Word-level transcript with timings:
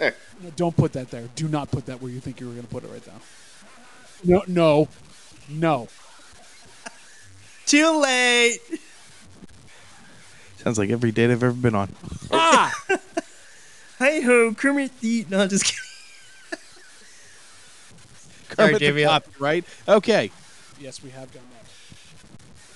Eh. 0.00 0.10
No, 0.42 0.50
don't 0.56 0.76
put 0.76 0.92
that 0.94 1.10
there. 1.10 1.28
Do 1.36 1.48
not 1.48 1.70
put 1.70 1.86
that 1.86 2.00
where 2.00 2.10
you 2.10 2.20
think 2.20 2.40
you 2.40 2.46
were 2.46 2.54
going 2.54 2.66
to 2.66 2.72
put 2.72 2.84
it 2.84 2.90
right 2.90 3.06
now. 3.06 3.20
No, 4.24 4.42
no, 4.46 4.88
no. 5.48 5.88
Too 7.66 8.00
late. 8.00 8.58
Sounds 10.56 10.78
like 10.78 10.90
every 10.90 11.12
date 11.12 11.30
I've 11.30 11.42
ever 11.42 11.52
been 11.52 11.74
on. 11.74 11.94
Ah! 12.30 12.72
Hi 13.98 14.20
ho, 14.20 14.54
Kermit 14.54 14.98
the. 15.00 15.26
No, 15.28 15.46
just 15.46 15.64
kidding. 15.64 15.78
Kermit 18.48 18.80
the 18.80 18.86
JVL. 18.86 19.06
Cop, 19.06 19.26
right? 19.38 19.64
Okay. 19.86 20.30
yes, 20.80 21.02
we 21.02 21.10
have 21.10 21.32
done 21.32 21.42
that. 21.52 21.70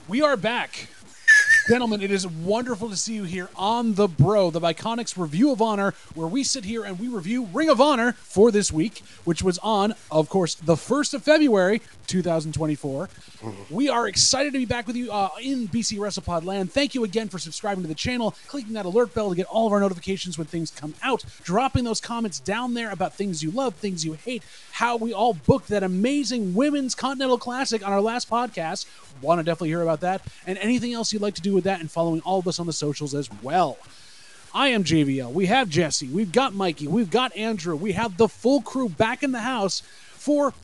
We 0.08 0.22
are 0.22 0.36
back. 0.36 0.88
Gentlemen, 1.66 2.02
it 2.02 2.10
is 2.10 2.26
wonderful 2.26 2.90
to 2.90 2.96
see 2.96 3.14
you 3.14 3.24
here 3.24 3.48
on 3.56 3.94
The 3.94 4.06
Bro, 4.06 4.50
the 4.50 4.60
Bi-Conics 4.60 5.16
Review 5.16 5.50
of 5.50 5.62
Honor, 5.62 5.94
where 6.14 6.26
we 6.26 6.44
sit 6.44 6.66
here 6.66 6.84
and 6.84 6.98
we 6.98 7.08
review 7.08 7.48
Ring 7.54 7.70
of 7.70 7.80
Honor 7.80 8.12
for 8.12 8.50
this 8.50 8.70
week, 8.70 9.02
which 9.24 9.42
was 9.42 9.56
on, 9.60 9.94
of 10.10 10.28
course, 10.28 10.54
the 10.56 10.74
1st 10.74 11.14
of 11.14 11.22
February, 11.22 11.80
2024. 12.06 13.08
We 13.70 13.88
are 13.88 14.08
excited 14.08 14.52
to 14.52 14.58
be 14.58 14.64
back 14.64 14.86
with 14.86 14.96
you 14.96 15.10
uh, 15.12 15.28
in 15.42 15.68
BC 15.68 15.98
WrestlePod 15.98 16.44
land. 16.44 16.72
Thank 16.72 16.94
you 16.94 17.04
again 17.04 17.28
for 17.28 17.38
subscribing 17.38 17.82
to 17.82 17.88
the 17.88 17.94
channel, 17.94 18.34
clicking 18.48 18.74
that 18.74 18.86
alert 18.86 19.14
bell 19.14 19.30
to 19.30 19.36
get 19.36 19.46
all 19.46 19.66
of 19.66 19.72
our 19.72 19.80
notifications 19.80 20.38
when 20.38 20.46
things 20.46 20.70
come 20.70 20.94
out, 21.02 21.24
dropping 21.42 21.84
those 21.84 22.00
comments 22.00 22.40
down 22.40 22.74
there 22.74 22.90
about 22.90 23.14
things 23.14 23.42
you 23.42 23.50
love, 23.50 23.74
things 23.74 24.04
you 24.04 24.14
hate, 24.14 24.42
how 24.72 24.96
we 24.96 25.12
all 25.12 25.34
booked 25.34 25.68
that 25.68 25.82
amazing 25.82 26.54
Women's 26.54 26.94
Continental 26.94 27.38
Classic 27.38 27.86
on 27.86 27.92
our 27.92 28.00
last 28.00 28.30
podcast. 28.30 28.86
Want 29.20 29.38
to 29.40 29.44
definitely 29.44 29.68
hear 29.68 29.82
about 29.82 30.00
that, 30.00 30.22
and 30.46 30.58
anything 30.58 30.92
else 30.92 31.12
you'd 31.12 31.22
like 31.22 31.34
to 31.34 31.42
do 31.42 31.54
with 31.54 31.64
that, 31.64 31.80
and 31.80 31.90
following 31.90 32.20
all 32.22 32.38
of 32.38 32.48
us 32.48 32.58
on 32.58 32.66
the 32.66 32.72
socials 32.72 33.14
as 33.14 33.30
well. 33.42 33.78
I 34.54 34.68
am 34.68 34.84
JVL. 34.84 35.32
We 35.32 35.46
have 35.46 35.68
Jesse. 35.68 36.06
We've 36.06 36.30
got 36.30 36.54
Mikey. 36.54 36.86
We've 36.86 37.10
got 37.10 37.36
Andrew. 37.36 37.74
We 37.74 37.92
have 37.92 38.16
the 38.16 38.28
full 38.28 38.62
crew 38.62 38.88
back 38.88 39.24
in 39.24 39.32
the 39.32 39.40
house 39.40 39.80
for 39.80 40.54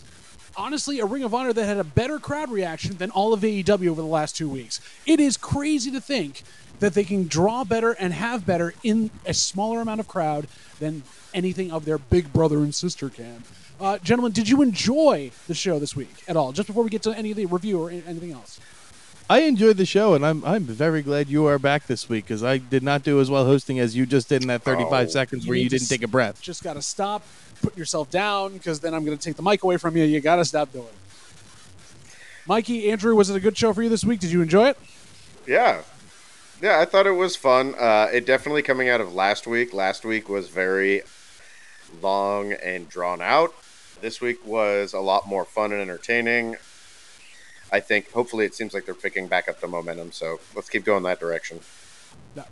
honestly 0.56 1.00
a 1.00 1.06
Ring 1.06 1.22
of 1.22 1.34
Honor 1.34 1.52
that 1.52 1.64
had 1.64 1.78
a 1.78 1.84
better 1.84 2.18
crowd 2.18 2.50
reaction 2.50 2.96
than 2.96 3.10
all 3.10 3.32
of 3.32 3.40
AEW 3.40 3.88
over 3.88 4.00
the 4.02 4.06
last 4.06 4.36
two 4.36 4.48
weeks. 4.48 4.80
It 5.06 5.20
is 5.20 5.36
crazy 5.36 5.90
to 5.90 6.00
think 6.00 6.42
that 6.80 6.94
they 6.94 7.04
can 7.04 7.26
draw 7.28 7.62
better 7.64 7.92
and 7.92 8.12
have 8.12 8.46
better 8.46 8.74
in 8.82 9.10
a 9.26 9.34
smaller 9.34 9.80
amount 9.80 10.00
of 10.00 10.08
crowd 10.08 10.46
than 10.78 11.02
anything 11.34 11.70
of 11.70 11.84
their 11.84 11.98
big 11.98 12.32
brother 12.32 12.58
and 12.58 12.74
sister 12.74 13.08
can. 13.10 13.44
Uh, 13.80 13.98
gentlemen, 13.98 14.32
did 14.32 14.48
you 14.48 14.60
enjoy 14.62 15.30
the 15.46 15.54
show 15.54 15.78
this 15.78 15.94
week 15.96 16.22
at 16.28 16.36
all? 16.36 16.52
Just 16.52 16.66
before 16.66 16.82
we 16.84 16.90
get 16.90 17.02
to 17.02 17.12
any 17.12 17.30
of 17.30 17.36
the 17.36 17.46
review 17.46 17.80
or 17.80 17.90
anything 17.90 18.32
else. 18.32 18.60
I 19.28 19.42
enjoyed 19.42 19.76
the 19.76 19.86
show, 19.86 20.14
and 20.14 20.26
I'm 20.26 20.44
I'm 20.44 20.64
very 20.64 21.02
glad 21.02 21.28
you 21.28 21.46
are 21.46 21.56
back 21.58 21.86
this 21.86 22.08
week 22.08 22.24
because 22.24 22.42
I 22.42 22.58
did 22.58 22.82
not 22.82 23.04
do 23.04 23.20
as 23.20 23.30
well 23.30 23.44
hosting 23.44 23.78
as 23.78 23.94
you 23.94 24.04
just 24.04 24.28
did 24.28 24.42
in 24.42 24.48
that 24.48 24.62
35 24.64 25.06
Oh. 25.06 25.10
seconds 25.10 25.46
where 25.46 25.54
need 25.54 25.62
you 25.62 25.68
didn't 25.68 25.86
take 25.88 26.02
a 26.02 26.08
breath. 26.08 26.42
Just 26.42 26.64
got 26.64 26.72
to 26.72 26.82
stop, 26.82 27.22
put 27.62 27.76
yourself 27.76 28.10
down, 28.10 28.54
because 28.54 28.80
then 28.80 28.94
I'm 28.94 29.04
going 29.04 29.16
to 29.16 29.22
take 29.22 29.36
the 29.36 29.42
mic 29.42 29.62
away 29.62 29.76
from 29.76 29.96
you. 29.96 30.04
You 30.04 30.20
got 30.20 30.36
to 30.36 30.44
stop 30.44 30.72
doing 30.72 30.86
it. 30.86 30.94
Mikey, 32.46 32.90
Andrew, 32.90 33.14
was 33.14 33.30
it 33.30 33.36
a 33.36 33.40
good 33.40 33.56
show 33.56 33.72
for 33.72 33.82
you 33.82 33.88
this 33.88 34.04
week? 34.04 34.20
Did 34.20 34.32
you 34.32 34.42
enjoy 34.42 34.70
it? 34.70 34.78
Yeah. 35.46 35.82
Yeah, 36.60 36.80
I 36.80 36.84
thought 36.84 37.06
it 37.06 37.12
was 37.12 37.36
fun. 37.36 37.74
Uh, 37.78 38.08
it 38.12 38.26
definitely 38.26 38.62
coming 38.62 38.88
out 38.88 39.00
of 39.00 39.14
last 39.14 39.46
week. 39.46 39.72
Last 39.72 40.04
week 40.04 40.28
was 40.28 40.48
very 40.48 41.02
long 42.02 42.52
and 42.52 42.88
drawn 42.88 43.20
out. 43.20 43.54
This 44.00 44.20
week 44.20 44.44
was 44.46 44.92
a 44.92 45.00
lot 45.00 45.26
more 45.26 45.44
fun 45.44 45.72
and 45.72 45.80
entertaining. 45.80 46.56
I 47.72 47.80
think 47.80 48.10
hopefully 48.10 48.44
it 48.44 48.54
seems 48.54 48.74
like 48.74 48.84
they're 48.84 48.94
picking 48.94 49.26
back 49.26 49.48
up 49.48 49.60
the 49.60 49.68
momentum, 49.68 50.12
so 50.12 50.40
let's 50.54 50.68
keep 50.68 50.84
going 50.84 51.02
that 51.04 51.20
direction. 51.20 51.60
Yeah. 52.34 52.44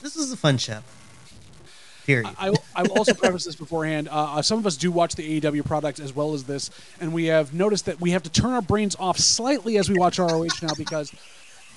This 0.00 0.16
was 0.16 0.32
a 0.32 0.36
fun 0.36 0.56
show. 0.56 0.80
Period. 2.06 2.30
I, 2.38 2.52
I 2.74 2.82
will 2.82 2.98
also 2.98 3.14
preface 3.14 3.44
this 3.44 3.56
beforehand. 3.56 4.08
Uh, 4.08 4.36
uh, 4.36 4.42
some 4.42 4.58
of 4.58 4.66
us 4.66 4.76
do 4.76 4.90
watch 4.90 5.14
the 5.14 5.40
AEW 5.40 5.64
product 5.64 6.00
as 6.00 6.14
well 6.14 6.34
as 6.34 6.44
this, 6.44 6.70
and 7.00 7.12
we 7.12 7.26
have 7.26 7.52
noticed 7.54 7.86
that 7.86 8.00
we 8.00 8.10
have 8.10 8.22
to 8.22 8.30
turn 8.30 8.52
our 8.52 8.62
brains 8.62 8.96
off 8.98 9.18
slightly 9.18 9.76
as 9.78 9.88
we 9.88 9.96
watch 9.98 10.18
ROH 10.18 10.46
now 10.62 10.74
because 10.76 11.12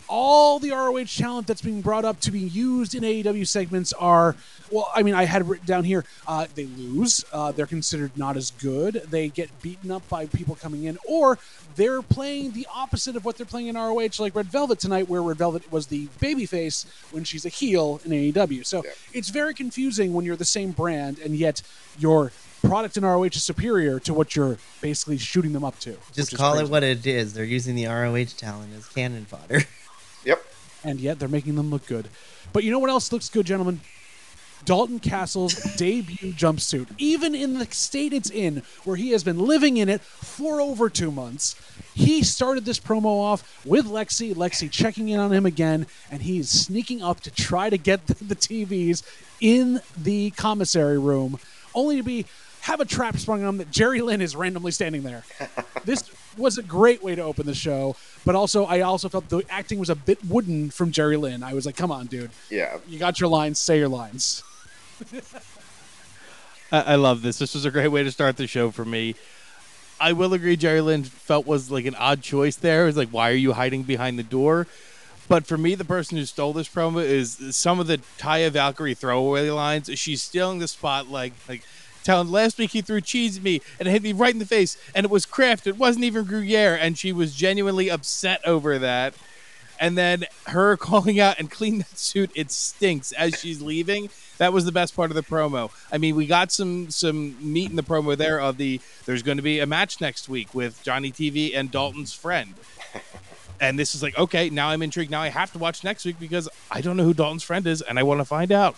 all 0.08 0.60
the 0.60 0.72
ROH 0.72 1.06
talent 1.06 1.48
that's 1.48 1.62
being 1.62 1.82
brought 1.82 2.06
up 2.06 2.20
to 2.22 2.32
be 2.32 2.40
used 2.40 2.94
in 2.96 3.04
AEW 3.04 3.48
segments 3.48 3.94
are, 3.94 4.36
well, 4.72 4.90
I 4.96 5.04
mean, 5.04 5.14
I 5.14 5.24
had 5.26 5.42
it 5.42 5.46
written 5.46 5.66
down 5.66 5.84
here. 5.84 6.06
Uh, 6.28 6.48
they 6.56 6.66
lose. 6.66 7.24
Uh, 7.32 7.52
they're 7.52 7.66
considered 7.66 8.12
not 8.18 8.38
as 8.38 8.52
good. 8.52 8.96
They 9.10 9.30
get 9.30 9.50
beaten 9.62 9.92
up 9.92 10.08
by 10.10 10.26
people 10.28 10.56
coming 10.56 10.84
in, 10.86 10.98
or 11.08 11.40
they're 11.76 12.02
playing 12.02 12.52
the 12.52 12.68
opposite 12.74 13.16
of 13.16 13.26
what 13.26 13.38
they're 13.38 13.46
playing 13.46 13.68
in 13.68 13.76
ROH, 13.76 14.10
like 14.20 14.36
Red 14.36 14.48
Velvet 14.48 14.80
tonight, 14.80 15.10
where 15.10 15.22
Red 15.22 15.38
Velvet 15.38 15.72
was 15.72 15.88
the 15.88 16.08
babyface 16.20 16.86
when 17.12 17.24
she's 17.24 17.46
a 17.46 17.50
heel 17.50 18.00
in 18.06 18.12
AEW. 18.12 18.66
So 18.66 18.84
Yeah. 18.84 18.92
it's 19.14 19.30
very 19.30 19.54
confusing 19.54 20.14
when 20.14 20.26
you're 20.26 20.36
the 20.36 20.46
same 20.46 20.72
brand 20.72 21.20
and 21.20 21.36
yet 21.36 21.62
your 21.98 22.32
product 22.62 22.96
in 22.96 23.04
ROH 23.04 23.24
is 23.26 23.44
superior 23.44 24.00
to 24.00 24.14
what 24.14 24.36
you're 24.38 24.58
basically 24.82 25.18
shooting 25.18 25.52
them 25.52 25.66
up 25.66 25.80
to. 25.80 25.98
Just 26.14 26.36
call 26.38 26.54
crazy. 26.54 26.66
it 26.66 26.72
what 26.72 26.82
it 26.84 27.06
is. 27.06 27.34
They're 27.34 27.44
using 27.44 27.76
the 27.76 27.88
ROH 27.88 28.38
talent 28.38 28.74
as 28.78 28.88
cannon 28.88 29.26
fodder. 29.26 29.64
Yep. 30.84 30.92
and 30.92 31.00
yet 31.00 31.20
they're 31.20 31.30
making 31.30 31.56
them 31.56 31.70
look 31.70 31.86
good. 31.88 32.08
But 32.52 32.64
you 32.64 32.72
know 32.72 32.80
what 32.80 32.90
else 32.90 33.12
looks 33.12 33.30
good, 33.30 33.46
gentlemen? 33.46 33.82
Dalton 34.66 35.00
Castle's 35.00 35.54
debut 35.76 36.34
jumpsuit. 36.34 36.88
Even 36.98 37.36
in 37.36 37.60
the 37.60 37.66
state 37.66 38.14
it's 38.14 38.30
in, 38.30 38.62
where 38.84 38.96
he 38.96 39.12
has 39.12 39.24
been 39.24 39.40
living 39.40 39.78
in 39.78 39.90
it 39.90 40.02
for 40.02 40.62
over 40.62 40.90
two 40.90 41.12
months, 41.12 41.56
he 41.94 42.24
started 42.24 42.66
this 42.66 42.80
promo 42.80 43.22
off 43.22 43.66
with 43.66 43.86
Lexi. 43.86 44.34
Lexi 44.34 44.70
checking 44.70 45.10
in 45.10 45.20
on 45.20 45.32
him 45.32 45.46
again, 45.46 45.86
and 46.10 46.22
he's 46.22 46.50
sneaking 46.50 47.02
up 47.02 47.20
to 47.22 47.32
try 47.32 47.70
to 47.70 47.78
get 47.78 48.08
the, 48.08 48.24
the 48.24 48.36
TVs 48.36 49.04
in 49.42 49.82
the 49.98 50.32
commissary 50.32 50.98
room, 50.98 51.40
only 51.76 51.98
to 51.98 52.04
be 52.04 52.26
have 52.62 52.80
a 52.80 52.86
trap 52.86 53.18
sprung 53.18 53.44
on 53.44 53.50
him 53.50 53.58
that 53.58 53.72
Jerry 53.72 54.00
Lynn 54.00 54.22
is 54.22 54.38
randomly 54.38 54.72
standing 54.72 55.04
there. 55.04 55.24
this 55.86 56.04
was 56.38 56.58
a 56.58 56.64
great 56.64 57.04
way 57.04 57.16
to 57.16 57.22
open 57.22 57.46
the 57.46 57.56
show, 57.56 57.96
but 58.26 58.36
also 58.36 58.66
I 58.66 58.82
also 58.82 59.10
felt 59.10 59.30
the 59.30 59.44
acting 59.50 59.80
was 59.80 59.90
a 59.90 59.96
bit 59.96 60.24
wooden 60.26 60.70
from 60.70 60.92
Jerry 60.92 61.18
Lynn. 61.18 61.44
I 61.44 61.54
was 61.54 61.66
like, 61.66 61.76
come 61.76 61.92
on, 61.92 62.08
dude. 62.08 62.32
Yeah. 62.50 62.78
You 62.88 63.00
got 63.00 63.20
your 63.20 63.30
lines, 63.30 63.60
say 63.60 63.78
your 63.78 63.90
lines. 63.90 64.44
I, 66.72 66.82
I 66.82 66.96
love 66.96 67.22
this. 67.22 67.40
This 67.40 67.54
was 67.54 67.66
a 67.66 67.72
great 67.72 67.90
way 67.90 68.04
to 68.04 68.12
start 68.12 68.38
the 68.38 68.48
show 68.48 68.72
for 68.72 68.86
me. 68.86 69.16
I 70.00 70.12
will 70.12 70.34
agree, 70.34 70.58
Jerry 70.58 70.82
Lynn 70.82 71.04
felt 71.04 71.46
was 71.46 71.72
like 71.72 71.86
an 71.86 71.96
odd 71.96 72.22
choice 72.22 72.56
there. 72.56 72.88
It's 72.88 72.98
like, 72.98 73.10
why 73.10 73.30
are 73.30 73.36
you 73.36 73.54
hiding 73.54 73.84
behind 73.84 74.20
the 74.20 74.24
door? 74.24 74.68
But 75.30 75.46
for 75.48 75.58
me, 75.58 75.76
the 75.76 75.86
person 75.86 76.18
who 76.18 76.26
stole 76.26 76.52
this 76.52 76.68
promo 76.68 77.02
is 77.04 77.38
some 77.56 77.80
of 77.80 77.88
the 77.88 78.00
Taya 78.18 78.52
Valkyrie 78.52 78.94
throwaway 78.94 79.50
lines. 79.50 79.90
She's 79.98 80.22
stealing 80.22 80.60
the 80.60 80.68
spot, 80.68 81.08
like 81.08 81.34
like 81.48 81.64
telling 82.04 82.30
last 82.30 82.58
week 82.58 82.72
he 82.72 82.82
threw 82.82 83.02
cheese 83.02 83.38
at 83.38 83.44
me 83.44 83.62
and 83.80 83.88
it 83.88 83.92
hit 83.92 84.04
me 84.04 84.14
right 84.14 84.34
in 84.34 84.40
the 84.40 84.46
face, 84.46 84.78
and 84.94 85.06
it 85.06 85.10
was 85.10 85.26
Kraft. 85.26 85.68
It 85.68 85.78
wasn't 85.78 86.06
even 86.06 86.26
Gruyere, 86.26 86.76
and 86.76 86.98
she 86.98 87.12
was 87.12 87.36
genuinely 87.36 87.90
upset 87.90 88.42
over 88.46 88.78
that. 88.80 89.14
And 89.80 89.98
then 89.98 90.26
her 90.48 90.78
calling 90.78 91.20
out 91.20 91.40
and 91.40 91.50
clean 91.50 91.80
that 91.80 91.98
suit, 91.98 92.32
it 92.36 92.52
stinks 92.52 93.12
as 93.12 93.40
she's 93.40 93.62
leaving. 93.62 94.10
That 94.38 94.54
was 94.54 94.66
the 94.66 94.72
best 94.72 94.96
part 94.96 95.12
of 95.12 95.16
the 95.16 95.24
promo. 95.24 95.72
I 95.92 95.98
mean, 95.98 96.16
we 96.16 96.26
got 96.26 96.52
some 96.52 96.90
some 96.90 97.36
meat 97.40 97.70
in 97.70 97.76
the 97.76 97.84
promo 97.84 98.16
there 98.16 98.40
of 98.40 98.58
the 98.58 98.82
there's 99.06 99.24
going 99.24 99.38
to 99.38 99.44
be 99.44 99.60
a 99.60 99.66
match 99.66 100.02
next 100.02 100.30
week 100.30 100.54
with 100.54 100.82
Johnny 100.84 101.12
TV 101.12 101.56
and 101.56 101.72
Dalton's 101.72 102.14
friend. 102.14 102.54
And 103.62 103.80
this 103.80 103.96
is 103.96 104.04
like, 104.04 104.18
okay, 104.18 104.50
now 104.50 104.70
I'm 104.70 104.82
intrigued. 104.82 105.10
Now 105.10 105.22
I 105.22 105.30
have 105.30 105.54
to 105.54 105.58
watch 105.58 105.86
next 105.86 106.04
week 106.04 106.20
because 106.20 106.50
I 106.70 106.82
don't 106.82 106.98
know 106.98 107.06
who 107.06 107.14
Dalton's 107.14 107.44
friend 107.44 107.66
is 107.66 107.82
and 107.82 107.98
I 107.98 108.04
want 108.04 108.20
to 108.20 108.26
find 108.26 108.52
out. 108.52 108.76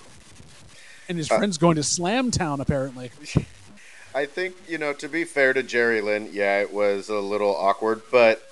And 1.07 1.17
his 1.17 1.27
friend's 1.27 1.57
going 1.57 1.75
to 1.75 1.83
Slam 1.83 2.31
Town, 2.31 2.59
apparently. 2.59 3.11
I 4.15 4.25
think, 4.25 4.55
you 4.67 4.77
know, 4.77 4.93
to 4.93 5.09
be 5.09 5.25
fair 5.25 5.51
to 5.53 5.61
Jerry 5.61 5.99
Lynn, 5.99 6.29
yeah, 6.31 6.61
it 6.61 6.73
was 6.73 7.09
a 7.09 7.19
little 7.19 7.53
awkward, 7.53 8.01
but 8.11 8.49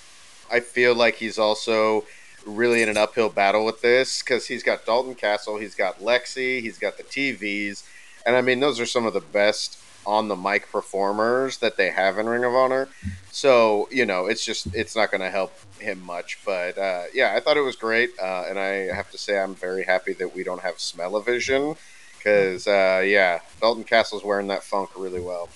I 0.52 0.60
feel 0.60 0.94
like 0.94 1.16
he's 1.16 1.40
also 1.40 2.04
really 2.46 2.82
in 2.82 2.90
an 2.90 2.98
uphill 2.98 3.30
battle 3.30 3.66
with 3.66 3.82
this 3.82 4.22
because 4.22 4.46
he's 4.48 4.62
got 4.62 4.86
Dalton 4.86 5.16
Castle, 5.16 5.58
he's 5.58 5.74
got 5.74 6.00
Lexi, 6.00 6.62
he's 6.62 6.78
got 6.78 6.98
the 6.98 7.04
TVs. 7.04 7.84
And 8.26 8.36
I 8.36 8.42
mean, 8.42 8.60
those 8.60 8.80
are 8.82 8.86
some 8.86 9.06
of 9.06 9.14
the 9.14 9.22
best 9.22 9.80
on 10.06 10.28
the 10.28 10.36
mic 10.36 10.70
performers 10.70 11.60
that 11.60 11.78
they 11.78 11.90
have 11.90 12.20
in 12.20 12.28
Ring 12.28 12.44
of 12.44 12.54
Honor. 12.54 12.90
So, 13.32 13.88
you 13.90 14.06
know, 14.06 14.26
it's 14.26 14.46
just, 14.46 14.76
it's 14.76 14.98
not 14.98 15.12
going 15.12 15.22
to 15.22 15.30
help 15.30 15.54
him 15.80 16.02
much. 16.02 16.40
But 16.46 16.78
uh, 16.78 17.04
yeah, 17.14 17.34
I 17.36 17.40
thought 17.40 17.56
it 17.56 17.62
was 17.62 17.78
great. 17.78 18.12
Uh, 18.22 18.44
and 18.50 18.60
I 18.60 18.94
have 18.94 19.10
to 19.12 19.18
say, 19.18 19.40
I'm 19.40 19.56
very 19.56 19.84
happy 19.84 20.12
that 20.14 20.36
we 20.36 20.44
don't 20.44 20.62
have 20.62 20.80
smell-o-vision 20.80 21.76
because, 22.24 22.68
uh, 22.68 23.04
yeah, 23.06 23.40
Dalton 23.60 23.84
Castle's 23.84 24.24
wearing 24.24 24.48
that 24.48 24.64
funk 24.64 24.92
really 24.96 25.20
well. 25.20 25.50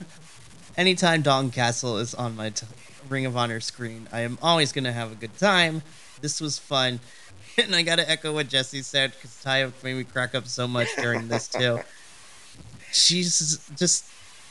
Anytime 0.76 1.22
Dalton 1.22 1.50
Castle 1.50 1.98
is 1.98 2.14
on 2.14 2.36
my 2.36 2.50
t- 2.50 2.66
Ring 3.08 3.26
of 3.26 3.36
Honor 3.36 3.60
screen, 3.60 4.08
I 4.12 4.20
am 4.20 4.38
always 4.40 4.72
going 4.72 4.84
to 4.84 4.92
have 4.92 5.12
a 5.12 5.14
good 5.14 5.36
time. 5.36 5.82
This 6.20 6.40
was 6.40 6.58
fun. 6.58 7.00
And 7.58 7.74
I 7.74 7.82
got 7.82 7.96
to 7.96 8.08
echo 8.08 8.32
what 8.32 8.48
Jesse 8.48 8.80
said 8.80 9.10
because 9.12 9.32
Taya 9.44 9.72
made 9.82 9.94
me 9.94 10.04
crack 10.04 10.36
up 10.36 10.46
so 10.46 10.68
much 10.68 10.86
during 10.96 11.26
this, 11.26 11.48
too. 11.58 11.80
She's 12.92 13.60
just, 13.76 14.04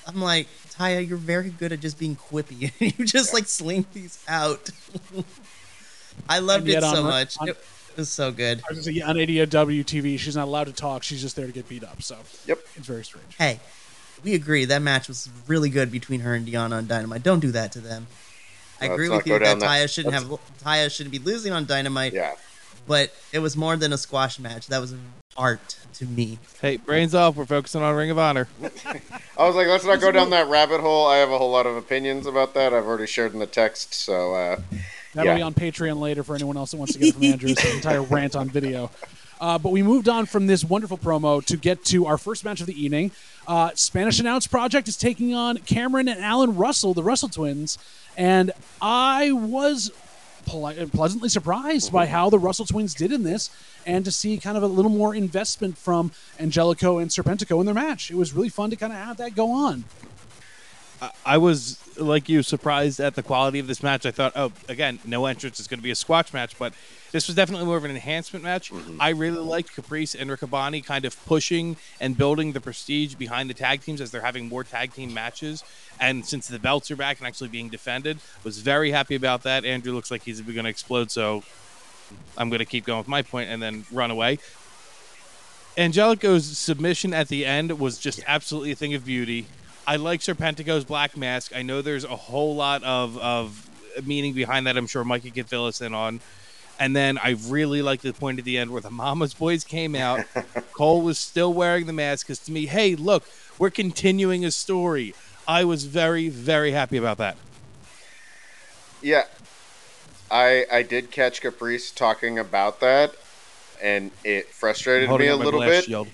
I'm 0.06 0.22
like, 0.22 0.48
Taya, 0.72 1.08
you're 1.08 1.18
very 1.18 1.50
good 1.50 1.72
at 1.72 1.80
just 1.80 1.98
being 1.98 2.18
quippy. 2.18 2.72
you 2.98 3.06
just 3.06 3.34
like 3.34 3.48
sling 3.48 3.86
these 3.94 4.22
out. 4.28 4.70
I 6.28 6.40
loved 6.40 6.68
it 6.68 6.82
so 6.82 6.88
on- 6.88 7.04
much. 7.06 7.38
on- 7.40 7.50
It- 7.50 7.66
It 7.92 7.98
was 7.98 8.10
so 8.10 8.32
good. 8.32 8.60
I 8.70 8.74
was 8.74 8.86
gonna 8.86 8.96
say, 8.98 9.02
on 9.02 9.16
AEW 9.16 9.84
TV, 9.84 10.18
she's 10.18 10.36
not 10.36 10.48
allowed 10.48 10.66
to 10.68 10.74
talk. 10.74 11.04
She's 11.04 11.22
just 11.22 11.36
there 11.36 11.46
to 11.48 11.52
get 11.52 11.68
beat 11.68 11.84
up. 11.84 12.02
So 12.02 12.18
Yep. 12.48 12.60
it's 12.76 12.88
very 12.88 13.04
strange. 13.04 13.36
Hey, 13.38 13.60
we 14.24 14.34
agree 14.36 14.66
that 14.66 14.82
match 14.82 15.08
was 15.08 15.30
really 15.48 15.70
good 15.70 15.92
between 15.92 16.22
her 16.22 16.34
and 16.34 16.48
Deanna 16.48 16.74
on 16.74 16.88
Dynamite. 16.88 17.24
Don't 17.24 17.40
do 17.40 17.52
that 17.52 17.72
to 17.74 17.80
them. 17.80 18.08
I 18.82 18.86
Let's 18.86 18.94
agree 18.94 19.10
with 19.10 19.28
you 19.28 19.34
that 19.40 19.44
down 19.46 19.60
that- 19.60 19.68
Taya 19.70 19.94
shouldn't 19.94 20.14
have 20.14 20.26
Taya 20.64 20.90
shouldn't 20.90 21.12
be 21.12 21.20
losing 21.20 21.52
on 21.52 21.66
Dynamite, 21.66 22.14
Yeah. 22.14 22.36
but 22.88 23.12
it 23.34 23.40
was 23.40 23.58
more 23.58 23.76
than 23.76 23.92
a 23.92 23.98
squash 23.98 24.40
match. 24.40 24.68
That 24.68 24.80
was 24.80 24.94
art 25.36 25.76
to 25.96 26.06
me. 26.06 26.40
Hey, 26.62 26.78
brains 26.78 27.14
off. 27.16 27.36
We're 27.36 27.46
focusing 27.46 27.82
on 27.82 27.94
Ring 27.96 28.10
of 28.12 28.18
Honor. 28.18 28.48
I 28.64 29.44
was 29.48 29.56
like, 29.56 29.68
let's 29.68 29.84
not 29.86 30.00
go 30.00 30.12
down 30.12 30.30
that 30.32 30.48
rabbit 30.48 30.80
hole. 30.82 31.08
I 31.08 31.18
have 31.18 31.32
a 31.32 31.38
whole 31.38 31.52
lot 31.52 31.66
of 31.66 31.76
opinions 31.76 32.26
about 32.26 32.54
that. 32.54 32.74
I've 32.74 32.86
already 32.86 33.08
shared 33.08 33.34
in 33.34 33.40
the 33.40 33.48
text, 33.48 33.94
so 33.94 34.34
uh, 34.36 34.62
That'll 35.14 35.32
Yeah. 35.32 35.38
be 35.38 35.42
on 35.42 35.54
Patreon 35.54 36.00
later 36.00 36.24
for 36.24 36.36
anyone 36.36 36.58
else 36.58 36.72
that 36.72 36.78
wants 36.78 36.94
to 36.94 37.00
get 37.00 37.10
it 37.10 37.14
from 37.16 37.24
Andrew's 37.34 37.64
entire 37.76 38.02
rant 38.02 38.36
on 38.36 38.50
video. 38.50 38.92
Uh, 39.42 39.58
but 39.58 39.72
we 39.72 39.82
moved 39.82 40.10
on 40.10 40.26
from 40.26 40.48
this 40.48 40.64
wonderful 40.66 40.98
promo 40.98 41.44
to 41.46 41.56
get 41.56 41.86
to 41.86 42.06
our 42.06 42.18
first 42.18 42.44
match 42.44 42.60
of 42.60 42.68
the 42.68 42.80
evening. 42.84 43.10
Uh, 43.48 43.72
Spanish 43.74 44.20
Announce 44.20 44.48
Project 44.48 44.88
is 44.90 44.98
taking 44.98 45.34
on 45.34 45.58
Cameron 45.60 46.08
and 46.10 46.20
Alan 46.20 46.56
Russell, 46.58 46.94
the 46.94 47.04
Russell 47.04 47.30
twins, 47.30 47.78
and 48.18 48.52
I 48.82 49.32
was 49.32 49.92
poli- 50.46 50.86
pleasantly 50.88 51.30
surprised 51.30 51.90
by 51.92 52.06
how 52.06 52.30
the 52.30 52.38
Russell 52.38 52.66
twins 52.66 52.94
did 52.94 53.14
in 53.14 53.24
this, 53.24 53.50
and 53.86 54.04
to 54.04 54.12
see 54.12 54.38
kind 54.38 54.58
of 54.58 54.64
a 54.64 54.68
little 54.68 54.92
more 54.92 55.16
investment 55.16 55.78
from 55.78 56.12
Angelico 56.38 56.98
and 56.98 57.10
Serpentico 57.10 57.62
in 57.62 57.66
their 57.66 57.74
match. 57.74 58.12
It 58.12 58.18
was 58.18 58.34
really 58.34 58.50
fun 58.50 58.70
to 58.72 58.76
kind 58.76 58.92
of 58.92 59.00
have 59.00 59.18
that 59.18 59.36
go 59.36 59.52
on. 59.52 59.86
I 61.26 61.38
was 61.38 61.80
like 62.00 62.30
you 62.30 62.44
surprised 62.44 63.00
at 63.00 63.16
the 63.16 63.24
quality 63.24 63.60
of 63.60 63.68
this 63.68 63.84
match. 63.84 64.06
I 64.06 64.12
thought, 64.12 64.34
oh, 64.36 64.52
again, 64.68 65.00
no 65.06 65.26
entrance 65.26 65.60
is 65.60 65.68
going 65.68 65.80
to 65.80 65.84
be 65.84 65.92
a 65.92 65.96
squash 65.96 66.34
match, 66.34 66.58
but 66.58 66.74
this 67.12 67.28
was 67.28 67.36
definitely 67.36 67.66
more 67.66 67.78
of 67.78 67.86
an 67.86 67.92
enhancement 67.92 68.44
match. 68.44 68.72
Mm-hmm. 68.72 69.02
I 69.02 69.10
really 69.10 69.40
liked 69.40 69.76
Caprice 69.76 70.16
and 70.16 70.30
Riccaboni 70.30 70.84
kind 70.84 71.06
of 71.06 71.24
pushing 71.26 71.78
and 72.00 72.18
building 72.18 72.52
the 72.52 72.62
prestige 72.62 73.16
behind 73.16 73.50
the 73.50 73.54
tag 73.54 73.82
teams 73.82 74.02
as 74.02 74.12
they're 74.12 74.22
having 74.22 74.48
more 74.48 74.64
tag 74.64 74.94
team 74.94 75.14
matches. 75.14 75.64
And 76.00 76.26
since 76.26 76.48
the 76.48 76.60
belts 76.60 76.92
are 76.92 76.96
back 76.96 77.20
and 77.20 77.28
actually 77.28 77.50
being 77.50 77.70
defended, 77.70 78.20
was 78.44 78.60
very 78.60 78.92
happy 78.92 79.16
about 79.16 79.44
that. 79.44 79.66
Andrew 79.66 79.94
looks 79.94 80.12
like 80.12 80.24
he's 80.24 80.42
going 80.42 80.64
to 80.64 80.70
explode, 80.70 81.12
so 81.12 81.44
I'm 82.38 82.50
going 82.50 82.60
to 82.60 82.66
keep 82.66 82.86
going 82.86 83.00
with 83.00 83.08
my 83.08 83.22
point 83.22 83.50
and 83.50 83.62
then 83.62 83.86
run 83.92 84.12
away. 84.12 84.40
Angelico's 85.78 86.58
submission 86.58 87.14
at 87.14 87.30
the 87.30 87.46
end 87.46 87.80
was 87.80 87.98
just 88.00 88.22
absolutely 88.28 88.72
a 88.72 88.76
thing 88.76 88.94
of 88.94 89.06
beauty. 89.06 89.48
I 89.90 89.96
like 89.96 90.20
Serpentico's 90.20 90.86
black 90.86 91.18
mask. 91.18 91.52
I 91.56 91.64
know 91.64 91.82
there's 91.82 92.04
a 92.04 92.16
whole 92.16 92.56
lot 92.56 92.84
of, 92.84 93.18
of 93.18 94.06
meaning 94.06 94.34
behind 94.34 94.68
that. 94.68 94.78
I'm 94.78 94.86
sure 94.86 95.04
Mikey 95.04 95.32
can 95.32 95.46
fill 95.46 95.66
us 95.66 95.82
in 95.82 95.96
on. 95.96 96.20
And 96.80 96.96
then 96.96 97.18
I 97.18 97.38
really 97.48 97.82
like 97.82 98.02
the 98.02 98.14
point 98.14 98.38
at 98.38 98.46
the 98.46 98.60
end 98.60 98.70
where 98.70 98.84
the 98.84 98.92
Mama's 98.92 99.34
Boys 99.34 99.64
came 99.64 99.96
out. 99.96 100.26
Cole 100.74 101.02
was 101.02 101.18
still 101.18 101.52
wearing 101.52 101.88
the 101.88 101.94
mask 101.94 102.28
because 102.28 102.38
to 102.42 102.52
me, 102.52 102.68
hey, 102.68 102.94
look, 102.94 103.24
we're 103.58 103.72
continuing 103.72 104.46
a 104.46 104.52
story. 104.52 105.16
I 105.48 105.64
was 105.64 105.86
very, 105.86 106.30
very 106.30 106.72
happy 106.72 106.98
about 106.98 107.18
that. 107.18 107.36
yeah, 109.02 109.24
I 110.30 110.68
I 110.72 110.84
did 110.84 111.10
catch 111.10 111.42
Caprice 111.42 111.90
talking 111.90 112.38
about 112.38 112.80
that, 112.82 113.16
and 113.82 114.12
it 114.24 114.50
frustrated 114.50 115.10
me 115.10 115.26
a 115.26 115.36
little 115.36 115.62
bit 115.62 115.86
shield. 115.86 116.10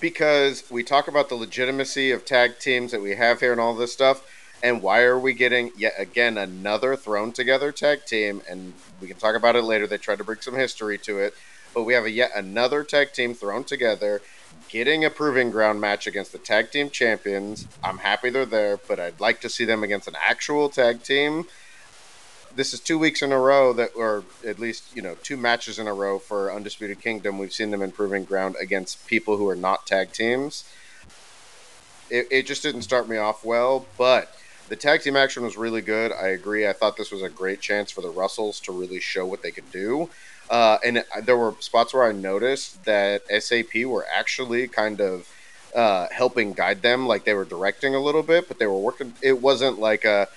Because 0.00 0.68
we 0.70 0.82
talk 0.82 1.08
about 1.08 1.28
the 1.28 1.34
legitimacy 1.34 2.10
of 2.10 2.24
tag 2.24 2.58
teams 2.58 2.92
that 2.92 3.02
we 3.02 3.14
have 3.14 3.40
here 3.40 3.52
and 3.52 3.60
all 3.60 3.74
this 3.74 3.92
stuff. 3.92 4.26
And 4.62 4.82
why 4.82 5.02
are 5.02 5.18
we 5.18 5.32
getting 5.32 5.72
yet 5.76 5.94
again 5.98 6.36
another 6.36 6.96
thrown 6.96 7.32
together 7.32 7.72
tag 7.72 8.04
team? 8.04 8.42
And 8.48 8.74
we 9.00 9.08
can 9.08 9.16
talk 9.16 9.34
about 9.34 9.56
it 9.56 9.62
later. 9.62 9.86
They 9.86 9.98
tried 9.98 10.18
to 10.18 10.24
bring 10.24 10.40
some 10.40 10.54
history 10.54 10.98
to 10.98 11.18
it, 11.18 11.34
but 11.74 11.84
we 11.84 11.94
have 11.94 12.04
a 12.04 12.10
yet 12.10 12.32
another 12.34 12.84
tag 12.84 13.12
team 13.12 13.34
thrown 13.34 13.64
together, 13.64 14.20
getting 14.68 15.04
a 15.04 15.10
proving 15.10 15.50
ground 15.50 15.80
match 15.80 16.06
against 16.06 16.32
the 16.32 16.38
tag 16.38 16.70
team 16.70 16.90
champions. 16.90 17.66
I'm 17.82 17.98
happy 17.98 18.28
they're 18.28 18.44
there, 18.44 18.76
but 18.76 19.00
I'd 19.00 19.20
like 19.20 19.40
to 19.42 19.48
see 19.48 19.64
them 19.64 19.82
against 19.82 20.08
an 20.08 20.16
actual 20.22 20.68
tag 20.68 21.02
team. 21.02 21.46
This 22.54 22.74
is 22.74 22.80
two 22.80 22.98
weeks 22.98 23.22
in 23.22 23.32
a 23.32 23.38
row 23.38 23.72
that, 23.74 23.90
or 23.94 24.24
at 24.46 24.58
least 24.58 24.94
you 24.94 25.02
know, 25.02 25.16
two 25.22 25.36
matches 25.36 25.78
in 25.78 25.86
a 25.86 25.94
row 25.94 26.18
for 26.18 26.52
Undisputed 26.52 27.00
Kingdom. 27.00 27.38
We've 27.38 27.52
seen 27.52 27.70
them 27.70 27.82
improving 27.82 28.24
ground 28.24 28.56
against 28.60 29.06
people 29.06 29.36
who 29.36 29.48
are 29.48 29.56
not 29.56 29.86
tag 29.86 30.12
teams. 30.12 30.64
It, 32.10 32.26
it 32.30 32.46
just 32.46 32.62
didn't 32.62 32.82
start 32.82 33.08
me 33.08 33.16
off 33.16 33.44
well, 33.44 33.86
but 33.96 34.34
the 34.68 34.76
tag 34.76 35.02
team 35.02 35.16
action 35.16 35.44
was 35.44 35.56
really 35.56 35.80
good. 35.80 36.12
I 36.12 36.28
agree. 36.28 36.66
I 36.66 36.72
thought 36.72 36.96
this 36.96 37.12
was 37.12 37.22
a 37.22 37.28
great 37.28 37.60
chance 37.60 37.90
for 37.90 38.00
the 38.00 38.10
Russells 38.10 38.60
to 38.60 38.72
really 38.72 39.00
show 39.00 39.26
what 39.26 39.42
they 39.42 39.50
could 39.52 39.70
do. 39.70 40.10
Uh, 40.48 40.78
and 40.84 41.04
there 41.22 41.36
were 41.36 41.54
spots 41.60 41.94
where 41.94 42.04
I 42.04 42.12
noticed 42.12 42.84
that 42.84 43.22
SAP 43.42 43.84
were 43.84 44.06
actually 44.12 44.66
kind 44.66 45.00
of 45.00 45.28
uh, 45.74 46.08
helping 46.10 46.52
guide 46.52 46.82
them, 46.82 47.06
like 47.06 47.24
they 47.24 47.34
were 47.34 47.44
directing 47.44 47.94
a 47.94 48.00
little 48.00 48.24
bit, 48.24 48.48
but 48.48 48.58
they 48.58 48.66
were 48.66 48.78
working. 48.78 49.14
It 49.22 49.40
wasn't 49.40 49.78
like 49.78 50.04
a, 50.04 50.28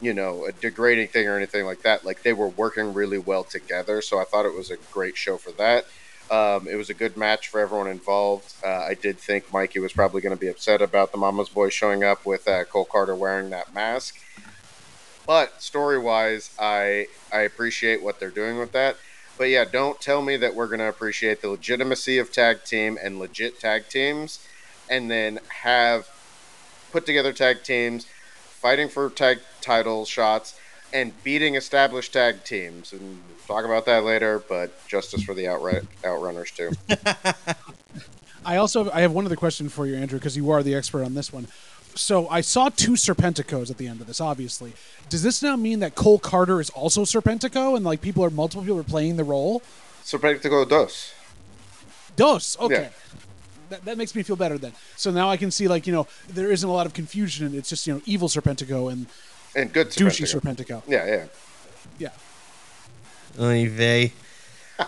you 0.00 0.14
know, 0.14 0.46
a 0.46 0.52
degrading 0.52 1.08
thing 1.08 1.28
or 1.28 1.36
anything 1.36 1.64
like 1.64 1.82
that. 1.82 2.04
Like 2.04 2.22
they 2.22 2.32
were 2.32 2.48
working 2.48 2.94
really 2.94 3.18
well 3.18 3.44
together. 3.44 4.00
So 4.02 4.18
I 4.18 4.24
thought 4.24 4.46
it 4.46 4.54
was 4.54 4.70
a 4.70 4.76
great 4.92 5.16
show 5.16 5.36
for 5.36 5.52
that. 5.52 5.86
Um, 6.30 6.68
it 6.68 6.76
was 6.76 6.90
a 6.90 6.94
good 6.94 7.16
match 7.16 7.48
for 7.48 7.60
everyone 7.60 7.88
involved. 7.88 8.54
Uh, 8.64 8.68
I 8.68 8.94
did 8.94 9.18
think 9.18 9.52
Mikey 9.52 9.80
was 9.80 9.92
probably 9.92 10.20
going 10.20 10.34
to 10.34 10.40
be 10.40 10.46
upset 10.46 10.80
about 10.80 11.10
the 11.10 11.18
Mama's 11.18 11.48
Boy 11.48 11.70
showing 11.70 12.04
up 12.04 12.24
with 12.24 12.46
uh, 12.46 12.64
Cole 12.64 12.84
Carter 12.84 13.16
wearing 13.16 13.50
that 13.50 13.74
mask. 13.74 14.16
But 15.26 15.60
story 15.60 15.98
wise, 15.98 16.50
I 16.58 17.08
I 17.32 17.40
appreciate 17.40 18.02
what 18.02 18.20
they're 18.20 18.30
doing 18.30 18.58
with 18.58 18.72
that. 18.72 18.96
But 19.38 19.48
yeah, 19.48 19.64
don't 19.64 20.00
tell 20.00 20.22
me 20.22 20.36
that 20.36 20.54
we're 20.54 20.66
going 20.66 20.80
to 20.80 20.88
appreciate 20.88 21.40
the 21.40 21.48
legitimacy 21.48 22.18
of 22.18 22.30
tag 22.30 22.64
team 22.64 22.98
and 23.02 23.18
legit 23.18 23.58
tag 23.58 23.88
teams, 23.88 24.46
and 24.88 25.10
then 25.10 25.40
have 25.62 26.08
put 26.92 27.06
together 27.06 27.32
tag 27.32 27.62
teams 27.64 28.06
fighting 28.60 28.88
for 28.88 29.08
tag 29.10 29.40
title 29.60 30.04
shots 30.04 30.58
and 30.92 31.12
beating 31.24 31.54
established 31.54 32.12
tag 32.12 32.44
teams. 32.44 32.92
And 32.92 33.00
we'll 33.00 33.46
talk 33.46 33.64
about 33.64 33.86
that 33.86 34.04
later. 34.04 34.38
But 34.38 34.86
justice 34.86 35.22
for 35.22 35.34
the 35.34 35.48
outright 35.48 35.82
outrunners 36.02 36.54
too. 36.54 36.72
I 38.44 38.56
also 38.56 38.90
I 38.90 39.00
have 39.00 39.12
one 39.12 39.26
other 39.26 39.36
question 39.36 39.68
for 39.68 39.86
you, 39.86 39.96
Andrew, 39.96 40.18
because 40.18 40.36
you 40.36 40.50
are 40.50 40.62
the 40.62 40.74
expert 40.74 41.04
on 41.04 41.14
this 41.14 41.32
one. 41.32 41.48
So 41.94 42.28
I 42.28 42.40
saw 42.40 42.68
two 42.68 42.92
Serpenticos 42.92 43.70
at 43.70 43.76
the 43.76 43.88
end 43.88 44.00
of 44.00 44.06
this. 44.06 44.20
Obviously, 44.20 44.72
does 45.08 45.22
this 45.22 45.42
now 45.42 45.56
mean 45.56 45.80
that 45.80 45.94
Cole 45.94 46.18
Carter 46.18 46.60
is 46.60 46.70
also 46.70 47.02
Serpentico, 47.02 47.76
and 47.76 47.84
like 47.84 48.00
people 48.00 48.24
are 48.24 48.30
multiple 48.30 48.62
people 48.62 48.78
are 48.78 48.84
playing 48.84 49.16
the 49.16 49.24
role? 49.24 49.62
Serpentico 50.04 50.68
dos. 50.68 51.12
Dos. 52.16 52.58
Okay. 52.60 52.82
Yeah. 52.82 52.88
That, 53.70 53.84
that 53.84 53.96
makes 53.98 54.14
me 54.14 54.22
feel 54.22 54.36
better 54.36 54.58
then. 54.58 54.72
So 54.96 55.10
now 55.10 55.30
I 55.30 55.36
can 55.36 55.50
see 55.50 55.68
like 55.68 55.86
you 55.86 55.92
know 55.92 56.06
there 56.28 56.50
isn't 56.50 56.68
a 56.68 56.72
lot 56.72 56.86
of 56.86 56.94
confusion, 56.94 57.46
and 57.46 57.54
it's 57.54 57.68
just 57.68 57.86
you 57.86 57.94
know 57.94 58.02
evil 58.04 58.28
Serpentico 58.28 58.92
and 58.92 59.06
And 59.54 59.72
good 59.72 59.88
douchey 59.88 60.24
Serpentico. 60.24 60.82
Serpentico. 60.82 60.82
Yeah, 60.86 61.06
yeah. 61.06 61.24
Yeah. 61.98 63.42
Oy 63.42 63.68
vey. 63.68 64.12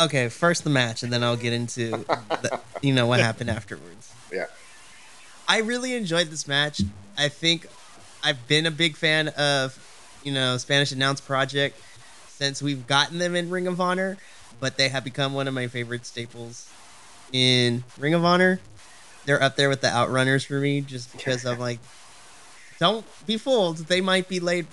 okay, 0.00 0.28
first 0.28 0.64
the 0.64 0.70
match, 0.70 1.02
and 1.02 1.12
then 1.12 1.22
I'll 1.22 1.36
get 1.36 1.52
into 1.52 1.90
the, 1.90 2.60
you 2.82 2.92
know 2.92 3.06
what 3.06 3.20
happened 3.20 3.50
afterwards. 3.50 4.12
Yeah. 4.32 4.46
I 5.48 5.58
really 5.58 5.94
enjoyed 5.94 6.28
this 6.28 6.46
match. 6.46 6.80
I 7.18 7.28
think 7.28 7.66
I've 8.22 8.46
been 8.46 8.66
a 8.66 8.70
big 8.70 8.96
fan 8.96 9.28
of 9.28 9.78
you 10.22 10.32
know 10.32 10.56
Spanish 10.58 10.92
Announce 10.92 11.20
Project 11.20 11.80
since 12.28 12.62
we've 12.62 12.86
gotten 12.86 13.18
them 13.18 13.36
in 13.36 13.50
Ring 13.50 13.66
of 13.66 13.80
Honor, 13.80 14.16
but 14.60 14.76
they 14.76 14.88
have 14.88 15.02
become 15.02 15.32
one 15.32 15.48
of 15.48 15.54
my 15.54 15.66
favorite 15.66 16.06
staples 16.06 16.70
in 17.32 17.82
Ring 17.98 18.14
of 18.14 18.24
Honor. 18.24 18.60
They're 19.24 19.42
up 19.42 19.56
there 19.56 19.68
with 19.68 19.80
the 19.80 19.88
Outrunners 19.88 20.46
for 20.46 20.60
me, 20.60 20.80
just 20.80 21.12
because 21.12 21.44
I'm 21.44 21.58
like, 21.58 21.78
don't 22.78 23.04
be 23.26 23.36
fooled. 23.36 23.78
They 23.78 24.00
might 24.00 24.28
be 24.28 24.40
laid. 24.40 24.66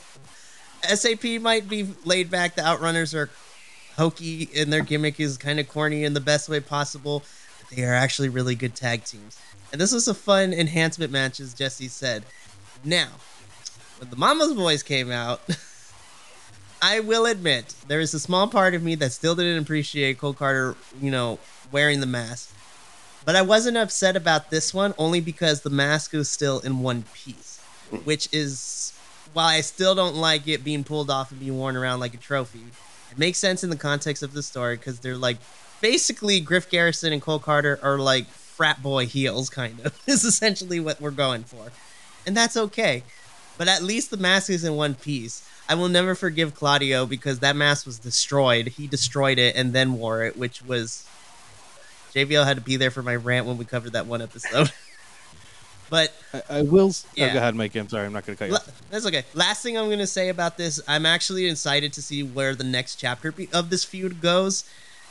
SAP 0.83 1.23
might 1.41 1.67
be 1.67 1.87
laid 2.05 2.29
back. 2.29 2.55
The 2.55 2.61
Outrunners 2.61 3.13
are 3.13 3.29
hokey, 3.97 4.49
and 4.55 4.71
their 4.71 4.81
gimmick 4.81 5.19
is 5.19 5.37
kind 5.37 5.59
of 5.59 5.67
corny 5.67 6.03
in 6.03 6.13
the 6.13 6.21
best 6.21 6.47
way 6.47 6.59
possible. 6.59 7.23
But 7.59 7.75
they 7.75 7.83
are 7.83 7.93
actually 7.93 8.29
really 8.29 8.55
good 8.55 8.75
tag 8.75 9.03
teams. 9.03 9.37
And 9.71 9.81
this 9.81 9.91
was 9.91 10.07
a 10.07 10.13
fun 10.13 10.53
enhancement 10.53 11.11
match, 11.11 11.39
as 11.39 11.53
Jesse 11.53 11.89
said. 11.89 12.23
Now, 12.85 13.09
when 13.97 14.09
the 14.09 14.15
Mama's 14.15 14.53
Boys 14.53 14.83
came 14.83 15.11
out, 15.11 15.41
I 16.81 16.99
will 16.99 17.25
admit 17.25 17.73
there 17.87 17.99
is 17.99 18.13
a 18.13 18.19
small 18.19 18.47
part 18.47 18.73
of 18.73 18.83
me 18.83 18.95
that 18.95 19.11
still 19.11 19.35
didn't 19.35 19.61
appreciate 19.61 20.17
Cole 20.17 20.33
Carter, 20.33 20.75
you 21.01 21.11
know, 21.11 21.39
wearing 21.71 21.99
the 21.99 22.05
mask. 22.05 22.53
But 23.25 23.35
I 23.35 23.41
wasn't 23.41 23.77
upset 23.77 24.15
about 24.15 24.51
this 24.51 24.73
one 24.73 24.93
only 24.97 25.19
because 25.19 25.61
the 25.61 25.69
mask 25.69 26.13
was 26.13 26.29
still 26.29 26.59
in 26.59 26.79
one 26.79 27.03
piece, 27.13 27.59
which 28.05 28.29
is 28.31 28.93
while 29.33 29.47
I 29.47 29.61
still 29.61 29.95
don't 29.95 30.15
like 30.15 30.47
it 30.47 30.63
being 30.63 30.83
pulled 30.83 31.09
off 31.09 31.31
and 31.31 31.39
being 31.39 31.57
worn 31.57 31.75
around 31.75 31.99
like 31.99 32.13
a 32.13 32.17
trophy. 32.17 32.63
It 33.11 33.17
makes 33.17 33.37
sense 33.37 33.63
in 33.63 33.69
the 33.69 33.75
context 33.75 34.23
of 34.23 34.33
the 34.33 34.43
story 34.43 34.77
because 34.77 34.99
they're 34.99 35.17
like 35.17 35.37
basically 35.81 36.39
Griff 36.39 36.69
Garrison 36.69 37.11
and 37.11 37.21
Cole 37.21 37.39
Carter 37.39 37.79
are 37.81 37.99
like 37.99 38.27
frat 38.27 38.81
boy 38.81 39.05
heels, 39.05 39.49
kind 39.49 39.79
of, 39.81 39.99
is 40.07 40.23
essentially 40.23 40.79
what 40.79 41.01
we're 41.01 41.11
going 41.11 41.43
for. 41.43 41.71
And 42.25 42.35
that's 42.35 42.57
okay. 42.57 43.03
But 43.57 43.67
at 43.67 43.83
least 43.83 44.09
the 44.09 44.17
mask 44.17 44.49
is 44.49 44.63
in 44.63 44.75
one 44.75 44.95
piece. 44.95 45.47
I 45.69 45.75
will 45.75 45.89
never 45.89 46.15
forgive 46.15 46.55
Claudio 46.55 47.05
because 47.05 47.39
that 47.39 47.55
mask 47.55 47.85
was 47.85 47.99
destroyed. 47.99 48.67
He 48.69 48.87
destroyed 48.87 49.37
it 49.37 49.55
and 49.55 49.73
then 49.73 49.93
wore 49.93 50.23
it, 50.23 50.37
which 50.37 50.63
was 50.63 51.07
JBL 52.13 52.45
had 52.45 52.57
to 52.57 52.63
be 52.63 52.77
there 52.77 52.91
for 52.91 53.03
my 53.03 53.15
rant 53.15 53.45
when 53.45 53.57
we 53.57 53.65
covered 53.65 53.93
that 53.93 54.05
one 54.07 54.21
episode. 54.21 54.71
but 55.89 56.13
I, 56.33 56.41
I 56.49 56.61
will. 56.63 56.91
Oh, 56.93 57.09
yeah. 57.15 57.27
Oh, 57.27 57.33
go 57.33 57.37
ahead, 57.39 57.55
Mike. 57.55 57.75
I'm 57.75 57.89
sorry. 57.89 58.05
I'm 58.05 58.13
not 58.13 58.25
going 58.25 58.37
to 58.37 58.39
cut 58.39 58.47
you. 58.47 58.53
La- 58.53 58.73
That's 58.89 59.05
okay. 59.05 59.23
Last 59.33 59.61
thing 59.61 59.77
I'm 59.77 59.85
going 59.85 59.99
to 59.99 60.07
say 60.07 60.29
about 60.29 60.57
this, 60.57 60.79
I'm 60.87 61.05
actually 61.05 61.45
excited 61.45 61.93
to 61.93 62.01
see 62.01 62.23
where 62.23 62.55
the 62.55 62.63
next 62.63 62.95
chapter 62.95 63.33
of 63.53 63.69
this 63.69 63.83
feud 63.83 64.21
goes. 64.21 64.63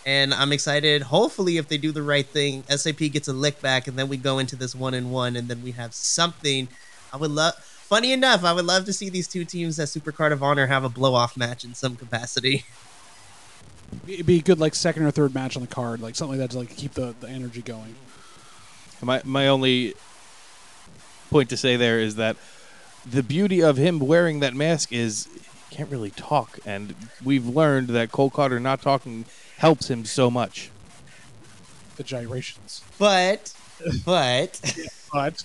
And 0.07 0.33
I'm 0.33 0.53
excited, 0.53 1.03
hopefully, 1.03 1.57
if 1.57 1.67
they 1.67 1.79
do 1.79 1.91
the 1.91 2.03
right 2.03 2.25
thing, 2.27 2.63
SAP 2.69 2.99
gets 3.11 3.27
a 3.27 3.33
lick 3.33 3.61
back, 3.61 3.89
and 3.89 3.99
then 3.99 4.09
we 4.09 4.17
go 4.17 4.39
into 4.39 4.55
this 4.55 4.73
one 4.73 4.95
and 4.95 5.11
one, 5.11 5.35
and 5.35 5.49
then 5.49 5.65
we 5.65 5.73
have 5.73 5.95
something. 5.95 6.69
I 7.13 7.17
would 7.17 7.33
love, 7.33 7.55
funny 7.87 8.13
enough, 8.13 8.45
I 8.45 8.53
would 8.53 8.65
love 8.65 8.85
to 8.87 8.93
see 8.93 9.09
these 9.09 9.29
two 9.29 9.45
teams 9.45 9.79
at 9.79 9.89
Supercard 9.89 10.33
of 10.33 10.43
Honor 10.43 10.67
have 10.67 10.85
a 10.85 10.89
blow 10.89 11.15
off 11.15 11.37
match 11.37 11.65
in 11.65 11.75
some 11.75 11.97
capacity. 11.97 12.65
It'd 14.09 14.27
be 14.27 14.39
a 14.39 14.43
good 14.43 14.59
like 14.59 14.75
second 14.75 15.05
or 15.05 15.11
third 15.13 15.35
match 15.35 15.57
on 15.57 15.63
the 15.63 15.69
card, 15.69 16.01
like 16.01 16.17
something 16.17 16.39
like 16.39 16.49
that 16.49 16.53
to 16.53 16.59
like 16.59 16.77
keep 16.77 16.95
the, 16.95 17.15
the 17.21 17.29
energy 17.29 17.63
going. 17.63 17.95
My 19.01 19.21
my 19.25 19.47
only 19.47 19.95
point 21.31 21.49
to 21.51 21.57
say 21.57 21.77
there 21.77 22.01
is 22.01 22.17
that 22.17 22.37
the 23.05 23.23
beauty 23.23 23.63
of 23.63 23.77
him 23.77 24.01
wearing 24.01 24.41
that 24.41 24.55
mask 24.55 24.93
is 24.93 25.29
he 25.71 25.77
can't 25.77 25.91
really 25.91 26.11
talk, 26.11 26.59
and 26.67 26.95
we've 27.25 27.47
learned 27.47 27.89
that 27.89 28.11
Cole 28.11 28.31
Carter 28.31 28.59
not 28.59 28.83
talking 28.83 29.27
helps 29.59 29.89
him 29.89 30.05
so 30.05 30.31
much. 30.31 30.71
The 31.97 32.03
gyrations. 32.03 32.83
But, 32.99 33.55
but, 34.05 34.61
But 35.13 35.43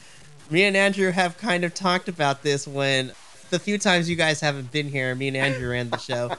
me 0.52 0.64
and 0.64 0.76
Andrew 0.76 1.12
have 1.12 1.38
kind 1.38 1.64
of 1.64 1.74
talked 1.74 2.10
about 2.10 2.44
this 2.44 2.68
when 2.68 3.14
the 3.50 3.60
few 3.60 3.78
times 3.78 4.10
you 4.10 4.16
guys 4.16 4.42
haven't 4.42 4.72
been 4.72 4.90
here, 4.90 5.16
me 5.16 5.30
and 5.30 5.38
Andrew 5.38 5.70
ran 5.70 5.90
the 5.90 5.98
show. 5.98 6.32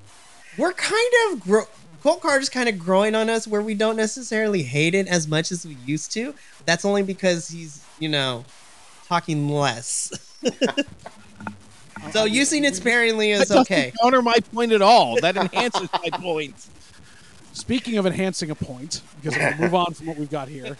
We're 0.58 0.72
kind 0.72 1.12
of 1.30 1.40
gro- 1.40 1.68
Cole 2.02 2.16
Carter's 2.16 2.48
kind 2.48 2.68
of 2.68 2.78
growing 2.78 3.14
on 3.14 3.30
us 3.30 3.46
where 3.46 3.62
we 3.62 3.74
don't 3.74 3.96
necessarily 3.96 4.64
hate 4.64 4.94
it 4.94 5.06
as 5.06 5.28
much 5.28 5.52
as 5.52 5.64
we 5.64 5.76
used 5.86 6.12
to. 6.12 6.34
That's 6.66 6.84
only 6.84 7.02
because 7.02 7.48
he's, 7.48 7.86
you 8.00 8.08
know, 8.08 8.44
talking 9.06 9.48
less. 9.48 10.12
so 10.42 10.50
uh-huh. 12.14 12.24
using 12.24 12.64
it 12.64 12.74
sparingly 12.74 13.30
is 13.30 13.40
doesn't 13.40 13.58
okay. 13.58 13.92
counter 14.02 14.20
my 14.20 14.36
point 14.52 14.72
at 14.72 14.82
all. 14.82 15.20
That 15.20 15.36
enhances 15.36 15.88
my 15.92 16.10
point. 16.18 16.68
Speaking 17.52 17.98
of 17.98 18.06
enhancing 18.06 18.50
a 18.50 18.54
point, 18.54 19.02
because 19.22 19.38
we'll 19.38 19.56
move 19.58 19.74
on 19.74 19.94
from 19.94 20.06
what 20.06 20.16
we've 20.16 20.30
got 20.30 20.48
here, 20.48 20.76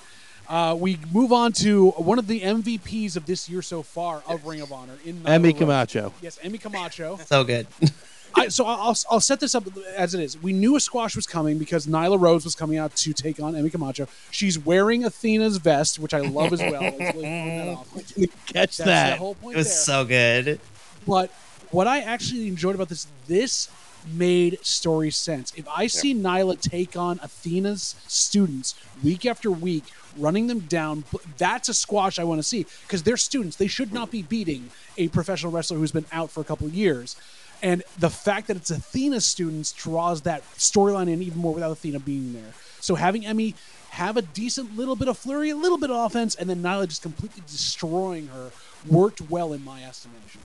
uh, 0.53 0.75
we 0.79 0.99
move 1.13 1.33
on 1.33 1.51
to 1.53 1.91
one 1.93 2.19
of 2.19 2.27
the 2.27 2.41
MVPs 2.43 3.17
of 3.17 3.27
this 3.27 3.49
year 3.49 3.63
so 3.63 3.83
far 3.83 4.23
of 4.29 4.45
Ring 4.47 4.61
of 4.61 4.71
Honor 4.73 4.95
in 5.05 5.21
Nyla 5.21 5.29
Emmy 5.31 5.49
Rose. 5.51 5.59
Camacho. 5.59 6.15
Yes, 6.21 6.39
Emmy 6.43 6.59
Camacho. 6.59 7.19
So 7.27 7.43
good. 7.43 7.67
I, 8.35 8.49
so 8.49 8.65
I'll, 8.65 8.97
I'll 9.11 9.21
set 9.21 9.41
this 9.41 9.55
up 9.55 9.65
as 9.95 10.15
it 10.15 10.21
is. 10.23 10.41
We 10.43 10.55
knew 10.55 10.75
a 10.77 10.81
squash 10.81 11.15
was 11.17 11.27
coming 11.27 11.59
because 11.59 11.87
Nyla 11.87 12.19
Rose 12.19 12.45
was 12.45 12.55
coming 12.55 12.79
out 12.79 12.97
to 12.97 13.13
take 13.13 13.41
on 13.41 13.55
Emmy 13.55 13.69
Camacho. 13.69 14.07
She's 14.31 14.59
wearing 14.59 15.05
Athena's 15.05 15.59
vest, 15.59 15.99
which 15.99 16.15
I 16.15 16.21
love 16.21 16.53
as 16.53 16.61
well. 16.61 16.81
It's 16.83 17.15
really 17.15 17.23
that 17.23 17.69
off. 17.69 17.93
Catch 18.47 18.53
That's 18.55 18.77
the 18.79 18.85
that. 18.85 19.19
whole 19.19 19.35
point 19.35 19.55
It 19.55 19.59
was 19.59 19.67
there. 19.67 19.75
so 19.77 20.05
good. 20.07 20.61
But 21.07 21.31
what 21.71 21.87
I 21.87 22.01
actually 22.01 22.49
enjoyed 22.49 22.75
about 22.75 22.89
this, 22.89 23.07
this 23.27 23.69
made 24.07 24.65
story 24.65 25.11
sense. 25.11 25.53
If 25.57 25.67
I 25.69 25.87
see 25.87 26.15
Nyla 26.15 26.61
take 26.61 26.97
on 26.97 27.19
Athena's 27.23 27.95
students 28.07 28.75
week 29.03 29.27
after 29.27 29.51
week, 29.51 29.85
running 30.17 30.47
them 30.47 30.61
down, 30.61 31.05
that's 31.39 31.69
a 31.69 31.75
squash 31.75 32.19
I 32.19 32.25
want 32.25 32.39
to 32.39 32.43
see 32.43 32.67
because 32.87 33.03
they're 33.03 33.17
students. 33.17 33.57
They 33.57 33.67
should 33.67 33.93
not 33.93 34.11
be 34.11 34.23
beating 34.23 34.71
a 34.97 35.09
professional 35.09 35.53
wrestler 35.53 35.79
who's 35.79 35.93
been 35.93 36.07
out 36.13 36.31
for 36.31 36.41
a 36.41 36.45
couple 36.45 36.67
of 36.67 36.75
years. 36.75 37.17
And 37.63 37.85
the 37.99 38.11
fact 38.11 38.49
that 38.49 38.57
it's 38.57 38.71
Athena's 38.71 39.25
students 39.25 39.73
draws 39.73 40.23
that 40.23 40.43
storyline 40.57 41.09
in 41.09 41.23
even 41.23 41.39
more 41.39 41.55
without 41.55 41.71
Athena 41.71 42.01
being 42.01 42.33
there. 42.33 42.53
So 42.81 42.97
having 42.97 43.25
Emmy 43.25 43.55
have 43.91 44.17
a 44.17 44.23
decent 44.23 44.77
little 44.77 44.97
bit 44.97 45.07
of 45.07 45.17
flurry, 45.17 45.51
a 45.51 45.57
little 45.57 45.79
bit 45.79 45.91
of 45.91 45.97
offense, 45.97 46.35
and 46.35 46.51
then 46.51 46.63
Nyla 46.63 46.89
just 46.89 47.03
completely 47.03 47.43
destroying 47.47 48.29
her 48.29 48.51
worked 48.89 49.21
well 49.21 49.53
in 49.53 49.65
my 49.65 49.85
estimation. 49.85 50.41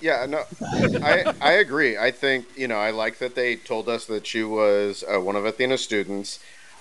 Yeah, 0.00 0.24
no, 0.26 0.44
I 0.62 1.34
I 1.40 1.52
agree. 1.52 1.98
I 1.98 2.10
think 2.10 2.46
you 2.56 2.68
know 2.68 2.78
I 2.78 2.90
like 2.90 3.18
that 3.18 3.34
they 3.34 3.56
told 3.56 3.88
us 3.88 4.06
that 4.06 4.26
she 4.26 4.42
was 4.42 5.04
uh, 5.04 5.20
one 5.20 5.36
of 5.36 5.44
Athena's 5.44 5.82
students. 5.82 6.38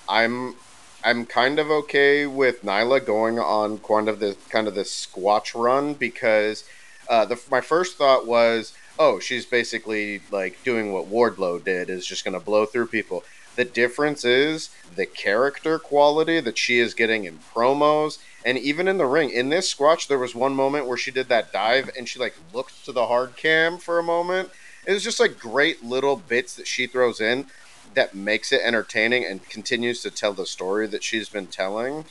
I'm 0.07 0.55
I'm 1.03 1.25
kind 1.25 1.59
of 1.59 1.69
okay 1.69 2.25
with 2.25 2.63
Nyla 2.63 3.05
going 3.05 3.37
on 3.39 3.79
kind 3.79 4.07
of 4.07 4.19
the 4.19 4.37
kind 4.49 4.67
of 4.67 4.75
this 4.75 4.91
squash 4.91 5.53
run 5.53 5.93
because 5.95 6.63
uh, 7.09 7.25
the 7.25 7.39
my 7.51 7.61
first 7.61 7.97
thought 7.97 8.25
was, 8.25 8.73
oh, 8.97 9.19
she's 9.19 9.45
basically 9.45 10.21
like 10.31 10.63
doing 10.63 10.93
what 10.93 11.09
Wardlow 11.09 11.63
did, 11.63 11.89
is 11.89 12.05
just 12.05 12.23
going 12.23 12.39
to 12.39 12.45
blow 12.45 12.65
through 12.65 12.87
people. 12.87 13.23
The 13.57 13.65
difference 13.65 14.23
is 14.23 14.69
the 14.95 15.05
character 15.05 15.77
quality 15.77 16.39
that 16.39 16.57
she 16.57 16.79
is 16.79 16.93
getting 16.93 17.25
in 17.25 17.39
promos 17.53 18.19
and 18.45 18.57
even 18.57 18.87
in 18.87 18.97
the 18.97 19.05
ring. 19.05 19.29
In 19.29 19.49
this 19.49 19.69
squash, 19.69 20.07
there 20.07 20.19
was 20.19 20.33
one 20.33 20.55
moment 20.55 20.85
where 20.85 20.97
she 20.97 21.11
did 21.11 21.27
that 21.29 21.51
dive 21.51 21.89
and 21.97 22.07
she 22.07 22.19
like 22.19 22.35
looked 22.53 22.85
to 22.85 22.91
the 22.91 23.07
hard 23.07 23.35
cam 23.35 23.77
for 23.77 23.99
a 23.99 24.03
moment. 24.03 24.49
It 24.85 24.93
was 24.93 25.03
just 25.03 25.19
like 25.19 25.39
great 25.39 25.83
little 25.83 26.15
bits 26.15 26.55
that 26.55 26.67
she 26.67 26.87
throws 26.87 27.19
in 27.19 27.47
that 27.95 28.15
makes 28.15 28.51
it 28.51 28.61
entertaining 28.63 29.25
and 29.25 29.47
continues 29.49 30.01
to 30.01 30.11
tell 30.11 30.33
the 30.33 30.45
story 30.45 30.87
that 30.87 31.03
she's 31.03 31.29
been 31.29 31.47
telling. 31.47 32.05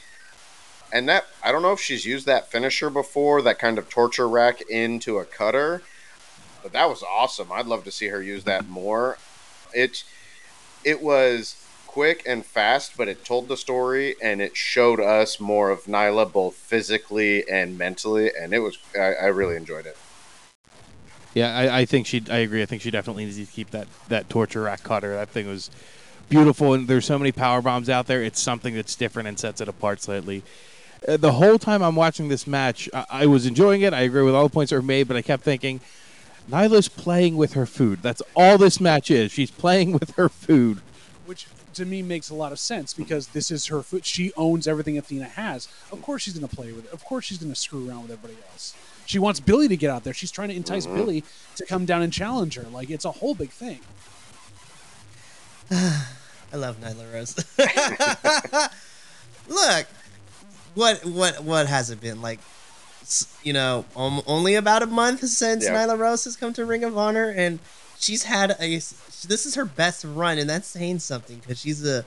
And 0.92 1.08
that 1.08 1.26
I 1.42 1.52
don't 1.52 1.62
know 1.62 1.72
if 1.72 1.80
she's 1.80 2.06
used 2.06 2.26
that 2.26 2.50
finisher 2.50 2.90
before, 2.90 3.42
that 3.42 3.58
kind 3.58 3.78
of 3.78 3.88
torture 3.88 4.28
rack 4.28 4.60
into 4.62 5.18
a 5.18 5.24
cutter. 5.24 5.82
But 6.62 6.72
that 6.72 6.88
was 6.88 7.02
awesome. 7.02 7.52
I'd 7.52 7.66
love 7.66 7.84
to 7.84 7.90
see 7.90 8.08
her 8.08 8.22
use 8.22 8.44
that 8.44 8.68
more. 8.68 9.18
It 9.72 10.04
it 10.84 11.02
was 11.02 11.57
quick 11.98 12.22
and 12.26 12.46
fast, 12.46 12.96
but 12.96 13.08
it 13.08 13.24
told 13.24 13.48
the 13.48 13.56
story 13.56 14.14
and 14.22 14.40
it 14.40 14.56
showed 14.56 15.00
us 15.00 15.40
more 15.40 15.68
of 15.68 15.82
Nyla 15.86 16.32
both 16.32 16.54
physically 16.54 17.42
and 17.50 17.76
mentally, 17.76 18.30
and 18.40 18.52
it 18.52 18.60
was 18.60 18.78
I, 18.94 19.14
I 19.14 19.26
really 19.26 19.56
enjoyed 19.56 19.84
it. 19.84 19.96
Yeah, 21.34 21.52
I, 21.52 21.80
I 21.80 21.84
think 21.86 22.06
she. 22.06 22.22
I 22.30 22.36
agree. 22.36 22.62
I 22.62 22.66
think 22.66 22.82
she 22.82 22.92
definitely 22.92 23.24
needs 23.24 23.38
to 23.38 23.46
keep 23.46 23.72
that 23.72 23.88
that 24.10 24.30
torture 24.30 24.62
rack 24.62 24.84
cutter. 24.84 25.12
That 25.14 25.30
thing 25.30 25.48
was 25.48 25.72
beautiful, 26.28 26.72
and 26.72 26.86
there's 26.86 27.04
so 27.04 27.18
many 27.18 27.32
power 27.32 27.60
bombs 27.60 27.90
out 27.90 28.06
there. 28.06 28.22
It's 28.22 28.40
something 28.40 28.76
that's 28.76 28.94
different 28.94 29.26
and 29.26 29.36
sets 29.36 29.60
it 29.60 29.66
apart 29.66 30.00
slightly. 30.00 30.44
Uh, 31.08 31.16
the 31.16 31.32
whole 31.32 31.58
time 31.58 31.82
I'm 31.82 31.96
watching 31.96 32.28
this 32.28 32.46
match, 32.46 32.88
I, 32.94 33.06
I 33.10 33.26
was 33.26 33.44
enjoying 33.44 33.80
it. 33.80 33.92
I 33.92 34.02
agree 34.02 34.22
with 34.22 34.36
all 34.36 34.44
the 34.44 34.54
points 34.54 34.70
that 34.70 34.76
were 34.76 34.82
made, 34.82 35.08
but 35.08 35.16
I 35.16 35.22
kept 35.22 35.42
thinking, 35.42 35.80
Nyla's 36.48 36.88
playing 36.88 37.36
with 37.36 37.54
her 37.54 37.66
food. 37.66 38.02
That's 38.02 38.22
all 38.36 38.56
this 38.56 38.80
match 38.80 39.10
is. 39.10 39.32
She's 39.32 39.50
playing 39.50 39.94
with 39.98 40.12
her 40.12 40.28
food. 40.28 40.78
which 41.26 41.48
to 41.78 41.86
me 41.86 42.02
makes 42.02 42.30
a 42.30 42.34
lot 42.34 42.52
of 42.52 42.58
sense 42.58 42.94
because 42.94 43.28
this 43.28 43.50
is 43.50 43.66
her 43.66 43.82
foot. 43.82 44.04
She 44.04 44.32
owns 44.36 44.68
everything 44.68 44.96
Athena 44.98 45.24
has. 45.24 45.68
Of 45.90 46.02
course, 46.02 46.22
she's 46.22 46.34
going 46.38 46.46
to 46.48 46.54
play 46.54 46.72
with 46.72 46.84
it. 46.84 46.92
Of 46.92 47.04
course, 47.04 47.24
she's 47.24 47.38
going 47.38 47.52
to 47.52 47.58
screw 47.58 47.88
around 47.88 48.02
with 48.02 48.12
everybody 48.12 48.38
else. 48.52 48.74
She 49.06 49.18
wants 49.18 49.40
Billy 49.40 49.68
to 49.68 49.76
get 49.76 49.90
out 49.90 50.04
there. 50.04 50.12
She's 50.12 50.30
trying 50.30 50.50
to 50.50 50.54
entice 50.54 50.86
Billy 50.86 51.24
to 51.56 51.64
come 51.64 51.86
down 51.86 52.02
and 52.02 52.12
challenge 52.12 52.56
her. 52.56 52.64
Like 52.64 52.90
it's 52.90 53.06
a 53.06 53.10
whole 53.12 53.34
big 53.34 53.50
thing. 53.50 53.80
I 55.70 56.56
love 56.56 56.78
Nyla 56.80 57.12
Rose. 57.12 57.34
Look, 59.48 59.86
what 60.74 61.04
what 61.04 61.42
what 61.44 61.66
has 61.66 61.90
it 61.90 62.00
been 62.00 62.20
like? 62.22 62.40
You 63.42 63.54
know, 63.54 63.86
um, 63.96 64.20
only 64.26 64.54
about 64.54 64.82
a 64.82 64.86
month 64.86 65.26
since 65.26 65.64
Yeah. 65.64 65.74
Nyla 65.74 65.98
Rose 65.98 66.24
has 66.24 66.36
come 66.36 66.52
to 66.54 66.64
Ring 66.66 66.84
of 66.84 66.96
Honor, 66.98 67.30
and 67.30 67.58
she's 67.98 68.24
had 68.24 68.56
a. 68.60 68.80
This 69.22 69.46
is 69.46 69.54
her 69.54 69.64
best 69.64 70.04
run, 70.04 70.38
and 70.38 70.48
that's 70.48 70.68
saying 70.68 71.00
something 71.00 71.38
because 71.38 71.58
she's 71.58 71.84
a, 71.86 72.04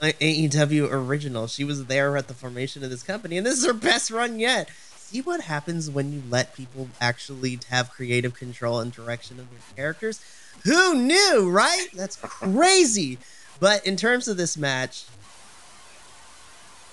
a 0.00 0.12
AEW 0.12 0.90
original. 0.90 1.46
She 1.46 1.64
was 1.64 1.86
there 1.86 2.16
at 2.16 2.28
the 2.28 2.34
formation 2.34 2.84
of 2.84 2.90
this 2.90 3.02
company, 3.02 3.36
and 3.36 3.46
this 3.46 3.58
is 3.58 3.66
her 3.66 3.72
best 3.72 4.10
run 4.10 4.38
yet. 4.38 4.70
See 4.96 5.20
what 5.20 5.42
happens 5.42 5.90
when 5.90 6.12
you 6.12 6.22
let 6.30 6.54
people 6.54 6.88
actually 7.00 7.58
have 7.70 7.90
creative 7.90 8.34
control 8.34 8.80
and 8.80 8.92
direction 8.92 9.38
of 9.38 9.50
their 9.50 9.60
characters. 9.76 10.24
Who 10.64 10.94
knew, 10.94 11.50
right? 11.50 11.88
That's 11.94 12.16
crazy. 12.16 13.18
But 13.60 13.86
in 13.86 13.96
terms 13.96 14.28
of 14.28 14.36
this 14.36 14.56
match, 14.56 15.04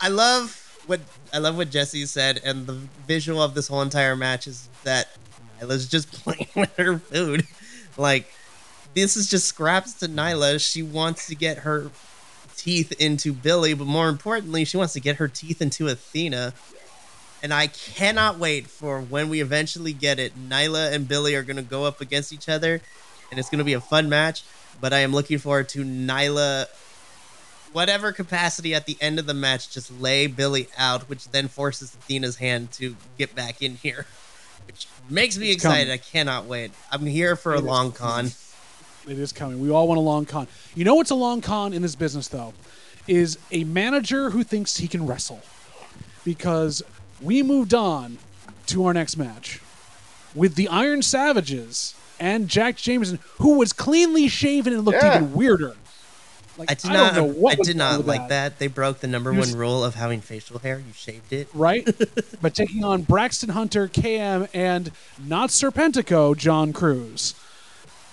I 0.02 0.10
love 0.10 0.82
what 0.86 1.00
I 1.34 1.38
love 1.38 1.58
what 1.58 1.70
Jesse 1.70 2.06
said, 2.06 2.42
and 2.44 2.66
the 2.66 2.74
visual 3.08 3.42
of 3.42 3.54
this 3.54 3.68
whole 3.68 3.82
entire 3.82 4.16
match 4.16 4.48
is 4.48 4.68
that 4.84 5.10
Nyla's 5.60 5.88
just 5.88 6.12
playing 6.24 6.50
with 6.56 6.76
her 6.78 6.98
food. 6.98 7.48
Like 7.98 8.32
this 9.02 9.18
is 9.18 9.30
just 9.30 9.48
scraps 9.48 9.94
to 9.96 10.08
Nyla. 10.08 10.60
She 10.60 10.82
wants 10.84 11.28
to 11.28 11.36
get 11.36 11.60
her 11.60 11.92
teeth 12.58 12.92
into 13.00 13.34
Billy, 13.34 13.74
but 13.74 13.88
more 13.88 14.10
importantly, 14.10 14.66
she 14.66 14.78
wants 14.78 14.94
to 14.94 15.00
get 15.00 15.18
her 15.18 15.28
teeth 15.28 15.62
into 15.62 15.88
Athena. 15.88 16.54
And 17.42 17.54
I 17.54 17.68
cannot 17.68 18.38
wait 18.38 18.68
for 18.68 19.00
when 19.00 19.30
we 19.30 19.40
eventually 19.42 19.94
get 19.94 20.20
it. 20.20 20.34
Nyla 20.38 20.92
and 20.92 21.08
Billy 21.08 21.36
are 21.36 21.44
going 21.44 21.56
to 21.58 21.62
go 21.62 21.86
up 21.86 22.02
against 22.02 22.34
each 22.34 22.50
other, 22.50 22.82
and 23.32 23.40
it's 23.40 23.50
going 23.50 23.60
to 23.60 23.64
be 23.66 23.74
a 23.74 23.80
fun 23.82 24.10
match. 24.10 24.44
But 24.82 24.92
I 24.94 25.00
am 25.00 25.14
looking 25.14 25.38
forward 25.40 25.70
to 25.70 25.84
Nyla, 25.86 26.66
whatever 27.72 28.12
capacity 28.12 28.74
at 28.76 28.86
the 28.86 28.98
end 29.00 29.20
of 29.20 29.26
the 29.26 29.34
match, 29.34 29.70
just 29.72 29.90
lay 30.02 30.28
Billy 30.28 30.68
out, 30.78 31.04
which 31.10 31.30
then 31.30 31.48
forces 31.48 31.96
Athena's 31.96 32.38
hand 32.38 32.72
to 32.74 32.96
get 33.18 33.36
back 33.36 33.62
in 33.62 33.76
here. 33.76 34.06
which 34.68 34.88
makes 35.10 35.38
me 35.38 35.48
It's 35.48 35.56
excited. 35.64 35.86
coming. 35.88 35.92
I 35.92 35.98
cannot 35.98 36.46
wait. 36.46 36.72
I'm 36.92 37.06
here 37.06 37.36
for 37.36 37.54
a 37.56 37.60
long 37.62 37.92
con. 37.92 38.32
It 39.10 39.20
is 39.20 39.32
coming. 39.32 39.60
We 39.60 39.70
all 39.72 39.88
want 39.88 39.98
a 39.98 40.02
long 40.02 40.26
con. 40.26 40.48
You 40.76 40.86
know 40.86 40.96
what's 40.96 41.10
a 41.10 41.16
long 41.16 41.42
con 41.42 41.74
in 41.74 41.82
this 41.82 41.96
business, 41.96 42.28
though? 42.28 42.54
Is 43.08 43.38
a 43.52 43.64
manager 43.64 44.30
who 44.30 44.44
thinks 44.44 44.78
he 44.78 44.88
can 44.88 45.06
wrestle. 45.08 45.42
Because 46.24 46.84
we 47.22 47.42
moved 47.42 47.74
on 47.74 48.18
to 48.68 48.86
our 48.86 48.94
next 48.94 49.18
match 49.18 49.60
with 50.36 50.56
the 50.56 50.68
Iron 50.68 51.02
Savages 51.02 51.96
and 52.20 52.48
Jack 52.48 52.76
Jameson, 52.76 53.20
who 53.40 53.58
was 53.58 53.74
cleanly 53.74 54.28
shaven 54.28 54.74
and 54.74 54.86
looked 54.86 55.02
Yeah. 55.02 55.16
even 55.18 55.34
weirder. 55.34 55.76
Like, 56.58 56.70
I 56.70 56.74
did 56.74 56.84
don't 56.84 56.94
not. 56.94 57.16
know 57.16 57.24
what 57.24 57.58
I 57.60 57.64
did 57.64 57.78
not 57.78 58.06
like 58.06 58.28
that. 58.28 58.60
They 58.60 58.68
broke 58.68 59.00
the 59.00 59.08
number 59.08 59.32
You 59.32 59.40
one 59.40 59.54
rule 59.56 59.82
of 59.84 59.96
having 59.96 60.20
facial 60.20 60.60
hair. 60.60 60.78
You 60.78 60.92
shaved 60.94 61.32
it. 61.32 61.48
right? 61.54 61.88
but 62.42 62.54
taking 62.54 62.84
on 62.84 63.04
Braxton 63.04 63.50
Hunter, 63.52 63.88
KM, 63.88 64.50
and 64.54 64.92
not 65.26 65.50
Serpentico, 65.52 66.36
John 66.38 66.74
Cruz. 66.74 67.34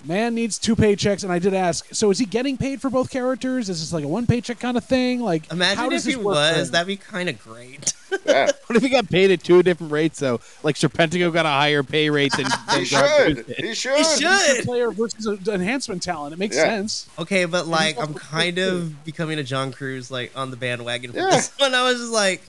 Man 0.07 0.35
needs 0.35 0.57
two 0.57 0.75
paychecks, 0.75 1.23
and 1.23 1.31
I 1.33 1.39
did 1.39 1.53
ask. 1.53 1.85
So 1.93 2.09
is 2.11 2.17
he 2.19 2.25
getting 2.25 2.57
paid 2.57 2.81
for 2.81 2.89
both 2.89 3.09
characters? 3.09 3.67
Is 3.67 3.81
this 3.81 3.91
like 3.91 4.05
a 4.05 4.07
one 4.07 4.25
paycheck 4.25 4.59
kind 4.59 4.77
of 4.77 4.85
thing? 4.85 5.19
Like, 5.19 5.47
how 5.49 5.55
Imagine 5.55 5.89
does 5.89 6.07
if 6.07 6.13
he 6.13 6.17
work 6.17 6.35
was. 6.35 6.67
him? 6.67 6.71
That'd 6.71 6.87
be 6.87 6.95
kind 6.97 7.27
of 7.29 7.43
great. 7.43 7.93
Yeah, 8.25 8.49
What 8.67 8.77
if 8.77 8.83
he 8.83 8.87
got 8.89 9.09
paid 9.09 9.31
at 9.31 9.43
two 9.43 9.61
different 9.63 9.91
rates 9.91 10.19
though? 10.19 10.39
Like 10.63 10.75
Serpentico 10.75 11.31
got 11.33 11.45
a 11.45 11.49
higher 11.49 11.83
pay 11.83 12.09
rate 12.09 12.31
than, 12.37 12.45
than 12.69 12.79
he 12.79 12.85
John 12.85 13.07
should. 13.17 13.45
Cruz 13.45 13.45
did. 13.57 13.65
He 13.65 13.73
should. 13.73 13.91
He 13.91 13.97
He's 13.97 14.21
a 14.23 14.55
should. 14.55 14.65
player 14.65 14.91
versus 14.91 15.25
an 15.25 15.39
enhancement 15.53 16.01
talent. 16.03 16.31
It 16.33 16.39
makes 16.39 16.55
Yeah. 16.55 16.63
sense. 16.63 17.09
Okay, 17.19 17.43
but 17.45 17.67
like 17.67 17.99
I'm 17.99 18.13
kind 18.13 18.59
of 18.59 19.03
becoming 19.03 19.39
a 19.39 19.43
John 19.43 19.73
Cruz 19.73 20.09
like 20.09 20.31
on 20.37 20.51
the 20.51 20.57
bandwagon 20.57 21.11
for 21.11 21.17
Yeah. 21.17 21.25
this 21.31 21.51
one. 21.57 21.75
I 21.75 21.83
was 21.83 21.97
just 21.99 22.13
like 22.13 22.41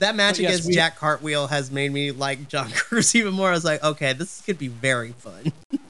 that 0.00 0.14
match 0.16 0.34
But 0.36 0.40
yes, 0.42 0.50
against 0.52 0.68
we- 0.68 0.74
Jack 0.74 0.98
Cartwheel 0.98 1.46
has 1.48 1.70
made 1.70 1.92
me 1.92 2.10
like 2.12 2.48
John 2.48 2.70
Cruz 2.74 3.14
even 3.14 3.34
more. 3.34 3.48
I 3.48 3.52
was 3.52 3.64
like, 3.64 3.82
okay, 3.82 4.12
this 4.12 4.40
could 4.42 4.58
be 4.58 4.68
very 4.68 5.12
fun. 5.12 5.52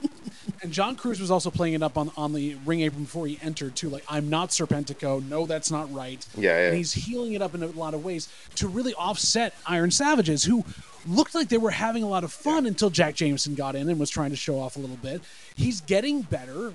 And 0.62 0.72
John 0.72 0.96
Cruz 0.96 1.20
was 1.20 1.30
also 1.30 1.50
playing 1.50 1.74
it 1.74 1.82
up 1.82 1.98
on 1.98 2.10
on 2.16 2.32
the 2.32 2.56
ring 2.64 2.80
apron 2.80 3.04
before 3.04 3.26
he 3.26 3.38
entered 3.42 3.76
too. 3.76 3.90
Like, 3.90 4.02
I'm 4.08 4.30
not 4.30 4.48
Serpentico. 4.48 5.22
No, 5.28 5.44
that's 5.44 5.70
not 5.70 5.92
right. 5.92 6.24
Yeah, 6.38 6.58
yeah. 6.58 6.68
And 6.68 6.76
he's 6.78 6.94
healing 6.94 7.34
it 7.34 7.42
up 7.42 7.54
in 7.54 7.62
a 7.62 7.66
lot 7.66 7.92
of 7.92 8.02
ways 8.02 8.30
to 8.54 8.66
really 8.68 8.94
offset 8.94 9.54
Iron 9.66 9.90
Savages, 9.90 10.44
who 10.44 10.64
looked 11.06 11.34
like 11.34 11.50
they 11.50 11.58
were 11.58 11.70
having 11.70 12.02
a 12.02 12.08
lot 12.08 12.24
of 12.24 12.32
fun 12.32 12.64
until 12.64 12.88
Jack 12.88 13.14
Jameson 13.14 13.54
got 13.54 13.74
in 13.76 13.90
and 13.90 14.00
was 14.00 14.08
trying 14.08 14.30
to 14.30 14.36
show 14.36 14.58
off 14.58 14.76
a 14.76 14.78
little 14.78 14.96
bit. 14.96 15.20
He's 15.54 15.82
getting 15.82 16.22
better 16.22 16.72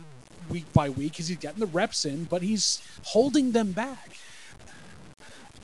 week 0.51 0.71
by 0.71 0.89
week 0.89 1.13
because 1.13 1.27
he's 1.27 1.38
getting 1.38 1.59
the 1.59 1.65
reps 1.65 2.05
in, 2.05 2.25
but 2.25 2.43
he's 2.43 2.83
holding 3.05 3.53
them 3.53 3.71
back. 3.71 4.17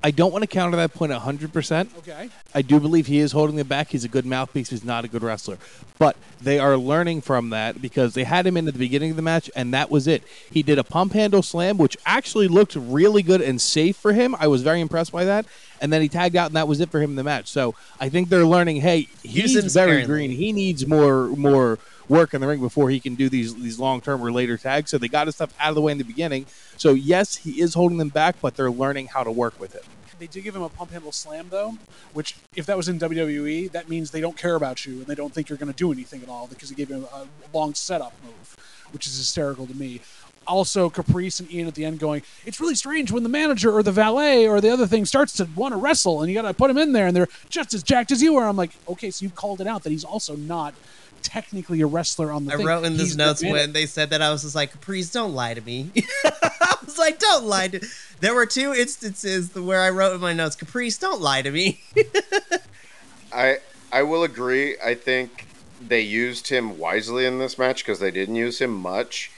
I 0.05 0.11
don't 0.11 0.31
want 0.31 0.43
to 0.43 0.47
counter 0.47 0.77
that 0.77 0.93
point 0.93 1.11
100%. 1.11 1.97
Okay. 1.97 2.29
I 2.53 2.61
do 2.61 2.79
believe 2.79 3.07
he 3.07 3.17
is 3.17 3.31
holding 3.31 3.55
them 3.55 3.65
back. 3.65 3.89
He's 3.89 4.03
a 4.03 4.07
good 4.07 4.23
mouthpiece. 4.23 4.69
He's 4.69 4.83
not 4.83 5.03
a 5.03 5.07
good 5.07 5.23
wrestler. 5.23 5.57
But 5.97 6.15
they 6.39 6.59
are 6.59 6.77
learning 6.77 7.21
from 7.21 7.49
that 7.49 7.81
because 7.81 8.13
they 8.13 8.23
had 8.23 8.45
him 8.45 8.55
in 8.55 8.67
at 8.67 8.75
the 8.75 8.79
beginning 8.79 9.09
of 9.09 9.15
the 9.15 9.23
match, 9.23 9.49
and 9.55 9.73
that 9.73 9.89
was 9.89 10.05
it. 10.05 10.21
He 10.51 10.61
did 10.61 10.77
a 10.77 10.83
pump 10.83 11.13
handle 11.13 11.41
slam, 11.41 11.79
which 11.79 11.97
actually 12.05 12.47
looked 12.47 12.75
really 12.75 13.23
good 13.23 13.41
and 13.41 13.59
safe 13.59 13.97
for 13.97 14.13
him. 14.13 14.35
I 14.39 14.45
was 14.45 14.61
very 14.61 14.79
impressed 14.79 15.11
by 15.11 15.25
that. 15.25 15.47
And 15.81 15.91
then 15.91 16.03
he 16.03 16.07
tagged 16.07 16.35
out, 16.35 16.47
and 16.47 16.55
that 16.55 16.67
was 16.67 16.81
it 16.81 16.91
for 16.91 17.01
him 17.01 17.09
in 17.09 17.15
the 17.15 17.23
match. 17.23 17.47
So 17.47 17.73
I 17.99 18.09
think 18.09 18.29
they're 18.29 18.45
learning. 18.45 18.81
Hey, 18.81 19.07
he's 19.23 19.55
him 19.55 19.61
very 19.61 19.69
sparingly. 19.69 20.05
green. 20.05 20.29
He 20.29 20.51
needs 20.51 20.85
more 20.85 21.29
more 21.29 21.79
work 22.07 22.35
in 22.35 22.41
the 22.41 22.47
ring 22.47 22.59
before 22.59 22.91
he 22.91 22.99
can 22.99 23.15
do 23.15 23.27
these 23.27 23.55
these 23.55 23.79
long 23.79 24.01
term 24.01 24.23
or 24.23 24.31
later 24.31 24.55
tags. 24.55 24.91
So 24.91 24.99
they 24.99 25.07
got 25.07 25.25
his 25.27 25.35
stuff 25.35 25.51
out 25.59 25.69
of 25.69 25.75
the 25.75 25.81
way 25.81 25.91
in 25.91 25.97
the 25.97 26.03
beginning. 26.03 26.45
So 26.77 26.93
yes, 26.93 27.37
he 27.37 27.59
is 27.59 27.73
holding 27.73 27.97
them 27.97 28.09
back, 28.09 28.35
but 28.39 28.55
they're 28.55 28.71
learning 28.71 29.07
how 29.07 29.23
to 29.23 29.31
work 29.31 29.59
with 29.59 29.73
it. 29.73 29.83
They 30.19 30.27
did 30.27 30.43
give 30.43 30.55
him 30.55 30.61
a 30.61 30.69
pump 30.69 30.91
handle 30.91 31.11
slam 31.11 31.47
though, 31.49 31.77
which 32.13 32.35
if 32.55 32.65
that 32.65 32.77
was 32.77 32.87
in 32.87 32.99
WWE, 32.99 33.71
that 33.71 33.89
means 33.89 34.11
they 34.11 34.21
don't 34.21 34.37
care 34.37 34.55
about 34.55 34.85
you 34.85 34.93
and 34.99 35.05
they 35.07 35.15
don't 35.15 35.33
think 35.33 35.49
you're 35.49 35.57
going 35.57 35.71
to 35.71 35.77
do 35.77 35.91
anything 35.91 36.21
at 36.23 36.29
all 36.29 36.47
because 36.47 36.69
he 36.69 36.75
gave 36.75 36.89
him 36.89 37.05
a 37.13 37.27
long 37.53 37.73
setup 37.73 38.13
move, 38.23 38.57
which 38.91 39.07
is 39.07 39.17
hysterical 39.17 39.67
to 39.67 39.75
me. 39.75 40.01
Also, 40.47 40.89
Caprice 40.91 41.39
and 41.39 41.51
Ian 41.51 41.67
at 41.67 41.73
the 41.73 41.83
end 41.83 41.99
going, 41.99 42.21
it's 42.45 42.59
really 42.61 42.75
strange 42.75 43.11
when 43.11 43.23
the 43.23 43.29
manager 43.29 43.71
or 43.71 43.81
the 43.81 43.91
valet 43.91 44.47
or 44.47 44.61
the 44.61 44.69
other 44.69 44.85
thing 44.85 45.03
starts 45.05 45.33
to 45.33 45.47
want 45.55 45.73
to 45.73 45.77
wrestle 45.77 46.21
and 46.21 46.29
you 46.31 46.39
got 46.39 46.47
to 46.47 46.53
put 46.53 46.69
him 46.69 46.77
in 46.77 46.93
there 46.93 47.07
and 47.07 47.15
they're 47.15 47.27
just 47.49 47.73
as 47.73 47.81
jacked 47.81 48.11
as 48.11 48.21
you 48.21 48.35
are. 48.37 48.47
I'm 48.47 48.55
like, 48.55 48.71
okay, 48.87 49.09
so 49.09 49.23
you 49.23 49.31
called 49.31 49.59
it 49.59 49.65
out 49.67 49.83
that 49.83 49.89
he's 49.89 50.03
also 50.03 50.35
not 50.35 50.75
technically 51.23 51.81
a 51.81 51.87
wrestler 51.87 52.31
on 52.31 52.45
the 52.45 52.53
I 52.53 52.57
thing. 52.57 52.65
wrote 52.67 52.83
in 52.85 52.93
He's 52.93 53.01
these 53.01 53.17
notes 53.17 53.43
when 53.43 53.73
they 53.73 53.87
said 53.87 54.11
that 54.11 54.21
I 54.21 54.29
was 54.29 54.43
just 54.43 54.53
like, 54.53 54.71
Caprice, 54.71 55.11
don't 55.11 55.33
lie 55.33 55.55
to 55.55 55.61
me. 55.61 55.89
I 56.95 56.97
was 56.97 57.11
like, 57.11 57.19
don't 57.19 57.45
lie 57.45 57.67
to. 57.69 57.85
There 58.21 58.33
were 58.33 58.45
two 58.45 58.73
instances 58.73 59.53
where 59.53 59.81
I 59.81 59.89
wrote 59.89 60.15
in 60.15 60.21
my 60.21 60.33
notes, 60.33 60.55
Caprice, 60.55 60.97
don't 60.97 61.21
lie 61.21 61.41
to 61.41 61.51
me. 61.51 61.81
I 63.33 63.57
I 63.91 64.03
will 64.03 64.23
agree. 64.23 64.77
I 64.83 64.95
think 64.95 65.47
they 65.85 66.01
used 66.01 66.47
him 66.47 66.77
wisely 66.77 67.25
in 67.25 67.39
this 67.39 67.57
match 67.57 67.83
because 67.83 67.99
they 67.99 68.11
didn't 68.11 68.35
use 68.35 68.59
him 68.59 68.73
much, 68.73 69.31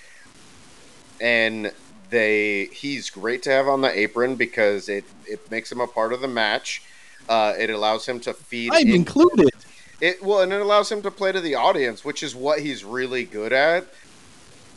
and 1.20 1.72
they 2.12 2.66
he's 2.66 3.10
great 3.10 3.42
to 3.44 3.50
have 3.50 3.68
on 3.68 3.82
the 3.82 3.98
apron 3.98 4.36
because 4.36 4.88
it 4.88 5.06
it 5.26 5.50
makes 5.50 5.72
him 5.72 5.82
a 5.82 5.88
part 5.88 6.14
of 6.14 6.22
the 6.22 6.28
match. 6.28 6.84
Uh, 7.28 7.54
it 7.58 7.72
allows 7.72 8.08
him 8.08 8.20
to 8.22 8.34
feed. 8.34 8.72
I'm 8.72 8.88
in- 8.88 8.96
included. 8.96 9.50
It 10.00 10.22
well, 10.22 10.42
and 10.42 10.54
it 10.54 10.62
allows 10.62 10.92
him 10.92 11.02
to 11.02 11.10
play 11.10 11.32
to 11.32 11.42
the 11.42 11.56
audience, 11.56 12.06
which 12.06 12.22
is 12.22 12.36
what 12.36 12.60
he's 12.60 12.84
really 12.84 13.24
good 13.24 13.52
at. 13.52 13.88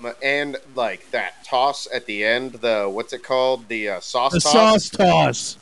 M- 0.02 0.14
And 0.22 0.56
like 0.74 1.10
that 1.10 1.44
toss 1.44 1.86
at 1.92 2.06
the 2.06 2.24
end, 2.24 2.52
the 2.54 2.88
what's 2.88 3.12
it 3.12 3.22
called? 3.22 3.68
The 3.68 3.88
uh, 3.90 4.00
sauce 4.00 4.32
The 4.32 4.40
toss. 4.40 4.84
sauce 4.84 4.90
toss. 4.90 5.58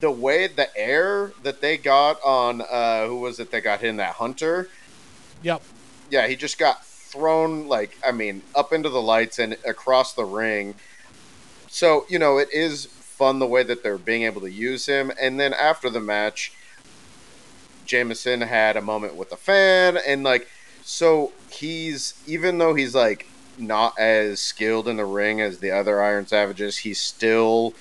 The 0.00 0.10
way 0.10 0.46
the 0.48 0.74
air 0.76 1.32
that 1.42 1.60
they 1.60 1.76
got 1.78 2.18
on 2.24 2.60
uh, 2.62 3.06
who 3.06 3.20
was 3.20 3.40
it 3.40 3.50
that 3.50 3.62
got 3.62 3.80
hit 3.80 3.88
in 3.90 3.96
that 3.96 4.14
hunter? 4.14 4.68
Yep. 5.42 5.62
Yeah, 6.10 6.26
he 6.26 6.36
just 6.36 6.58
got 6.58 6.84
thrown 6.84 7.68
like 7.68 7.96
I 8.06 8.12
mean 8.12 8.42
up 8.54 8.72
into 8.72 8.88
the 8.88 9.00
lights 9.00 9.38
and 9.38 9.56
across 9.66 10.14
the 10.14 10.24
ring. 10.24 10.74
So 11.68 12.04
you 12.08 12.18
know 12.18 12.38
it 12.38 12.48
is 12.52 12.86
fun 12.86 13.38
the 13.38 13.46
way 13.46 13.62
that 13.62 13.82
they're 13.82 13.96
being 13.98 14.24
able 14.24 14.40
to 14.42 14.50
use 14.50 14.86
him. 14.86 15.12
And 15.20 15.38
then 15.38 15.54
after 15.54 15.88
the 15.88 16.00
match, 16.00 16.52
Jameson 17.86 18.40
had 18.40 18.76
a 18.76 18.82
moment 18.82 19.14
with 19.14 19.30
a 19.32 19.36
fan, 19.36 19.98
and 20.06 20.24
like 20.24 20.48
so 20.82 21.32
he's 21.50 22.14
even 22.26 22.58
though 22.58 22.74
he's 22.74 22.94
like 22.94 23.26
not 23.58 23.98
as 23.98 24.40
skilled 24.40 24.88
in 24.88 24.96
the 24.96 25.04
ring 25.04 25.40
as 25.40 25.58
the 25.58 25.70
other 25.70 26.02
Iron 26.02 26.26
Savages, 26.26 26.78
he's 26.78 27.00
still 27.00 27.74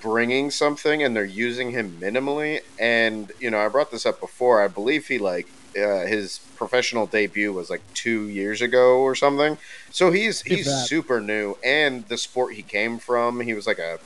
bringing 0.00 0.50
something, 0.50 1.02
and 1.02 1.16
they're 1.16 1.24
using 1.24 1.70
him 1.70 1.96
minimally. 2.00 2.60
And 2.78 3.32
you 3.40 3.50
know, 3.50 3.58
I 3.58 3.68
brought 3.68 3.90
this 3.90 4.06
up 4.06 4.20
before. 4.20 4.62
I 4.62 4.68
believe 4.68 5.06
he 5.08 5.18
like 5.18 5.48
uh, 5.76 6.06
his 6.06 6.38
professional 6.56 7.06
debut 7.06 7.52
was 7.52 7.70
like 7.70 7.82
two 7.94 8.28
years 8.28 8.62
ago 8.62 8.98
or 9.00 9.14
something. 9.14 9.58
So 9.90 10.10
he's 10.10 10.42
he's 10.42 10.70
super 10.86 11.20
new, 11.20 11.56
and 11.64 12.06
the 12.08 12.18
sport 12.18 12.54
he 12.54 12.62
came 12.62 12.98
from, 12.98 13.40
he 13.40 13.54
was 13.54 13.66
like 13.66 13.78
a 13.78 13.98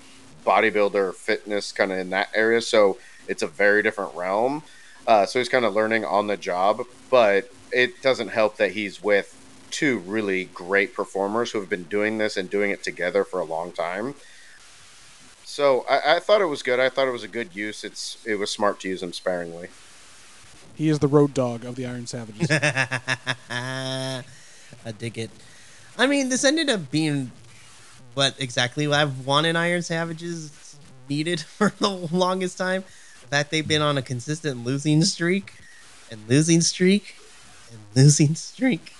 bodybuilder, 0.46 1.14
fitness 1.14 1.72
kind 1.72 1.92
of 1.92 1.98
in 1.98 2.10
that 2.10 2.28
area. 2.34 2.60
So 2.60 2.98
it's 3.26 3.42
a 3.42 3.46
very 3.46 3.82
different 3.82 4.14
realm. 4.14 4.62
Uh, 5.06 5.26
so 5.26 5.38
he's 5.38 5.48
kind 5.48 5.64
of 5.64 5.74
learning 5.74 6.04
on 6.04 6.26
the 6.26 6.36
job, 6.36 6.82
but 7.10 7.50
it 7.72 8.00
doesn't 8.02 8.28
help 8.28 8.56
that 8.56 8.72
he's 8.72 9.02
with 9.02 9.34
two 9.70 9.98
really 9.98 10.44
great 10.46 10.94
performers 10.94 11.52
who 11.52 11.60
have 11.60 11.68
been 11.68 11.84
doing 11.84 12.18
this 12.18 12.36
and 12.36 12.48
doing 12.48 12.70
it 12.70 12.82
together 12.82 13.24
for 13.24 13.40
a 13.40 13.44
long 13.44 13.72
time. 13.72 14.14
So 15.44 15.84
I, 15.88 16.16
I 16.16 16.20
thought 16.20 16.40
it 16.40 16.46
was 16.46 16.62
good. 16.62 16.78
I 16.78 16.88
thought 16.88 17.08
it 17.08 17.12
was 17.12 17.24
a 17.24 17.28
good 17.28 17.56
use. 17.56 17.82
It's 17.84 18.24
it 18.26 18.36
was 18.36 18.50
smart 18.50 18.80
to 18.80 18.88
use 18.88 19.02
him 19.02 19.12
sparingly. 19.12 19.68
He 20.74 20.88
is 20.88 21.00
the 21.00 21.08
road 21.08 21.34
dog 21.34 21.64
of 21.64 21.74
the 21.74 21.86
Iron 21.86 22.06
Savages. 22.06 22.48
I 23.50 24.22
dig 24.96 25.18
it. 25.18 25.30
I 25.98 26.06
mean, 26.06 26.28
this 26.28 26.44
ended 26.44 26.70
up 26.70 26.90
being 26.90 27.32
what 28.14 28.36
exactly 28.38 28.86
what 28.86 29.00
I've 29.00 29.26
wanted 29.26 29.56
Iron 29.56 29.82
Savages 29.82 30.76
needed 31.08 31.40
for 31.58 31.72
the 31.78 31.88
longest 31.88 32.58
time. 32.58 32.84
That 33.30 33.50
they've 33.50 33.66
been 33.66 33.82
on 33.82 33.98
a 33.98 34.02
consistent 34.02 34.64
losing 34.64 35.02
streak 35.02 35.54
and 36.10 36.20
losing 36.28 36.60
streak 36.60 37.16
and 37.70 37.80
losing 37.94 38.34
streak. 38.34 38.92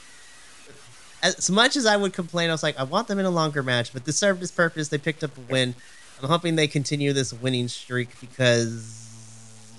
As 1.22 1.50
much 1.50 1.76
as 1.76 1.86
I 1.86 1.96
would 1.96 2.12
complain, 2.12 2.48
I 2.48 2.52
was 2.52 2.62
like, 2.62 2.78
I 2.78 2.84
want 2.84 3.08
them 3.08 3.18
in 3.18 3.24
a 3.24 3.30
longer 3.30 3.62
match, 3.62 3.92
but 3.92 4.04
this 4.04 4.16
served 4.16 4.42
its 4.42 4.52
purpose. 4.52 4.88
They 4.88 4.98
picked 4.98 5.24
up 5.24 5.36
a 5.36 5.40
win. 5.52 5.74
I'm 6.22 6.28
hoping 6.28 6.56
they 6.56 6.68
continue 6.68 7.12
this 7.12 7.32
winning 7.32 7.68
streak 7.68 8.20
because, 8.20 9.74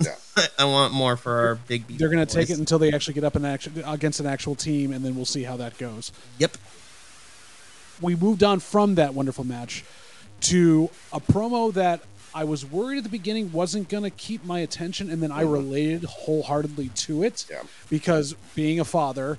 yeah, 0.00 0.14
I 0.58 0.64
want 0.64 0.92
more 0.92 1.16
for 1.16 1.32
our 1.46 1.54
big. 1.54 1.86
They're 1.88 2.08
going 2.08 2.24
to 2.26 2.34
take 2.34 2.50
it 2.50 2.58
until 2.58 2.78
they 2.78 2.92
actually 2.92 3.14
get 3.14 3.24
up 3.24 3.36
in 3.36 3.44
action 3.44 3.82
against 3.86 4.20
an 4.20 4.26
actual 4.26 4.54
team, 4.54 4.92
and 4.92 5.04
then 5.04 5.14
we'll 5.14 5.24
see 5.24 5.42
how 5.42 5.56
that 5.58 5.78
goes. 5.78 6.12
Yep. 6.38 6.56
we 8.00 8.16
moved 8.16 8.42
on 8.42 8.60
from 8.60 8.96
that 8.96 9.14
wonderful 9.14 9.44
match 9.44 9.84
to 10.40 10.90
a 11.12 11.20
promo 11.20 11.72
that 11.74 12.00
I 12.34 12.44
was 12.44 12.64
worried 12.64 12.98
at 12.98 13.04
the 13.04 13.10
beginning 13.10 13.52
wasn't 13.52 13.88
going 13.88 14.04
to 14.04 14.10
keep 14.10 14.44
my 14.44 14.60
attention, 14.60 15.10
and 15.10 15.22
then 15.22 15.30
I 15.30 15.42
mm-hmm. 15.42 15.52
related 15.52 16.04
wholeheartedly 16.04 16.88
to 16.88 17.22
it 17.22 17.46
Yeah. 17.50 17.62
because 17.90 18.34
being 18.54 18.80
a 18.80 18.84
father 18.84 19.38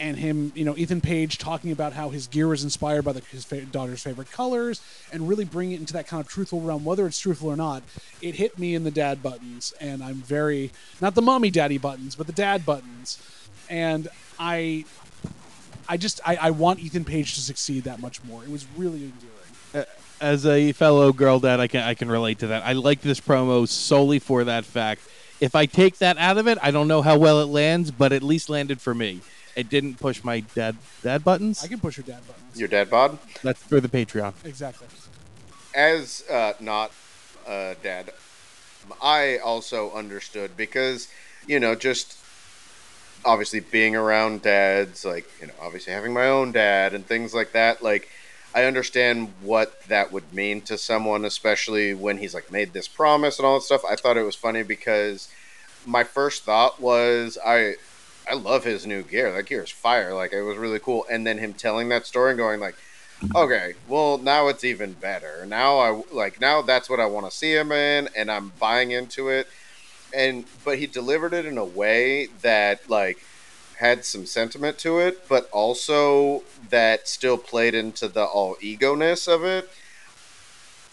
and 0.00 0.16
him, 0.16 0.50
you 0.56 0.64
know, 0.64 0.76
Ethan 0.76 1.02
Page 1.02 1.36
talking 1.36 1.70
about 1.70 1.92
how 1.92 2.08
his 2.08 2.26
gear 2.26 2.48
was 2.48 2.64
inspired 2.64 3.02
by 3.02 3.12
the, 3.12 3.20
his 3.30 3.44
fa- 3.44 3.60
daughter's 3.66 4.02
favorite 4.02 4.32
colors, 4.32 4.80
and 5.12 5.28
really 5.28 5.44
bring 5.44 5.72
it 5.72 5.78
into 5.78 5.92
that 5.92 6.06
kind 6.06 6.22
of 6.22 6.28
truthful 6.28 6.62
realm, 6.62 6.84
whether 6.84 7.06
it's 7.06 7.20
truthful 7.20 7.50
or 7.50 7.56
not. 7.56 7.82
It 8.22 8.34
hit 8.34 8.58
me 8.58 8.74
in 8.74 8.82
the 8.84 8.90
dad 8.90 9.22
buttons, 9.22 9.74
and 9.78 10.02
I'm 10.02 10.16
very 10.16 10.72
not 11.00 11.14
the 11.14 11.22
mommy 11.22 11.50
daddy 11.50 11.78
buttons, 11.78 12.16
but 12.16 12.26
the 12.26 12.32
dad 12.32 12.64
buttons, 12.64 13.22
and 13.68 14.08
I, 14.38 14.86
I 15.86 15.98
just 15.98 16.20
I, 16.26 16.36
I 16.36 16.50
want 16.50 16.80
Ethan 16.80 17.04
Page 17.04 17.34
to 17.34 17.40
succeed 17.42 17.84
that 17.84 18.00
much 18.00 18.24
more. 18.24 18.42
It 18.42 18.50
was 18.50 18.66
really 18.76 19.04
endearing. 19.04 19.86
As 20.20 20.44
a 20.44 20.72
fellow 20.72 21.12
girl 21.12 21.40
dad, 21.40 21.60
I 21.60 21.66
can 21.66 21.82
I 21.82 21.94
can 21.94 22.10
relate 22.10 22.40
to 22.40 22.48
that. 22.48 22.64
I 22.64 22.72
like 22.72 23.02
this 23.02 23.20
promo 23.20 23.68
solely 23.68 24.18
for 24.18 24.44
that 24.44 24.64
fact. 24.64 25.02
If 25.40 25.54
I 25.54 25.64
take 25.64 25.98
that 25.98 26.18
out 26.18 26.36
of 26.36 26.46
it, 26.46 26.58
I 26.62 26.70
don't 26.70 26.88
know 26.88 27.00
how 27.00 27.16
well 27.16 27.40
it 27.40 27.46
lands, 27.46 27.90
but 27.90 28.12
at 28.12 28.22
least 28.22 28.50
landed 28.50 28.80
for 28.80 28.94
me. 28.94 29.20
It 29.56 29.68
didn't 29.68 29.98
push 29.98 30.22
my 30.22 30.40
dad 30.40 30.76
dad 31.02 31.24
buttons. 31.24 31.62
I 31.64 31.68
can 31.68 31.80
push 31.80 31.96
your 31.96 32.04
dad 32.04 32.26
buttons. 32.26 32.58
Your 32.58 32.68
dad 32.68 32.90
bod? 32.90 33.18
That's 33.42 33.62
for 33.62 33.80
the 33.80 33.88
Patreon. 33.88 34.32
Exactly. 34.44 34.86
As 35.74 36.24
uh, 36.30 36.52
not 36.60 36.92
uh, 37.46 37.74
dad, 37.82 38.12
I 39.02 39.38
also 39.38 39.92
understood 39.92 40.56
because 40.56 41.08
you 41.46 41.60
know 41.60 41.74
just 41.74 42.16
obviously 43.24 43.60
being 43.60 43.96
around 43.96 44.42
dads, 44.42 45.04
like 45.04 45.28
you 45.40 45.48
know, 45.48 45.54
obviously 45.60 45.92
having 45.92 46.12
my 46.12 46.26
own 46.26 46.52
dad 46.52 46.94
and 46.94 47.06
things 47.06 47.34
like 47.34 47.52
that, 47.52 47.82
like. 47.82 48.08
I 48.52 48.64
understand 48.64 49.32
what 49.42 49.80
that 49.84 50.10
would 50.10 50.34
mean 50.34 50.60
to 50.62 50.76
someone, 50.76 51.24
especially 51.24 51.94
when 51.94 52.18
he's 52.18 52.34
like 52.34 52.50
made 52.50 52.72
this 52.72 52.88
promise 52.88 53.38
and 53.38 53.46
all 53.46 53.60
that 53.60 53.62
stuff. 53.62 53.82
I 53.88 53.94
thought 53.94 54.16
it 54.16 54.24
was 54.24 54.34
funny 54.34 54.64
because 54.64 55.28
my 55.86 56.04
first 56.04 56.42
thought 56.42 56.80
was 56.80 57.38
I 57.46 57.76
I 58.30 58.34
love 58.34 58.64
his 58.64 58.86
new 58.86 59.02
gear. 59.02 59.32
That 59.32 59.46
gear 59.46 59.64
is 59.64 59.70
fire. 59.70 60.14
Like 60.14 60.32
it 60.32 60.42
was 60.42 60.56
really 60.56 60.78
cool. 60.78 61.04
And 61.10 61.26
then 61.26 61.38
him 61.38 61.52
telling 61.52 61.88
that 61.88 62.06
story 62.06 62.30
and 62.30 62.38
going 62.38 62.60
like, 62.60 62.76
okay, 63.34 63.74
well 63.88 64.18
now 64.18 64.48
it's 64.48 64.62
even 64.64 64.92
better. 64.92 65.44
Now 65.46 65.78
I 65.78 66.02
like 66.12 66.40
now 66.40 66.62
that's 66.62 66.88
what 66.88 67.00
I 67.00 67.06
want 67.06 67.26
to 67.26 67.36
see 67.36 67.54
him 67.54 67.72
in, 67.72 68.08
and 68.16 68.30
I'm 68.30 68.52
buying 68.60 68.92
into 68.92 69.28
it. 69.28 69.48
And 70.14 70.44
but 70.64 70.78
he 70.78 70.86
delivered 70.86 71.34
it 71.34 71.44
in 71.44 71.58
a 71.58 71.64
way 71.64 72.28
that 72.42 72.88
like 72.88 73.18
had 73.78 74.04
some 74.04 74.26
sentiment 74.26 74.78
to 74.78 74.98
it, 75.00 75.26
but 75.28 75.48
also 75.50 76.42
that 76.68 77.08
still 77.08 77.38
played 77.38 77.74
into 77.74 78.06
the 78.08 78.24
all 78.24 78.56
ego-ness 78.60 79.26
of 79.26 79.42
it. 79.44 79.68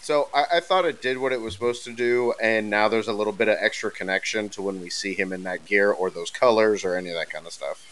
So 0.07 0.29
I, 0.33 0.45
I, 0.53 0.59
thought 0.61 0.85
it 0.85 1.01
did 1.01 1.17
what 1.17 1.33
it 1.33 1.41
was 1.41 1.53
supposed 1.53 1.83
to 1.83 1.91
do, 1.91 2.33
and 2.41 2.69
now 2.69 2.87
there's 2.87 3.09
a 3.09 3.13
little 3.13 3.33
bit 3.33 3.49
of 3.49 3.57
extra 3.59 3.91
connection 3.91 4.47
to 4.51 4.61
when 4.61 4.79
we 4.79 4.89
see 4.89 5.13
him 5.13 5.33
in 5.33 5.43
that 5.43 5.65
gear 5.65 5.91
or 5.91 6.09
those 6.09 6.29
colors 6.29 6.85
or 6.85 6.95
any 6.95 7.09
of 7.09 7.15
that 7.17 7.29
kind 7.29 7.45
of 7.45 7.51
stuff. 7.51 7.85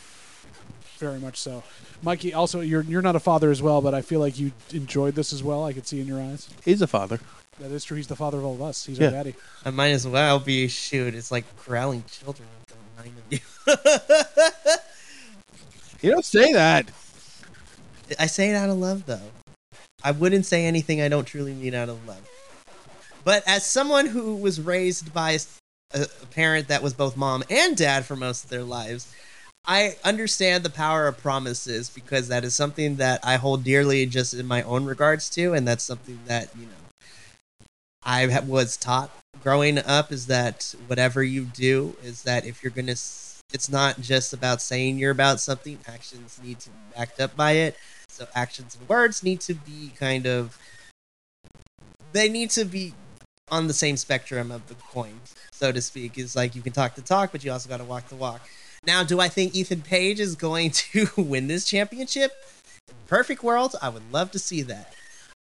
Very 0.97 1.19
much 1.19 1.36
so, 1.38 1.62
Mikey. 2.01 2.34
Also, 2.34 2.62
you're 2.62 2.84
you're 2.84 3.01
not 3.01 3.17
a 3.17 3.19
father 3.19 3.51
as 3.51 3.62
well, 3.62 3.82
but 3.82 3.93
I 3.93 4.01
feel 4.01 4.21
like 4.21 4.39
you 4.39 4.54
enjoyed 4.71 5.15
this 5.15 5.34
as 5.34 5.43
well. 5.43 5.65
I 5.65 5.73
could 5.73 5.86
see 5.88 5.99
in 5.99 6.08
your 6.08 6.21
eyes. 6.21 6.47
He's 6.63 6.82
a 6.82 6.88
father. 6.88 7.19
That 7.60 7.71
is 7.71 7.84
true. 7.84 7.97
He's 7.97 8.08
the 8.08 8.15
father 8.15 8.38
of 8.38 8.45
all 8.45 8.54
of 8.54 8.62
us. 8.62 8.86
He's 8.86 8.97
Yeah. 8.97 9.08
our 9.08 9.12
daddy. 9.12 9.36
I 9.65 9.71
might 9.71 9.89
as 9.89 10.08
well 10.08 10.39
be 10.39 10.69
shoot. 10.69 11.15
It's 11.15 11.34
like 11.34 11.43
corralling 11.65 12.06
children 12.10 12.47
with 12.62 12.78
the 12.78 13.04
line 13.04 13.15
of 13.19 13.34
you. 13.34 14.75
You 16.01 16.12
don't 16.12 16.25
say 16.25 16.54
that. 16.54 16.91
I 18.19 18.28
say 18.28 18.51
it 18.51 18.56
out 18.56 18.69
of 18.69 18.78
love, 18.78 19.06
though. 19.06 19.32
I 20.05 20.11
wouldn't 20.11 20.45
say 20.45 20.65
anything 20.65 21.01
I 21.01 21.07
don't 21.07 21.25
truly 21.25 21.53
mean 21.55 21.73
out 21.73 21.89
of 21.89 22.07
love. 22.07 22.29
But 23.23 23.41
as 23.47 23.65
someone 23.65 24.05
who 24.05 24.35
was 24.35 24.61
raised 24.61 25.11
by 25.11 25.39
a, 25.95 26.05
parent 26.29 26.67
that 26.67 26.83
was 26.83 26.93
both 26.93 27.17
mom 27.17 27.43
and 27.49 27.75
dad 27.75 28.05
for 28.05 28.15
most 28.15 28.43
of 28.43 28.51
their 28.51 28.63
lives, 28.63 29.11
I 29.65 29.95
understand 30.03 30.63
the 30.63 30.69
power 30.69 31.07
of 31.07 31.17
promises 31.17 31.89
because 31.89 32.27
that 32.27 32.43
is 32.43 32.53
something 32.53 32.97
that 32.97 33.19
I 33.23 33.37
hold 33.37 33.63
dearly 33.63 34.05
just 34.05 34.35
in 34.35 34.45
my 34.45 34.61
own 34.61 34.85
regards 34.85 35.27
to, 35.31 35.53
and 35.53 35.67
that's 35.67 35.83
something 35.83 36.19
that, 36.27 36.49
you 36.55 36.67
know, 36.67 37.65
I 38.03 38.39
was 38.41 38.77
taught 38.77 39.09
growing 39.41 39.79
up 39.79 40.11
is 40.11 40.27
that 40.27 40.75
whatever 40.85 41.23
you 41.23 41.45
do 41.45 41.97
is 42.03 42.21
that 42.23 42.45
if 42.45 42.61
you're 42.61 42.71
going 42.71 42.85
to 42.85 42.97
it's 43.53 43.69
not 43.69 43.99
just 44.01 44.33
about 44.33 44.61
saying 44.61 44.97
you're 44.97 45.11
about 45.11 45.39
something 45.39 45.77
actions 45.87 46.39
need 46.43 46.59
to 46.59 46.69
be 46.69 46.75
backed 46.95 47.19
up 47.19 47.35
by 47.35 47.51
it 47.51 47.75
so 48.15 48.28
actions 48.34 48.75
and 48.80 48.88
words 48.88 49.23
need 49.23 49.41
to 49.41 49.54
be 49.54 49.91
kind 49.99 50.25
of 50.25 50.58
they 52.13 52.30
need 52.30 52.49
to 52.49 52.65
be 52.65 52.93
on 53.51 53.67
the 53.67 53.73
same 53.73 53.97
spectrum 53.97 54.51
of 54.51 54.67
the 54.67 54.75
coin 54.75 55.19
so 55.51 55.71
to 55.71 55.82
speak. 55.82 56.17
Is 56.17 56.36
like 56.36 56.56
you 56.56 56.62
can 56.62 56.73
talk 56.73 56.95
the 56.95 57.01
talk 57.01 57.32
but 57.32 57.43
you 57.43 57.51
also 57.51 57.69
got 57.69 57.78
to 57.78 57.84
walk 57.84 58.08
the 58.10 58.15
walk. 58.15 58.41
Now 58.86 59.04
do 59.04 59.19
i 59.19 59.28
think 59.28 59.56
ethan 59.56 59.82
page 59.82 60.19
is 60.19 60.36
going 60.36 60.71
to 60.91 61.08
win 61.17 61.47
this 61.47 61.65
championship? 61.65 62.32
Perfect 63.08 63.43
world 63.43 63.75
i 63.82 63.89
would 63.89 64.12
love 64.12 64.32
to 64.32 64.39
see 64.39 64.62
that. 64.63 64.93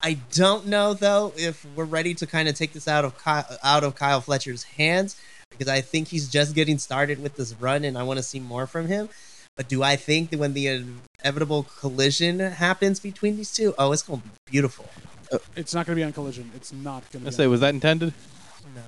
I 0.02 0.18
don't 0.34 0.68
know 0.68 0.94
though 0.94 1.34
if 1.38 1.66
we're 1.76 1.86
ready 1.86 2.14
to 2.16 2.28
kind 2.28 2.50
of 2.50 2.56
take 2.56 2.74
this 2.74 2.88
out 2.88 3.06
of 3.06 3.16
out 3.64 3.84
of 3.84 3.96
Kyle 3.96 4.22
Fletcher's 4.22 4.64
hands 4.64 5.16
because 5.50 5.68
I 5.68 5.82
think 5.82 6.08
he's 6.08 6.30
just 6.30 6.56
getting 6.56 6.78
started 6.78 7.22
with 7.22 7.36
this 7.36 7.54
run 7.54 7.84
and 7.84 7.98
I 7.98 8.04
want 8.04 8.18
to 8.18 8.24
see 8.24 8.40
more 8.40 8.68
from 8.68 8.88
him. 8.88 9.10
But 9.56 9.68
do 9.70 9.84
I 9.84 9.96
think 9.96 10.32
that 10.32 10.40
when 10.40 10.54
the 10.54 10.68
inevitable 11.24 11.64
collision 11.80 12.40
happens 12.40 13.00
between 13.00 13.38
these 13.38 13.54
two, 13.54 13.76
oh, 13.78 13.92
it's 13.92 14.02
going 14.02 14.22
to 14.22 14.28
be 14.28 14.34
beautiful. 14.50 14.86
Uh, 15.32 15.38
it's 15.56 15.74
not 15.74 15.86
going 15.86 15.96
to 15.96 16.00
be 16.00 16.04
on 16.04 16.12
collision. 16.14 16.52
It's 16.56 16.74
not 16.74 17.10
going 17.12 17.24
to. 17.24 17.28
I 17.30 17.32
say, 17.32 17.48
was 17.48 17.60
that 17.62 17.74
intended? 17.74 18.14
No. 18.76 18.82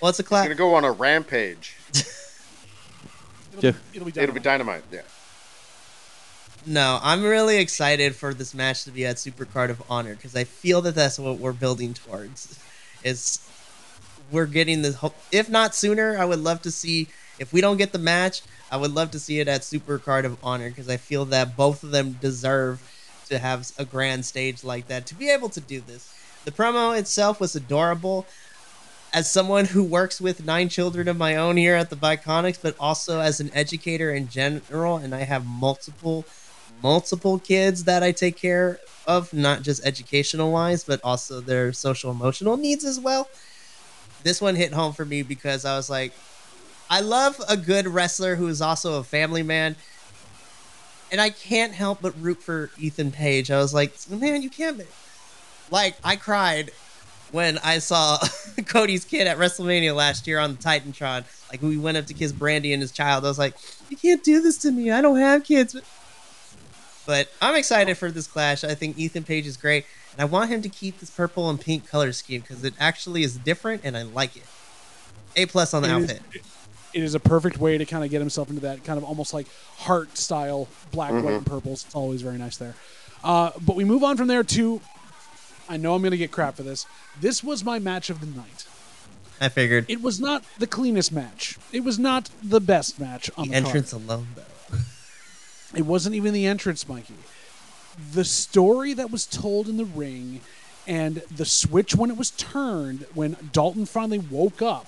Well, 0.00 0.08
it's 0.08 0.18
a 0.18 0.22
He's 0.22 0.28
class. 0.28 0.44
gonna 0.46 0.54
go 0.54 0.74
on 0.74 0.84
a 0.84 0.90
rampage. 0.92 1.76
It'll, 3.52 3.60
Jeff. 3.60 3.92
be, 3.92 3.96
it'll 3.98 4.06
be 4.10 4.20
It'll 4.20 4.34
be 4.34 4.40
dynamite. 4.40 4.42
dynamite. 4.42 4.84
Yeah. 4.90 5.00
No, 6.64 6.98
I'm 7.02 7.22
really 7.22 7.58
excited 7.58 8.14
for 8.16 8.32
this 8.32 8.54
match 8.54 8.84
to 8.84 8.90
be 8.90 9.04
at 9.04 9.18
Super 9.18 9.44
Card 9.44 9.68
of 9.70 9.82
Honor 9.90 10.14
because 10.14 10.34
I 10.36 10.44
feel 10.44 10.80
that 10.82 10.94
that's 10.94 11.18
what 11.18 11.38
we're 11.38 11.52
building 11.52 11.92
towards. 11.92 12.58
Is 13.04 13.46
we're 14.30 14.46
getting 14.46 14.82
this. 14.82 14.94
Ho- 14.96 15.12
if 15.32 15.50
not 15.50 15.74
sooner, 15.74 16.16
I 16.18 16.24
would 16.24 16.38
love 16.38 16.62
to 16.62 16.70
see. 16.70 17.08
If 17.38 17.52
we 17.52 17.60
don't 17.60 17.76
get 17.76 17.92
the 17.92 17.98
match, 17.98 18.42
I 18.70 18.76
would 18.76 18.94
love 18.94 19.10
to 19.12 19.18
see 19.18 19.40
it 19.40 19.48
at 19.48 19.64
Super 19.64 19.98
Card 19.98 20.24
of 20.24 20.38
Honor 20.42 20.68
because 20.68 20.88
I 20.88 20.96
feel 20.96 21.24
that 21.26 21.56
both 21.56 21.82
of 21.82 21.90
them 21.90 22.18
deserve 22.20 22.80
to 23.28 23.38
have 23.38 23.70
a 23.78 23.84
grand 23.84 24.24
stage 24.24 24.64
like 24.64 24.88
that 24.88 25.06
to 25.06 25.14
be 25.14 25.30
able 25.30 25.48
to 25.50 25.60
do 25.60 25.80
this. 25.80 26.14
The 26.44 26.50
promo 26.50 26.98
itself 26.98 27.40
was 27.40 27.54
adorable. 27.54 28.26
As 29.14 29.30
someone 29.30 29.66
who 29.66 29.84
works 29.84 30.20
with 30.20 30.46
nine 30.46 30.70
children 30.70 31.06
of 31.06 31.18
my 31.18 31.36
own 31.36 31.58
here 31.58 31.76
at 31.76 31.90
the 31.90 31.96
Biconics, 31.96 32.58
but 32.60 32.74
also 32.80 33.20
as 33.20 33.40
an 33.40 33.50
educator 33.52 34.10
in 34.10 34.28
general, 34.28 34.96
and 34.96 35.14
I 35.14 35.24
have 35.24 35.44
multiple 35.44 36.24
multiple 36.82 37.38
kids 37.38 37.84
that 37.84 38.02
I 38.02 38.10
take 38.10 38.36
care 38.36 38.80
of, 39.06 39.32
not 39.32 39.62
just 39.62 39.84
educational 39.84 40.50
wise, 40.50 40.82
but 40.82 41.00
also 41.04 41.40
their 41.40 41.72
social 41.72 42.10
emotional 42.10 42.56
needs 42.56 42.84
as 42.84 42.98
well. 42.98 43.28
This 44.24 44.40
one 44.40 44.56
hit 44.56 44.72
home 44.72 44.92
for 44.92 45.04
me 45.04 45.22
because 45.22 45.64
I 45.64 45.76
was 45.76 45.88
like, 45.90 46.12
I 46.92 47.00
love 47.00 47.40
a 47.48 47.56
good 47.56 47.86
wrestler 47.88 48.36
who 48.36 48.48
is 48.48 48.60
also 48.60 48.98
a 48.98 49.02
family 49.02 49.42
man. 49.42 49.76
And 51.10 51.22
I 51.22 51.30
can't 51.30 51.72
help 51.72 52.02
but 52.02 52.14
root 52.20 52.42
for 52.42 52.70
Ethan 52.78 53.12
Page. 53.12 53.50
I 53.50 53.56
was 53.56 53.72
like, 53.72 53.94
man, 54.10 54.42
you 54.42 54.50
can't. 54.50 54.76
be-" 54.76 54.84
Like, 55.70 55.96
I 56.04 56.16
cried 56.16 56.70
when 57.30 57.56
I 57.64 57.78
saw 57.78 58.18
Cody's 58.66 59.06
kid 59.06 59.26
at 59.26 59.38
WrestleMania 59.38 59.94
last 59.96 60.26
year 60.26 60.38
on 60.38 60.52
the 60.52 60.58
Titantron. 60.62 61.24
Like, 61.50 61.62
we 61.62 61.78
went 61.78 61.96
up 61.96 62.04
to 62.06 62.14
kiss 62.14 62.30
Brandi 62.32 62.74
and 62.74 62.82
his 62.82 62.92
child. 62.92 63.24
I 63.24 63.28
was 63.28 63.38
like, 63.38 63.54
you 63.88 63.96
can't 63.96 64.22
do 64.22 64.42
this 64.42 64.58
to 64.58 64.70
me. 64.70 64.90
I 64.90 65.00
don't 65.00 65.16
have 65.18 65.44
kids. 65.44 65.74
But 67.06 67.28
I'm 67.40 67.56
excited 67.56 67.96
for 67.96 68.10
this 68.10 68.26
clash. 68.26 68.64
I 68.64 68.74
think 68.74 68.98
Ethan 68.98 69.24
Page 69.24 69.46
is 69.46 69.56
great, 69.56 69.86
and 70.12 70.20
I 70.20 70.26
want 70.26 70.50
him 70.50 70.60
to 70.60 70.68
keep 70.68 71.00
this 71.00 71.08
purple 71.10 71.48
and 71.48 71.58
pink 71.58 71.88
color 71.88 72.12
scheme 72.12 72.42
because 72.42 72.62
it 72.64 72.74
actually 72.78 73.22
is 73.22 73.38
different, 73.38 73.80
and 73.82 73.96
I 73.96 74.02
like 74.02 74.36
it. 74.36 74.44
A 75.36 75.46
plus 75.46 75.72
on 75.72 75.82
the 75.82 75.88
It 75.88 75.96
is- 76.02 76.10
outfit. 76.10 76.22
It 76.94 77.02
is 77.02 77.14
a 77.14 77.20
perfect 77.20 77.58
way 77.58 77.78
to 77.78 77.84
kind 77.84 78.04
of 78.04 78.10
get 78.10 78.20
himself 78.20 78.48
into 78.50 78.62
that 78.62 78.84
kind 78.84 78.98
of 78.98 79.04
almost 79.04 79.32
like 79.32 79.46
Hart 79.78 80.16
style 80.18 80.68
black, 80.90 81.12
white, 81.12 81.34
and 81.34 81.46
purples. 81.46 81.84
It's 81.86 81.94
always 81.94 82.22
very 82.22 82.38
nice 82.38 82.56
there. 82.56 82.74
Uh, 83.24 83.50
but 83.60 83.76
we 83.76 83.84
move 83.84 84.02
on 84.04 84.16
from 84.16 84.28
there 84.28 84.42
to. 84.42 84.80
I 85.68 85.76
know 85.76 85.94
I'm 85.94 86.02
going 86.02 86.10
to 86.10 86.16
get 86.18 86.32
crap 86.32 86.56
for 86.56 86.62
this. 86.64 86.86
This 87.20 87.42
was 87.42 87.64
my 87.64 87.78
match 87.78 88.10
of 88.10 88.20
the 88.20 88.26
night. 88.26 88.66
I 89.40 89.48
figured 89.48 89.86
It 89.88 90.02
was 90.02 90.20
not 90.20 90.44
the 90.58 90.66
cleanest 90.66 91.12
match. 91.12 91.58
It 91.72 91.82
was 91.82 91.98
not 91.98 92.30
the 92.42 92.60
best 92.60 93.00
match 93.00 93.30
on 93.36 93.46
the 93.48 93.52
the, 93.52 93.56
entrance 93.56 93.90
card. 93.92 94.02
alone, 94.04 94.26
though. 94.36 94.76
It 95.74 95.86
wasn't 95.86 96.14
even 96.14 96.34
the 96.34 96.46
entrance, 96.46 96.86
Mikey. 96.86 97.14
The 98.12 98.24
story 98.24 98.92
that 98.92 99.10
was 99.10 99.24
told 99.24 99.68
in 99.68 99.78
the 99.78 99.86
ring 99.86 100.42
and 100.86 101.22
the 101.34 101.46
switch 101.46 101.94
when 101.94 102.10
it 102.10 102.16
was 102.18 102.30
turned, 102.32 103.06
when 103.14 103.36
Dalton 103.52 103.86
finally 103.86 104.18
woke 104.18 104.60
up, 104.60 104.86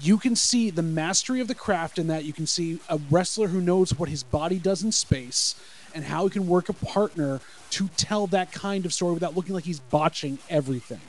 you 0.00 0.18
can 0.18 0.36
see 0.36 0.70
the 0.70 0.82
mastery 0.82 1.40
of 1.40 1.48
the 1.48 1.54
craft 1.54 1.98
in 1.98 2.06
that. 2.08 2.24
You 2.24 2.32
can 2.32 2.46
see 2.46 2.78
a 2.88 2.98
wrestler 3.10 3.48
who 3.48 3.60
knows 3.60 3.98
what 3.98 4.08
his 4.08 4.22
body 4.22 4.58
does 4.58 4.82
in 4.82 4.92
space 4.92 5.54
and 5.94 6.04
how 6.04 6.24
he 6.24 6.30
can 6.30 6.46
work 6.46 6.68
a 6.68 6.72
partner 6.72 7.40
to 7.70 7.88
tell 7.96 8.26
that 8.28 8.52
kind 8.52 8.86
of 8.86 8.92
story 8.92 9.14
without 9.14 9.36
looking 9.36 9.54
like 9.54 9.64
he's 9.64 9.80
botching 9.80 10.38
everything. 10.48 11.00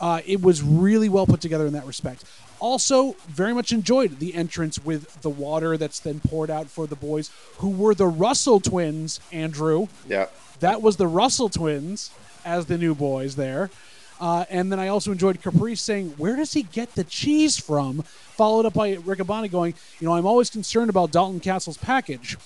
Uh, 0.00 0.20
it 0.26 0.40
was 0.40 0.62
really 0.62 1.08
well 1.08 1.26
put 1.26 1.40
together 1.40 1.66
in 1.66 1.72
that 1.72 1.86
respect. 1.86 2.24
Also, 2.60 3.12
very 3.28 3.54
much 3.54 3.72
enjoyed 3.72 4.18
the 4.18 4.34
entrance 4.34 4.84
with 4.84 5.20
the 5.22 5.30
water 5.30 5.76
that's 5.76 6.00
then 6.00 6.20
poured 6.20 6.50
out 6.50 6.68
for 6.68 6.86
the 6.86 6.96
boys, 6.96 7.30
who 7.58 7.68
were 7.68 7.94
the 7.94 8.06
Russell 8.06 8.60
twins, 8.60 9.20
Andrew. 9.32 9.88
Yeah. 10.08 10.26
That 10.60 10.82
was 10.82 10.96
the 10.96 11.06
Russell 11.06 11.48
twins 11.48 12.10
as 12.44 12.66
the 12.66 12.78
new 12.78 12.94
boys 12.94 13.36
there. 13.36 13.70
Uh, 14.20 14.44
and 14.50 14.70
then 14.72 14.80
I 14.80 14.88
also 14.88 15.12
enjoyed 15.12 15.40
Caprice 15.40 15.80
saying, 15.80 16.14
Where 16.16 16.36
does 16.36 16.52
he 16.52 16.62
get 16.64 16.94
the 16.94 17.04
cheese 17.04 17.56
from? 17.58 18.02
Followed 18.02 18.66
up 18.66 18.74
by 18.74 18.94
Rick 18.94 19.18
Riccaboni 19.18 19.50
going, 19.50 19.74
You 20.00 20.06
know, 20.08 20.14
I'm 20.14 20.26
always 20.26 20.50
concerned 20.50 20.90
about 20.90 21.12
Dalton 21.12 21.40
Castle's 21.40 21.76
package, 21.78 22.36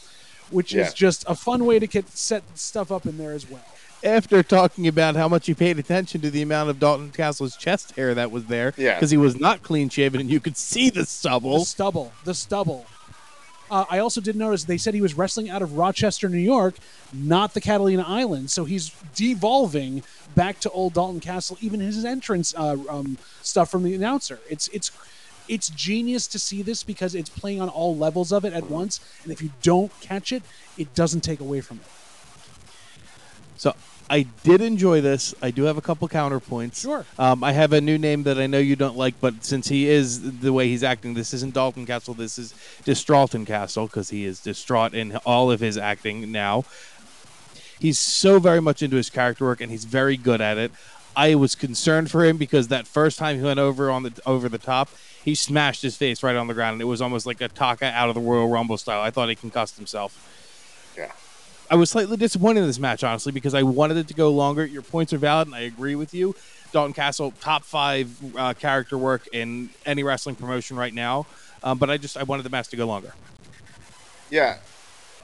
which 0.50 0.72
Yeah. 0.74 0.86
is 0.86 0.94
just 0.94 1.24
a 1.26 1.34
fun 1.34 1.64
way 1.64 1.78
to 1.78 1.86
get 1.86 2.08
set 2.10 2.42
stuff 2.54 2.92
up 2.92 3.06
in 3.06 3.16
there 3.18 3.32
as 3.32 3.48
well. 3.48 3.64
After 4.04 4.42
talking 4.42 4.88
about 4.88 5.14
how 5.14 5.28
much 5.28 5.46
he 5.46 5.54
paid 5.54 5.78
attention 5.78 6.20
to 6.22 6.30
the 6.30 6.42
amount 6.42 6.68
of 6.70 6.80
Dalton 6.80 7.10
Castle's 7.12 7.56
chest 7.56 7.92
hair 7.92 8.14
that 8.14 8.32
was 8.32 8.46
there, 8.46 8.74
Yeah. 8.76 8.94
because 8.94 9.12
he 9.12 9.16
was 9.16 9.38
not 9.38 9.62
clean 9.62 9.88
shaven 9.88 10.20
and 10.20 10.28
you 10.30 10.40
could 10.40 10.56
see 10.56 10.90
the 10.90 11.06
stubble. 11.06 11.60
The 11.60 11.64
stubble. 11.66 12.12
The 12.24 12.34
stubble. 12.34 12.84
Uh, 13.72 13.86
I 13.88 14.00
also 14.00 14.20
did 14.20 14.36
notice 14.36 14.64
they 14.64 14.76
said 14.76 14.92
he 14.92 15.00
was 15.00 15.14
wrestling 15.14 15.48
out 15.48 15.62
of 15.62 15.78
Rochester, 15.78 16.28
New 16.28 16.36
York, 16.36 16.74
not 17.10 17.54
the 17.54 17.60
Catalina 17.60 18.04
Islands. 18.06 18.52
So 18.52 18.66
he's 18.66 18.90
devolving 19.14 20.02
back 20.34 20.60
to 20.60 20.70
old 20.70 20.92
Dalton 20.92 21.20
Castle. 21.20 21.56
Even 21.62 21.80
his 21.80 22.04
entrance 22.04 22.54
uh, 22.54 22.76
um, 22.90 23.16
stuff 23.40 23.70
from 23.70 23.82
the 23.82 23.94
announcer. 23.94 24.40
It's 24.50 24.68
it's 24.68 24.90
it's 25.48 25.70
genius 25.70 26.26
to 26.28 26.38
see 26.38 26.60
this 26.60 26.82
because 26.82 27.14
it's 27.14 27.30
playing 27.30 27.62
on 27.62 27.70
all 27.70 27.96
levels 27.96 28.30
of 28.30 28.44
it 28.44 28.52
at 28.52 28.68
once. 28.68 29.00
And 29.22 29.32
if 29.32 29.40
you 29.40 29.50
don't 29.62 29.90
catch 30.02 30.32
it, 30.32 30.42
it 30.76 30.94
doesn't 30.94 31.22
take 31.22 31.40
away 31.40 31.62
from 31.62 31.78
it. 31.78 31.86
So 33.56 33.74
I 34.12 34.26
did 34.42 34.60
enjoy 34.60 35.00
this. 35.00 35.34
I 35.40 35.50
do 35.50 35.62
have 35.62 35.78
a 35.78 35.80
couple 35.80 36.06
counterpoints. 36.06 36.82
Sure. 36.82 37.06
Um, 37.18 37.42
I 37.42 37.52
have 37.52 37.72
a 37.72 37.80
new 37.80 37.96
name 37.96 38.24
that 38.24 38.38
I 38.38 38.46
know 38.46 38.58
you 38.58 38.76
don't 38.76 38.94
like, 38.94 39.18
but 39.22 39.42
since 39.42 39.68
he 39.68 39.88
is 39.88 40.40
the 40.40 40.52
way 40.52 40.68
he's 40.68 40.84
acting, 40.84 41.14
this 41.14 41.32
isn't 41.32 41.54
Dalton 41.54 41.86
Castle. 41.86 42.12
This 42.12 42.38
is 42.38 42.52
Distraughton 42.84 43.46
Castle 43.46 43.86
because 43.86 44.10
he 44.10 44.26
is 44.26 44.38
distraught 44.40 44.92
in 44.92 45.16
all 45.24 45.50
of 45.50 45.60
his 45.60 45.78
acting 45.78 46.30
now. 46.30 46.66
He's 47.80 47.98
so 47.98 48.38
very 48.38 48.60
much 48.60 48.82
into 48.82 48.96
his 48.96 49.08
character 49.08 49.46
work, 49.46 49.62
and 49.62 49.70
he's 49.70 49.86
very 49.86 50.18
good 50.18 50.42
at 50.42 50.58
it. 50.58 50.72
I 51.16 51.34
was 51.34 51.54
concerned 51.54 52.10
for 52.10 52.22
him 52.22 52.36
because 52.36 52.68
that 52.68 52.86
first 52.86 53.18
time 53.18 53.36
he 53.38 53.42
went 53.42 53.60
over 53.60 53.90
on 53.90 54.02
the 54.02 54.12
over 54.26 54.50
the 54.50 54.58
top, 54.58 54.90
he 55.24 55.34
smashed 55.34 55.80
his 55.80 55.96
face 55.96 56.22
right 56.22 56.36
on 56.36 56.48
the 56.48 56.54
ground, 56.54 56.74
and 56.74 56.82
it 56.82 56.86
was 56.86 57.00
almost 57.00 57.24
like 57.24 57.40
a 57.40 57.48
Taka 57.48 57.86
out 57.86 58.10
of 58.10 58.14
the 58.14 58.20
Royal 58.20 58.48
Rumble 58.48 58.76
style. 58.76 59.00
I 59.00 59.10
thought 59.10 59.30
he 59.30 59.34
concussed 59.34 59.76
himself. 59.78 60.28
I 61.72 61.74
was 61.74 61.88
slightly 61.88 62.18
disappointed 62.18 62.60
in 62.60 62.66
this 62.66 62.78
match, 62.78 63.02
honestly, 63.02 63.32
because 63.32 63.54
I 63.54 63.62
wanted 63.62 63.96
it 63.96 64.06
to 64.08 64.14
go 64.14 64.28
longer. 64.30 64.66
Your 64.66 64.82
points 64.82 65.14
are 65.14 65.18
valid, 65.18 65.48
and 65.48 65.54
I 65.54 65.60
agree 65.60 65.94
with 65.94 66.12
you. 66.12 66.36
Dalton 66.70 66.92
Castle, 66.92 67.32
top 67.40 67.64
five 67.64 68.14
uh, 68.36 68.52
character 68.52 68.98
work 68.98 69.26
in 69.32 69.70
any 69.86 70.02
wrestling 70.02 70.36
promotion 70.36 70.76
right 70.76 70.92
now. 70.92 71.24
Um, 71.62 71.78
but 71.78 71.88
I 71.88 71.96
just 71.96 72.18
I 72.18 72.24
wanted 72.24 72.42
the 72.42 72.50
match 72.50 72.68
to 72.68 72.76
go 72.76 72.84
longer. 72.84 73.14
Yeah, 74.28 74.58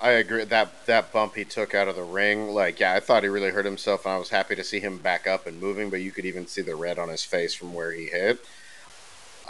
I 0.00 0.12
agree. 0.12 0.42
That 0.44 0.86
that 0.86 1.12
bump 1.12 1.34
he 1.34 1.44
took 1.44 1.74
out 1.74 1.86
of 1.86 1.96
the 1.96 2.02
ring, 2.02 2.48
like, 2.48 2.80
yeah, 2.80 2.94
I 2.94 3.00
thought 3.00 3.24
he 3.24 3.28
really 3.28 3.50
hurt 3.50 3.66
himself, 3.66 4.06
and 4.06 4.14
I 4.14 4.18
was 4.18 4.30
happy 4.30 4.56
to 4.56 4.64
see 4.64 4.80
him 4.80 4.96
back 4.96 5.26
up 5.26 5.46
and 5.46 5.60
moving. 5.60 5.90
But 5.90 6.00
you 6.00 6.12
could 6.12 6.24
even 6.24 6.46
see 6.46 6.62
the 6.62 6.76
red 6.76 6.98
on 6.98 7.10
his 7.10 7.22
face 7.22 7.52
from 7.52 7.74
where 7.74 7.92
he 7.92 8.06
hit. 8.06 8.42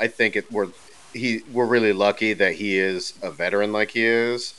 I 0.01 0.09
think 0.09 0.35
it 0.35 0.51
we're 0.51 0.71
he 1.15 1.43
we're 1.53 1.67
really 1.67 1.93
lucky 1.93 2.33
that 2.33 2.55
he 2.55 2.77
is 2.77 3.15
a 3.23 3.31
veteran 3.31 3.73
like 3.73 3.93
he 3.93 4.05
is. 4.05 4.55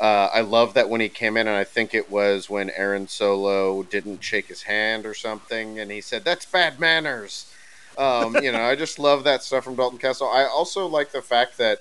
Uh, 0.00 0.30
I 0.32 0.40
love 0.40 0.72
that 0.74 0.88
when 0.88 1.02
he 1.02 1.10
came 1.10 1.36
in, 1.36 1.46
and 1.46 1.56
I 1.56 1.64
think 1.64 1.92
it 1.94 2.10
was 2.10 2.48
when 2.48 2.70
Aaron 2.70 3.06
Solo 3.06 3.82
didn't 3.82 4.24
shake 4.24 4.46
his 4.46 4.62
hand 4.62 5.04
or 5.04 5.12
something, 5.12 5.78
and 5.78 5.90
he 5.90 6.00
said, 6.00 6.24
"That's 6.24 6.46
bad 6.46 6.80
manners." 6.80 7.52
Um, 7.98 8.34
you 8.36 8.50
know, 8.50 8.62
I 8.62 8.76
just 8.76 8.98
love 9.10 9.24
that 9.24 9.42
stuff 9.42 9.64
from 9.64 9.74
Dalton 9.74 9.98
Castle. 9.98 10.28
I 10.28 10.44
also 10.44 10.86
like 10.86 11.12
the 11.12 11.20
fact 11.20 11.58
that 11.58 11.80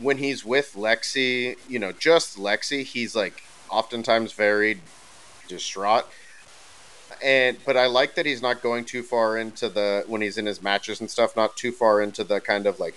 when 0.00 0.18
he's 0.18 0.44
with 0.44 0.74
Lexi, 0.74 1.56
you 1.68 1.78
know, 1.78 1.92
just 1.92 2.36
Lexi, 2.36 2.82
he's 2.82 3.14
like 3.14 3.44
oftentimes 3.70 4.32
very 4.32 4.80
distraught. 5.46 6.06
And 7.22 7.58
but 7.64 7.76
I 7.76 7.86
like 7.86 8.16
that 8.16 8.26
he's 8.26 8.42
not 8.42 8.60
going 8.60 8.84
too 8.84 9.04
far 9.04 9.38
into 9.38 9.68
the 9.68 10.04
when 10.08 10.20
he's 10.20 10.36
in 10.36 10.46
his 10.46 10.60
matches 10.60 11.00
and 11.00 11.08
stuff, 11.08 11.36
not 11.36 11.56
too 11.56 11.70
far 11.70 12.02
into 12.02 12.24
the 12.24 12.40
kind 12.40 12.66
of 12.66 12.80
like 12.80 12.96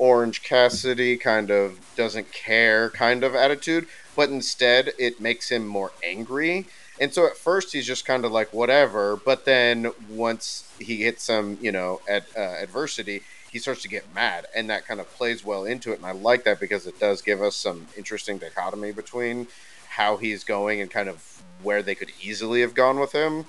Orange 0.00 0.42
Cassidy 0.42 1.18
kind 1.18 1.50
of 1.50 1.78
doesn't 1.94 2.32
care 2.32 2.88
kind 2.88 3.22
of 3.22 3.34
attitude, 3.34 3.86
but 4.16 4.30
instead 4.30 4.92
it 4.98 5.20
makes 5.20 5.50
him 5.50 5.66
more 5.66 5.92
angry. 6.02 6.66
And 6.98 7.12
so 7.12 7.26
at 7.26 7.36
first 7.36 7.72
he's 7.72 7.86
just 7.86 8.06
kind 8.06 8.24
of 8.24 8.32
like 8.32 8.52
whatever, 8.54 9.16
but 9.16 9.44
then 9.44 9.92
once 10.08 10.70
he 10.78 11.02
hits 11.02 11.22
some, 11.24 11.58
you 11.60 11.70
know, 11.70 12.00
at 12.08 12.24
uh, 12.34 12.40
adversity, 12.40 13.22
he 13.50 13.58
starts 13.58 13.82
to 13.82 13.88
get 13.88 14.14
mad, 14.14 14.46
and 14.56 14.70
that 14.70 14.86
kind 14.86 15.00
of 15.00 15.10
plays 15.14 15.44
well 15.44 15.64
into 15.64 15.92
it. 15.92 15.98
And 15.98 16.06
I 16.06 16.12
like 16.12 16.44
that 16.44 16.60
because 16.60 16.86
it 16.86 16.98
does 16.98 17.20
give 17.20 17.42
us 17.42 17.54
some 17.54 17.86
interesting 17.96 18.38
dichotomy 18.38 18.92
between 18.92 19.48
how 19.88 20.16
he's 20.16 20.44
going 20.44 20.80
and 20.80 20.90
kind 20.90 21.10
of 21.10 21.42
where 21.62 21.82
they 21.82 21.94
could 21.94 22.10
easily 22.22 22.62
have 22.62 22.74
gone 22.74 22.98
with 22.98 23.12
him. 23.12 23.44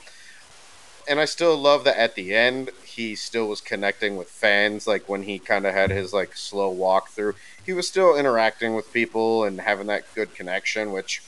And 1.08 1.20
I 1.20 1.26
still 1.26 1.58
love 1.58 1.84
that 1.84 1.98
at 1.98 2.16
the 2.16 2.34
end 2.34 2.70
he 2.86 3.16
still 3.16 3.48
was 3.48 3.62
connecting 3.62 4.18
with 4.18 4.30
fans. 4.30 4.86
Like 4.88 5.08
when 5.08 5.24
he 5.24 5.40
kind 5.40 5.66
of 5.66 5.74
had 5.74 5.92
his 5.92 6.14
like 6.14 6.36
slow 6.36 6.70
walk 6.70 7.10
through, 7.10 7.36
he 7.66 7.74
was 7.74 7.88
still 7.88 8.16
interacting 8.16 8.76
with 8.76 8.92
people 8.94 9.44
and 9.44 9.62
having 9.62 9.88
that 9.88 10.14
good 10.14 10.36
connection, 10.36 10.92
which 10.92 11.22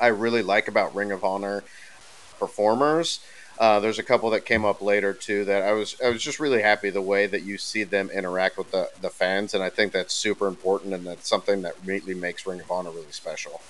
I 0.00 0.08
really 0.08 0.42
like 0.42 0.68
about 0.68 0.94
Ring 0.94 1.12
of 1.12 1.24
Honor 1.24 1.64
performers. 2.38 3.20
Uh, 3.58 3.80
there's 3.80 3.98
a 3.98 4.02
couple 4.02 4.30
that 4.30 4.44
came 4.44 4.64
up 4.64 4.82
later 4.82 5.12
too 5.12 5.44
that 5.44 5.62
I 5.62 5.72
was 5.72 5.96
I 6.04 6.08
was 6.08 6.22
just 6.22 6.40
really 6.40 6.62
happy 6.62 6.90
the 6.90 7.02
way 7.02 7.26
that 7.26 7.42
you 7.42 7.58
see 7.58 7.84
them 7.84 8.10
interact 8.10 8.58
with 8.58 8.70
the, 8.70 8.90
the 9.00 9.10
fans, 9.10 9.54
and 9.54 9.62
I 9.62 9.70
think 9.70 9.92
that's 9.92 10.14
super 10.14 10.48
important, 10.48 10.94
and 10.94 11.06
that's 11.06 11.28
something 11.28 11.62
that 11.62 11.74
really 11.84 12.14
makes 12.14 12.46
Ring 12.46 12.60
of 12.60 12.70
Honor 12.70 12.90
really 12.90 13.12
special. 13.12 13.60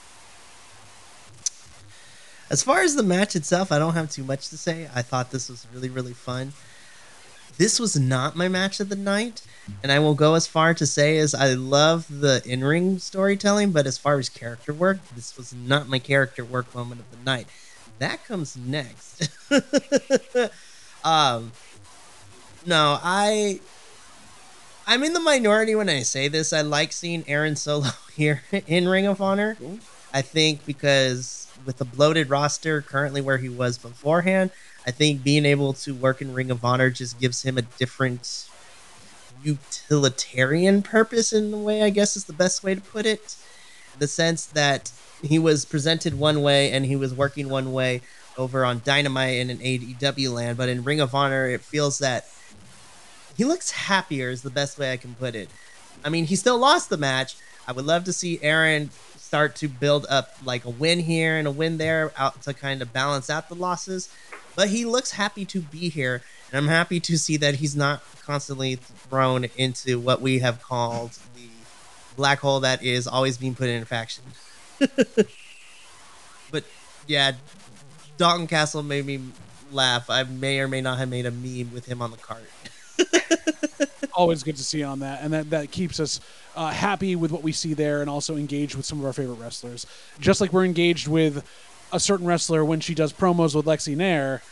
As 2.53 2.63
far 2.63 2.83
as 2.83 2.95
the 2.95 3.03
match 3.03 3.35
itself, 3.35 3.73
I 3.73 3.79
don't 3.79 3.95
have 3.95 4.11
too 4.11 4.25
much 4.25 4.51
to 4.51 4.59
say. 4.59 4.87
I 4.95 5.01
thought 5.01 5.31
this 5.31 5.49
was 5.49 5.67
really, 5.73 5.89
really 5.89 6.13
fun. 6.13 6.53
This 7.57 7.81
was 7.81 7.99
not 7.99 8.37
my 8.37 8.47
match 8.47 8.79
of 8.79 8.91
the 8.91 8.97
night, 8.97 9.41
and 9.83 9.91
I 9.91 9.99
will 10.01 10.15
go 10.15 10.35
as 10.35 10.47
far 10.47 10.75
to 10.75 10.87
say 10.87 11.17
as 11.17 11.35
I 11.35 11.55
love 11.55 12.21
the 12.21 12.43
in-ring 12.45 12.99
storytelling, 12.99 13.73
but 13.73 13.87
as 13.87 13.97
far 13.97 14.19
as 14.19 14.29
character 14.29 14.75
work, 14.75 14.99
this 15.15 15.35
was 15.35 15.55
not 15.55 15.89
my 15.89 15.99
character 15.99 16.45
work 16.45 16.75
moment 16.75 17.01
of 17.01 17.11
the 17.11 17.25
night. 17.25 17.47
That 18.01 18.23
comes 18.27 18.55
next. 18.55 19.31
um, 21.05 21.53
no, 22.67 22.99
I 23.03 23.61
I'm 24.87 25.05
in 25.05 25.15
the 25.15 25.21
minority 25.21 25.75
when 25.75 25.89
I 25.89 26.03
say 26.03 26.29
this. 26.29 26.53
I 26.53 26.61
like 26.61 26.93
seeing 26.93 27.25
Aaron 27.27 27.57
Solo 27.57 27.89
here 28.15 28.43
in 28.67 28.89
Ring 28.89 29.07
of 29.07 29.23
Honor. 29.23 29.57
I 30.13 30.21
think 30.21 30.67
because 30.67 31.42
with 31.65 31.79
the 31.79 31.85
bloated 31.85 32.31
roster 32.31 32.83
currently 32.83 33.21
where 33.21 33.39
he 33.39 33.49
was 33.49 33.79
beforehand, 33.79 34.51
I 34.87 34.91
think 34.91 35.23
being 35.23 35.45
able 35.45 35.73
to 35.75 35.95
work 35.95 36.21
in 36.21 36.35
Ring 36.35 36.51
of 36.51 36.65
Honor 36.65 36.91
just 36.91 37.21
gives 37.21 37.43
him 37.43 37.57
a 37.57 37.63
different 37.63 38.49
utilitarian 39.43 40.83
purpose 40.83 41.33
in 41.33 41.51
the 41.51 41.59
way 41.59 41.83
I 41.83 41.91
guess 41.91 42.17
is 42.17 42.25
the 42.25 42.33
best 42.33 42.63
way 42.63 42.75
to 42.75 42.81
put 42.81 43.07
it. 43.07 43.37
The 43.99 44.09
sense 44.09 44.47
that 44.47 44.91
he 45.23 45.39
was 45.39 45.65
presented 45.65 46.19
one 46.19 46.43
way 46.43 46.73
and 46.73 46.85
he 46.85 46.97
was 46.97 47.15
working 47.15 47.49
one 47.49 47.73
way 47.73 48.01
over 48.37 48.65
on 48.65 48.83
Dynamite 48.85 49.41
and 49.41 49.51
in 49.51 49.59
AEW 49.59 50.33
land, 50.33 50.57
but 50.57 50.69
in 50.69 50.85
Ring 50.85 51.01
of 51.01 51.15
Honor 51.15 51.49
it 51.49 51.61
feels 51.61 51.99
that 51.99 52.27
he 53.37 53.45
looks 53.45 53.71
happier 53.71 54.31
is 54.31 54.43
the 54.43 54.51
best 54.51 54.79
way 54.79 54.93
I 54.93 54.97
can 54.97 55.15
put 55.15 55.35
it. 55.35 55.49
I 56.05 56.09
mean, 56.09 56.27
he 56.27 56.37
still 56.37 56.59
lost 56.59 56.91
the 56.91 56.97
match. 56.97 57.37
I 57.67 57.73
would 57.73 57.85
love 57.85 58.05
to 58.05 58.13
see 58.13 58.41
Aaron 58.43 58.91
start 59.33 59.57
to 59.57 59.67
build 59.67 60.05
up 60.11 60.37
like 60.45 60.67
a 60.67 60.69
win 60.69 61.01
here 61.01 61.39
and 61.39 61.49
a 61.49 61.51
win 61.51 61.79
there 61.79 62.13
out 62.19 62.43
to 62.43 62.53
kind 62.53 62.83
of 62.83 62.93
balance 62.93 63.31
out 63.31 63.49
the 63.49 63.55
losses. 63.55 64.11
But 64.55 64.69
he 64.69 64.85
looks 64.85 65.13
happy 65.13 65.47
to 65.47 65.63
be 65.63 65.89
here, 65.89 66.21
and 66.51 66.59
I'm 66.59 66.69
happy 66.69 67.01
to 67.01 67.17
see 67.17 67.39
that 67.39 67.55
he's 67.55 67.75
not 67.75 68.03
constantly 68.27 68.75
thrown 68.75 69.47
into 69.57 69.99
what 69.99 70.21
we 70.21 70.41
have 70.41 70.61
called 70.61 71.13
the 71.35 71.49
black 72.15 72.41
hole 72.41 72.61
that 72.61 72.83
is 72.83 73.09
always 73.09 73.39
being 73.39 73.55
put 73.55 73.71
in 73.71 73.81
a 73.81 73.87
faction. 73.87 74.25
but 76.51 76.65
yeah, 77.07 77.33
Dalton 78.19 78.47
Castle 78.47 78.83
made 78.83 79.07
me 79.07 79.19
laugh. 79.71 80.11
I 80.11 80.25
may 80.25 80.61
or 80.61 80.69
may 80.69 80.83
not 80.83 80.99
have 80.99 81.09
made 81.09 81.25
a 81.25 81.31
meme 81.31 81.73
with 81.73 81.87
him 81.87 82.03
on 82.03 82.11
the 82.11 82.19
cart. 82.19 82.51
Always 84.15 84.43
good 84.43 84.57
to 84.57 84.65
see 84.65 84.83
on 84.83 85.01
that, 85.01 85.23
and 85.23 85.33
that 85.33 85.51
that 85.51 85.71
keeps 85.71 86.01
us 86.01 86.21
uh, 86.57 86.69
happy 86.71 87.17
with 87.17 87.31
what 87.33 87.43
we 87.43 87.53
see 87.53 87.75
there, 87.75 88.01
and 88.01 88.11
also 88.11 88.37
engaged 88.37 88.75
with 88.75 88.85
some 88.87 88.99
of 89.01 89.05
our 89.07 89.13
favorite 89.13 89.37
wrestlers. 89.37 89.87
Just 90.21 90.41
like 90.41 90.53
we're 90.53 90.65
engaged 90.65 91.09
with 91.09 91.45
a 91.93 92.01
certain 92.01 92.27
wrestler 92.27 92.65
when 92.65 92.81
she 92.81 92.95
does 92.95 93.13
promos 93.13 93.55
with 93.55 93.67
Lexi 93.67 93.97
Nair. 93.97 94.43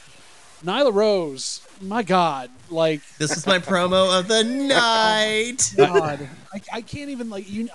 Nyla 0.65 0.93
Rose, 0.93 1.67
my 1.81 2.03
God, 2.03 2.51
like 2.69 3.01
This 3.19 3.35
is 3.35 3.47
my 3.47 3.59
promo 3.59 4.19
of 4.19 4.29
the 4.29 4.45
night. 4.45 5.73
God, 5.77 6.29
I, 6.53 6.61
I 6.73 6.81
can't 6.83 7.11
even 7.11 7.31
like 7.31 7.51
you. 7.51 7.69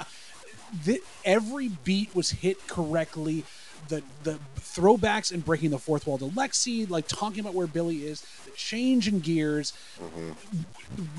Th- 0.83 1.01
every 1.23 1.69
beat 1.83 2.13
was 2.15 2.29
hit 2.29 2.67
correctly. 2.67 3.43
the 3.87 4.03
the 4.23 4.37
throwbacks 4.59 5.31
and 5.31 5.43
breaking 5.43 5.71
the 5.71 5.79
fourth 5.79 6.05
wall 6.05 6.17
to 6.19 6.25
Lexi, 6.25 6.87
like 6.87 7.07
talking 7.07 7.39
about 7.39 7.53
where 7.55 7.65
Billy 7.65 8.05
is, 8.05 8.23
change 8.55 9.07
in 9.07 9.19
gears. 9.19 9.73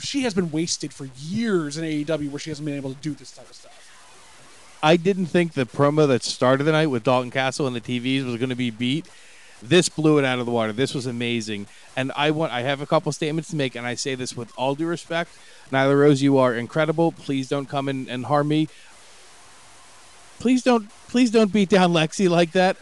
She 0.03 0.23
has 0.23 0.35
been 0.35 0.51
wasted 0.51 0.93
for 0.93 1.09
years 1.19 1.77
in 1.77 1.85
AEW 1.85 2.31
where 2.31 2.39
she 2.39 2.51
hasn't 2.51 2.67
been 2.67 2.77
able 2.77 2.95
to 2.95 3.01
do 3.01 3.15
this 3.15 3.31
type 3.31 3.49
of 3.49 3.55
stuff. 3.55 3.83
I 4.83 4.97
didn't 4.97 5.27
think 5.27 5.55
the 5.55 5.65
promo 5.67 6.07
that 6.09 6.23
started 6.23 6.65
the 6.65 6.73
night 6.73 6.89
with 6.89 7.03
Dalton 7.05 7.31
Castle 7.31 7.67
and 7.67 7.75
the 7.75 7.81
TVs 7.81 8.25
was 8.25 8.37
going 8.37 8.51
to 8.51 8.55
be 8.55 8.71
beat. 8.71 9.07
This 9.63 9.89
blew 9.89 10.19
it 10.19 10.25
out 10.25 10.39
of 10.39 10.45
the 10.45 10.53
water. 10.53 10.73
This 10.73 10.95
was 10.95 11.07
amazing, 11.07 11.67
and 11.97 12.13
I 12.15 12.31
want. 12.31 12.53
I 12.53 12.61
have 12.61 12.83
a 12.83 12.87
couple 12.87 13.11
statements 13.11 13.49
to 13.51 13.57
make, 13.57 13.75
and 13.75 13.87
I 13.87 13.95
say 13.95 14.15
this 14.15 14.37
with 14.37 14.53
all 14.55 14.75
due 14.75 14.87
respect. 14.87 15.31
Nyla 15.73 15.99
Rose, 15.99 16.21
you 16.21 16.37
are 16.37 16.55
incredible. 16.55 17.11
Please 17.11 17.49
don't 17.49 17.65
come 17.65 17.89
and 17.89 18.27
harm 18.27 18.49
me. 18.49 18.69
Please 20.39 20.63
don't. 20.63 20.89
Please 21.09 21.31
don't 21.31 21.53
beat 21.53 21.69
down 21.69 21.93
Lexi 21.93 22.29
like 22.29 22.53
that. 22.53 22.77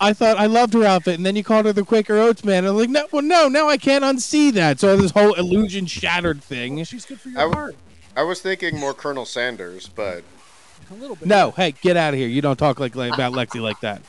I 0.00 0.12
thought 0.12 0.36
I 0.36 0.46
loved 0.46 0.74
her 0.74 0.84
outfit, 0.84 1.14
and 1.16 1.24
then 1.26 1.34
you 1.36 1.42
called 1.42 1.66
her 1.66 1.72
the 1.72 1.84
Quaker 1.84 2.16
Oats 2.18 2.44
man. 2.44 2.64
I'm 2.64 2.76
like, 2.76 2.90
no, 2.90 3.06
well, 3.10 3.22
no, 3.22 3.48
now 3.48 3.68
I 3.68 3.76
can't 3.76 4.04
unsee 4.04 4.52
that. 4.52 4.78
So 4.78 4.96
this 4.96 5.10
whole 5.10 5.32
illusion 5.34 5.86
shattered 5.86 6.42
thing. 6.42 6.84
She's 6.84 7.04
good 7.06 7.18
for 7.20 7.30
your 7.30 7.38
I 7.38 7.42
w- 7.42 7.56
heart. 7.58 7.76
I 8.16 8.22
was 8.22 8.40
thinking 8.40 8.78
more 8.78 8.94
Colonel 8.94 9.24
Sanders, 9.24 9.88
but 9.88 10.22
A 10.90 10.94
little 10.94 11.16
bit. 11.16 11.26
No, 11.26 11.52
hey, 11.52 11.72
get 11.72 11.96
out 11.96 12.12
of 12.14 12.20
here. 12.20 12.28
You 12.28 12.42
don't 12.42 12.58
talk 12.58 12.78
like, 12.78 12.94
like 12.94 13.14
about 13.14 13.32
Lexi 13.32 13.60
like 13.60 13.80
that. 13.80 14.02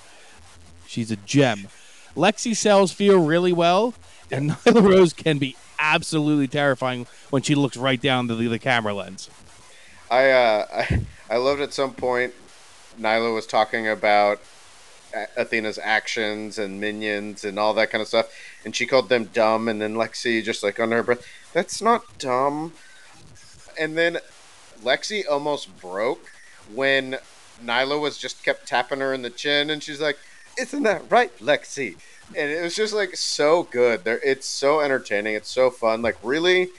She's 0.86 1.10
a 1.10 1.16
gem. 1.16 1.68
Lexi 2.16 2.56
sells 2.56 2.92
feel 2.92 3.24
really 3.24 3.54
well, 3.54 3.94
and 4.30 4.52
Nyla 4.66 4.88
Rose 4.88 5.14
can 5.14 5.38
be 5.40 5.56
absolutely 5.80 6.48
terrifying 6.48 7.08
when 7.30 7.42
she 7.42 7.56
looks 7.56 7.78
right 7.78 8.00
down 8.02 8.28
the, 8.28 8.36
the 8.36 8.60
camera 8.60 8.94
lens. 8.94 9.30
I 10.12 10.30
uh, 10.30 10.66
I 10.74 11.06
I 11.30 11.38
loved 11.38 11.62
at 11.62 11.74
some 11.74 11.94
point 11.94 12.34
Nyla 13.00 13.34
was 13.34 13.46
talking 13.46 13.88
about 13.88 14.40
Athena's 15.38 15.80
actions 15.82 16.58
and 16.58 16.82
minions 16.82 17.44
and 17.44 17.60
all 17.60 17.74
that 17.76 17.92
kind 17.92 18.02
of 18.02 18.08
stuff, 18.08 18.34
and 18.66 18.76
she 18.76 18.86
called 18.86 19.10
them 19.10 19.26
dumb, 19.26 19.68
and 19.68 19.82
then 19.82 19.94
Lexi 19.94 20.44
just 20.44 20.64
like 20.64 20.80
under 20.80 20.98
her 20.98 21.04
breath, 21.04 21.26
"That's 21.54 21.82
not 21.82 22.18
dumb," 22.18 22.74
and 23.80 23.98
then 23.98 24.20
Lexi 24.84 25.24
almost 25.30 25.80
broke 25.80 26.32
when 26.74 27.20
Nyla 27.64 28.00
was 28.00 28.18
just 28.18 28.44
kept 28.44 28.68
tapping 28.68 29.00
her 29.00 29.14
in 29.14 29.22
the 29.22 29.30
chin, 29.30 29.70
and 29.70 29.84
she's 29.84 30.02
like, 30.02 30.18
"Isn't 30.58 30.84
that 30.84 31.10
right, 31.12 31.38
Lexi?" 31.40 31.98
And 32.36 32.50
it 32.50 32.62
was 32.62 32.76
just 32.76 32.94
like 32.94 33.16
so 33.16 33.64
good. 33.64 34.04
There, 34.04 34.20
it's 34.24 34.48
so 34.48 34.80
entertaining. 34.80 35.36
It's 35.36 35.50
so 35.50 35.70
fun. 35.70 36.02
Like 36.02 36.18
really, 36.24 36.70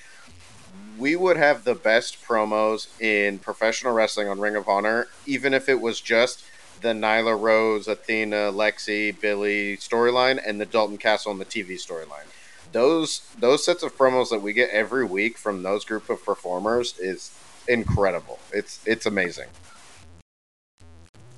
we 0.99 1.17
would 1.17 1.37
have 1.37 1.65
the 1.65 1.75
best 1.75 2.23
promos 2.25 2.89
in 3.01 3.39
professional 3.39 3.93
wrestling 3.93 4.29
on 4.29 4.39
Ring 4.39 4.57
of 4.57 4.69
Honor, 4.69 5.09
even 5.27 5.55
if 5.55 5.69
it 5.69 5.81
was 5.81 6.01
just 6.01 6.45
the 6.81 6.89
Nyla 6.89 7.41
Rose, 7.41 7.89
Athena, 7.89 8.53
Lexi, 8.53 9.19
Billie 9.21 9.77
storyline 9.77 10.41
and 10.45 10.61
the 10.61 10.67
Dalton 10.67 10.99
Castle 10.99 11.33
and 11.33 11.41
the 11.41 11.45
TV 11.45 11.73
storyline. 11.75 12.27
Those 12.73 13.21
those 13.39 13.65
sets 13.65 13.83
of 13.83 13.97
promos 13.97 14.31
that 14.31 14.43
we 14.43 14.53
get 14.53 14.71
every 14.71 15.05
week 15.05 15.39
from 15.39 15.63
those 15.63 15.85
group 15.85 16.11
of 16.11 16.25
performers 16.25 16.99
is 16.99 17.37
incredible. 17.69 18.39
It's 18.53 18.81
it's 18.85 19.07
amazing. 19.07 19.49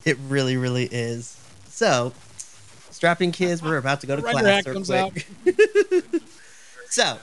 It 0.05 0.17
really, 0.29 0.57
really 0.57 0.89
is. 0.91 1.39
So, 1.69 2.13
strapping 2.91 3.33
kids, 3.33 3.63
we're 3.63 3.77
about 3.77 4.01
to 4.03 4.07
go 4.07 4.17
to 4.17 4.23
Render 4.23 4.41
class. 4.41 4.65
hat 4.65 4.67
real 4.67 4.75
comes 4.75 5.25
quick. 5.45 6.23
so, 6.89 7.19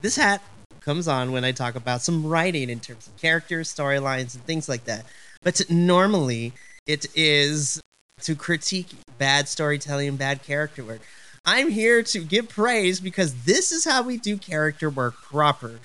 this 0.00 0.16
hat 0.16 0.40
comes 0.80 1.08
on 1.08 1.32
when 1.32 1.44
I 1.44 1.52
talk 1.52 1.74
about 1.74 2.02
some 2.02 2.26
writing 2.26 2.70
in 2.70 2.80
terms 2.80 3.06
of 3.06 3.16
characters, 3.16 3.72
storylines, 3.72 4.34
and 4.34 4.44
things 4.44 4.68
like 4.68 4.84
that. 4.84 5.04
But 5.42 5.70
normally, 5.70 6.52
it 6.86 7.06
is 7.14 7.80
to 8.22 8.34
critique 8.34 8.88
bad 9.18 9.48
storytelling 9.48 10.08
and 10.08 10.18
bad 10.18 10.42
character 10.42 10.84
work. 10.84 11.00
I'm 11.44 11.70
here 11.70 12.02
to 12.02 12.20
give 12.20 12.48
praise 12.48 13.00
because 13.00 13.44
this 13.44 13.72
is 13.72 13.84
how 13.84 14.02
we 14.02 14.18
do 14.18 14.36
character 14.36 14.90
work 14.90 15.22
proper. 15.22 15.80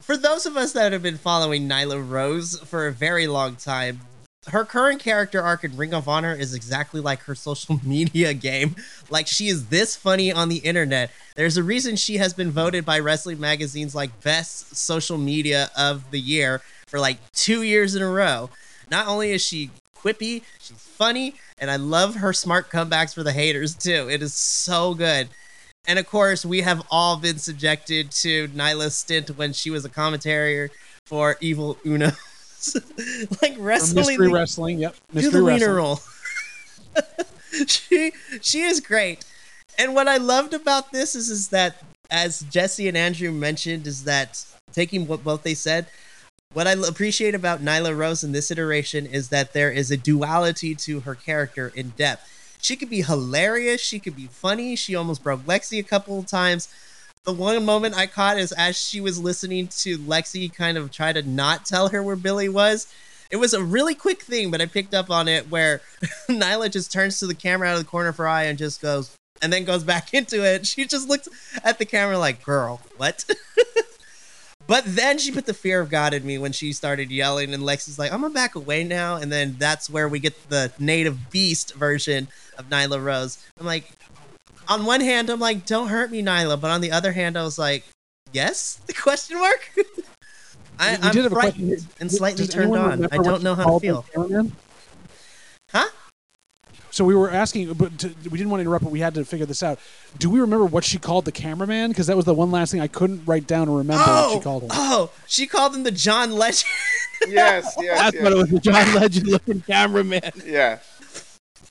For 0.00 0.16
those 0.16 0.46
of 0.46 0.56
us 0.56 0.72
that 0.72 0.92
have 0.92 1.02
been 1.02 1.18
following 1.18 1.68
Nyla 1.68 2.08
Rose 2.08 2.58
for 2.60 2.86
a 2.86 2.92
very 2.92 3.26
long 3.26 3.56
time, 3.56 4.00
her 4.48 4.64
current 4.64 5.00
character 5.00 5.42
arc 5.42 5.64
in 5.64 5.76
Ring 5.76 5.92
of 5.92 6.08
Honor 6.08 6.34
is 6.34 6.54
exactly 6.54 7.00
like 7.00 7.20
her 7.20 7.34
social 7.34 7.78
media 7.84 8.32
game. 8.34 8.76
Like 9.10 9.26
she 9.26 9.48
is 9.48 9.66
this 9.66 9.96
funny 9.96 10.32
on 10.32 10.48
the 10.48 10.58
internet. 10.58 11.10
There's 11.36 11.56
a 11.56 11.62
reason 11.62 11.96
she 11.96 12.16
has 12.16 12.32
been 12.32 12.50
voted 12.50 12.84
by 12.84 12.98
wrestling 13.00 13.38
magazines 13.38 13.94
like 13.94 14.22
best 14.22 14.76
social 14.76 15.18
media 15.18 15.70
of 15.76 16.10
the 16.10 16.20
year 16.20 16.62
for 16.86 16.98
like 16.98 17.18
two 17.32 17.62
years 17.62 17.94
in 17.94 18.02
a 18.02 18.08
row. 18.08 18.50
Not 18.90 19.06
only 19.06 19.32
is 19.32 19.44
she 19.44 19.70
quippy, 19.94 20.42
she's 20.58 20.78
funny, 20.78 21.34
and 21.58 21.70
I 21.70 21.76
love 21.76 22.16
her 22.16 22.32
smart 22.32 22.70
comebacks 22.70 23.14
for 23.14 23.22
the 23.22 23.32
haters 23.32 23.74
too. 23.74 24.08
It 24.10 24.22
is 24.22 24.34
so 24.34 24.94
good. 24.94 25.28
And 25.86 25.98
of 25.98 26.06
course, 26.06 26.44
we 26.44 26.60
have 26.62 26.82
all 26.90 27.16
been 27.16 27.38
subjected 27.38 28.10
to 28.12 28.48
Nyla's 28.48 28.96
stint 28.96 29.36
when 29.36 29.52
she 29.52 29.70
was 29.70 29.84
a 29.84 29.88
commentator 29.88 30.70
for 31.06 31.36
Evil 31.40 31.76
Uno. 31.84 32.12
like 33.42 33.58
Or 33.58 33.62
wrestling 33.62 34.06
mystery 34.06 34.26
the- 34.28 34.32
wrestling. 34.34 34.78
Yep. 34.78 34.94
do 34.94 35.00
Mystery 35.14 35.30
the 35.40 35.42
wrestling. 35.46 35.70
roll. 35.70 36.00
she 37.66 38.12
she 38.40 38.60
is 38.62 38.80
great. 38.80 39.24
And 39.78 39.94
what 39.94 40.08
I 40.08 40.16
loved 40.18 40.54
about 40.54 40.92
this 40.92 41.14
is 41.14 41.30
is 41.30 41.48
that 41.48 41.82
as 42.10 42.40
Jesse 42.40 42.88
and 42.88 42.96
Andrew 42.96 43.30
mentioned 43.32 43.86
is 43.86 44.04
that 44.04 44.44
taking 44.72 45.06
what 45.06 45.24
both 45.24 45.42
they 45.42 45.54
said, 45.54 45.86
what 46.52 46.66
I 46.66 46.72
appreciate 46.72 47.34
about 47.34 47.62
Nyla 47.62 47.96
Rose 47.96 48.24
in 48.24 48.32
this 48.32 48.50
iteration 48.50 49.06
is 49.06 49.28
that 49.28 49.52
there 49.52 49.70
is 49.70 49.90
a 49.90 49.96
duality 49.96 50.74
to 50.74 51.00
her 51.00 51.14
character 51.14 51.72
in 51.74 51.90
depth. 51.90 52.26
She 52.60 52.76
could 52.76 52.90
be 52.90 53.02
hilarious, 53.02 53.80
she 53.80 53.98
could 53.98 54.16
be 54.16 54.26
funny, 54.26 54.76
she 54.76 54.94
almost 54.94 55.22
broke 55.22 55.40
Lexi 55.46 55.78
a 55.78 55.82
couple 55.84 56.18
of 56.18 56.26
times. 56.26 56.68
The 57.24 57.32
one 57.34 57.62
moment 57.66 57.96
I 57.96 58.06
caught 58.06 58.38
is 58.38 58.50
as 58.52 58.80
she 58.80 59.02
was 59.02 59.18
listening 59.18 59.68
to 59.68 59.98
Lexi 59.98 60.52
kind 60.52 60.78
of 60.78 60.90
try 60.90 61.12
to 61.12 61.22
not 61.22 61.66
tell 61.66 61.88
her 61.88 62.02
where 62.02 62.16
Billie 62.16 62.48
was. 62.48 62.90
It 63.30 63.36
was 63.36 63.52
a 63.52 63.62
really 63.62 63.94
quick 63.94 64.22
thing, 64.22 64.50
but 64.50 64.62
I 64.62 64.66
picked 64.66 64.94
up 64.94 65.10
on 65.10 65.28
it 65.28 65.50
where 65.50 65.82
Nyla 66.30 66.70
just 66.70 66.90
turns 66.90 67.18
to 67.18 67.26
the 67.26 67.34
camera 67.34 67.68
out 67.68 67.74
of 67.74 67.80
the 67.80 67.90
corner 67.90 68.08
of 68.08 68.16
her 68.16 68.26
eye 68.26 68.44
and 68.44 68.56
just 68.56 68.80
goes, 68.80 69.14
and 69.42 69.52
then 69.52 69.64
goes 69.64 69.84
back 69.84 70.14
into 70.14 70.42
it. 70.42 70.66
She 70.66 70.86
just 70.86 71.10
looks 71.10 71.28
at 71.62 71.78
the 71.78 71.84
camera 71.84 72.18
like, 72.18 72.42
girl, 72.42 72.80
what? 72.96 73.26
but 74.66 74.84
then 74.86 75.18
she 75.18 75.30
put 75.30 75.44
the 75.44 75.52
fear 75.52 75.82
of 75.82 75.90
God 75.90 76.14
in 76.14 76.24
me 76.24 76.38
when 76.38 76.52
she 76.52 76.72
started 76.72 77.10
yelling, 77.10 77.52
and 77.52 77.62
Lexi's 77.62 77.98
like, 77.98 78.12
I'm 78.12 78.22
gonna 78.22 78.32
back 78.32 78.54
away 78.54 78.82
now. 78.82 79.16
And 79.16 79.30
then 79.30 79.56
that's 79.58 79.90
where 79.90 80.08
we 80.08 80.20
get 80.20 80.48
the 80.48 80.72
native 80.78 81.30
beast 81.30 81.74
version 81.74 82.28
of 82.56 82.70
Nyla 82.70 83.04
Rose. 83.04 83.44
I'm 83.60 83.66
like, 83.66 83.92
on 84.70 84.86
one 84.86 85.00
hand, 85.00 85.28
I'm 85.28 85.40
like, 85.40 85.66
don't 85.66 85.88
hurt 85.88 86.10
me, 86.10 86.22
Nyla. 86.22 86.58
But 86.58 86.70
on 86.70 86.80
the 86.80 86.92
other 86.92 87.12
hand, 87.12 87.36
I 87.36 87.42
was 87.42 87.58
like, 87.58 87.84
yes? 88.32 88.80
The 88.86 88.94
question 88.94 89.38
mark? 89.38 89.70
I, 90.78 90.92
We- 90.92 90.96
we 90.96 91.02
did 91.02 91.04
I'm 91.04 91.22
have 91.24 91.26
a 91.26 91.28
question. 91.28 91.68
frightened 91.68 91.86
and 92.00 92.10
slightly 92.10 92.46
Does 92.46 92.54
turned 92.54 92.74
on. 92.74 93.06
I 93.12 93.18
don't 93.18 93.42
know 93.42 93.54
how 93.54 93.78
to 93.78 93.80
feel. 93.80 94.06
Huh? 95.70 95.88
So 96.92 97.04
we 97.04 97.14
were 97.14 97.30
asking, 97.30 97.72
but 97.74 97.96
to, 98.00 98.08
we 98.08 98.36
didn't 98.36 98.50
want 98.50 98.58
to 98.58 98.62
interrupt, 98.62 98.82
but 98.82 98.90
we 98.90 98.98
had 98.98 99.14
to 99.14 99.24
figure 99.24 99.46
this 99.46 99.62
out. 99.62 99.78
Do 100.18 100.28
we 100.28 100.40
remember 100.40 100.64
what 100.64 100.82
she 100.82 100.98
called 100.98 101.24
the 101.24 101.32
cameraman? 101.32 101.90
Because 101.90 102.08
that 102.08 102.16
was 102.16 102.24
the 102.24 102.34
one 102.34 102.50
last 102.50 102.72
thing 102.72 102.80
I 102.80 102.88
couldn't 102.88 103.24
write 103.26 103.46
down 103.46 103.68
or 103.68 103.78
remember 103.78 104.02
what 104.02 104.30
she 104.32 104.38
oh, 104.38 104.40
called 104.40 104.62
him. 104.64 104.70
Oh, 104.72 105.10
she 105.28 105.46
called 105.46 105.74
him 105.74 105.84
the 105.84 105.92
John 105.92 106.32
Legend. 106.32 106.70
Yes, 107.28 107.76
yes, 107.78 107.98
That's 107.98 108.14
yes. 108.14 108.22
what 108.22 108.32
it 108.32 108.36
was, 108.36 108.48
the 108.48 108.60
John 108.60 108.94
Legend 108.94 109.26
looking 109.26 109.60
cameraman. 109.60 110.32
Yeah. 110.42 110.78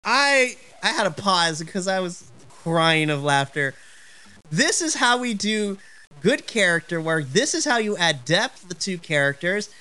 I 0.05 0.57
I 0.83 0.89
had 0.89 1.07
a 1.07 1.11
pause 1.11 1.57
because 1.57 1.87
I 1.87 1.99
was 2.01 2.29
crying 2.69 3.09
of 3.09 3.23
laughter. 3.23 3.73
This 4.51 4.79
is 4.79 4.93
how 4.93 5.17
we 5.17 5.33
do 5.33 5.79
good 6.21 6.45
character 6.45 7.01
work. 7.01 7.25
This 7.29 7.55
is 7.55 7.65
how 7.65 7.77
you 7.77 7.97
add 7.97 8.25
depth 8.25 8.77
to 8.77 8.97
characters. 8.99 9.71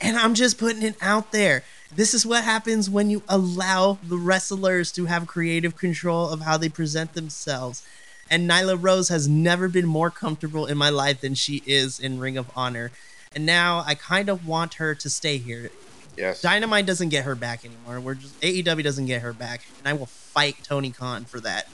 And 0.00 0.16
I'm 0.16 0.34
just 0.34 0.56
putting 0.56 0.84
it 0.84 0.94
out 1.00 1.32
there. 1.32 1.64
This 1.92 2.14
is 2.14 2.24
what 2.24 2.44
happens 2.44 2.88
when 2.88 3.10
you 3.10 3.24
allow 3.28 3.98
the 4.04 4.16
wrestlers 4.16 4.92
to 4.92 5.06
have 5.06 5.26
creative 5.26 5.76
control 5.76 6.28
of 6.28 6.42
how 6.42 6.56
they 6.56 6.68
present 6.68 7.14
themselves. 7.14 7.84
And 8.30 8.48
Nyla 8.48 8.80
Rose 8.80 9.08
has 9.08 9.26
never 9.26 9.68
been 9.68 9.86
more 9.86 10.10
comfortable 10.10 10.66
in 10.66 10.78
my 10.78 10.88
life 10.88 11.20
than 11.20 11.34
she 11.34 11.64
is 11.66 11.98
in 11.98 12.20
Ring 12.20 12.38
of 12.38 12.48
Honor. 12.54 12.92
And 13.34 13.44
now 13.44 13.82
I 13.84 13.96
kind 13.96 14.28
of 14.28 14.46
want 14.46 14.74
her 14.74 14.94
to 14.94 15.10
stay 15.10 15.38
here. 15.38 15.72
Yes. 16.16 16.42
Dynamite 16.42 16.86
doesn't 16.86 17.08
get 17.08 17.24
her 17.24 17.34
back 17.34 17.64
anymore. 17.64 17.98
We're 17.98 18.14
just 18.14 18.40
AEW 18.40 18.84
doesn't 18.84 19.06
get 19.06 19.22
her 19.22 19.32
back, 19.32 19.62
and 19.78 19.88
I 19.88 19.94
will 19.94 20.06
fight 20.06 20.58
Tony 20.62 20.90
Khan 20.90 21.24
for 21.24 21.40
that. 21.40 21.66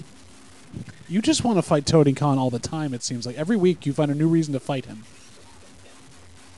You 1.08 1.22
just 1.22 1.44
want 1.44 1.58
to 1.58 1.62
fight 1.62 1.86
Tony 1.86 2.12
Khan 2.12 2.38
all 2.38 2.50
the 2.50 2.58
time, 2.58 2.92
it 2.92 3.02
seems 3.02 3.26
like. 3.26 3.36
Every 3.36 3.56
week 3.56 3.86
you 3.86 3.92
find 3.92 4.10
a 4.10 4.14
new 4.14 4.28
reason 4.28 4.52
to 4.54 4.60
fight 4.60 4.86
him. 4.86 5.04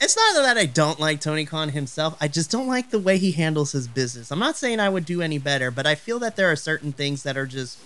It's 0.00 0.16
not 0.16 0.42
that 0.42 0.56
I 0.56 0.66
don't 0.66 1.00
like 1.00 1.20
Tony 1.20 1.44
Khan 1.44 1.70
himself. 1.70 2.16
I 2.20 2.28
just 2.28 2.50
don't 2.50 2.68
like 2.68 2.90
the 2.90 3.00
way 3.00 3.18
he 3.18 3.32
handles 3.32 3.72
his 3.72 3.88
business. 3.88 4.30
I'm 4.30 4.38
not 4.38 4.56
saying 4.56 4.78
I 4.78 4.88
would 4.88 5.04
do 5.04 5.20
any 5.20 5.38
better, 5.38 5.70
but 5.70 5.86
I 5.86 5.96
feel 5.96 6.18
that 6.20 6.36
there 6.36 6.50
are 6.50 6.56
certain 6.56 6.92
things 6.92 7.24
that 7.24 7.36
are 7.36 7.46
just 7.46 7.78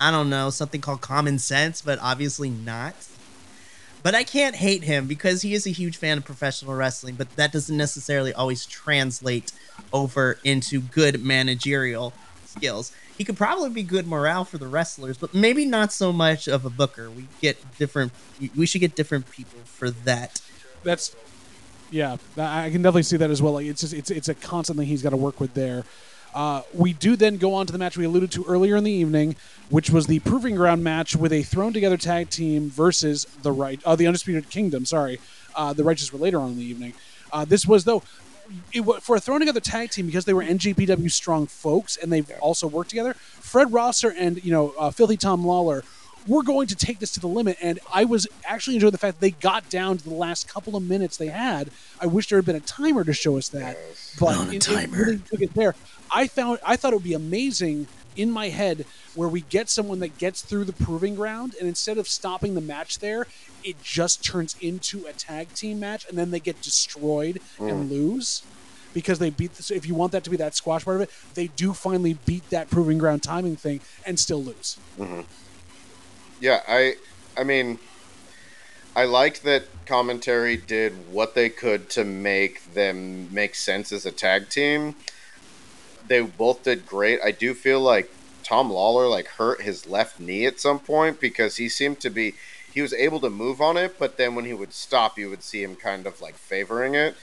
I 0.00 0.10
don't 0.10 0.28
know, 0.28 0.50
something 0.50 0.80
called 0.80 1.00
common 1.00 1.38
sense, 1.38 1.80
but 1.80 1.98
obviously 2.00 2.50
not. 2.50 2.94
But 4.02 4.14
I 4.14 4.24
can't 4.24 4.56
hate 4.56 4.84
him 4.84 5.06
because 5.06 5.42
he 5.42 5.54
is 5.54 5.66
a 5.66 5.70
huge 5.70 5.96
fan 5.96 6.18
of 6.18 6.24
professional 6.24 6.74
wrestling, 6.74 7.14
but 7.14 7.34
that 7.36 7.52
doesn't 7.52 7.76
necessarily 7.76 8.34
always 8.34 8.66
translate 8.66 9.52
over 9.92 10.38
into 10.44 10.80
good 10.80 11.24
managerial 11.24 12.12
skills. 12.56 12.92
He 13.16 13.24
could 13.24 13.36
probably 13.36 13.70
be 13.70 13.82
good 13.82 14.06
morale 14.06 14.44
for 14.44 14.58
the 14.58 14.66
wrestlers, 14.66 15.16
but 15.16 15.34
maybe 15.34 15.64
not 15.64 15.92
so 15.92 16.12
much 16.12 16.48
of 16.48 16.64
a 16.64 16.70
booker. 16.70 17.10
We 17.10 17.26
get 17.40 17.56
different. 17.78 18.12
We 18.56 18.66
should 18.66 18.80
get 18.80 18.96
different 18.96 19.30
people 19.30 19.60
for 19.64 19.90
that. 19.90 20.40
That's 20.82 21.14
yeah, 21.90 22.16
I 22.36 22.70
can 22.70 22.82
definitely 22.82 23.04
see 23.04 23.16
that 23.18 23.30
as 23.30 23.40
well. 23.40 23.54
Like 23.54 23.66
it's 23.66 23.80
just 23.82 23.94
it's 23.94 24.10
it's 24.10 24.28
a 24.28 24.34
constant 24.34 24.78
thing 24.78 24.88
he's 24.88 25.02
got 25.02 25.10
to 25.10 25.16
work 25.16 25.40
with 25.40 25.54
there. 25.54 25.84
Uh, 26.34 26.62
we 26.72 26.92
do 26.92 27.14
then 27.14 27.36
go 27.36 27.54
on 27.54 27.64
to 27.66 27.72
the 27.72 27.78
match 27.78 27.96
we 27.96 28.04
alluded 28.04 28.32
to 28.32 28.44
earlier 28.48 28.74
in 28.74 28.82
the 28.82 28.90
evening, 28.90 29.36
which 29.70 29.90
was 29.90 30.08
the 30.08 30.18
proving 30.20 30.56
ground 30.56 30.82
match 30.82 31.14
with 31.14 31.32
a 31.32 31.44
thrown 31.44 31.72
together 31.72 31.96
tag 31.96 32.28
team 32.28 32.68
versus 32.68 33.24
the 33.42 33.52
right, 33.52 33.80
uh, 33.84 33.94
the 33.94 34.08
undisputed 34.08 34.50
kingdom. 34.50 34.84
Sorry, 34.84 35.20
uh, 35.54 35.72
the 35.72 35.84
righteous 35.84 36.12
were 36.12 36.18
later 36.18 36.40
on 36.40 36.50
in 36.50 36.56
the 36.56 36.64
evening. 36.64 36.92
Uh, 37.32 37.44
this 37.44 37.66
was 37.66 37.84
though. 37.84 38.02
It, 38.72 38.82
for 39.02 39.16
a 39.16 39.20
thrown 39.20 39.40
together 39.40 39.60
tag 39.60 39.90
team 39.90 40.06
because 40.06 40.24
they 40.24 40.32
were 40.34 40.42
NJPW 40.42 41.10
strong 41.10 41.46
folks 41.46 41.96
and 41.96 42.12
they've 42.12 42.30
also 42.40 42.66
worked 42.66 42.90
together. 42.90 43.14
Fred 43.14 43.72
Rosser 43.72 44.10
and 44.16 44.42
you 44.44 44.52
know 44.52 44.74
uh, 44.78 44.90
Filthy 44.90 45.16
Tom 45.16 45.44
Lawlor 45.44 45.82
we're 46.26 46.42
going 46.42 46.66
to 46.68 46.74
take 46.74 46.98
this 47.00 47.10
to 47.12 47.20
the 47.20 47.28
limit. 47.28 47.56
And 47.60 47.78
I 47.92 48.04
was 48.04 48.26
actually 48.46 48.76
enjoying 48.76 48.92
the 48.92 48.98
fact 48.98 49.16
that 49.16 49.20
they 49.20 49.32
got 49.32 49.68
down 49.68 49.98
to 49.98 50.04
the 50.04 50.14
last 50.14 50.48
couple 50.48 50.74
of 50.74 50.82
minutes 50.82 51.16
they 51.18 51.26
had. 51.26 51.68
I 52.00 52.06
wish 52.06 52.28
there 52.28 52.38
had 52.38 52.46
been 52.46 52.56
a 52.56 52.60
timer 52.60 53.04
to 53.04 53.12
show 53.12 53.36
us 53.36 53.48
that, 53.50 53.76
Yes. 53.78 54.16
but 54.18 54.36
On 54.36 54.48
a 54.48 54.52
it, 54.52 54.62
timer. 54.62 55.02
it 55.02 55.06
really 55.06 55.18
took 55.18 55.42
it 55.42 55.54
there. 55.54 55.74
I 56.10 56.26
found 56.28 56.60
I 56.64 56.76
thought 56.76 56.92
it 56.92 56.96
would 56.96 57.04
be 57.04 57.12
amazing 57.14 57.88
in 58.16 58.30
my 58.30 58.48
head 58.48 58.86
where 59.14 59.28
we 59.28 59.42
get 59.42 59.68
someone 59.68 60.00
that 60.00 60.18
gets 60.18 60.42
through 60.42 60.64
the 60.64 60.72
proving 60.72 61.14
ground, 61.14 61.54
and 61.58 61.68
instead 61.68 61.98
of 61.98 62.08
stopping 62.08 62.54
the 62.54 62.60
match 62.60 62.98
there, 62.98 63.26
it 63.62 63.82
just 63.82 64.24
turns 64.24 64.56
into 64.60 65.06
a 65.06 65.12
tag 65.12 65.52
team 65.54 65.80
match, 65.80 66.06
and 66.08 66.18
then 66.18 66.30
they 66.30 66.40
get 66.40 66.60
destroyed 66.60 67.40
and 67.58 67.88
mm. 67.88 67.90
lose. 67.90 68.42
Because 68.92 69.18
they 69.18 69.30
beat, 69.30 69.54
the, 69.54 69.62
so 69.64 69.74
if 69.74 69.88
you 69.88 69.94
want 69.96 70.12
that 70.12 70.22
to 70.22 70.30
be 70.30 70.36
that 70.36 70.54
squash 70.54 70.84
part 70.84 70.96
of 70.96 71.02
it, 71.02 71.10
they 71.34 71.48
do 71.48 71.72
finally 71.72 72.16
beat 72.26 72.48
that 72.50 72.70
proving 72.70 72.96
ground 72.96 73.24
timing 73.24 73.56
thing 73.56 73.80
and 74.06 74.20
still 74.20 74.42
lose. 74.42 74.78
Mm-hmm. 74.98 75.22
Yeah, 76.40 76.60
I 76.68 76.94
I 77.36 77.42
mean 77.42 77.78
I 78.96 79.04
liked 79.04 79.42
that 79.42 79.64
commentary 79.86 80.56
did 80.56 80.92
what 81.10 81.34
they 81.34 81.48
could 81.48 81.90
to 81.90 82.04
make 82.04 82.74
them 82.74 83.32
make 83.34 83.54
sense 83.54 83.90
as 83.90 84.06
a 84.06 84.12
tag 84.12 84.48
team. 84.48 84.94
They 86.06 86.20
both 86.20 86.62
did 86.62 86.86
great. 86.86 87.20
I 87.24 87.30
do 87.30 87.54
feel 87.54 87.80
like 87.80 88.10
Tom 88.42 88.70
Lawlor 88.70 89.08
like 89.08 89.26
hurt 89.26 89.62
his 89.62 89.86
left 89.86 90.20
knee 90.20 90.46
at 90.46 90.60
some 90.60 90.78
point 90.78 91.20
because 91.20 91.56
he 91.56 91.68
seemed 91.68 92.00
to 92.00 92.10
be 92.10 92.34
he 92.72 92.82
was 92.82 92.92
able 92.92 93.20
to 93.20 93.30
move 93.30 93.60
on 93.60 93.76
it, 93.76 93.98
but 94.00 94.16
then 94.16 94.34
when 94.34 94.44
he 94.44 94.52
would 94.52 94.72
stop, 94.72 95.16
you 95.16 95.30
would 95.30 95.44
see 95.44 95.62
him 95.62 95.76
kind 95.76 96.06
of 96.06 96.20
like 96.20 96.34
favoring 96.34 96.96
it. 96.96 97.14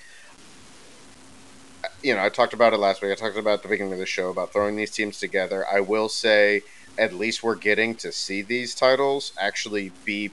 You 2.01 2.15
know, 2.15 2.23
I 2.23 2.29
talked 2.29 2.53
about 2.53 2.73
it 2.73 2.77
last 2.77 3.01
week. 3.01 3.11
I 3.11 3.15
talked 3.15 3.37
about 3.37 3.55
at 3.55 3.63
the 3.63 3.67
beginning 3.67 3.93
of 3.93 3.99
the 3.99 4.05
show 4.05 4.29
about 4.29 4.53
throwing 4.53 4.77
these 4.77 4.91
teams 4.91 5.19
together. 5.19 5.65
I 5.69 5.81
will 5.81 6.07
say 6.07 6.61
at 6.97 7.13
least 7.13 7.43
we're 7.43 7.55
getting 7.55 7.95
to 7.95 8.11
see 8.13 8.41
these 8.41 8.73
titles 8.73 9.33
actually 9.37 9.91
be 10.05 10.31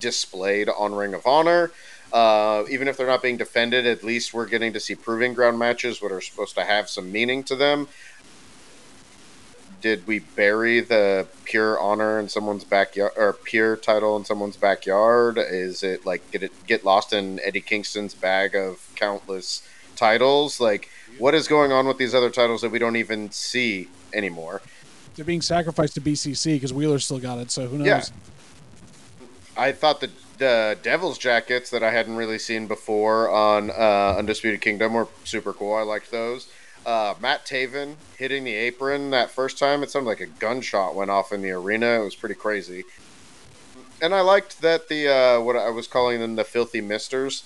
displayed 0.00 0.68
on 0.68 0.94
Ring 0.94 1.14
of 1.14 1.26
Honor. 1.26 1.70
Uh, 2.12 2.64
even 2.68 2.88
if 2.88 2.96
they're 2.96 3.06
not 3.06 3.22
being 3.22 3.36
defended, 3.36 3.86
at 3.86 4.02
least 4.02 4.34
we're 4.34 4.46
getting 4.46 4.72
to 4.72 4.80
see 4.80 4.94
proving 4.94 5.34
ground 5.34 5.58
matches, 5.58 6.02
what 6.02 6.10
are 6.10 6.20
supposed 6.20 6.54
to 6.56 6.64
have 6.64 6.88
some 6.88 7.12
meaning 7.12 7.42
to 7.44 7.54
them. 7.54 7.86
Did 9.80 10.06
we 10.06 10.18
bury 10.18 10.80
the 10.80 11.26
pure 11.44 11.80
honor 11.80 12.18
in 12.18 12.28
someone's 12.28 12.64
backyard 12.64 13.12
or 13.16 13.32
pure 13.32 13.76
title 13.76 14.16
in 14.16 14.24
someone's 14.24 14.56
backyard? 14.56 15.38
Is 15.38 15.82
it 15.82 16.04
like 16.04 16.28
did 16.30 16.42
it 16.42 16.52
get 16.66 16.84
lost 16.84 17.12
in 17.12 17.40
Eddie 17.42 17.62
Kingston's 17.62 18.12
bag 18.12 18.54
of 18.54 18.86
countless 18.94 19.66
titles? 19.96 20.60
Like, 20.60 20.90
what 21.18 21.34
is 21.34 21.48
going 21.48 21.72
on 21.72 21.86
with 21.86 21.96
these 21.96 22.14
other 22.14 22.28
titles 22.28 22.60
that 22.60 22.70
we 22.70 22.78
don't 22.78 22.96
even 22.96 23.30
see 23.30 23.88
anymore? 24.12 24.60
They're 25.14 25.24
being 25.24 25.42
sacrificed 25.42 25.94
to 25.94 26.00
BCC 26.00 26.56
because 26.56 26.72
Wheeler 26.72 26.98
still 26.98 27.18
got 27.18 27.38
it. 27.38 27.50
So 27.50 27.66
who 27.66 27.78
knows? 27.78 27.86
Yeah. 27.86 28.02
I 29.60 29.72
thought 29.72 30.00
the 30.00 30.10
the 30.38 30.78
Devil's 30.82 31.18
jackets 31.18 31.68
that 31.68 31.82
I 31.82 31.90
hadn't 31.90 32.16
really 32.16 32.38
seen 32.38 32.66
before 32.66 33.28
on 33.28 33.70
uh, 33.70 34.14
Undisputed 34.16 34.62
Kingdom 34.62 34.94
were 34.94 35.08
super 35.24 35.52
cool. 35.52 35.74
I 35.74 35.82
liked 35.82 36.10
those. 36.10 36.48
Uh, 36.86 37.12
Matt 37.20 37.44
Taven 37.44 37.96
hitting 38.16 38.44
the 38.44 38.54
apron 38.54 39.10
that 39.10 39.30
first 39.30 39.58
time, 39.58 39.82
it 39.82 39.90
sounded 39.90 40.08
like 40.08 40.22
a 40.22 40.26
gunshot 40.26 40.94
went 40.94 41.10
off 41.10 41.30
in 41.30 41.42
the 41.42 41.50
arena. 41.50 42.00
It 42.00 42.04
was 42.04 42.14
pretty 42.14 42.36
crazy. 42.36 42.84
And 44.00 44.14
I 44.14 44.22
liked 44.22 44.62
that 44.62 44.88
the 44.88 45.08
uh, 45.08 45.40
what 45.42 45.56
I 45.56 45.68
was 45.68 45.86
calling 45.86 46.20
them 46.20 46.36
the 46.36 46.44
filthy 46.44 46.80
misters. 46.80 47.44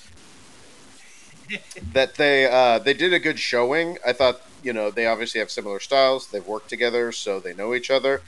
that 1.94 2.14
they 2.14 2.46
uh, 2.46 2.78
they 2.78 2.94
did 2.94 3.12
a 3.12 3.18
good 3.18 3.40
showing. 3.40 3.98
I 4.06 4.12
thought 4.12 4.40
you 4.62 4.72
know 4.72 4.92
they 4.92 5.06
obviously 5.06 5.40
have 5.40 5.50
similar 5.50 5.80
styles. 5.80 6.28
They've 6.28 6.46
worked 6.46 6.68
together, 6.68 7.10
so 7.10 7.40
they 7.40 7.54
know 7.54 7.74
each 7.74 7.90
other. 7.90 8.22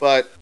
But 0.00 0.32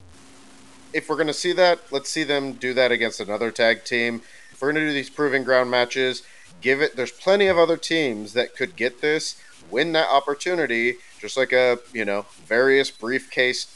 if 0.94 1.08
we're 1.08 1.16
going 1.16 1.26
to 1.26 1.34
see 1.34 1.52
that, 1.52 1.80
let's 1.90 2.08
see 2.08 2.22
them 2.22 2.52
do 2.52 2.72
that 2.72 2.92
against 2.92 3.20
another 3.20 3.50
tag 3.50 3.84
team. 3.84 4.22
If 4.52 4.62
we're 4.62 4.72
going 4.72 4.84
to 4.84 4.88
do 4.88 4.94
these 4.94 5.10
proving 5.10 5.42
ground 5.42 5.70
matches, 5.70 6.22
give 6.60 6.80
it. 6.80 6.96
There's 6.96 7.10
plenty 7.10 7.48
of 7.48 7.58
other 7.58 7.76
teams 7.76 8.32
that 8.34 8.56
could 8.56 8.76
get 8.76 9.00
this, 9.00 9.36
win 9.70 9.92
that 9.92 10.08
opportunity, 10.08 10.94
just 11.20 11.36
like 11.36 11.52
a 11.52 11.80
you 11.92 12.04
know 12.04 12.26
various 12.46 12.90
briefcase 12.92 13.66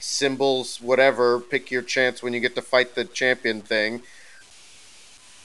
symbols, 0.00 0.80
whatever. 0.80 1.38
Pick 1.38 1.70
your 1.70 1.82
chance 1.82 2.22
when 2.22 2.34
you 2.34 2.40
get 2.40 2.56
to 2.56 2.62
fight 2.62 2.96
the 2.96 3.04
champion 3.04 3.62
thing. 3.62 4.02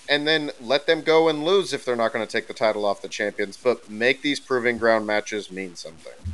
And 0.09 0.27
then 0.27 0.51
let 0.59 0.88
them 0.88 1.03
go 1.03 1.29
and 1.29 1.45
lose 1.45 1.71
if 1.71 1.86
they're 1.86 1.95
not 1.95 2.11
going 2.11 2.25
to 2.25 2.32
take 2.32 2.47
the 2.47 2.53
title 2.53 2.86
off 2.86 3.03
the 3.03 3.07
champions. 3.07 3.55
But 3.55 3.89
make 3.89 4.23
these 4.23 4.39
proving 4.39 4.79
ground 4.79 5.05
matches 5.05 5.51
mean 5.51 5.75
something. 5.75 6.34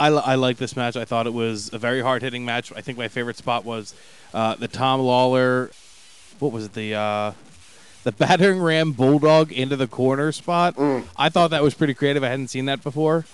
I, 0.00 0.08
I 0.08 0.34
like 0.36 0.56
this 0.58 0.76
match. 0.76 0.96
I 0.96 1.04
thought 1.04 1.26
it 1.26 1.32
was 1.32 1.72
a 1.72 1.78
very 1.78 2.00
hard 2.00 2.22
hitting 2.22 2.44
match. 2.44 2.72
I 2.74 2.80
think 2.80 2.98
my 2.98 3.08
favorite 3.08 3.36
spot 3.36 3.64
was 3.64 3.94
uh, 4.32 4.54
the 4.54 4.68
Tom 4.68 5.00
Lawlor. 5.00 5.70
What 6.38 6.52
was 6.52 6.66
it? 6.66 6.72
The 6.72 6.94
uh, 6.94 7.32
the 8.04 8.12
battering 8.18 8.60
ram 8.60 8.92
bulldog 8.92 9.52
into 9.52 9.76
the 9.76 9.86
corner 9.88 10.32
spot. 10.32 10.78
I 11.16 11.28
thought 11.28 11.50
that 11.50 11.62
was 11.62 11.74
pretty 11.74 11.94
creative. 11.94 12.22
I 12.22 12.28
hadn't 12.28 12.48
seen 12.48 12.66
that 12.66 12.82
before. 12.82 13.24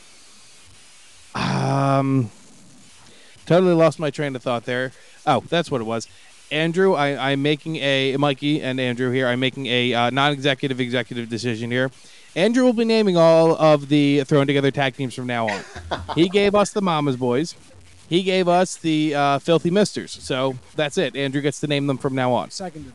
Um, 1.35 2.31
totally 3.47 3.75
lost 3.75 3.99
my 3.99 4.11
train 4.11 4.35
of 4.37 4.43
thought 4.43 4.65
there. 4.65 4.93
Oh, 5.27 5.43
that's 5.49 5.71
what 5.71 5.81
it 5.81 5.85
was. 5.85 6.09
Andrew, 6.51 6.95
I, 6.95 7.33
I'm 7.33 7.43
making 7.43 7.77
a 7.77 8.17
Mikey 8.17 8.63
and 8.63 8.79
Andrew 8.79 9.11
here. 9.11 9.27
I'm 9.27 9.41
making 9.41 9.67
a 9.67 9.95
uh, 9.95 10.11
non-executive 10.11 10.79
executive 10.79 11.29
decision 11.29 11.71
here. 11.71 11.91
Andrew 12.37 12.65
will 12.65 12.73
be 12.73 12.85
naming 12.85 13.17
all 13.17 13.53
of 13.57 13.89
the 13.89 14.25
thrown 14.25 14.47
together 14.47 14.71
tag 14.71 14.97
teams 14.97 15.15
from 15.15 15.27
now 15.27 15.49
on. 15.49 15.63
he 16.15 16.29
gave 16.29 16.55
us 16.55 16.73
the 16.73 16.83
Mamas 16.83 17.17
Boys. 17.17 17.55
He 18.09 18.23
gave 18.23 18.49
us 18.49 18.77
the 18.77 19.15
uh, 19.15 19.39
Filthy 19.39 19.71
Misters. 19.71 20.13
So 20.13 20.57
that's 20.75 20.99
it. 20.99 21.17
Andrew 21.17 21.41
gets 21.41 21.61
to 21.61 21.67
name 21.67 21.87
them 21.87 21.97
from 21.97 22.15
now 22.15 22.33
on. 22.33 22.51
Seconded. 22.51 22.93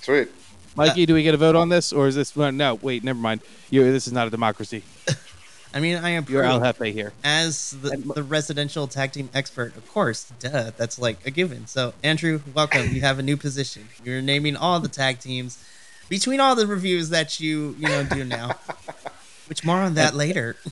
Sweet. 0.00 0.28
Mikey, 0.76 1.06
do 1.06 1.14
we 1.14 1.22
get 1.22 1.34
a 1.34 1.36
vote 1.36 1.54
on 1.54 1.68
this, 1.68 1.92
or 1.92 2.08
is 2.08 2.16
this? 2.16 2.34
No, 2.36 2.74
wait, 2.82 3.04
never 3.04 3.18
mind. 3.18 3.42
You, 3.70 3.84
this 3.92 4.08
is 4.08 4.12
not 4.12 4.26
a 4.26 4.30
democracy. 4.30 4.82
I 5.74 5.80
mean, 5.80 5.96
I 5.96 6.10
am 6.10 6.24
You're 6.28 6.44
El 6.44 6.60
Jefe 6.60 6.92
here. 6.92 7.12
as 7.24 7.72
the, 7.82 7.96
the 8.14 8.22
residential 8.22 8.86
tag 8.86 9.12
team 9.12 9.28
expert, 9.34 9.76
of 9.76 9.88
course, 9.88 10.32
duh, 10.38 10.70
that's 10.76 11.00
like 11.00 11.24
a 11.26 11.30
given. 11.30 11.66
So, 11.66 11.94
Andrew, 12.02 12.40
welcome. 12.54 12.94
You 12.94 13.00
have 13.00 13.18
a 13.18 13.22
new 13.22 13.36
position. 13.36 13.88
You're 14.04 14.22
naming 14.22 14.56
all 14.56 14.78
the 14.78 14.88
tag 14.88 15.18
teams 15.18 15.64
between 16.08 16.40
all 16.40 16.54
the 16.54 16.66
reviews 16.66 17.10
that 17.10 17.40
you 17.40 17.76
you 17.78 17.88
know 17.88 18.04
do 18.04 18.24
now. 18.24 18.56
Which 19.48 19.64
more 19.64 19.78
on 19.78 19.94
that 19.94 20.14
later. 20.14 20.56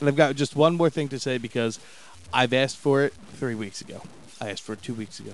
And 0.00 0.08
I've 0.08 0.16
got 0.16 0.34
just 0.36 0.56
one 0.56 0.74
more 0.74 0.90
thing 0.90 1.08
to 1.08 1.18
say 1.18 1.38
because 1.38 1.78
I've 2.32 2.52
asked 2.52 2.76
for 2.76 3.02
it 3.04 3.14
three 3.34 3.54
weeks 3.54 3.80
ago. 3.80 4.02
I 4.40 4.50
asked 4.50 4.62
for 4.62 4.74
it 4.74 4.82
two 4.82 4.92
weeks 4.92 5.18
ago. 5.20 5.32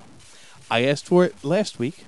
I 0.70 0.84
asked 0.84 1.06
for 1.06 1.24
it 1.24 1.34
last 1.42 1.78
week. 1.78 2.04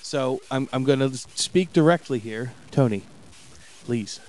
So 0.00 0.40
I'm, 0.50 0.68
I'm 0.72 0.84
going 0.84 1.00
to 1.00 1.10
speak 1.14 1.72
directly 1.72 2.18
here. 2.18 2.52
Tony, 2.70 3.02
please 3.84 4.20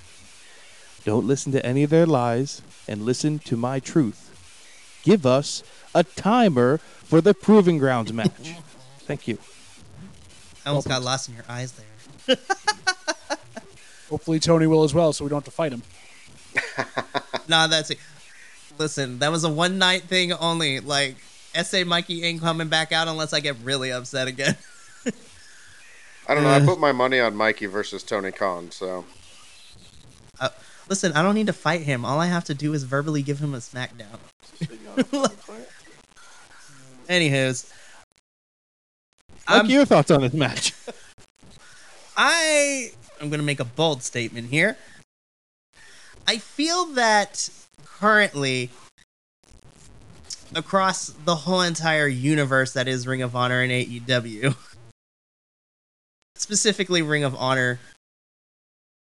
don't 1.05 1.25
listen 1.25 1.51
to 1.53 1.65
any 1.65 1.83
of 1.83 1.89
their 1.89 2.05
lies 2.05 2.61
and 2.87 3.03
listen 3.03 3.39
to 3.39 3.55
my 3.55 3.79
truth. 3.79 4.25
Give 5.03 5.25
us 5.25 5.63
a 5.95 6.03
timer 6.03 6.79
for 6.79 7.21
the 7.21 7.33
Proving 7.33 7.77
Grounds 7.77 8.11
match. 8.11 8.55
Thank 8.99 9.27
you. 9.27 9.37
I 10.69 10.71
almost 10.71 10.87
got 10.87 11.01
lost 11.01 11.27
in 11.29 11.33
your 11.33 11.45
eyes 11.49 11.71
there. 11.71 12.37
Hopefully 14.11 14.39
Tony 14.39 14.67
will 14.67 14.83
as 14.83 14.93
well, 14.93 15.13
so 15.13 15.25
we 15.25 15.29
don't 15.29 15.37
have 15.37 15.45
to 15.45 15.51
fight 15.51 15.71
him. 15.73 15.81
Nah, 17.47 17.65
that's 17.65 17.89
it. 17.89 17.97
Listen, 18.77 19.17
that 19.17 19.31
was 19.31 19.43
a 19.43 19.49
one 19.49 19.79
night 19.79 20.03
thing 20.03 20.31
only. 20.33 20.79
Like, 20.79 21.15
SA 21.63 21.83
Mikey 21.85 22.23
ain't 22.23 22.39
coming 22.41 22.67
back 22.67 22.91
out 22.91 23.07
unless 23.07 23.33
I 23.33 23.39
get 23.39 23.55
really 23.63 23.91
upset 23.91 24.27
again. 24.27 24.55
I 26.27 26.35
don't 26.35 26.43
know. 26.43 26.51
I 26.51 26.59
put 26.59 26.79
my 26.79 26.91
money 26.91 27.19
on 27.19 27.35
Mikey 27.35 27.65
versus 27.65 28.03
Tony 28.03 28.31
Khan, 28.31 28.69
so 28.69 29.05
Uh, 30.39 30.49
listen, 30.87 31.13
I 31.13 31.23
don't 31.23 31.33
need 31.33 31.47
to 31.47 31.53
fight 31.53 31.81
him. 31.81 32.05
All 32.05 32.19
I 32.19 32.27
have 32.27 32.43
to 32.45 32.53
do 32.53 32.75
is 32.75 32.83
verbally 32.83 33.23
give 33.23 33.39
him 33.39 33.55
a 33.55 33.57
smackdown. 33.57 34.19
Anywho's, 37.09 37.73
Mike, 39.49 39.55
I'm- 39.55 39.65
um, 39.65 39.71
your 39.71 39.85
thoughts 39.85 40.11
on 40.11 40.21
this 40.21 40.33
match? 40.33 40.73
I 42.17 42.91
am 43.19 43.29
going 43.29 43.39
to 43.39 43.45
make 43.45 43.59
a 43.59 43.65
bold 43.65 44.03
statement 44.03 44.49
here. 44.49 44.77
I 46.27 46.37
feel 46.37 46.85
that 46.93 47.49
currently 47.85 48.69
across 50.53 51.07
the 51.25 51.35
whole 51.35 51.61
entire 51.61 52.07
universe 52.07 52.73
that 52.73 52.87
is 52.87 53.07
Ring 53.07 53.21
of 53.21 53.35
Honor 53.35 53.61
and 53.61 53.71
AEW, 53.71 54.55
specifically 56.35 57.01
Ring 57.01 57.23
of 57.23 57.33
Honor, 57.35 57.79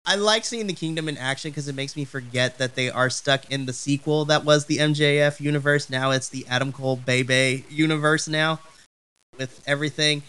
I 0.06 0.16
like 0.16 0.46
seeing 0.46 0.68
the 0.68 0.74
Kingdom 0.74 1.10
in 1.10 1.18
action 1.18 1.52
because 1.52 1.68
it 1.68 1.76
makes 1.76 1.98
me 1.98 2.06
forget 2.06 2.60
that 2.60 2.76
they 2.76 2.90
are 2.90 3.10
stuck 3.10 3.52
in 3.52 3.66
the 3.66 3.74
sequel 3.74 4.24
that 4.26 4.46
was 4.46 4.66
the 4.66 4.78
MJF 4.78 5.42
universe. 5.42 5.90
Now 5.90 6.12
it's 6.12 6.30
the 6.30 6.46
Adam 6.48 6.72
Cole 6.72 6.96
Bay 6.96 7.24
Bay 7.24 7.66
universe 7.70 8.30
now 8.30 8.62
with 9.38 9.62
everything. 9.68 10.24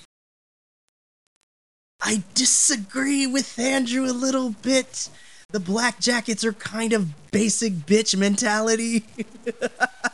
I 2.01 2.22
disagree 2.34 3.26
with 3.26 3.59
Andrew 3.59 4.05
a 4.05 4.12
little 4.12 4.51
bit. 4.51 5.09
The 5.51 5.61
Black 5.61 6.01
Jackets 6.01 6.44
are 6.44 6.53
kind 6.53 6.92
of 6.92 7.30
basic 7.30 7.72
bitch 7.72 8.16
mentality. 8.16 9.05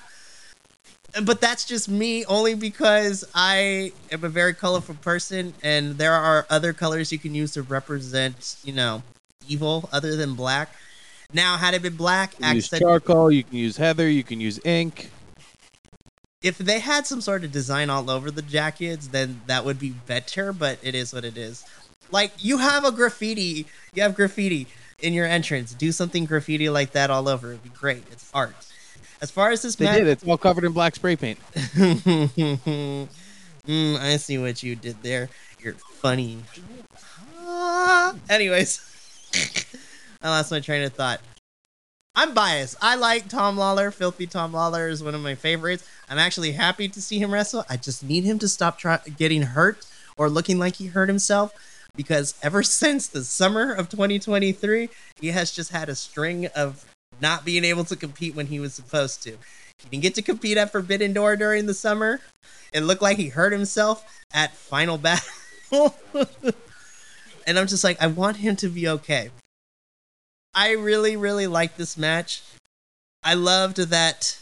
but 1.24 1.40
that's 1.40 1.64
just 1.64 1.88
me 1.88 2.24
only 2.26 2.54
because 2.54 3.24
I 3.34 3.92
am 4.10 4.24
a 4.24 4.28
very 4.28 4.54
colorful 4.54 4.94
person 4.96 5.54
and 5.62 5.98
there 5.98 6.14
are 6.14 6.46
other 6.48 6.72
colors 6.72 7.12
you 7.12 7.18
can 7.18 7.34
use 7.34 7.52
to 7.52 7.62
represent, 7.62 8.56
you 8.64 8.72
know, 8.72 9.02
evil 9.46 9.88
other 9.92 10.16
than 10.16 10.34
black. 10.34 10.74
Now, 11.32 11.56
had 11.56 11.74
it 11.74 11.82
been 11.82 11.96
black, 11.96 12.34
You 12.38 12.44
can 12.44 12.54
use 12.56 12.68
charcoal. 12.68 13.30
You 13.30 13.42
can 13.44 13.56
use 13.56 13.76
heather. 13.76 14.08
You 14.08 14.22
can 14.22 14.40
use 14.40 14.60
ink. 14.64 15.10
If 16.44 16.58
they 16.58 16.78
had 16.78 17.06
some 17.06 17.22
sort 17.22 17.42
of 17.42 17.50
design 17.50 17.88
all 17.88 18.10
over 18.10 18.30
the 18.30 18.42
jackets, 18.42 19.08
then 19.08 19.40
that 19.46 19.64
would 19.64 19.78
be 19.78 19.90
better, 19.90 20.52
but 20.52 20.78
it 20.82 20.94
is 20.94 21.14
what 21.14 21.24
it 21.24 21.38
is. 21.38 21.64
Like 22.10 22.32
you 22.38 22.58
have 22.58 22.84
a 22.84 22.92
graffiti, 22.92 23.66
you 23.94 24.02
have 24.02 24.14
graffiti 24.14 24.66
in 25.00 25.14
your 25.14 25.24
entrance. 25.24 25.72
Do 25.72 25.90
something 25.90 26.26
graffiti 26.26 26.68
like 26.68 26.92
that 26.92 27.08
all 27.10 27.28
over. 27.28 27.52
It'd 27.52 27.62
be 27.62 27.70
great. 27.70 28.04
It's 28.12 28.30
art. 28.34 28.54
As 29.22 29.30
far 29.30 29.52
as 29.52 29.62
this 29.62 29.76
They 29.76 29.86
match, 29.86 29.96
did. 29.96 30.08
It's 30.08 30.24
all 30.24 30.36
covered 30.36 30.64
in 30.64 30.72
black 30.72 30.94
spray 30.94 31.16
paint. 31.16 31.38
mm, 31.54 33.08
I 33.66 34.16
see 34.18 34.36
what 34.36 34.62
you 34.62 34.76
did 34.76 35.02
there. 35.02 35.30
You're 35.60 35.72
funny. 35.72 36.40
Ah. 37.38 38.14
Anyways, 38.28 38.82
I 40.22 40.28
lost 40.28 40.50
my 40.50 40.60
train 40.60 40.82
of 40.82 40.92
thought. 40.92 41.22
I'm 42.16 42.32
biased. 42.32 42.76
I 42.80 42.94
like 42.94 43.28
Tom 43.28 43.56
Lawlor. 43.56 43.92
Filthy 43.92 44.26
Tom 44.28 44.52
Lawlor 44.52 44.88
is 44.88 45.02
one 45.02 45.16
of 45.16 45.20
my 45.20 45.34
favorites. 45.34 45.84
I'm 46.08 46.18
actually 46.18 46.52
happy 46.52 46.88
to 46.88 47.02
see 47.02 47.18
him 47.18 47.32
wrestle. 47.32 47.64
I 47.68 47.76
just 47.76 48.04
need 48.04 48.22
him 48.22 48.38
to 48.38 48.46
stop 48.46 48.78
try- 48.78 49.00
getting 49.16 49.42
hurt 49.42 49.84
or 50.16 50.30
looking 50.30 50.60
like 50.60 50.76
he 50.76 50.86
hurt 50.86 51.08
himself 51.08 51.52
because 51.96 52.34
ever 52.40 52.62
since 52.80 53.08
the 53.08 53.24
summer 53.24 53.72
of 53.72 53.88
2023, 53.88 54.90
he 55.20 55.28
has 55.28 55.50
just 55.50 55.72
had 55.72 55.88
a 55.88 55.96
string 55.96 56.46
of 56.54 56.84
not 57.20 57.44
being 57.44 57.64
able 57.64 57.84
to 57.84 57.96
compete 57.96 58.36
when 58.36 58.46
he 58.46 58.60
was 58.60 58.74
supposed 58.74 59.22
to. 59.24 59.30
He 59.30 59.88
didn't 59.90 60.02
get 60.04 60.14
to 60.14 60.22
compete 60.22 60.56
at 60.56 60.70
Forbidden 60.70 61.14
Door 61.14 61.36
during 61.36 61.66
the 61.66 61.74
summer. 61.74 62.20
It 62.72 62.82
looked 62.82 63.02
like 63.02 63.16
he 63.16 63.28
hurt 63.28 63.52
himself 63.52 64.04
at 64.32 64.54
Final 64.54 64.98
Battle. 64.98 65.26
and 67.44 67.58
I'm 67.58 67.66
just 67.66 67.82
like, 67.82 68.00
I 68.00 68.06
want 68.06 68.36
him 68.36 68.54
to 68.56 68.68
be 68.68 68.86
okay. 68.86 69.30
I 70.54 70.72
really, 70.72 71.16
really 71.16 71.46
like 71.46 71.76
this 71.76 71.96
match. 71.96 72.42
I 73.22 73.34
loved 73.34 73.78
that 73.78 74.38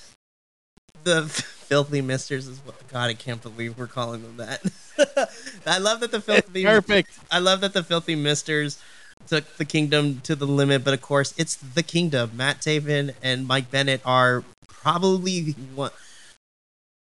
the 1.05 1.25
filthy 1.73 2.03
misters 2.03 2.47
is 2.49 2.59
what 2.59 2.75
God, 2.89 3.09
I 3.11 3.15
can't 3.15 3.43
believe 3.43 3.79
we're 3.79 3.87
calling 3.87 4.23
them 4.23 4.37
that. 4.37 5.31
I 5.67 5.79
love 5.79 6.01
that 6.01 6.11
the 6.11 6.21
filthy 6.21 6.65
Perfect. 6.65 7.19
I 7.31 7.39
love 7.39 7.61
that 7.63 7.73
the 7.73 7.83
filthy 7.83 8.15
misters 8.15 8.79
took 9.27 9.57
the 9.57 9.65
kingdom 9.65 10.21
to 10.25 10.35
the 10.35 10.47
limit, 10.47 10.85
but 10.85 10.93
of 10.95 11.01
course 11.01 11.33
it's 11.39 11.57
the 11.57 11.83
kingdom. 11.83 12.33
Matt 12.35 12.61
Taven 12.61 13.15
and 13.23 13.47
Mike 13.47 13.71
Bennett 13.71 14.03
are 14.05 14.45
probably 14.69 15.53
one. 15.75 15.93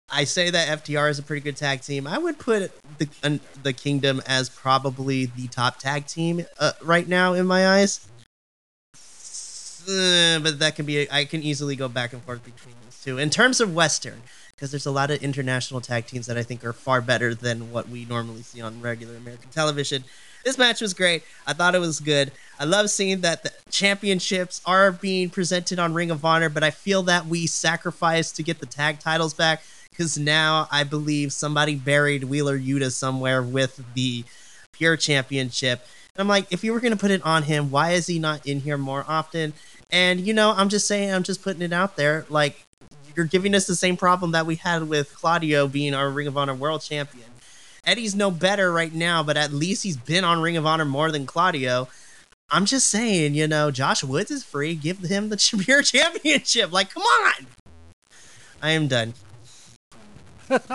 I 0.09 0.23
say 0.23 0.51
that 0.51 0.85
FTR 0.85 1.11
is 1.11 1.19
a 1.19 1.23
pretty 1.23 1.43
good 1.43 1.57
tag 1.57 1.83
team. 1.83 2.07
I 2.07 2.17
would 2.17 2.39
put 2.39 2.71
the 2.99 3.41
the 3.63 3.73
kingdom 3.73 4.23
as 4.25 4.49
probably 4.49 5.27
the 5.27 5.49
top 5.49 5.81
tag 5.81 6.07
team 6.07 6.47
uh, 6.61 6.73
right 6.81 7.09
now 7.09 7.33
in 7.33 7.45
my 7.45 7.69
eyes. 7.69 8.07
Uh, 9.89 10.41
but 10.41 10.59
that 10.59 10.74
can 10.74 10.84
be 10.84 11.11
I 11.11 11.24
can 11.24 11.43
easily 11.43 11.76
go 11.76 11.89
back 11.89 12.12
and 12.12 12.22
forth 12.22 12.45
between 12.45 12.74
those 12.84 13.01
two. 13.03 13.18
In 13.18 13.30
terms 13.30 13.61
of 13.61 13.74
Western, 13.74 14.22
because 14.57 14.70
there's 14.70 14.87
a 14.87 14.91
lot 14.91 15.11
of 15.11 15.22
international 15.22 15.80
tag 15.80 16.07
teams 16.07 16.26
that 16.26 16.39
I 16.39 16.43
think 16.43 16.64
are 16.64 16.72
far 16.72 17.01
better 17.01 17.34
than 17.34 17.70
what 17.70 17.89
we 17.89 18.07
normally 18.07 18.43
see 18.43 18.62
on 18.62 18.80
regular 18.80 19.14
American 19.16 19.51
television. 19.51 20.05
This 20.45 20.57
match 20.59 20.80
was 20.80 20.95
great. 20.95 21.24
I 21.47 21.53
thought 21.53 21.74
it 21.74 21.80
was 21.80 22.01
good. 22.01 22.32
I 22.59 22.64
love 22.64 22.89
seeing 22.89 23.20
that 23.20 23.43
the 23.43 23.53
championships 23.70 24.62
are 24.64 24.93
being 24.93 25.28
presented 25.28 25.78
on 25.78 25.93
Ring 25.93 26.11
of 26.11 26.24
Honor, 26.24 26.49
but 26.49 26.64
I 26.64 26.70
feel 26.70 27.03
that 27.05 27.26
we 27.26 27.47
sacrificed 27.47 28.37
to 28.37 28.43
get 28.43 28.61
the 28.61 28.66
tag 28.66 29.01
titles 29.01 29.34
back 29.34 29.62
because 29.91 30.16
now 30.16 30.68
I 30.70 30.84
believe 30.84 31.32
somebody 31.32 31.74
buried 31.74 32.24
Wheeler 32.24 32.59
Yuta 32.59 32.93
somewhere 32.93 33.43
with 33.43 33.82
the 33.95 34.24
Pure 34.72 34.99
Championship. 34.99 35.84
And 36.14 36.22
I'm 36.22 36.28
like, 36.28 36.47
if 36.51 36.64
you 36.64 36.72
were 36.72 36.80
going 36.80 36.93
to 36.93 36.99
put 36.99 37.11
it 37.11 37.22
on 37.24 37.43
him, 37.43 37.70
why 37.70 37.91
is 37.93 38.07
he 38.07 38.18
not 38.18 38.47
in 38.47 38.61
here 38.61 38.78
more 38.78 39.05
often? 39.07 39.53
And, 39.91 40.20
you 40.20 40.34
know, 40.34 40.53
I'm 40.53 40.68
just 40.68 40.87
saying, 40.87 41.12
I'm 41.12 41.22
just 41.22 41.43
putting 41.43 41.62
it 41.62 41.72
out 41.72 41.97
there. 41.97 42.26
Like, 42.28 42.66
you're 43.14 43.26
giving 43.26 43.55
us 43.55 43.66
the 43.66 43.76
same 43.76 43.97
problem 43.97 44.32
that 44.32 44.47
we 44.47 44.57
had 44.57 44.89
with 44.89 45.14
Claudio 45.14 45.68
being 45.68 45.95
our 45.95 46.11
Ring 46.11 46.26
of 46.26 46.37
Honor 46.37 46.55
World 46.55 46.82
Champion. 46.82 47.24
Eddie's 47.84 48.14
no 48.14 48.30
better 48.30 48.72
right 48.72 48.93
now, 48.93 49.22
but 49.22 49.37
at 49.37 49.53
least 49.53 49.84
he's 49.84 49.97
been 49.97 50.24
on 50.24 50.43
Ring 50.43 50.57
of 50.57 50.66
Honor 50.66 50.84
more 50.84 51.12
than 51.12 51.24
Claudio. 51.24 51.89
I'm 52.51 52.66
just 52.66 52.89
saying, 52.89 53.34
you 53.34 53.47
know, 53.47 53.70
Josh 53.70 54.03
Woods 54.03 54.30
is 54.30 54.43
free. 54.45 54.74
Give 54.74 54.99
him 54.99 55.28
the 55.28 55.37
Pure 55.64 55.82
Championship. 55.82 56.72
Like, 56.72 56.91
come 56.91 57.03
on. 57.03 57.47
I 58.62 58.70
am 58.70 58.89
done. 58.89 59.14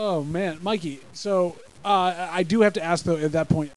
Oh 0.00 0.22
man, 0.22 0.60
Mikey. 0.62 1.00
So 1.12 1.56
uh, 1.84 2.28
I 2.30 2.44
do 2.44 2.60
have 2.60 2.74
to 2.74 2.82
ask 2.82 3.04
though. 3.04 3.16
At 3.16 3.32
that 3.32 3.48
point, 3.48 3.72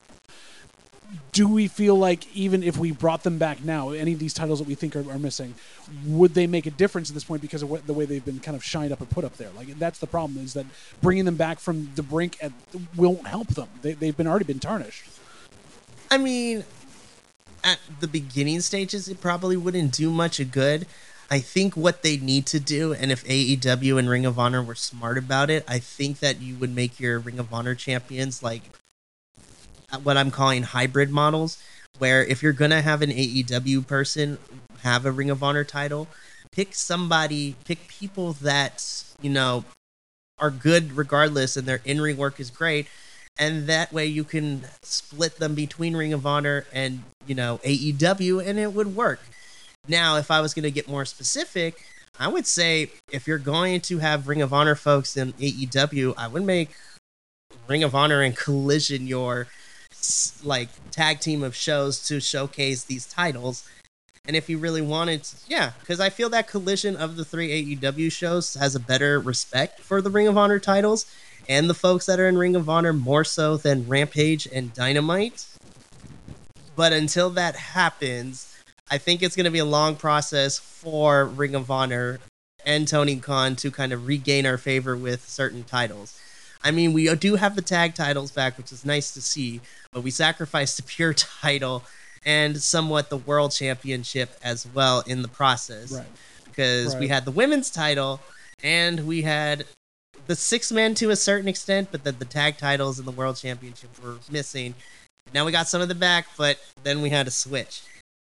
do 1.31 1.47
we 1.47 1.67
feel 1.67 1.95
like 1.95 2.33
even 2.35 2.63
if 2.63 2.77
we 2.77 2.91
brought 2.91 3.23
them 3.23 3.37
back 3.37 3.63
now, 3.63 3.89
any 3.89 4.13
of 4.13 4.19
these 4.19 4.33
titles 4.33 4.59
that 4.59 4.67
we 4.67 4.75
think 4.75 4.95
are, 4.95 5.09
are 5.09 5.19
missing, 5.19 5.55
would 6.05 6.33
they 6.33 6.47
make 6.47 6.65
a 6.65 6.71
difference 6.71 7.09
at 7.09 7.13
this 7.13 7.23
point 7.23 7.41
because 7.41 7.61
of 7.63 7.69
what, 7.69 7.85
the 7.87 7.93
way 7.93 8.05
they've 8.05 8.23
been 8.23 8.39
kind 8.39 8.55
of 8.55 8.63
shined 8.63 8.91
up 8.91 8.99
and 8.99 9.09
put 9.09 9.23
up 9.23 9.37
there? 9.37 9.49
Like 9.55 9.79
that's 9.79 9.99
the 9.99 10.07
problem 10.07 10.43
is 10.43 10.53
that 10.53 10.65
bringing 11.01 11.25
them 11.25 11.35
back 11.35 11.59
from 11.59 11.91
the 11.95 12.03
brink 12.03 12.37
at, 12.41 12.51
won't 12.95 13.27
help 13.27 13.47
them. 13.49 13.67
They, 13.81 13.93
they've 13.93 14.15
been 14.15 14.27
already 14.27 14.45
been 14.45 14.59
tarnished. 14.59 15.05
I 16.09 16.17
mean, 16.17 16.63
at 17.63 17.79
the 17.99 18.07
beginning 18.07 18.61
stages, 18.61 19.07
it 19.07 19.21
probably 19.21 19.57
wouldn't 19.57 19.93
do 19.93 20.09
much 20.11 20.41
good. 20.51 20.87
I 21.29 21.39
think 21.39 21.77
what 21.77 22.03
they 22.03 22.17
need 22.17 22.45
to 22.47 22.59
do, 22.59 22.93
and 22.93 23.09
if 23.09 23.23
AEW 23.23 23.97
and 23.97 24.09
Ring 24.09 24.25
of 24.25 24.37
Honor 24.37 24.61
were 24.61 24.75
smart 24.75 25.17
about 25.17 25.49
it, 25.49 25.63
I 25.65 25.79
think 25.79 26.19
that 26.19 26.41
you 26.41 26.55
would 26.55 26.75
make 26.75 26.99
your 26.99 27.19
Ring 27.19 27.39
of 27.39 27.53
Honor 27.53 27.73
champions 27.73 28.43
like 28.43 28.63
what 30.03 30.17
I'm 30.17 30.31
calling 30.31 30.63
hybrid 30.63 31.09
models, 31.09 31.61
where 31.99 32.23
if 32.23 32.41
you're 32.41 32.53
gonna 32.53 32.81
have 32.81 33.01
an 33.01 33.11
AEW 33.11 33.85
person 33.85 34.37
have 34.83 35.05
a 35.05 35.11
Ring 35.11 35.29
of 35.29 35.43
Honor 35.43 35.63
title, 35.63 36.07
pick 36.51 36.73
somebody, 36.73 37.55
pick 37.65 37.87
people 37.87 38.33
that 38.33 39.03
you 39.21 39.29
know 39.29 39.65
are 40.39 40.51
good 40.51 40.93
regardless, 40.93 41.55
and 41.55 41.67
their 41.67 41.81
in 41.85 42.01
ring 42.01 42.17
work 42.17 42.39
is 42.39 42.49
great, 42.49 42.87
and 43.37 43.67
that 43.67 43.93
way 43.93 44.05
you 44.05 44.23
can 44.23 44.65
split 44.81 45.37
them 45.37 45.55
between 45.55 45.95
Ring 45.95 46.13
of 46.13 46.25
Honor 46.25 46.65
and 46.73 47.03
you 47.27 47.35
know 47.35 47.59
AEW, 47.63 48.45
and 48.45 48.59
it 48.59 48.73
would 48.73 48.95
work. 48.95 49.19
Now, 49.87 50.17
if 50.17 50.29
I 50.29 50.41
was 50.41 50.53
to 50.53 50.71
get 50.71 50.87
more 50.87 51.05
specific, 51.05 51.83
I 52.19 52.27
would 52.27 52.45
say 52.45 52.91
if 53.11 53.27
you're 53.27 53.39
going 53.39 53.81
to 53.81 53.97
have 53.99 54.27
Ring 54.27 54.41
of 54.41 54.53
Honor 54.53 54.75
folks 54.75 55.17
in 55.17 55.33
AEW, 55.33 56.13
I 56.17 56.27
would 56.27 56.43
make 56.43 56.69
Ring 57.67 57.83
of 57.83 57.95
Honor 57.95 58.21
and 58.21 58.35
Collision 58.35 59.07
your 59.07 59.47
like 60.43 60.69
tag 60.91 61.19
team 61.19 61.43
of 61.43 61.55
shows 61.55 62.05
to 62.07 62.19
showcase 62.19 62.83
these 62.83 63.05
titles. 63.05 63.67
And 64.25 64.35
if 64.35 64.49
you 64.49 64.59
really 64.59 64.81
wanted, 64.81 65.23
to, 65.23 65.35
yeah, 65.47 65.71
because 65.79 65.99
I 65.99 66.09
feel 66.09 66.29
that 66.29 66.47
Collision 66.47 66.95
of 66.95 67.15
the 67.15 67.25
three 67.25 67.75
AEW 67.75 68.11
shows 68.11 68.53
has 68.53 68.75
a 68.75 68.79
better 68.79 69.19
respect 69.19 69.79
for 69.81 70.01
the 70.01 70.11
Ring 70.11 70.27
of 70.27 70.37
Honor 70.37 70.59
titles 70.59 71.05
and 71.49 71.69
the 71.69 71.73
folks 71.73 72.05
that 72.05 72.19
are 72.19 72.27
in 72.27 72.37
Ring 72.37 72.55
of 72.55 72.69
Honor 72.69 72.93
more 72.93 73.23
so 73.23 73.57
than 73.57 73.87
Rampage 73.87 74.47
and 74.47 74.73
Dynamite. 74.73 75.47
But 76.75 76.93
until 76.93 77.31
that 77.31 77.55
happens, 77.55 78.55
I 78.89 78.97
think 78.97 79.23
it's 79.23 79.35
going 79.35 79.45
to 79.45 79.51
be 79.51 79.59
a 79.59 79.65
long 79.65 79.95
process 79.95 80.59
for 80.59 81.25
Ring 81.25 81.55
of 81.55 81.71
Honor 81.71 82.19
and 82.65 82.87
Tony 82.87 83.15
Khan 83.15 83.55
to 83.57 83.71
kind 83.71 83.91
of 83.91 84.05
regain 84.05 84.45
our 84.45 84.57
favor 84.57 84.95
with 84.95 85.27
certain 85.27 85.63
titles. 85.63 86.19
I 86.63 86.71
mean, 86.71 86.93
we 86.93 87.13
do 87.15 87.35
have 87.35 87.55
the 87.55 87.61
tag 87.61 87.95
titles 87.95 88.31
back, 88.31 88.57
which 88.57 88.71
is 88.71 88.85
nice 88.85 89.13
to 89.15 89.21
see, 89.21 89.61
but 89.91 90.01
we 90.01 90.11
sacrificed 90.11 90.77
the 90.77 90.83
pure 90.83 91.13
title 91.41 91.83
and 92.25 92.61
somewhat 92.61 93.09
the 93.09 93.17
world 93.17 93.51
championship 93.51 94.37
as 94.43 94.67
well 94.73 95.01
in 95.07 95.21
the 95.21 95.27
process. 95.27 95.91
Right. 95.91 96.05
Because 96.45 96.95
we 96.95 97.07
had 97.07 97.25
the 97.25 97.31
women's 97.31 97.69
title 97.69 98.19
and 98.61 99.07
we 99.07 99.21
had 99.21 99.65
the 100.27 100.35
six 100.35 100.71
men 100.71 100.93
to 100.95 101.09
a 101.09 101.15
certain 101.15 101.47
extent, 101.47 101.89
but 101.91 102.03
then 102.03 102.15
the 102.19 102.25
tag 102.25 102.57
titles 102.57 102.99
and 102.99 103.07
the 103.07 103.11
world 103.11 103.37
championship 103.37 103.89
were 104.03 104.17
missing. 104.29 104.75
Now 105.33 105.45
we 105.45 105.51
got 105.51 105.67
some 105.67 105.81
of 105.81 105.87
them 105.87 105.97
back, 105.97 106.27
but 106.37 106.59
then 106.83 107.01
we 107.01 107.09
had 107.09 107.25
to 107.25 107.31
switch. 107.31 107.81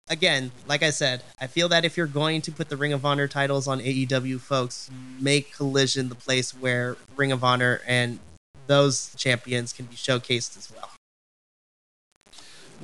again, 0.08 0.50
like 0.66 0.82
I 0.82 0.90
said, 0.90 1.22
I 1.40 1.46
feel 1.46 1.68
that 1.68 1.84
if 1.84 1.96
you're 1.96 2.06
going 2.06 2.40
to 2.42 2.52
put 2.52 2.68
the 2.68 2.76
Ring 2.76 2.92
of 2.92 3.04
Honor 3.04 3.28
titles 3.28 3.68
on 3.68 3.80
AEW, 3.80 4.40
folks, 4.40 4.90
make 5.20 5.52
Collision 5.52 6.08
the 6.08 6.14
place 6.14 6.52
where 6.52 6.96
Ring 7.16 7.32
of 7.32 7.44
Honor 7.44 7.82
and 7.86 8.18
those 8.66 9.14
champions 9.16 9.72
can 9.72 9.86
be 9.86 9.96
showcased 9.96 10.56
as 10.56 10.72
well. 10.72 10.95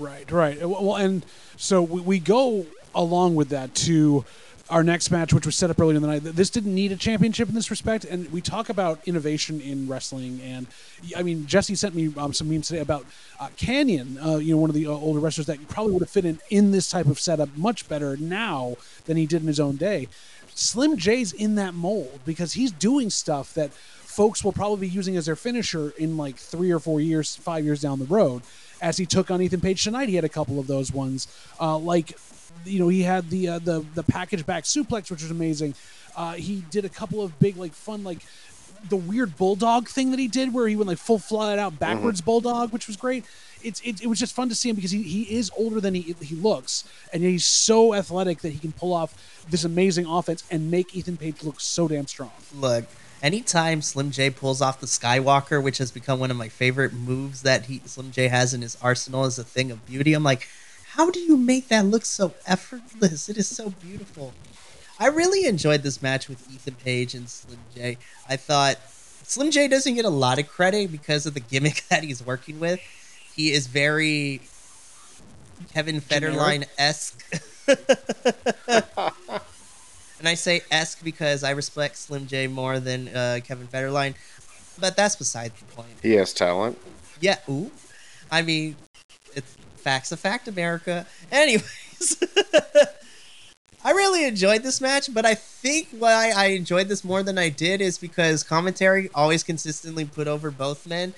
Right, 0.02 0.30
right. 0.32 0.68
Well, 0.68 0.96
and 0.96 1.24
so 1.56 1.82
we, 1.82 2.00
we 2.00 2.18
go 2.18 2.66
along 2.92 3.36
with 3.36 3.50
that 3.50 3.72
to 3.76 4.24
our 4.68 4.82
next 4.82 5.10
match, 5.10 5.32
which 5.32 5.46
was 5.46 5.54
set 5.54 5.70
up 5.70 5.78
earlier 5.80 5.96
in 5.96 6.02
the 6.02 6.08
night. 6.08 6.22
This 6.24 6.50
didn't 6.50 6.74
need 6.74 6.90
a 6.90 6.96
championship 6.96 7.48
in 7.48 7.54
this 7.54 7.70
respect, 7.70 8.04
and 8.04 8.30
we 8.32 8.40
talk 8.40 8.68
about 8.68 9.06
innovation 9.06 9.60
in 9.60 9.86
wrestling. 9.86 10.40
And 10.42 10.66
I 11.16 11.22
mean, 11.22 11.46
Jesse 11.46 11.76
sent 11.76 11.94
me 11.94 12.12
um, 12.16 12.32
some 12.32 12.48
memes 12.50 12.68
today 12.68 12.80
about 12.80 13.06
uh, 13.38 13.48
Kanyon, 13.56 14.18
uh, 14.24 14.38
you 14.38 14.54
know, 14.54 14.60
one 14.60 14.70
of 14.70 14.74
the 14.74 14.86
uh, 14.86 14.90
older 14.90 15.20
wrestlers 15.20 15.46
that 15.46 15.68
probably 15.68 15.92
would 15.92 16.02
have 16.02 16.10
fit 16.10 16.24
in 16.24 16.40
in 16.50 16.72
this 16.72 16.90
type 16.90 17.06
of 17.06 17.20
setup 17.20 17.56
much 17.56 17.88
better 17.88 18.16
now 18.16 18.76
than 19.04 19.16
he 19.16 19.26
did 19.26 19.42
in 19.42 19.46
his 19.46 19.60
own 19.60 19.76
day. 19.76 20.08
Slim 20.54 20.96
J's 20.96 21.32
in 21.32 21.54
that 21.56 21.74
mold 21.74 22.20
because 22.24 22.54
he's 22.54 22.72
doing 22.72 23.08
stuff 23.08 23.54
that 23.54 23.72
folks 23.72 24.44
will 24.44 24.52
probably 24.52 24.88
be 24.88 24.94
using 24.94 25.16
as 25.16 25.26
their 25.26 25.36
finisher 25.36 25.90
in 25.96 26.16
like 26.16 26.36
three 26.36 26.70
or 26.70 26.78
four 26.78 27.00
years, 27.00 27.34
five 27.36 27.64
years 27.64 27.80
down 27.80 27.98
the 27.98 28.04
road. 28.06 28.42
As 28.82 28.96
he 28.96 29.06
took 29.06 29.30
on 29.30 29.40
Ethan 29.40 29.60
Page 29.60 29.82
tonight, 29.82 30.08
he 30.08 30.16
had 30.16 30.24
a 30.24 30.28
couple 30.28 30.58
of 30.58 30.66
those 30.66 30.92
ones, 30.92 31.28
uh, 31.60 31.78
like 31.78 32.18
you 32.64 32.78
know 32.78 32.88
he 32.88 33.02
had 33.02 33.30
the 33.30 33.48
uh, 33.48 33.58
the 33.58 33.84
the 33.94 34.02
package 34.02 34.44
back 34.44 34.64
suplex, 34.64 35.10
which 35.10 35.22
was 35.22 35.30
amazing. 35.30 35.74
Uh, 36.16 36.32
he 36.32 36.64
did 36.70 36.84
a 36.84 36.88
couple 36.88 37.22
of 37.22 37.38
big 37.38 37.56
like 37.56 37.72
fun 37.72 38.04
like 38.04 38.18
the 38.88 38.96
weird 38.96 39.36
bulldog 39.36 39.88
thing 39.88 40.10
that 40.10 40.18
he 40.18 40.28
did, 40.28 40.52
where 40.52 40.66
he 40.66 40.76
went 40.76 40.88
like 40.88 40.98
full 40.98 41.18
flat 41.18 41.58
out 41.58 41.78
backwards 41.78 42.20
mm-hmm. 42.20 42.26
bulldog, 42.26 42.72
which 42.72 42.86
was 42.86 42.96
great. 42.96 43.24
It's 43.62 43.80
it, 43.82 44.02
it 44.02 44.06
was 44.06 44.18
just 44.18 44.34
fun 44.34 44.48
to 44.48 44.54
see 44.54 44.68
him 44.68 44.76
because 44.76 44.90
he, 44.90 45.02
he 45.02 45.36
is 45.36 45.50
older 45.56 45.80
than 45.80 45.94
he 45.94 46.14
he 46.20 46.34
looks, 46.34 46.84
and 47.12 47.22
he's 47.22 47.46
so 47.46 47.94
athletic 47.94 48.40
that 48.40 48.50
he 48.50 48.58
can 48.58 48.72
pull 48.72 48.92
off 48.92 49.14
this 49.48 49.64
amazing 49.64 50.06
offense 50.06 50.44
and 50.50 50.70
make 50.70 50.94
Ethan 50.96 51.16
Page 51.16 51.42
look 51.44 51.60
so 51.60 51.88
damn 51.88 52.06
strong. 52.06 52.32
Look, 52.54 52.84
anytime 53.22 53.80
Slim 53.80 54.10
J 54.10 54.30
pulls 54.30 54.60
off 54.60 54.80
the 54.80 54.86
Skywalker, 54.86 55.62
which 55.62 55.78
has 55.78 55.90
become 55.90 56.18
one 56.18 56.30
of 56.30 56.36
my 56.36 56.48
favorite 56.48 56.92
moves 56.92 57.42
that 57.42 57.66
he 57.66 57.80
Slim 57.86 58.10
J 58.10 58.28
has 58.28 58.52
in 58.52 58.62
his 58.62 58.76
arsenal, 58.82 59.24
is 59.24 59.38
a 59.38 59.44
thing 59.44 59.70
of 59.70 59.86
beauty. 59.86 60.12
I'm 60.12 60.24
like, 60.24 60.48
how 60.94 61.10
do 61.10 61.20
you 61.20 61.36
make 61.36 61.68
that 61.68 61.86
look 61.86 62.04
so 62.04 62.34
effortless? 62.46 63.28
It 63.28 63.38
is 63.38 63.48
so 63.48 63.70
beautiful. 63.70 64.34
I 64.98 65.06
really 65.06 65.46
enjoyed 65.46 65.82
this 65.82 66.02
match 66.02 66.28
with 66.28 66.52
Ethan 66.52 66.74
Page 66.74 67.14
and 67.14 67.28
Slim 67.28 67.58
J. 67.74 67.96
I 68.28 68.36
thought 68.36 68.76
Slim 69.24 69.50
J 69.50 69.68
doesn't 69.68 69.94
get 69.94 70.04
a 70.04 70.10
lot 70.10 70.38
of 70.38 70.48
credit 70.48 70.92
because 70.92 71.24
of 71.24 71.34
the 71.34 71.40
gimmick 71.40 71.84
that 71.90 72.04
he's 72.04 72.24
working 72.24 72.60
with. 72.60 72.80
He 73.34 73.52
is 73.52 73.66
very 73.66 74.42
Kevin 75.72 76.00
Federline 76.00 76.66
esque. 76.76 77.24
and 80.22 80.28
I 80.28 80.34
say 80.34 80.60
esque 80.70 81.02
because 81.02 81.42
I 81.42 81.50
respect 81.50 81.96
Slim 81.96 82.28
J 82.28 82.46
more 82.46 82.78
than 82.78 83.08
uh, 83.08 83.40
Kevin 83.44 83.66
Federline, 83.66 84.14
but 84.78 84.96
that's 84.96 85.16
beside 85.16 85.50
the 85.56 85.64
point. 85.74 85.90
He 86.00 86.12
has 86.12 86.32
talent. 86.32 86.78
Yeah. 87.20 87.38
Ooh. 87.48 87.72
I 88.30 88.42
mean, 88.42 88.76
it's 89.34 89.56
facts 89.78 90.12
of 90.12 90.20
fact, 90.20 90.46
America. 90.46 91.06
Anyways. 91.32 92.22
I 93.84 93.90
really 93.90 94.24
enjoyed 94.24 94.62
this 94.62 94.80
match, 94.80 95.12
but 95.12 95.26
I 95.26 95.34
think 95.34 95.88
why 95.90 96.30
I 96.30 96.46
enjoyed 96.50 96.86
this 96.86 97.02
more 97.02 97.24
than 97.24 97.36
I 97.36 97.48
did 97.48 97.80
is 97.80 97.98
because 97.98 98.44
commentary 98.44 99.10
always 99.16 99.42
consistently 99.42 100.04
put 100.04 100.28
over 100.28 100.52
both 100.52 100.86
men. 100.86 101.14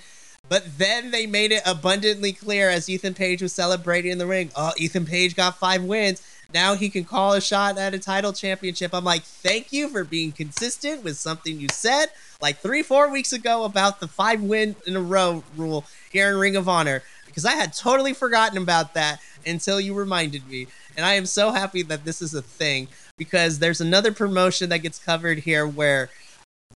But 0.49 0.79
then 0.79 1.11
they 1.11 1.27
made 1.27 1.53
it 1.53 1.63
abundantly 1.67 2.33
clear 2.33 2.71
as 2.71 2.89
Ethan 2.89 3.13
Page 3.13 3.43
was 3.43 3.53
celebrating 3.53 4.13
in 4.13 4.19
the 4.19 4.27
ring. 4.27 4.51
Oh, 4.57 4.73
Ethan 4.79 5.05
Page 5.05 5.37
got 5.37 5.59
five 5.59 5.85
wins. 5.85 6.23
Now 6.55 6.77
he 6.77 6.89
can 6.89 7.05
call 7.05 7.33
a 7.33 7.41
shot 7.41 7.77
at 7.77 7.95
a 7.95 7.99
title 7.99 8.33
championship. 8.33 8.95
I'm 8.95 9.05
like, 9.05 9.25
thank 9.25 9.73
you 9.73 9.89
for 9.89 10.05
being 10.05 10.31
consistent 10.31 11.03
with 11.03 11.17
something 11.17 11.59
you 11.59 11.67
said 11.73 12.07
like 12.41 12.59
three, 12.59 12.83
four 12.83 13.11
weeks 13.11 13.33
ago 13.33 13.65
about 13.65 13.99
the 13.99 14.07
five 14.07 14.41
win 14.41 14.77
in 14.87 14.95
a 14.95 15.01
row 15.01 15.43
rule 15.57 15.85
here 16.13 16.31
in 16.31 16.37
Ring 16.37 16.55
of 16.55 16.69
Honor. 16.69 17.03
Because 17.27 17.45
I 17.45 17.55
had 17.55 17.73
totally 17.73 18.13
forgotten 18.13 18.59
about 18.59 18.95
that 18.95 19.21
until 19.45 19.81
you 19.81 19.95
reminded 19.95 20.49
me. 20.49 20.69
And 20.97 21.05
I 21.05 21.15
am 21.15 21.27
so 21.27 21.51
happy 21.51 21.83
that 21.83 22.05
this 22.05 22.23
is 22.23 22.35
a 22.35 22.43
thing 22.43 22.87
because 23.19 23.59
there's 23.59 23.81
another 23.81 24.13
promotion 24.13 24.69
that 24.69 24.79
gets 24.79 25.01
covered 25.01 25.39
here 25.39 25.67
where 25.67 26.11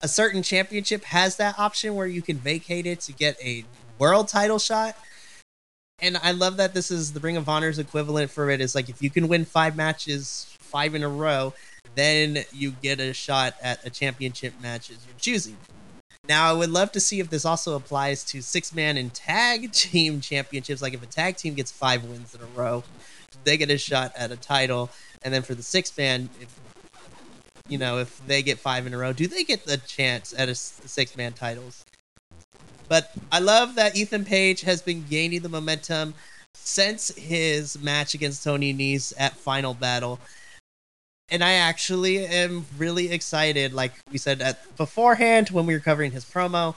a 0.03 0.09
certain 0.09 0.43
championship 0.43 1.05
has 1.05 1.37
that 1.37 1.57
option 1.57 1.95
where 1.95 2.07
you 2.09 2.23
can 2.23 2.37
vacate 2.37 2.87
it 2.87 3.01
to 3.03 3.13
get 3.13 3.37
a 3.41 3.65
world 3.99 4.27
title 4.27 4.59
shot. 4.59 4.97
And 6.01 6.17
I 6.19 6.31
love 6.31 6.59
that 6.59 6.75
this 6.75 6.91
is 6.91 7.13
the 7.13 7.21
Ring 7.21 7.37
of 7.37 7.49
Honor's 7.49 7.79
equivalent 7.79 8.31
for 8.31 8.51
it. 8.51 8.61
Is 8.61 8.75
like 8.75 8.89
if 8.89 9.03
you 9.03 9.11
can 9.11 9.29
win 9.29 9.45
five 9.45 9.77
matches, 9.77 10.57
five 10.61 10.95
in 10.95 11.03
a 11.03 11.09
row, 11.09 11.55
then 11.95 12.45
you 12.53 12.71
get 12.71 13.01
a 13.01 13.13
shot 13.13 13.55
at 13.63 13.85
a 13.85 13.91
championship 13.91 14.55
match 14.63 14.91
as 14.91 14.99
you're 15.07 15.19
choosing. 15.19 15.57
Now, 16.29 16.51
I 16.51 16.53
would 16.53 16.71
love 16.71 16.93
to 16.93 17.01
see 17.01 17.21
if 17.21 17.31
this 17.31 17.45
also 17.47 17.75
applies 17.75 18.23
to 18.25 18.43
six 18.43 18.75
man 18.75 18.97
and 18.97 19.13
tag 19.13 19.73
team 19.73 20.21
championships. 20.21 20.83
Like 20.83 20.95
if 20.95 21.03
a 21.03 21.07
tag 21.07 21.37
team 21.37 21.55
gets 21.55 21.73
five 21.73 22.05
wins 22.05 22.35
in 22.35 22.43
a 22.43 22.59
row, 22.59 22.85
they 23.45 23.57
get 23.57 23.71
a 23.71 23.79
shot 23.79 24.13
at 24.17 24.31
a 24.31 24.37
title. 24.37 24.91
And 25.23 25.35
then 25.35 25.43
for 25.43 25.55
the 25.55 25.63
six 25.63 25.97
man, 25.97 26.29
if 26.41 26.55
you 27.69 27.77
know, 27.77 27.99
if 27.99 28.25
they 28.27 28.43
get 28.43 28.59
five 28.59 28.87
in 28.87 28.95
a 28.95 28.99
row, 28.99 29.13
do 29.13 29.27
they 29.27 29.45
get 29.45 29.65
the 29.65 29.77
chance 29.79 30.33
at 30.37 30.49
a 30.49 30.55
six 30.55 31.17
man 31.17 31.33
titles? 31.33 31.85
But 32.89 33.13
I 33.31 33.39
love 33.39 33.75
that 33.75 33.97
Ethan 33.97 34.25
Page 34.25 34.63
has 34.63 34.83
been 34.83 35.05
gaining 35.09 35.43
the 35.43 35.49
momentum 35.49 36.15
since 36.55 37.15
his 37.17 37.79
match 37.81 38.15
against 38.15 38.43
Tony 38.43 38.73
Nese 38.75 39.13
at 39.19 39.37
Final 39.37 39.75
Battle. 39.75 40.19
And 41.31 41.45
I 41.45 41.53
actually 41.53 42.25
am 42.27 42.67
really 42.79 43.13
excited. 43.13 43.75
Like 43.75 43.93
we 44.11 44.19
said 44.19 44.41
at 44.41 44.77
beforehand 44.77 45.51
when 45.51 45.67
we 45.67 45.75
were 45.75 45.81
covering 45.81 46.13
his 46.13 46.25
promo, 46.25 46.75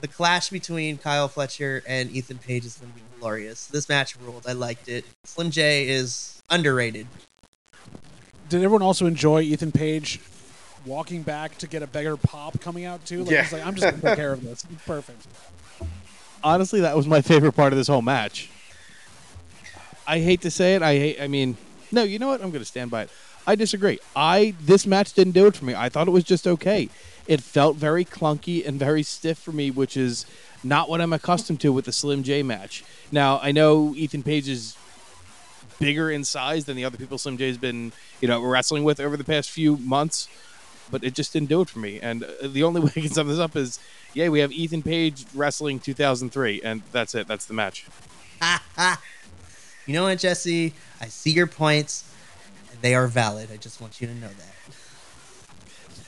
the 0.00 0.08
clash 0.08 0.50
between 0.50 0.98
Kyle 0.98 1.28
Fletcher 1.28 1.82
and 1.88 2.10
Ethan 2.10 2.38
Page 2.38 2.66
is 2.66 2.76
going 2.76 2.92
to 2.92 2.98
be 2.98 3.04
glorious. 3.18 3.66
This 3.66 3.88
match 3.88 4.16
ruled. 4.16 4.46
I 4.46 4.52
liked 4.52 4.88
it. 4.88 5.04
Slim 5.24 5.50
J 5.50 5.88
is 5.88 6.42
underrated 6.50 7.06
did 8.48 8.62
everyone 8.62 8.82
also 8.82 9.06
enjoy 9.06 9.42
Ethan 9.42 9.72
Page 9.72 10.20
walking 10.88 11.22
back 11.22 11.58
to 11.58 11.66
get 11.66 11.82
a 11.82 11.86
bigger 11.86 12.16
pop 12.16 12.60
coming 12.60 12.84
out 12.84 13.04
too? 13.04 13.24
Like, 13.24 13.30
yeah. 13.30 13.42
he's 13.42 13.52
like, 13.52 13.66
I'm 13.66 13.74
just 13.74 13.90
gonna 13.90 14.02
take 14.02 14.16
care 14.16 14.32
of 14.32 14.42
this. 14.42 14.64
Perfect. 14.86 15.26
Honestly, 16.42 16.80
that 16.80 16.96
was 16.96 17.06
my 17.06 17.20
favorite 17.20 17.52
part 17.52 17.72
of 17.72 17.76
this 17.76 17.88
whole 17.88 18.02
match. 18.02 18.50
I 20.06 20.20
hate 20.20 20.40
to 20.42 20.50
say 20.50 20.74
it. 20.74 20.82
I 20.82 20.94
hate. 20.94 21.20
I 21.20 21.28
mean, 21.28 21.56
no. 21.92 22.02
You 22.02 22.18
know 22.18 22.28
what? 22.28 22.40
I'm 22.40 22.50
going 22.50 22.62
to 22.62 22.64
stand 22.64 22.90
by 22.90 23.02
it. 23.02 23.10
I 23.46 23.54
disagree. 23.54 23.98
I 24.16 24.54
this 24.60 24.86
match 24.86 25.12
didn't 25.12 25.32
do 25.32 25.46
it 25.46 25.56
for 25.56 25.64
me. 25.64 25.74
I 25.74 25.88
thought 25.88 26.08
it 26.08 26.12
was 26.12 26.24
just 26.24 26.46
okay. 26.46 26.88
It 27.26 27.42
felt 27.42 27.76
very 27.76 28.04
clunky 28.04 28.66
and 28.66 28.78
very 28.78 29.02
stiff 29.02 29.38
for 29.38 29.52
me, 29.52 29.70
which 29.70 29.96
is 29.96 30.24
not 30.64 30.88
what 30.88 31.00
I'm 31.00 31.12
accustomed 31.12 31.60
to 31.60 31.72
with 31.72 31.84
the 31.84 31.92
Slim 31.92 32.22
J 32.22 32.42
match. 32.42 32.84
Now 33.12 33.38
I 33.42 33.52
know 33.52 33.94
Ethan 33.94 34.22
Page 34.22 34.48
is 34.48 34.76
bigger 35.78 36.10
in 36.10 36.24
size 36.24 36.64
than 36.64 36.76
the 36.76 36.84
other 36.84 36.96
people 36.96 37.18
Slim 37.18 37.36
J's 37.36 37.58
been, 37.58 37.92
you 38.20 38.28
know, 38.28 38.42
wrestling 38.42 38.84
with 38.84 39.00
over 39.00 39.16
the 39.16 39.24
past 39.24 39.50
few 39.50 39.76
months. 39.76 40.28
But 40.90 41.04
it 41.04 41.14
just 41.14 41.32
didn't 41.32 41.48
do 41.48 41.60
it 41.60 41.68
for 41.68 41.78
me. 41.78 42.00
And 42.00 42.24
uh, 42.24 42.48
the 42.48 42.62
only 42.62 42.80
way 42.84 42.90
I 42.96 43.00
can 43.00 43.10
sum 43.10 43.28
this 43.28 43.38
up 43.38 43.56
is, 43.56 43.78
yeah, 44.14 44.28
we 44.28 44.40
have 44.40 44.52
Ethan 44.52 44.82
Page 44.82 45.26
wrestling 45.34 45.80
2003, 45.80 46.62
and 46.62 46.82
that's 46.92 47.14
it. 47.14 47.26
That's 47.26 47.46
the 47.46 47.54
match. 47.54 47.86
you 49.86 49.94
know 49.94 50.04
what, 50.04 50.18
Jesse? 50.18 50.74
I 51.00 51.06
see 51.06 51.30
your 51.30 51.46
points. 51.46 52.04
They 52.80 52.94
are 52.94 53.06
valid. 53.06 53.50
I 53.52 53.56
just 53.56 53.80
want 53.80 54.00
you 54.00 54.06
to 54.06 54.14
know 54.14 54.28
that. 54.28 54.54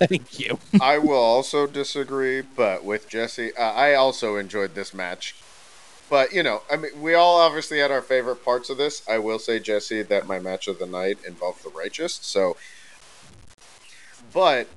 Thank 0.08 0.38
you. 0.38 0.58
I 0.80 0.98
will 0.98 1.18
also 1.18 1.66
disagree, 1.66 2.40
but 2.40 2.84
with 2.84 3.08
Jesse, 3.08 3.54
uh, 3.54 3.72
I 3.72 3.94
also 3.94 4.36
enjoyed 4.36 4.74
this 4.74 4.94
match. 4.94 5.34
But 6.08 6.32
you 6.32 6.42
know, 6.42 6.62
I 6.70 6.76
mean, 6.76 7.00
we 7.00 7.14
all 7.14 7.38
obviously 7.38 7.78
had 7.78 7.90
our 7.90 8.00
favorite 8.02 8.44
parts 8.44 8.70
of 8.70 8.78
this. 8.78 9.02
I 9.08 9.18
will 9.18 9.38
say, 9.38 9.60
Jesse, 9.60 10.02
that 10.02 10.26
my 10.26 10.38
match 10.38 10.68
of 10.68 10.78
the 10.78 10.86
night 10.86 11.18
involved 11.26 11.64
the 11.64 11.70
righteous. 11.70 12.18
So, 12.22 12.56
but 14.32 14.68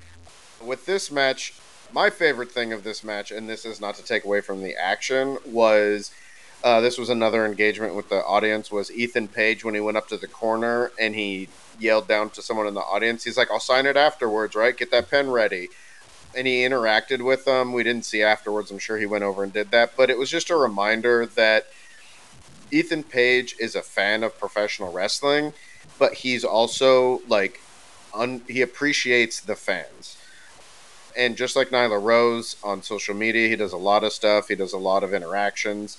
with 0.63 0.85
this 0.85 1.11
match, 1.11 1.53
my 1.91 2.09
favorite 2.09 2.51
thing 2.51 2.73
of 2.73 2.83
this 2.83 3.03
match, 3.03 3.31
and 3.31 3.47
this 3.47 3.65
is 3.65 3.79
not 3.79 3.95
to 3.95 4.03
take 4.03 4.25
away 4.25 4.41
from 4.41 4.63
the 4.63 4.75
action, 4.75 5.37
was 5.45 6.11
uh, 6.63 6.79
this 6.79 6.97
was 6.97 7.09
another 7.09 7.45
engagement 7.45 7.93
with 7.93 8.09
the 8.09 8.23
audience. 8.23 8.71
Was 8.71 8.91
Ethan 8.91 9.27
Page 9.27 9.65
when 9.65 9.73
he 9.73 9.81
went 9.81 9.97
up 9.97 10.07
to 10.07 10.17
the 10.17 10.27
corner 10.27 10.91
and 10.99 11.13
he 11.13 11.49
yelled 11.79 12.07
down 12.07 12.29
to 12.31 12.41
someone 12.41 12.67
in 12.67 12.73
the 12.73 12.81
audience? 12.81 13.23
He's 13.23 13.37
like, 13.37 13.51
"I'll 13.51 13.59
sign 13.59 13.85
it 13.85 13.97
afterwards, 13.97 14.55
right? 14.55 14.75
Get 14.75 14.91
that 14.91 15.09
pen 15.09 15.29
ready." 15.29 15.69
and 16.35 16.47
he 16.47 16.63
interacted 16.63 17.23
with 17.23 17.45
them. 17.45 17.73
We 17.73 17.83
didn't 17.83 18.05
see 18.05 18.23
afterwards. 18.23 18.71
I'm 18.71 18.79
sure 18.79 18.97
he 18.97 19.05
went 19.05 19.23
over 19.23 19.43
and 19.43 19.53
did 19.53 19.71
that, 19.71 19.95
but 19.95 20.09
it 20.09 20.17
was 20.17 20.29
just 20.29 20.49
a 20.49 20.55
reminder 20.55 21.25
that 21.25 21.67
Ethan 22.71 23.03
Page 23.03 23.55
is 23.59 23.75
a 23.75 23.81
fan 23.81 24.23
of 24.23 24.37
professional 24.39 24.91
wrestling, 24.91 25.53
but 25.99 26.13
he's 26.13 26.43
also 26.43 27.21
like 27.27 27.61
un- 28.13 28.41
he 28.47 28.61
appreciates 28.61 29.39
the 29.41 29.55
fans. 29.55 30.17
And 31.15 31.35
just 31.37 31.55
like 31.55 31.69
Nyla 31.69 32.01
Rose 32.01 32.55
on 32.63 32.81
social 32.81 33.13
media, 33.15 33.47
he 33.47 33.55
does 33.55 33.73
a 33.73 33.77
lot 33.77 34.03
of 34.03 34.13
stuff. 34.13 34.47
He 34.47 34.55
does 34.55 34.73
a 34.73 34.77
lot 34.77 35.03
of 35.03 35.13
interactions. 35.13 35.97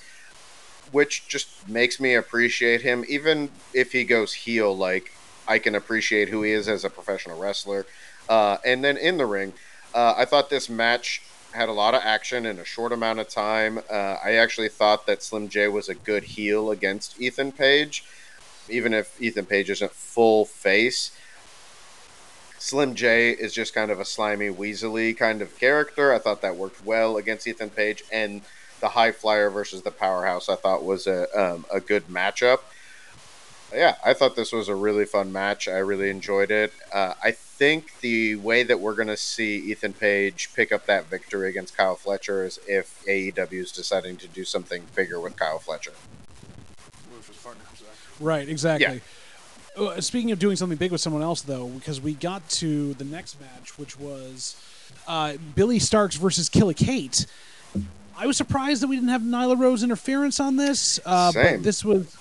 which 0.92 1.26
just 1.28 1.68
makes 1.68 1.98
me 1.98 2.14
appreciate 2.14 2.82
him. 2.82 3.04
Even 3.08 3.50
if 3.72 3.92
he 3.92 4.04
goes 4.04 4.32
heel, 4.32 4.76
like 4.76 5.10
I 5.48 5.58
can 5.58 5.74
appreciate 5.74 6.28
who 6.28 6.42
he 6.42 6.52
is 6.52 6.68
as 6.68 6.84
a 6.84 6.90
professional 6.90 7.38
wrestler. 7.38 7.86
Uh, 8.28 8.58
and 8.64 8.84
then 8.84 8.96
in 8.96 9.16
the 9.18 9.26
ring, 9.26 9.52
uh, 9.94 10.14
I 10.16 10.24
thought 10.24 10.50
this 10.50 10.68
match 10.68 11.22
had 11.52 11.68
a 11.68 11.72
lot 11.72 11.94
of 11.94 12.02
action 12.04 12.46
in 12.46 12.58
a 12.58 12.64
short 12.64 12.92
amount 12.92 13.18
of 13.18 13.28
time. 13.28 13.78
Uh, 13.90 14.16
I 14.24 14.34
actually 14.34 14.68
thought 14.68 15.06
that 15.06 15.22
Slim 15.22 15.48
J 15.48 15.68
was 15.68 15.88
a 15.88 15.94
good 15.94 16.24
heel 16.24 16.70
against 16.70 17.20
Ethan 17.20 17.52
Page, 17.52 18.04
even 18.68 18.94
if 18.94 19.20
Ethan 19.20 19.46
Page 19.46 19.70
isn't 19.70 19.92
full 19.92 20.44
face. 20.44 21.16
Slim 22.64 22.94
J 22.94 23.32
is 23.32 23.52
just 23.52 23.74
kind 23.74 23.90
of 23.90 24.00
a 24.00 24.06
slimy, 24.06 24.48
weaselly 24.48 25.14
kind 25.14 25.42
of 25.42 25.54
character. 25.58 26.14
I 26.14 26.18
thought 26.18 26.40
that 26.40 26.56
worked 26.56 26.82
well 26.82 27.18
against 27.18 27.46
Ethan 27.46 27.68
Page, 27.68 28.02
and 28.10 28.40
the 28.80 28.88
High 28.88 29.12
Flyer 29.12 29.50
versus 29.50 29.82
the 29.82 29.90
Powerhouse 29.90 30.48
I 30.48 30.54
thought 30.54 30.82
was 30.82 31.06
a 31.06 31.28
um, 31.38 31.66
a 31.70 31.78
good 31.78 32.08
matchup. 32.08 32.60
Yeah, 33.70 33.96
I 34.02 34.14
thought 34.14 34.34
this 34.34 34.50
was 34.50 34.70
a 34.70 34.74
really 34.74 35.04
fun 35.04 35.30
match. 35.30 35.68
I 35.68 35.76
really 35.76 36.08
enjoyed 36.08 36.50
it. 36.50 36.72
Uh, 36.90 37.12
I 37.22 37.32
think 37.32 38.00
the 38.00 38.36
way 38.36 38.62
that 38.62 38.80
we're 38.80 38.94
going 38.94 39.08
to 39.08 39.16
see 39.18 39.56
Ethan 39.56 39.92
Page 39.92 40.48
pick 40.54 40.72
up 40.72 40.86
that 40.86 41.04
victory 41.10 41.50
against 41.50 41.76
Kyle 41.76 41.96
Fletcher 41.96 42.46
is 42.46 42.58
if 42.66 43.04
AEW 43.06 43.52
is 43.52 43.72
deciding 43.72 44.16
to 44.16 44.26
do 44.26 44.42
something 44.42 44.84
bigger 44.94 45.20
with 45.20 45.36
Kyle 45.36 45.58
Fletcher. 45.58 45.92
Right, 48.20 48.48
exactly. 48.48 48.86
Uh, 48.86 49.00
Speaking 50.00 50.30
of 50.30 50.38
doing 50.38 50.56
something 50.56 50.78
big 50.78 50.92
with 50.92 51.00
someone 51.00 51.22
else, 51.22 51.42
though, 51.42 51.66
because 51.68 52.00
we 52.00 52.14
got 52.14 52.48
to 52.50 52.94
the 52.94 53.04
next 53.04 53.40
match, 53.40 53.76
which 53.76 53.98
was 53.98 54.54
uh, 55.08 55.34
Billie 55.56 55.80
Starkz 55.80 56.16
versus 56.16 56.48
Killa 56.48 56.74
Kate. 56.74 57.26
I 58.16 58.26
was 58.28 58.36
surprised 58.36 58.82
that 58.82 58.86
we 58.86 58.94
didn't 58.94 59.08
have 59.08 59.22
Nyla 59.22 59.58
Rose 59.58 59.82
interference 59.82 60.38
on 60.38 60.54
this, 60.56 61.00
uh, 61.04 61.32
Same. 61.32 61.56
but 61.56 61.64
this 61.64 61.84
was 61.84 62.16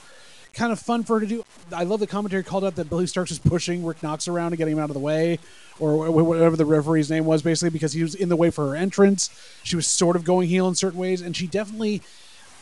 kind 0.56 0.72
of 0.72 0.80
fun 0.80 1.04
for 1.04 1.16
her 1.16 1.20
to 1.20 1.28
do. 1.28 1.46
I 1.72 1.84
love 1.84 2.00
the 2.00 2.08
commentary 2.08 2.42
called 2.44 2.64
out 2.64 2.76
that 2.78 2.90
Billie 2.90 3.06
Starkz 3.06 3.30
was 3.30 3.38
pushing 3.40 3.86
Rick 3.86 4.02
Knox 4.02 4.28
around 4.28 4.52
to 4.52 4.58
get 4.58 4.68
him 4.68 4.80
out 4.80 4.90
of 4.90 4.96
the 4.96 5.00
way, 5.00 5.38
or 5.80 6.10
whatever 6.10 6.56
the 6.56 6.66
referee's 6.66 7.12
name 7.12 7.26
was, 7.26 7.44
basically 7.44 7.70
because 7.70 7.94
he 7.94 8.02
was 8.02 8.16
in 8.16 8.30
the 8.30 8.36
way 8.36 8.50
for 8.50 8.70
her 8.70 8.76
entrance. 8.76 9.30
She 9.64 9.76
was 9.76 9.86
sort 9.86 10.16
of 10.16 10.24
going 10.24 10.48
heel 10.50 10.68
in 10.68 10.74
certain 10.74 11.00
ways, 11.00 11.22
and 11.22 11.36
she 11.38 11.46
definitely 11.46 12.02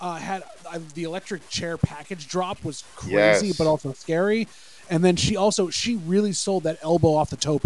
uh, 0.02 0.16
had 0.16 0.44
uh, 0.70 0.80
the 0.96 1.04
electric 1.04 1.48
chair 1.48 1.78
package 1.78 2.28
drop 2.28 2.62
was 2.66 2.84
crazy, 2.98 3.48
Yes. 3.48 3.58
but 3.58 3.68
also 3.68 3.94
scary. 3.94 4.50
And 4.92 5.04
then 5.04 5.16
she 5.16 5.38
also 5.38 5.70
she 5.70 5.96
really 5.96 6.34
sold 6.34 6.64
that 6.64 6.78
elbow 6.84 7.16
off 7.16 7.30
the 7.32 7.38
tope 7.38 7.66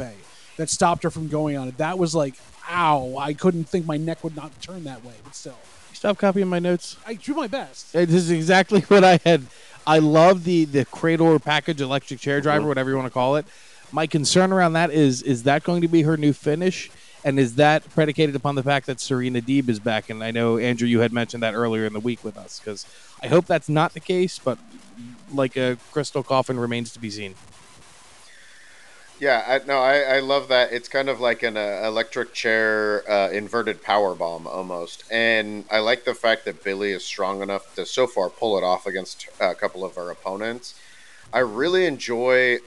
that 0.57 0.69
stopped 0.69 1.03
her 1.03 1.09
from 1.09 1.27
going 1.27 1.57
on 1.57 1.67
it. 1.67 1.77
That 1.79 1.97
was 1.97 2.15
like, 2.15 2.35
ow! 2.69 3.17
I 3.17 3.33
couldn't 3.33 3.65
think 3.65 3.85
my 3.85 3.97
neck 3.97 4.23
would 4.23 4.35
not 4.35 4.61
turn 4.61 4.83
that 4.85 5.03
way, 5.03 5.15
but 5.23 5.35
still, 5.35 5.57
Stop 5.91 6.19
copying 6.19 6.47
my 6.47 6.59
notes. 6.59 6.97
I 7.07 7.15
do 7.15 7.33
my 7.33 7.47
best. 7.47 7.93
This 7.93 8.11
is 8.11 8.29
exactly 8.29 8.81
what 8.89 9.03
I 9.03 9.19
had. 9.25 9.47
I 9.87 9.97
love 9.99 10.43
the 10.43 10.65
the 10.65 10.85
cradle 10.85 11.27
or 11.27 11.39
package 11.39 11.81
electric 11.81 12.19
chair 12.19 12.41
driver, 12.41 12.59
mm-hmm. 12.59 12.67
whatever 12.67 12.91
you 12.91 12.95
want 12.95 13.07
to 13.07 13.13
call 13.13 13.37
it. 13.37 13.45
My 13.91 14.05
concern 14.05 14.53
around 14.53 14.73
that 14.73 14.91
is 14.91 15.23
is 15.23 15.43
that 15.43 15.63
going 15.63 15.81
to 15.81 15.87
be 15.87 16.03
her 16.03 16.17
new 16.17 16.31
finish, 16.31 16.91
and 17.23 17.39
is 17.39 17.55
that 17.55 17.89
predicated 17.89 18.35
upon 18.35 18.53
the 18.53 18.61
fact 18.61 18.85
that 18.85 18.99
Serena 18.99 19.41
Deeb 19.41 19.67
is 19.67 19.79
back? 19.79 20.11
And 20.11 20.23
I 20.23 20.29
know 20.29 20.59
Andrew, 20.59 20.87
you 20.87 20.99
had 20.99 21.11
mentioned 21.11 21.41
that 21.41 21.55
earlier 21.55 21.85
in 21.85 21.93
the 21.93 21.99
week 21.99 22.23
with 22.23 22.37
us, 22.37 22.59
because 22.59 22.85
I 23.23 23.27
hope 23.27 23.47
that's 23.47 23.69
not 23.69 23.93
the 23.93 23.99
case. 23.99 24.37
But 24.37 24.59
like 25.33 25.55
a 25.57 25.77
crystal 25.91 26.23
coffin 26.23 26.59
remains 26.59 26.91
to 26.93 26.99
be 26.99 27.09
seen. 27.09 27.35
Yeah, 29.17 29.43
I, 29.47 29.65
no, 29.65 29.79
I, 29.79 30.17
I 30.17 30.19
love 30.19 30.49
that. 30.49 30.73
It's 30.73 30.89
kind 30.89 31.07
of 31.07 31.21
like 31.21 31.41
an 31.41 31.55
uh, 31.55 31.81
electric 31.85 32.33
chair 32.33 33.09
uh, 33.09 33.29
inverted 33.29 33.81
power 33.81 34.13
bomb 34.13 34.45
almost, 34.45 35.05
and 35.09 35.63
I 35.71 35.79
like 35.79 36.03
the 36.03 36.13
fact 36.13 36.43
that 36.45 36.63
Billie 36.63 36.91
is 36.91 37.05
strong 37.05 37.41
enough 37.41 37.75
to 37.75 37.85
so 37.85 38.07
far 38.07 38.29
pull 38.29 38.57
it 38.57 38.63
off 38.63 38.85
against 38.85 39.29
a 39.39 39.55
couple 39.55 39.85
of 39.85 39.97
our 39.97 40.11
opponents. 40.11 40.77
I 41.31 41.39
really 41.39 41.85
enjoy 41.85 42.59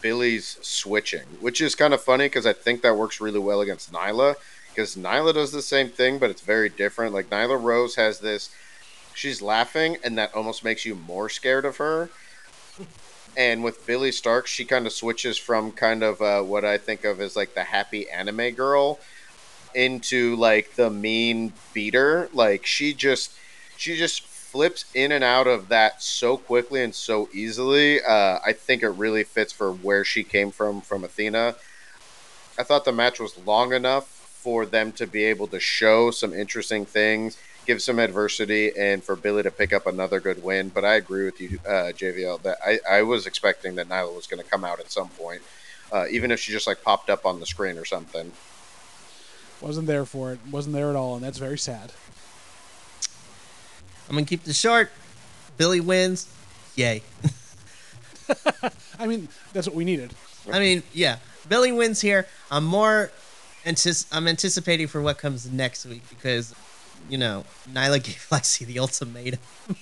Billie's 0.00 0.58
switching, 0.60 1.26
which 1.40 1.60
is 1.60 1.76
kind 1.76 1.94
of 1.94 2.02
funny 2.02 2.26
because 2.26 2.46
I 2.46 2.52
think 2.52 2.82
that 2.82 2.96
works 2.96 3.20
really 3.20 3.38
well 3.38 3.60
against 3.60 3.92
Nyla 3.92 4.34
because 4.74 4.96
Nyla 4.96 5.32
does 5.34 5.52
the 5.52 5.62
same 5.62 5.88
thing, 5.88 6.18
but 6.18 6.30
it's 6.30 6.42
very 6.42 6.68
different. 6.68 7.14
Like 7.14 7.30
Nyla 7.30 7.62
Rose 7.62 7.94
has 7.94 8.18
this, 8.18 8.50
she's 9.14 9.40
laughing, 9.40 9.96
and 10.04 10.18
that 10.18 10.34
almost 10.34 10.64
makes 10.64 10.84
you 10.84 10.94
more 10.94 11.28
scared 11.28 11.64
of 11.64 11.76
her. 11.78 12.10
And 13.36 13.64
with 13.64 13.86
Billie 13.86 14.12
Stark, 14.12 14.46
she 14.46 14.64
kind 14.64 14.86
of 14.86 14.92
switches 14.92 15.36
from 15.38 15.72
kind 15.72 16.02
of 16.02 16.20
uh, 16.22 16.42
what 16.42 16.64
I 16.64 16.78
think 16.78 17.04
of 17.04 17.20
as 17.20 17.34
like 17.34 17.54
the 17.54 17.64
happy 17.64 18.08
anime 18.08 18.52
girl 18.52 19.00
into 19.74 20.36
like 20.36 20.74
the 20.76 20.90
mean 20.90 21.52
beater. 21.72 22.28
Like 22.32 22.64
she 22.64 22.94
just 22.94 23.32
she 23.76 23.96
just 23.96 24.22
flips 24.22 24.84
in 24.94 25.10
and 25.10 25.24
out 25.24 25.48
of 25.48 25.68
that 25.68 26.00
so 26.00 26.36
quickly 26.36 26.82
and 26.82 26.94
so 26.94 27.28
easily. 27.32 28.00
Uh, 28.00 28.38
I 28.44 28.52
think 28.52 28.84
it 28.84 28.90
really 28.90 29.24
fits 29.24 29.52
for 29.52 29.72
where 29.72 30.04
she 30.04 30.22
came 30.22 30.52
from 30.52 30.80
from 30.80 31.02
Athena. 31.02 31.56
I 32.56 32.62
thought 32.62 32.84
the 32.84 32.92
match 32.92 33.18
was 33.18 33.36
long 33.44 33.72
enough 33.72 34.06
for 34.06 34.64
them 34.64 34.92
to 34.92 35.08
be 35.08 35.24
able 35.24 35.48
to 35.48 35.58
show 35.58 36.12
some 36.12 36.32
interesting 36.32 36.84
things, 36.86 37.36
give 37.66 37.82
some 37.82 37.98
adversity, 37.98 38.72
and 38.76 39.02
for 39.02 39.16
Billie 39.16 39.42
to 39.42 39.50
pick 39.50 39.72
up 39.72 39.86
another 39.86 40.20
good 40.20 40.42
win. 40.42 40.68
But 40.68 40.84
I 40.84 40.94
agree 40.94 41.24
with 41.24 41.40
you, 41.40 41.58
uh, 41.66 41.92
JVL, 41.92 42.42
that 42.42 42.58
I, 42.64 42.78
I 42.88 43.02
was 43.02 43.26
expecting 43.26 43.74
that 43.76 43.88
Nyla 43.88 44.14
was 44.14 44.26
going 44.26 44.42
to 44.42 44.48
come 44.48 44.64
out 44.64 44.80
at 44.80 44.90
some 44.90 45.08
point, 45.08 45.42
uh, 45.92 46.06
even 46.10 46.30
if 46.30 46.40
she 46.40 46.52
just 46.52 46.66
like 46.66 46.82
popped 46.82 47.10
up 47.10 47.26
on 47.26 47.40
the 47.40 47.46
screen 47.46 47.78
or 47.78 47.84
something. 47.84 48.32
Wasn't 49.60 49.86
there 49.86 50.04
for 50.04 50.32
it. 50.32 50.40
Wasn't 50.50 50.74
there 50.74 50.90
at 50.90 50.96
all, 50.96 51.14
and 51.16 51.24
that's 51.24 51.38
very 51.38 51.58
sad. 51.58 51.92
I'm 54.08 54.16
gonna 54.16 54.26
keep 54.26 54.44
this 54.44 54.58
short. 54.58 54.90
Billie 55.56 55.80
wins. 55.80 56.28
Yay. 56.76 57.02
I 58.98 59.06
mean, 59.06 59.28
that's 59.52 59.66
what 59.66 59.74
we 59.74 59.84
needed. 59.84 60.12
I 60.52 60.58
mean, 60.58 60.82
yeah, 60.92 61.18
Billie 61.48 61.72
wins 61.72 62.00
here. 62.00 62.26
I'm 62.50 62.64
more 62.64 63.10
antis- 63.64 64.06
I'm 64.12 64.28
anticipating 64.28 64.88
for 64.88 65.00
what 65.00 65.18
comes 65.18 65.50
next 65.50 65.86
week 65.86 66.02
because, 66.10 66.54
you 67.08 67.18
know, 67.18 67.44
Nyla 67.72 68.02
gave 68.02 68.16
Lexi 68.30 68.66
the 68.66 68.78
ultimatum. 68.78 69.40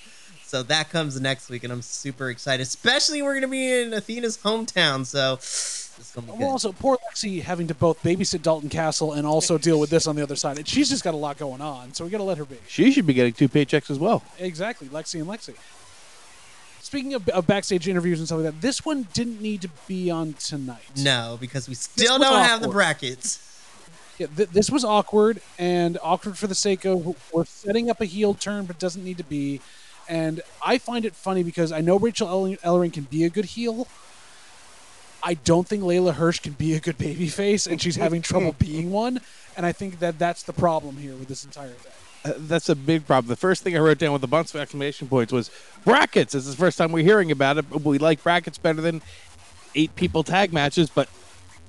so 0.45 0.63
that 0.65 0.91
comes 0.91 1.21
next 1.21 1.51
week, 1.51 1.65
and 1.65 1.73
I'm 1.73 1.83
super 1.83 2.31
excited. 2.31 2.63
Especially 2.63 3.23
we're 3.23 3.35
gonna 3.35 3.49
be 3.49 3.83
in 3.83 3.93
Athena's 3.95 4.39
hometown, 4.39 5.07
so 5.07 5.35
it's 5.35 6.13
gonna 6.15 6.27
be 6.27 6.39
Well, 6.39 6.51
also 6.51 6.73
poor 6.73 6.99
Lexi 7.11 7.43
having 7.43 7.69
to 7.69 7.75
both 7.75 8.03
babysit 8.03 8.43
Dalton 8.43 8.69
Castle 8.69 9.13
and 9.13 9.27
also 9.27 9.59
deal 9.59 9.79
with 9.79 9.91
this 9.91 10.07
on 10.07 10.17
the 10.17 10.23
other 10.23 10.37
side. 10.37 10.59
And 10.59 10.67
she's 10.67 10.89
just 10.89 11.05
got 11.05 11.15
a 11.15 11.19
lot 11.19 11.39
going 11.39 11.61
on, 11.61 11.95
so 11.95 12.05
we 12.05 12.11
got 12.11 12.19
to 12.19 12.25
let 12.25 12.39
her 12.39 12.45
be. 12.45 12.59
She 12.69 12.93
should 12.93 13.07
be 13.07 13.15
getting 13.15 13.33
two 13.33 13.49
paychecks 13.49 13.91
as 13.91 13.99
well. 13.99 14.23
Exactly, 14.39 14.89
Lexi 14.89 15.21
and 15.21 15.29
Lexi. 15.29 15.55
Speaking 16.81 17.15
of, 17.15 17.27
of 17.31 17.47
backstage 17.47 17.89
interviews 17.89 18.19
and 18.19 18.29
stuff 18.29 18.41
like 18.41 18.53
that, 18.53 18.61
this 18.61 18.85
one 18.85 19.09
didn't 19.15 19.41
need 19.41 19.63
to 19.63 19.71
be 19.89 20.11
on 20.11 20.35
tonight. 20.35 20.83
No, 20.99 21.39
because 21.41 21.67
we 21.67 21.75
still 21.75 22.19
don't 22.19 22.45
have 22.45 22.61
the 22.61 22.69
brackets. 22.69 23.52
Yeah, 24.23 24.29
th- 24.37 24.51
this 24.51 24.71
was 24.71 24.85
awkward 24.85 25.41
and 25.59 25.99
awkward 26.01 26.39
for 26.39 26.47
the 26.47 26.55
sake 26.55 26.85
of 26.85 27.17
we're 27.33 27.45
setting 27.45 27.91
up 27.91 28.01
a 28.01 28.05
heel 28.05 28.35
turn, 28.35 28.67
but 28.67 28.79
doesn't 28.79 29.03
need 29.03 29.19
to 29.19 29.25
be. 29.25 29.61
And 30.09 30.43
I 30.65 30.79
find 30.79 31.05
it 31.05 31.17
funny 31.17 31.43
because 31.43 31.73
I 31.73 31.81
know 31.81 31.99
Rachel 31.99 32.29
Ell- 32.29 32.57
Ellering 32.59 32.93
can 32.93 33.03
be 33.03 33.25
a 33.25 33.31
good 33.31 33.47
heel. 33.47 33.89
I 35.25 35.35
don't 35.35 35.67
think 35.67 35.83
Leyla 35.83 36.15
Hirsch 36.15 36.39
can 36.39 36.53
be 36.53 36.75
a 36.75 36.79
good 36.81 36.99
babyface, 36.99 37.67
and 37.69 37.83
she's 37.83 37.97
having 37.97 38.23
trouble 38.23 38.53
being 38.61 38.93
one. 38.93 39.21
And 39.57 39.67
I 39.67 39.73
think 39.73 39.99
that 39.99 40.21
that's 40.21 40.45
the 40.45 40.53
problem 40.53 40.99
here 40.99 41.17
with 41.17 41.27
this 41.27 41.45
entire 41.45 41.71
thing. 41.71 41.93
Uh, 42.25 42.35
that's 42.39 42.69
a 42.69 42.77
big 42.77 43.05
problem. 43.05 43.29
The 43.29 43.35
first 43.35 43.65
thing 43.65 43.77
I 43.77 43.81
wrote 43.81 43.99
down 43.99 44.13
with 44.13 44.23
a 44.23 44.29
bunch 44.29 44.55
of 44.55 44.61
exclamation 44.61 45.09
points 45.09 45.33
was 45.33 45.51
brackets. 45.85 46.33
This 46.35 46.47
is 46.47 46.55
the 46.55 46.61
first 46.61 46.79
time 46.79 46.93
we're 46.93 47.03
hearing 47.03 47.33
about 47.33 47.59
it. 47.59 47.69
We 47.71 47.99
like 47.99 48.23
brackets 48.23 48.57
better 48.57 48.81
than 48.81 49.03
eight 49.75 49.97
people 49.97 50.23
tag 50.23 50.53
matches, 50.53 50.91
but 50.91 51.09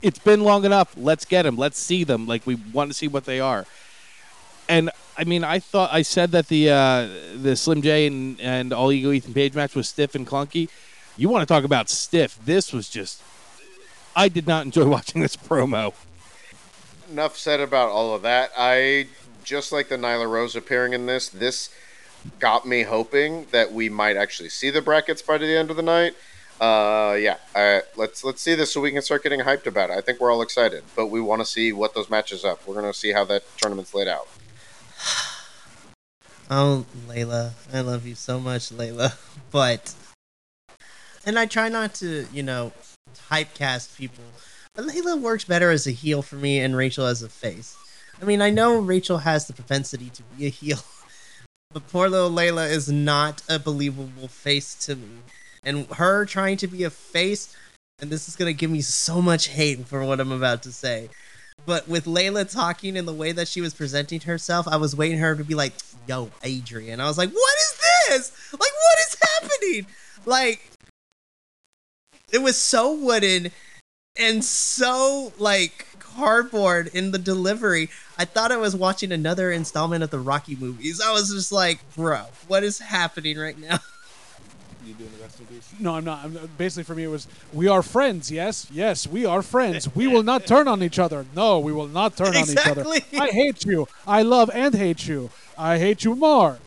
it's 0.04 0.20
been 0.20 0.42
long 0.42 0.66
enough. 0.66 0.94
Let's 0.96 1.26
get 1.26 1.44
them. 1.44 1.58
Let's 1.58 1.80
see 1.80 2.04
them. 2.04 2.28
Like 2.28 2.46
we 2.46 2.56
want 2.56 2.92
to 2.92 2.94
see 2.94 3.08
what 3.08 3.26
they 3.26 3.40
are. 3.40 3.66
And 4.70 4.92
I 5.18 5.24
mean, 5.24 5.44
I 5.44 5.60
thought 5.60 5.92
I 5.92 6.02
said 6.04 6.32
that 6.32 6.50
the 6.50 6.70
uh, 6.70 7.08
the 7.36 7.56
Slim 7.56 7.82
J 7.82 8.06
and 8.06 8.40
and 8.40 8.74
All 8.74 8.92
Ego 8.92 9.12
Ethan 9.12 9.34
Page 9.34 9.56
match 9.56 9.76
was 9.76 9.88
stiff 9.88 10.14
and 10.14 10.28
clunky. 10.28 10.70
You 11.18 11.30
want 11.30 11.48
to 11.48 11.52
talk 11.52 11.64
about 11.64 11.90
stiff? 11.90 12.38
This 12.44 12.72
was 12.72 12.90
just. 12.90 13.22
I 14.16 14.28
did 14.28 14.46
not 14.46 14.66
enjoy 14.66 14.86
watching 14.98 15.22
this 15.22 15.36
promo. 15.36 15.94
enough 17.10 17.38
said 17.38 17.60
about 17.60 17.90
all 17.90 18.14
of 18.14 18.22
that. 18.24 18.52
I 18.58 19.08
just 19.44 19.72
like 19.72 19.90
the 19.90 19.98
Nyla 19.98 20.30
Rose 20.30 20.56
appearing 20.56 20.94
in 20.94 21.06
this. 21.06 21.30
This 21.30 21.70
got 22.40 22.66
me 22.66 22.84
hoping 22.84 23.48
that 23.52 23.72
we 23.74 23.90
might 23.90 24.18
actually 24.18 24.50
see 24.50 24.70
the 24.70 24.82
brackets 24.82 25.22
by 25.22 25.38
the 25.38 25.58
end 25.58 25.70
of 25.70 25.78
the 25.78 25.82
night. 25.82 26.14
Uh, 26.64 27.16
yeah, 27.16 27.36
uh, 27.56 27.82
let's 27.98 28.24
let's 28.24 28.42
see 28.42 28.56
this 28.56 28.72
so 28.72 28.80
we 28.80 28.90
can 28.90 29.02
start 29.02 29.22
getting 29.22 29.42
hyped 29.42 29.66
about 29.66 29.90
it. 29.90 29.98
I 29.98 30.00
think 30.00 30.22
we're 30.22 30.32
all 30.32 30.42
excited, 30.42 30.82
but 30.96 31.08
we 31.08 31.20
want 31.20 31.42
to 31.42 31.46
see 31.46 31.74
what 31.74 31.94
those 31.94 32.10
matches 32.10 32.46
up. 32.46 32.66
We're 32.66 32.76
gonna 32.76 32.94
see 32.94 33.12
how 33.12 33.26
that 33.26 33.44
tournament's 33.58 33.94
laid 33.94 34.08
out. 34.08 34.28
Oh, 36.50 36.86
Leyla, 37.08 37.54
I 37.74 37.80
love 37.80 38.06
you 38.06 38.16
so 38.16 38.40
much, 38.40 38.70
Leyla. 38.70 39.18
But, 39.52 39.94
and 41.26 41.40
I 41.40 41.46
try 41.46 41.70
not 41.70 41.96
to, 41.96 42.28
you 42.34 42.44
know, 42.44 42.74
typecast 43.30 43.98
people. 43.98 44.24
But 44.76 44.86
Leyla 44.86 45.20
works 45.20 45.46
better 45.46 45.72
as 45.72 45.88
a 45.88 45.92
heel 45.92 46.22
for 46.22 46.36
me, 46.36 46.60
and 46.60 46.76
Rachel 46.76 47.06
as 47.06 47.24
a 47.24 47.30
face. 47.30 47.78
I 48.22 48.26
mean, 48.26 48.42
I 48.42 48.50
know 48.50 48.78
Rachel 48.80 49.20
has 49.20 49.48
the 49.48 49.54
propensity 49.54 50.10
to 50.12 50.24
be 50.24 50.46
a 50.46 50.50
heel, 50.50 50.80
but 51.74 51.88
poor 51.88 52.10
little 52.10 52.30
Leyla 52.30 52.70
is 52.70 52.92
not 52.92 53.42
a 53.50 53.58
believable 53.58 54.28
face 54.28 54.76
to 54.86 54.96
me. 54.96 55.24
And 55.64 55.88
her 55.88 56.26
trying 56.26 56.58
to 56.58 56.68
be 56.68 56.84
a 56.84 56.90
face, 56.90 57.56
and 58.00 58.10
this 58.10 58.28
is 58.28 58.36
gonna 58.36 58.54
give 58.54 58.72
me 58.72 58.82
so 58.82 59.22
much 59.22 59.48
hate 59.48 59.88
for 59.88 60.04
what 60.04 60.20
I'm 60.20 60.32
about 60.32 60.64
to 60.64 60.72
say. 60.72 61.10
But 61.66 61.88
with 61.88 62.06
Leyla 62.06 62.52
talking 62.52 62.98
in 62.98 63.06
the 63.06 63.14
way 63.14 63.32
that 63.32 63.48
she 63.48 63.62
was 63.62 63.74
presenting 63.74 64.22
herself, 64.22 64.68
I 64.68 64.78
was 64.78 64.96
waiting 64.96 65.20
her 65.20 65.36
to 65.36 65.44
be 65.44 65.56
like, 65.56 65.74
"Yo, 66.08 66.32
Adrian." 66.44 67.00
I 67.00 67.08
was 67.08 67.18
like, 67.18 67.32
"What 67.32 67.56
is 67.60 67.80
this? 68.10 68.32
Like, 68.52 68.60
what 68.60 69.00
is 69.00 69.18
happening?" 69.22 69.88
Like, 70.26 70.72
it 72.32 72.42
was 72.42 72.58
so 72.58 72.94
wooden 72.94 73.52
and 74.18 74.44
so 74.44 75.34
like 75.38 75.88
cardboard 76.00 76.88
in 76.94 77.12
the 77.12 77.20
delivery. 77.20 77.90
I 78.18 78.26
thought 78.26 78.52
I 78.52 78.58
was 78.58 78.76
watching 78.76 79.12
another 79.12 79.52
installment 79.52 80.04
of 80.04 80.12
the 80.12 80.20
Rocky 80.20 80.56
movies. 80.56 81.02
I 81.02 81.12
was 81.12 81.32
just 81.32 81.52
like, 81.52 81.80
bro, 81.96 82.26
what 82.48 82.64
is 82.64 82.80
happening 82.80 83.38
right 83.38 83.58
now? 83.58 83.80
You 84.86 84.94
doing 84.96 85.10
the 85.18 85.24
rest 85.24 85.40
of 85.40 85.48
these? 85.50 85.70
No, 85.80 85.96
I'm 85.96 86.04
not. 86.04 86.24
I'm, 86.26 86.50
basically, 86.58 86.84
for 86.84 86.96
me, 86.96 87.04
it 87.04 87.08
was 87.08 87.28
we 87.54 87.68
are 87.68 87.82
friends. 87.82 88.30
Yes, 88.32 88.68
yes, 88.72 89.08
we 89.08 89.26
are 89.26 89.42
friends. 89.42 89.94
We 89.96 90.08
will 90.08 90.24
not 90.24 90.46
turn 90.46 90.68
on 90.68 90.84
each 90.84 91.00
other. 91.00 91.26
No, 91.36 91.60
we 91.60 91.72
will 91.72 91.88
not 91.88 92.18
turn 92.18 92.36
on 92.36 92.50
each 92.50 92.58
other. 92.66 92.82
Exactly. 92.82 93.20
I 93.20 93.30
hate 93.30 93.66
you. 93.66 93.88
I 94.06 94.22
love 94.24 94.50
and 94.54 94.76
hate 94.76 95.08
you. 95.08 95.30
I 95.58 95.78
hate 95.78 96.04
you 96.04 96.16
more. 96.16 96.60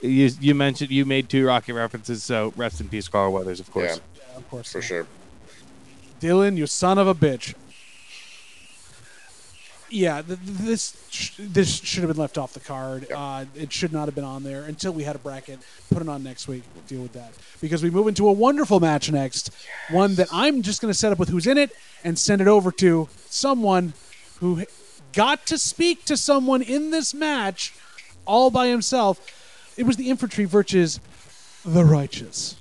You, 0.00 0.30
you 0.40 0.54
mentioned 0.54 0.90
you 0.90 1.04
made 1.04 1.28
two 1.28 1.46
Rocky 1.46 1.72
references, 1.72 2.22
so 2.22 2.52
rest 2.56 2.80
in 2.80 2.88
peace, 2.88 3.08
Carl 3.08 3.32
Weathers, 3.32 3.60
of 3.60 3.70
course. 3.70 3.96
Yeah, 4.14 4.22
Yeah, 4.30 4.36
of 4.36 4.50
course. 4.50 4.70
for 4.72 4.82
sure. 4.82 5.06
Dillon, 6.20 6.56
you 6.56 6.66
son 6.66 6.98
of 6.98 7.06
a 7.08 7.14
bitch. 7.14 7.54
Yeah, 9.88 10.22
th- 10.22 10.38
th- 10.44 10.58
this 10.58 11.06
sh- 11.10 11.32
this 11.38 11.68
should 11.80 12.02
have 12.02 12.10
been 12.10 12.20
left 12.20 12.38
off 12.38 12.52
the 12.52 12.60
card. 12.60 13.10
Uh, 13.10 13.44
it 13.54 13.72
should 13.72 13.92
not 13.92 14.06
have 14.06 14.14
been 14.14 14.24
on 14.24 14.42
there 14.42 14.64
until 14.64 14.92
we 14.92 15.04
had 15.04 15.14
a 15.14 15.18
bracket. 15.18 15.60
Put 15.90 16.02
it 16.02 16.08
on 16.08 16.22
next 16.22 16.48
week. 16.48 16.64
We'll 16.74 16.84
deal 16.84 17.02
with 17.02 17.12
that 17.12 17.32
because 17.60 17.82
we 17.82 17.90
move 17.90 18.08
into 18.08 18.28
a 18.28 18.32
wonderful 18.32 18.80
match 18.80 19.10
next. 19.10 19.50
One 19.90 20.16
that 20.16 20.28
I'm 20.32 20.62
just 20.62 20.80
going 20.82 20.90
to 20.92 20.98
set 20.98 21.12
up 21.12 21.18
with 21.18 21.28
who's 21.28 21.46
in 21.46 21.56
it 21.56 21.70
and 22.02 22.18
send 22.18 22.40
it 22.40 22.48
over 22.48 22.72
to 22.72 23.08
someone 23.28 23.92
who 24.40 24.64
got 25.12 25.46
to 25.46 25.58
speak 25.58 26.04
to 26.06 26.16
someone 26.16 26.62
in 26.62 26.90
this 26.90 27.14
match 27.14 27.74
all 28.26 28.50
by 28.50 28.66
himself. 28.66 29.20
It 29.76 29.84
was 29.84 29.96
the 29.96 30.10
infantry 30.10 30.46
versus 30.46 31.00
the 31.64 31.84
righteous. 31.84 32.56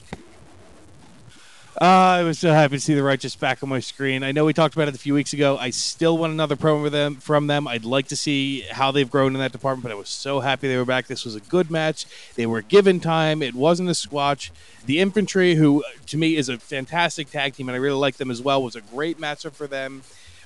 Uh, 1.82 1.86
I 1.86 2.24
was 2.24 2.40
so 2.40 2.54
happy 2.54 2.78
to 2.78 2.80
see 2.80 2.94
the 2.94 3.04
righteous 3.04 3.36
back 3.36 3.62
on 3.62 3.68
my 3.68 3.82
screen. 3.82 4.24
I 4.24 4.32
know 4.32 4.46
we 4.46 4.54
talked 4.54 4.76
about 4.76 4.88
it 4.88 4.96
a 4.96 4.98
few 4.98 5.14
weeks 5.14 5.34
ago. 5.34 5.58
I 5.58 5.72
still 5.72 6.18
want 6.18 6.32
another 6.32 6.56
promo 6.56 6.82
with 6.84 6.94
them 6.94 7.18
from 7.18 7.48
them. 7.48 7.68
I'd 7.68 7.84
like 7.84 8.08
to 8.08 8.16
see 8.16 8.62
how 8.62 8.92
they've 8.92 9.10
grown 9.12 9.34
in 9.34 9.42
that 9.42 9.52
department, 9.52 9.84
but 9.84 9.92
I 9.92 9.96
was 9.96 10.08
so 10.08 10.40
happy 10.40 10.70
they 10.70 10.78
were 10.78 10.86
back. 10.86 11.08
This 11.08 11.26
was 11.26 11.36
a 11.36 11.42
good 11.42 11.70
match. 11.70 12.06
They 12.36 12.46
were 12.46 12.62
given 12.62 13.02
time. 13.02 13.44
It 13.44 13.56
wasn't 13.56 13.90
a 13.90 13.94
squash. 13.94 14.54
The 14.86 15.00
infantry, 15.00 15.56
who 15.56 15.84
to 16.08 16.18
me 16.18 16.38
is 16.38 16.48
a 16.48 16.58
fantastic 16.58 17.30
tag 17.30 17.56
team, 17.56 17.68
and 17.68 17.76
I 17.76 17.80
really 17.80 18.00
like 18.00 18.16
them 18.16 18.32
as 18.32 18.42
well, 18.42 18.64
was 18.64 18.78
a 18.78 18.82
great 18.82 19.20
matchup 19.20 19.52
for 19.52 19.68
them. 19.68 20.04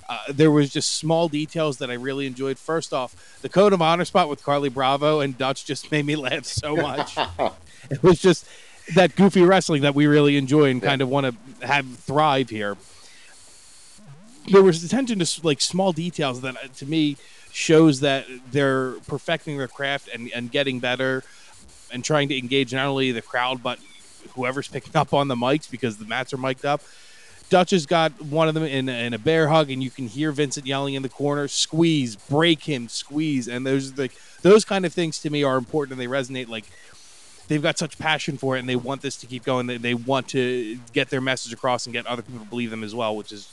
Uh, 0.09 0.17
there 0.29 0.49
was 0.49 0.71
just 0.71 0.97
small 0.97 1.27
details 1.27 1.77
that 1.77 1.91
I 1.91 1.93
really 1.93 2.25
enjoyed. 2.25 2.57
First 2.57 2.91
off, 2.91 3.37
the 3.43 3.49
code 3.49 3.73
of 3.73 3.83
honor 3.83 4.05
spot 4.05 4.29
with 4.29 4.43
Carlie 4.43 4.69
Bravo 4.69 5.19
and 5.19 5.37
Dutch 5.37 5.63
just 5.63 5.91
made 5.91 6.07
me 6.07 6.15
laugh 6.15 6.45
so 6.45 6.75
much. 6.75 7.15
it 7.91 8.01
was 8.01 8.19
just 8.19 8.47
that 8.95 9.15
goofy 9.15 9.41
wrestling 9.41 9.81
that 9.83 9.95
we 9.95 10.07
really 10.07 10.37
enjoy 10.37 10.69
and 10.69 10.81
kind 10.81 11.01
of 11.01 11.09
want 11.09 11.25
to 11.27 11.67
have 11.67 11.85
thrive 11.97 12.49
here. 12.49 12.77
There 14.51 14.63
was 14.63 14.83
attention 14.83 15.19
to 15.19 15.41
like 15.43 15.61
small 15.61 15.91
details 15.91 16.41
that 16.41 16.55
uh, 16.55 16.67
to 16.77 16.85
me 16.85 17.17
shows 17.51 17.99
that 17.99 18.25
they're 18.51 18.93
perfecting 19.07 19.57
their 19.57 19.67
craft 19.67 20.09
and, 20.13 20.31
and 20.33 20.51
getting 20.51 20.79
better 20.79 21.23
and 21.91 22.03
trying 22.03 22.29
to 22.29 22.37
engage 22.37 22.73
not 22.73 22.87
only 22.87 23.11
the 23.11 23.21
crowd 23.21 23.61
but 23.61 23.79
whoever's 24.35 24.67
picking 24.67 24.95
up 24.95 25.13
on 25.13 25.27
the 25.27 25.35
mics 25.35 25.69
because 25.69 25.97
the 25.97 26.05
mats 26.05 26.33
are 26.33 26.37
mic'd 26.37 26.65
up. 26.65 26.81
Dutch 27.49 27.71
has 27.71 27.87
got 27.87 28.21
one 28.21 28.47
of 28.47 28.53
them 28.53 28.63
in, 28.63 28.87
in 28.89 29.13
a 29.13 29.17
bear 29.17 29.47
hug, 29.47 29.71
and 29.71 29.81
you 29.81 29.89
can 29.89 30.07
hear 30.07 30.31
Vincent 30.31 30.67
yelling 30.67 30.93
in 30.93 31.01
the 31.01 31.09
corner, 31.09 31.47
"Squeeze, 31.47 32.15
break 32.15 32.63
him, 32.63 32.87
squeeze!" 32.87 33.47
And 33.47 33.65
those 33.65 33.97
like 33.97 34.13
those 34.43 34.63
kind 34.63 34.85
of 34.85 34.93
things 34.93 35.19
to 35.19 35.31
me 35.31 35.43
are 35.43 35.57
important 35.57 35.99
and 35.99 36.01
they 36.01 36.11
resonate. 36.11 36.47
Like 36.47 36.65
they've 37.49 37.61
got 37.61 37.77
such 37.77 37.99
passion 37.99 38.37
for 38.37 38.55
it 38.55 38.59
and 38.59 38.69
they 38.69 38.77
want 38.77 39.01
this 39.01 39.17
to 39.17 39.27
keep 39.27 39.43
going. 39.43 39.67
They, 39.67 39.77
they 39.77 39.93
want 39.93 40.29
to 40.29 40.79
get 40.93 41.09
their 41.09 41.19
message 41.19 41.51
across 41.51 41.85
and 41.85 41.93
get 41.93 42.07
other 42.07 42.21
people 42.21 42.39
to 42.39 42.49
believe 42.49 42.69
them 42.71 42.83
as 42.83 42.95
well, 42.95 43.15
which 43.15 43.33
is 43.33 43.51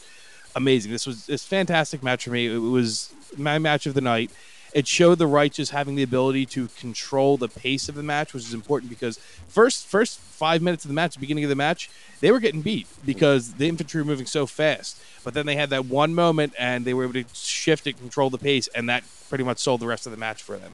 amazing. 0.55 0.93
This 0.93 1.07
was 1.07 1.27
this 1.27 1.45
fantastic 1.45 2.03
match 2.03 2.25
for 2.25 2.31
me. 2.31 2.47
It 2.47 2.59
was 2.59 3.13
my 3.37 3.59
match 3.59 3.87
of 3.87 3.95
the 3.95 4.01
night. 4.01 4.31
It 4.73 4.87
showed 4.87 5.19
the 5.19 5.27
righteous 5.27 5.71
having 5.71 5.95
the 5.95 6.03
ability 6.03 6.45
to 6.47 6.69
control 6.79 7.39
the 7.39 7.49
pace 7.49 7.89
of 7.89 7.95
the 7.95 8.03
match, 8.03 8.35
which 8.35 8.45
is 8.45 8.53
important 8.53 8.91
because 8.91 9.19
first 9.49 9.87
first 9.87 10.19
five 10.19 10.61
minutes 10.61 10.85
of 10.85 10.91
the 10.91 10.95
match, 10.95 11.15
the 11.15 11.21
beginning 11.21 11.45
of 11.45 11.51
the 11.51 11.57
match, 11.57 11.89
they 12.21 12.31
were 12.31 12.41
getting 12.41 12.61
beat 12.61 12.87
because 13.05 13.55
the 13.55 13.69
infantry 13.69 14.03
were 14.03 14.07
moving 14.07 14.27
so 14.27 14.45
fast. 14.45 15.01
But 15.25 15.33
then 15.33 15.47
they 15.47 15.57
had 15.57 15.71
that 15.71 15.87
one 15.87 16.15
moment 16.15 16.53
and 16.59 16.85
they 16.85 16.93
were 16.93 17.05
able 17.05 17.15
to 17.15 17.25
shift 17.33 17.87
it 17.87 17.95
and 17.95 18.01
control 18.01 18.29
the 18.29 18.39
pace, 18.39 18.69
and 18.69 18.89
that 18.91 19.03
pretty 19.31 19.45
much 19.45 19.59
sold 19.59 19.81
the 19.81 19.87
rest 19.87 20.05
of 20.05 20.13
the 20.13 20.19
match 20.19 20.43
for 20.43 20.59
them. 20.59 20.73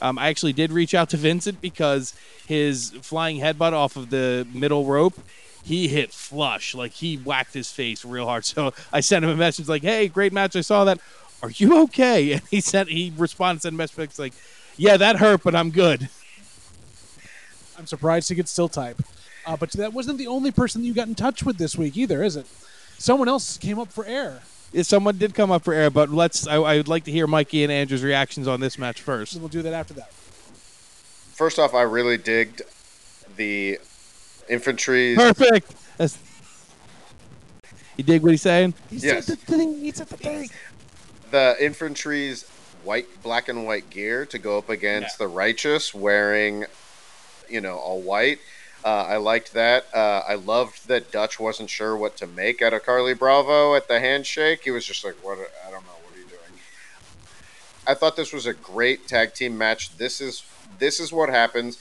Um, 0.00 0.18
I 0.18 0.28
actually 0.28 0.52
did 0.52 0.72
reach 0.72 0.94
out 0.94 1.10
to 1.10 1.16
Vincent 1.16 1.60
because 1.60 2.14
his 2.46 2.90
flying 3.02 3.40
headbutt 3.40 3.72
off 3.72 3.96
of 3.96 4.10
the 4.10 4.46
middle 4.52 4.84
rope, 4.84 5.18
he 5.64 5.88
hit 5.88 6.12
flush. 6.12 6.74
Like 6.74 6.92
he 6.92 7.16
whacked 7.16 7.54
his 7.54 7.70
face 7.70 8.04
real 8.04 8.26
hard. 8.26 8.44
So 8.54 8.72
I 8.92 9.00
sent 9.00 9.24
him 9.24 9.30
a 9.30 9.36
message 9.36 9.68
like, 9.68 9.82
"Hey, 9.82 10.08
great 10.08 10.32
match! 10.32 10.56
I 10.56 10.60
saw 10.60 10.84
that. 10.84 11.00
Are 11.42 11.50
you 11.50 11.82
okay?" 11.84 12.32
And 12.32 12.42
he 12.50 12.60
sent 12.60 12.88
he 12.88 13.12
responded 13.16 13.62
sent 13.62 13.74
a 13.74 13.78
message 13.78 14.18
like, 14.18 14.34
"Yeah, 14.76 14.96
that 14.96 15.16
hurt, 15.16 15.42
but 15.42 15.54
I'm 15.54 15.70
good." 15.70 16.08
I'm 17.78 17.86
surprised 17.86 18.28
he 18.28 18.34
could 18.34 18.48
still 18.48 18.68
type. 18.68 19.00
Uh, 19.46 19.56
but 19.56 19.70
that 19.72 19.92
wasn't 19.92 20.18
the 20.18 20.26
only 20.26 20.50
person 20.50 20.82
that 20.82 20.86
you 20.86 20.94
got 20.94 21.08
in 21.08 21.14
touch 21.14 21.44
with 21.44 21.58
this 21.58 21.76
week 21.76 21.96
either, 21.96 22.22
is 22.22 22.36
it? 22.36 22.46
Someone 22.98 23.28
else 23.28 23.56
came 23.56 23.78
up 23.78 23.92
for 23.92 24.04
air. 24.04 24.42
Yeah, 24.72 24.82
Someone 24.82 25.16
did 25.16 25.34
come 25.34 25.50
up 25.50 25.64
for 25.64 25.72
air, 25.72 25.90
but 25.90 26.10
let's. 26.10 26.46
I, 26.46 26.56
I 26.56 26.76
would 26.76 26.88
like 26.88 27.04
to 27.04 27.10
hear 27.10 27.26
Mikey 27.26 27.62
and 27.62 27.72
Andrew's 27.72 28.02
reactions 28.02 28.46
on 28.46 28.60
this 28.60 28.78
match 28.78 29.00
first. 29.00 29.36
We'll 29.36 29.48
do 29.48 29.62
that 29.62 29.72
after 29.72 29.94
that. 29.94 30.12
First 30.12 31.58
off, 31.58 31.72
I 31.74 31.82
really 31.82 32.18
digged 32.18 32.62
the 33.36 33.78
infantry's 34.48 35.16
Perfect. 35.16 35.74
That's, 35.96 36.18
you 37.96 38.04
dig 38.04 38.22
what 38.22 38.30
he's 38.32 38.42
saying? 38.42 38.74
Yes. 38.90 39.26
the 39.26 39.36
thing. 39.36 39.80
He 39.80 39.90
said 39.92 40.08
the 40.08 40.16
thing. 40.16 40.50
the 41.30 41.56
infantry's 41.60 42.44
white, 42.84 43.06
black 43.22 43.48
and 43.48 43.66
white 43.66 43.90
gear 43.90 44.26
to 44.26 44.38
go 44.38 44.58
up 44.58 44.68
against 44.68 45.18
the 45.18 45.28
righteous 45.28 45.94
wearing, 45.94 46.64
you 47.48 47.60
know, 47.60 47.76
all 47.76 48.00
white. 48.00 48.38
Uh, 48.84 49.04
I 49.08 49.16
liked 49.16 49.52
that. 49.54 49.86
Uh, 49.92 50.22
I 50.26 50.34
loved 50.34 50.88
that 50.88 51.10
Dutch 51.10 51.40
wasn't 51.40 51.68
sure 51.68 51.96
what 51.96 52.16
to 52.18 52.26
make 52.26 52.62
out 52.62 52.72
of 52.72 52.84
Carlie 52.84 53.14
Bravo 53.14 53.74
at 53.74 53.88
the 53.88 53.98
handshake. 53.98 54.60
He 54.64 54.70
was 54.70 54.86
just 54.86 55.04
like, 55.04 55.16
"What? 55.22 55.38
I 55.66 55.70
don't 55.70 55.84
know. 55.84 55.92
What 56.04 56.14
are 56.14 56.18
you 56.18 56.26
doing?" 56.26 56.60
I 57.86 57.94
thought 57.94 58.16
this 58.16 58.32
was 58.32 58.46
a 58.46 58.54
great 58.54 59.08
tag 59.08 59.34
team 59.34 59.58
match. 59.58 59.96
This 59.96 60.20
is 60.20 60.44
this 60.78 61.00
is 61.00 61.12
what 61.12 61.28
happens 61.28 61.78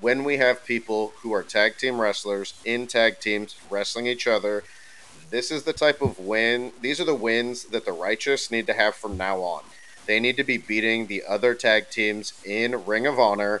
when 0.00 0.24
we 0.24 0.38
have 0.38 0.64
people 0.64 1.12
who 1.18 1.32
are 1.32 1.42
tag 1.42 1.76
team 1.76 2.00
wrestlers 2.00 2.54
in 2.64 2.86
tag 2.86 3.20
teams 3.20 3.56
wrestling 3.70 4.06
each 4.06 4.26
other. 4.26 4.64
This 5.30 5.50
is 5.50 5.64
the 5.64 5.72
type 5.74 6.00
of 6.00 6.18
win. 6.18 6.72
These 6.80 7.00
are 7.00 7.04
the 7.04 7.14
wins 7.14 7.64
that 7.64 7.84
the 7.84 7.92
righteous 7.92 8.50
need 8.50 8.66
to 8.66 8.72
have 8.72 8.94
from 8.94 9.16
now 9.16 9.40
on. 9.40 9.62
They 10.06 10.20
need 10.20 10.36
to 10.38 10.44
be 10.44 10.56
beating 10.56 11.06
the 11.06 11.24
other 11.28 11.54
tag 11.54 11.90
teams 11.90 12.32
in 12.44 12.86
Ring 12.86 13.06
of 13.06 13.18
Honor 13.18 13.60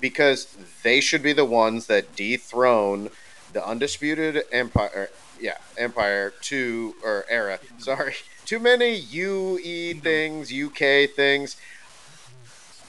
because 0.00 0.56
they 0.82 1.00
should 1.00 1.22
be 1.22 1.32
the 1.32 1.44
ones 1.44 1.86
that 1.86 2.14
dethrone 2.14 3.10
the 3.52 3.66
undisputed 3.66 4.44
empire. 4.52 5.10
Yeah, 5.40 5.58
empire 5.76 6.32
two 6.40 6.94
or 7.02 7.24
era. 7.28 7.58
Sorry, 7.78 8.14
too 8.44 8.58
many 8.58 8.94
UE 8.94 9.94
things, 9.94 10.52
UK 10.52 11.10
things 11.10 11.56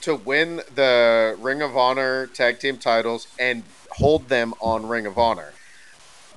to 0.01 0.15
win 0.15 0.61
the 0.73 1.35
Ring 1.39 1.61
of 1.61 1.75
Honor 1.75 2.27
tag 2.27 2.59
team 2.59 2.77
titles 2.77 3.27
and 3.37 3.63
hold 3.91 4.29
them 4.29 4.53
on 4.61 4.87
Ring 4.87 5.05
of 5.05 5.17
Honor. 5.17 5.53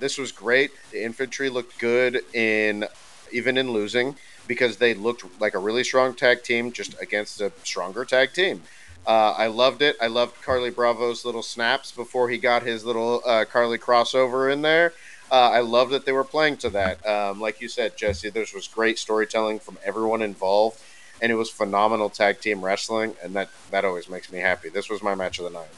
This 0.01 0.18
was 0.18 0.33
great. 0.33 0.73
The 0.91 1.05
infantry 1.05 1.49
looked 1.49 1.79
good 1.79 2.23
in 2.35 2.87
even 3.31 3.57
in 3.57 3.70
losing 3.70 4.16
because 4.47 4.77
they 4.77 4.95
looked 4.95 5.25
like 5.41 5.55
a 5.55 5.59
really 5.59 5.85
strong 5.85 6.14
tag 6.14 6.43
team 6.43 6.73
just 6.73 7.01
against 7.01 7.41
a 7.41 7.53
stronger 7.62 8.05
tag 8.05 8.33
team. 8.33 8.62
Uh, 9.07 9.34
I 9.36 9.48
loved 9.48 9.82
it. 9.82 9.96
I 10.00 10.07
loved 10.07 10.40
Carlie 10.42 10.70
Bravo's 10.70 11.24
little 11.24 11.42
snaps 11.42 11.90
before 11.90 12.28
he 12.28 12.38
got 12.38 12.62
his 12.62 12.84
little 12.84 13.22
uh, 13.26 13.44
Carlie 13.44 13.78
crossover 13.78 14.53
in 14.53 14.62
there. 14.62 14.92
Uh, 15.30 15.50
I 15.50 15.61
love 15.61 15.90
that 15.90 16.05
they 16.05 16.12
were 16.12 16.24
playing 16.24 16.59
to 16.59 16.70
that. 16.70 17.05
Um, 17.07 17.40
like 17.40 17.61
you 17.61 17.68
said, 17.68 17.96
Jesse, 17.96 18.30
this 18.30 18.53
was 18.53 18.68
great 18.68 18.98
storytelling 18.98 19.59
from 19.59 19.78
everyone 19.84 20.22
involved, 20.22 20.78
and 21.20 21.32
it 21.32 21.36
was 21.36 21.48
phenomenal 21.50 22.11
tag 22.11 22.40
team 22.40 22.62
wrestling, 22.64 23.16
and 23.22 23.34
that 23.34 23.48
that 23.70 23.84
always 23.84 24.09
makes 24.09 24.30
me 24.30 24.40
happy. 24.40 24.68
This 24.68 24.90
was 24.90 25.03
my 25.03 25.14
match 25.14 25.38
of 25.38 25.44
the 25.44 25.50
night. 25.50 25.70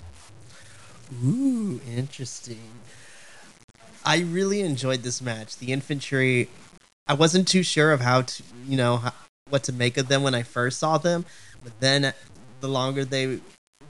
Ooh, 1.25 1.81
interesting. 1.87 2.59
I 4.05 4.21
really 4.21 4.61
enjoyed 4.61 5.03
this 5.03 5.23
match. 5.23 5.57
The 5.57 5.73
infantry, 5.73 6.49
I 7.07 7.15
wasn't 7.15 7.49
too 7.49 7.63
sure 7.63 7.93
of 7.93 8.01
how 8.01 8.23
to, 8.23 8.43
you 8.67 8.77
know, 8.77 9.03
what 9.49 9.63
to 9.65 9.73
make 9.73 9.97
of 9.97 10.09
them 10.09 10.23
when 10.23 10.35
I 10.35 10.43
first 10.43 10.79
saw 10.79 10.99
them, 10.99 11.25
but 11.63 11.79
then 11.81 12.13
the 12.65 12.71
longer 12.71 13.05
they 13.05 13.41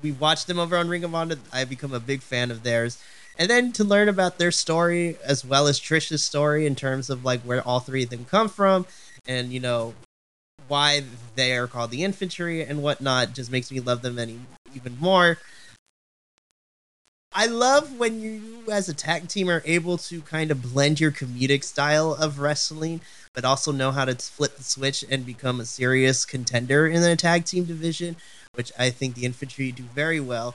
we 0.03 0.11
watched 0.11 0.49
them 0.49 0.59
over 0.59 0.77
on 0.77 0.89
Ring 0.89 1.05
of 1.05 1.15
Honor, 1.15 1.37
I 1.53 1.65
become 1.65 1.95
a 1.95 2.01
big 2.01 2.23
fan 2.23 2.51
of 2.51 2.65
theirs. 2.65 3.01
And 3.39 3.49
then 3.49 3.71
to 3.73 3.85
learn 3.85 4.09
about 4.09 4.37
their 4.37 4.51
story 4.51 5.17
as 5.25 5.45
well 5.45 5.69
as 5.69 5.81
Trish's 5.81 6.25
story 6.25 6.67
in 6.67 6.75
terms 6.75 7.09
of 7.09 7.25
like 7.25 7.41
where 7.43 7.63
all 7.63 7.79
three 7.79 8.03
of 8.03 8.11
them 8.11 8.25
come 8.25 8.49
from 8.49 8.87
and 9.27 9.53
you 9.53 9.61
know 9.61 9.95
why 10.67 11.05
they 11.37 11.57
are 11.57 11.69
called 11.69 11.93
the 11.93 12.03
infantry 12.03 12.63
and 12.65 12.83
whatnot 12.83 13.33
just 13.33 13.51
makes 13.51 13.71
me 13.71 13.79
love 13.79 14.03
them 14.03 14.19
any 14.19 14.41
even 14.75 14.99
more. 14.99 15.39
I 17.37 17.47
love 17.47 17.99
when 17.99 18.21
you, 18.21 18.63
as 18.71 18.89
a 18.89 18.95
tag 18.95 19.27
team, 19.27 19.51
are 19.51 19.63
able 19.65 19.99
to 19.99 20.21
kind 20.23 20.53
of 20.53 20.63
blend 20.63 21.01
your 21.01 21.11
comedic 21.11 21.65
style 21.65 22.15
of 22.15 22.39
wrestling, 22.39 23.01
but 23.33 23.45
also 23.45 23.73
know 23.73 23.91
how 23.91 24.05
to 24.05 24.15
flip 24.15 24.57
the 24.57 24.63
switch 24.63 25.05
and 25.11 25.27
become 25.27 25.59
a 25.59 25.65
serious 25.65 26.25
contender 26.25 26.87
in 26.87 27.03
the 27.03 27.17
tag 27.17 27.45
team 27.45 27.65
division, 27.65 28.15
which 28.55 28.73
I 28.79 28.91
think 28.91 29.15
the 29.15 29.25
infantry 29.25 29.73
do 29.73 29.83
very 29.83 30.21
well. 30.21 30.55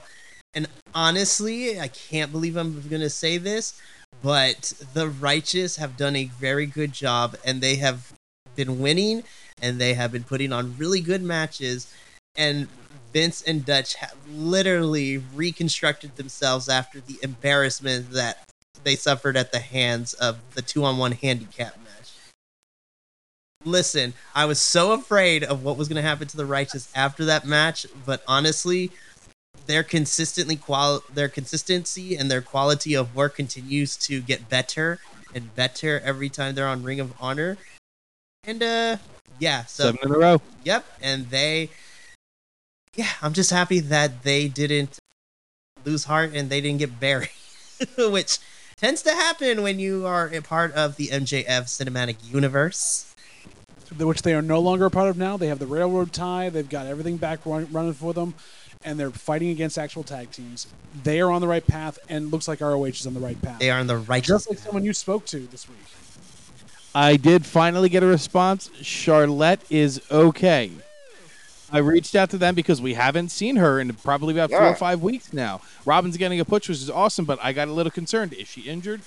And 0.53 0.67
honestly, 0.95 1.79
I 1.79 1.87
can't 1.87 2.31
believe 2.31 2.55
I'm 2.57 2.81
going 2.89 3.01
to 3.01 3.09
say 3.09 3.37
this, 3.37 3.79
but 4.23 4.73
the 4.93 5.07
righteous 5.09 5.75
have 5.75 5.97
done 5.97 6.15
a 6.15 6.25
very 6.25 6.65
good 6.65 6.91
job, 6.91 7.37
and 7.45 7.61
they 7.61 7.75
have 7.75 8.13
been 8.55 8.79
winning, 8.79 9.23
and 9.61 9.79
they 9.79 9.93
have 9.93 10.11
been 10.11 10.23
putting 10.23 10.51
on 10.51 10.75
really 10.77 11.01
good 11.01 11.21
matches. 11.21 11.93
And 12.35 12.67
Vince 13.13 13.41
and 13.41 13.65
Dutch 13.65 13.95
have 13.95 14.15
literally 14.31 15.17
reconstructed 15.17 16.15
themselves 16.15 16.69
after 16.69 16.99
the 16.99 17.19
embarrassment 17.21 18.11
that 18.11 18.49
they 18.83 18.95
suffered 18.95 19.35
at 19.35 19.51
the 19.51 19.59
hands 19.59 20.13
of 20.13 20.39
the 20.55 20.61
two 20.61 20.83
on 20.83 20.97
one 20.97 21.11
handicap 21.11 21.77
match. 21.83 21.98
Listen, 23.65 24.13
I 24.33 24.45
was 24.45 24.61
so 24.61 24.93
afraid 24.93 25.43
of 25.43 25.63
what 25.63 25.75
was 25.75 25.89
going 25.89 26.01
to 26.01 26.07
happen 26.07 26.27
to 26.29 26.37
the 26.37 26.45
Righteous 26.45 26.89
after 26.95 27.25
that 27.25 27.45
match, 27.45 27.85
but 28.05 28.23
honestly, 28.25 28.89
their 29.65 29.83
consistently 29.83 30.55
qual 30.55 31.03
their 31.13 31.27
consistency 31.27 32.15
and 32.15 32.31
their 32.31 32.41
quality 32.41 32.93
of 32.93 33.13
work 33.13 33.35
continues 33.35 33.97
to 33.97 34.21
get 34.21 34.47
better 34.47 34.99
and 35.35 35.53
better 35.55 35.99
every 36.05 36.29
time 36.29 36.55
they're 36.55 36.67
on 36.67 36.83
Ring 36.83 37.01
of 37.01 37.13
Honor. 37.19 37.57
And 38.45 38.63
uh 38.63 38.97
yeah, 39.39 39.65
so 39.65 39.91
Seven 39.91 39.99
in 40.03 40.15
a 40.15 40.17
row. 40.17 40.41
Yep, 40.63 40.85
and 41.01 41.29
they 41.29 41.69
yeah, 42.95 43.11
I'm 43.21 43.33
just 43.33 43.51
happy 43.51 43.81
that 43.81 44.23
they 44.23 44.47
didn't 44.47 44.99
lose 45.83 46.05
heart 46.05 46.31
and 46.33 46.49
they 46.49 46.61
didn't 46.61 46.79
get 46.79 46.97
buried, 46.97 47.29
which 47.97 48.39
tends 48.77 49.01
to 49.03 49.13
happen 49.13 49.63
when 49.63 49.79
you 49.79 50.05
are 50.05 50.33
a 50.33 50.41
part 50.41 50.71
of 50.73 50.95
the 50.95 51.09
MJF 51.09 51.65
cinematic 51.65 52.15
universe. 52.23 53.08
Which 53.97 54.21
they 54.21 54.33
are 54.33 54.41
no 54.41 54.59
longer 54.59 54.85
a 54.85 54.91
part 54.91 55.09
of 55.09 55.17
now. 55.17 55.37
They 55.37 55.47
have 55.47 55.59
the 55.59 55.67
railroad 55.67 56.13
tie. 56.13 56.49
They've 56.49 56.67
got 56.67 56.85
everything 56.87 57.17
back 57.17 57.45
run, 57.45 57.67
running 57.71 57.93
for 57.93 58.13
them, 58.13 58.33
and 58.83 58.99
they're 58.99 59.11
fighting 59.11 59.49
against 59.49 59.77
actual 59.77 60.03
tag 60.03 60.31
teams. 60.31 60.67
They 61.03 61.21
are 61.21 61.31
on 61.31 61.41
the 61.41 61.47
right 61.47 61.65
path, 61.65 61.99
and 62.07 62.31
looks 62.31 62.47
like 62.47 62.61
ROH 62.61 62.85
is 62.85 63.07
on 63.07 63.13
the 63.13 63.19
right 63.19 63.41
path. 63.41 63.59
They 63.59 63.71
are 63.71 63.79
on 63.79 63.87
the 63.87 63.97
right 63.97 64.21
path. 64.21 64.27
Just 64.27 64.49
like 64.49 64.59
someone 64.59 64.83
you 64.83 64.93
spoke 64.93 65.25
to 65.27 65.39
this 65.47 65.67
week. 65.67 65.77
I 66.93 67.17
did 67.17 67.45
finally 67.45 67.89
get 67.89 68.03
a 68.03 68.07
response. 68.07 68.71
Charlotte 68.81 69.61
is 69.69 70.01
okay. 70.11 70.71
I 71.71 71.77
reached 71.77 72.15
out 72.15 72.31
to 72.31 72.37
them 72.37 72.55
because 72.55 72.81
we 72.81 72.95
haven't 72.95 73.29
seen 73.29 73.57
her 73.57 73.79
in 73.79 73.93
probably 73.93 74.33
about 74.33 74.49
four 74.49 74.65
or 74.65 74.75
five 74.75 75.01
weeks 75.03 75.33
now. 75.33 75.61
Robin's 75.85 76.17
getting 76.17 76.39
a 76.39 76.45
push, 76.45 76.67
which 76.67 76.79
is 76.79 76.89
awesome, 76.89 77.25
but 77.25 77.37
I 77.43 77.53
got 77.53 77.67
a 77.67 77.71
little 77.71 77.91
concerned. 77.91 78.33
Is 78.33 78.47
she 78.47 78.61
injured? 78.61 79.01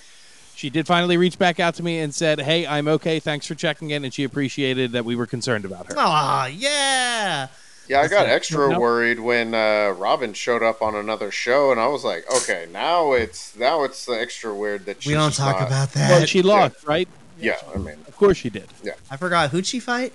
She 0.62 0.70
did 0.70 0.86
finally 0.86 1.16
reach 1.16 1.40
back 1.40 1.58
out 1.58 1.74
to 1.74 1.82
me 1.82 1.98
and 1.98 2.14
said, 2.14 2.38
"Hey, 2.38 2.64
I'm 2.68 2.86
okay. 2.86 3.18
Thanks 3.18 3.48
for 3.48 3.56
checking 3.56 3.90
in," 3.90 4.04
and 4.04 4.14
she 4.14 4.22
appreciated 4.22 4.92
that 4.92 5.04
we 5.04 5.16
were 5.16 5.26
concerned 5.26 5.64
about 5.64 5.88
her. 5.88 5.94
Aw, 5.98 6.46
yeah. 6.46 7.48
Yeah, 7.88 8.00
I 8.00 8.06
got 8.06 8.26
extra 8.26 8.70
no- 8.70 8.78
worried 8.78 9.18
when 9.18 9.56
uh, 9.56 9.92
Robin 9.98 10.32
showed 10.34 10.62
up 10.62 10.80
on 10.80 10.94
another 10.94 11.32
show, 11.32 11.72
and 11.72 11.80
I 11.80 11.88
was 11.88 12.04
like, 12.04 12.32
okay, 12.32 12.68
now 12.72 13.10
it's 13.12 13.56
now 13.56 13.82
it's 13.82 14.06
the 14.06 14.12
extra 14.12 14.54
weird 14.54 14.84
that 14.86 15.02
she's 15.02 15.08
We 15.10 15.14
don't 15.14 15.34
talk 15.34 15.58
not- 15.58 15.66
about 15.66 15.92
that. 15.94 16.10
Well, 16.12 16.26
she 16.26 16.42
lost, 16.42 16.76
right? 16.86 17.08
Yeah, 17.40 17.56
I 17.74 17.78
mean, 17.78 17.96
Of 18.06 18.16
course 18.16 18.36
she 18.36 18.48
did. 18.48 18.68
Yeah, 18.84 18.92
I 19.10 19.16
forgot 19.16 19.50
who'd 19.50 19.66
she 19.66 19.80
fight? 19.80 20.12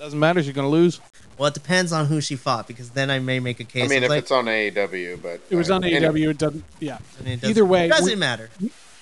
Doesn't 0.00 0.18
matter. 0.18 0.42
She's 0.42 0.52
going 0.54 0.66
to 0.66 0.70
lose. 0.70 1.00
Well, 1.38 1.48
it 1.48 1.54
depends 1.54 1.92
on 1.92 2.06
who 2.06 2.20
she 2.20 2.36
fought 2.36 2.66
because 2.66 2.90
then 2.90 3.10
I 3.10 3.18
may 3.18 3.38
make 3.40 3.60
a 3.60 3.64
case. 3.64 3.84
I 3.84 3.86
mean, 3.88 3.98
It's 3.98 4.04
if 4.04 4.10
like, 4.10 4.18
it's 4.22 4.30
on 4.30 4.46
AEW, 4.46 5.22
but 5.22 5.40
It 5.50 5.56
was 5.56 5.70
uh, 5.70 5.76
on 5.76 5.84
anyway. 5.84 6.00
AEW. 6.22 6.30
It 6.30 6.38
doesn't. 6.38 6.64
Yeah. 6.80 6.98
I 7.18 7.22
mean, 7.22 7.32
it 7.34 7.40
doesn't- 7.40 7.50
Either 7.50 7.64
way, 7.64 7.88
doesn't 7.88 8.06
we- 8.06 8.14
matter. 8.16 8.50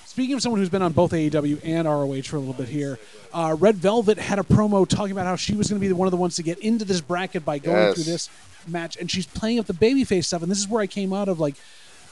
Speaking 0.07 0.35
of 0.35 0.43
someone 0.43 0.61
who's 0.61 0.69
been 0.69 0.83
on 0.83 0.93
both 0.93 1.13
AEW 1.13 1.61
and 1.65 1.87
ROH 1.87 2.23
for 2.23 2.37
a 2.37 2.41
little 2.41 2.55
bit 2.55 2.69
here, 2.69 2.99
uh, 3.33 3.57
Red 3.59 3.77
Velvet 3.77 4.19
had 4.19 4.41
a 4.41 4.43
promo 4.43 4.87
talking 4.89 5.13
about 5.13 5.27
how 5.27 5.37
she 5.37 5.55
was 5.55 5.69
going 5.69 5.81
to 5.81 5.87
be 5.87 5.93
one 5.93 6.09
of 6.09 6.11
the 6.11 6.17
ones 6.17 6.35
to 6.37 6.43
get 6.43 6.59
into 6.59 6.85
this 6.85 7.01
bracket 7.01 7.45
by 7.45 7.59
going 7.59 7.77
Yes. 7.77 7.95
through 7.95 8.05
this 8.05 8.29
match, 8.67 8.97
and 8.97 9.09
she's 9.11 9.27
playing 9.27 9.61
up 9.61 9.67
the 9.67 9.75
babyface 9.75 10.25
stuff. 10.25 10.43
And 10.43 10.51
this 10.51 10.59
is 10.59 10.67
where 10.67 10.83
I 10.83 10.89
came 10.89 11.13
out 11.13 11.29
of 11.29 11.39
like, 11.39 11.55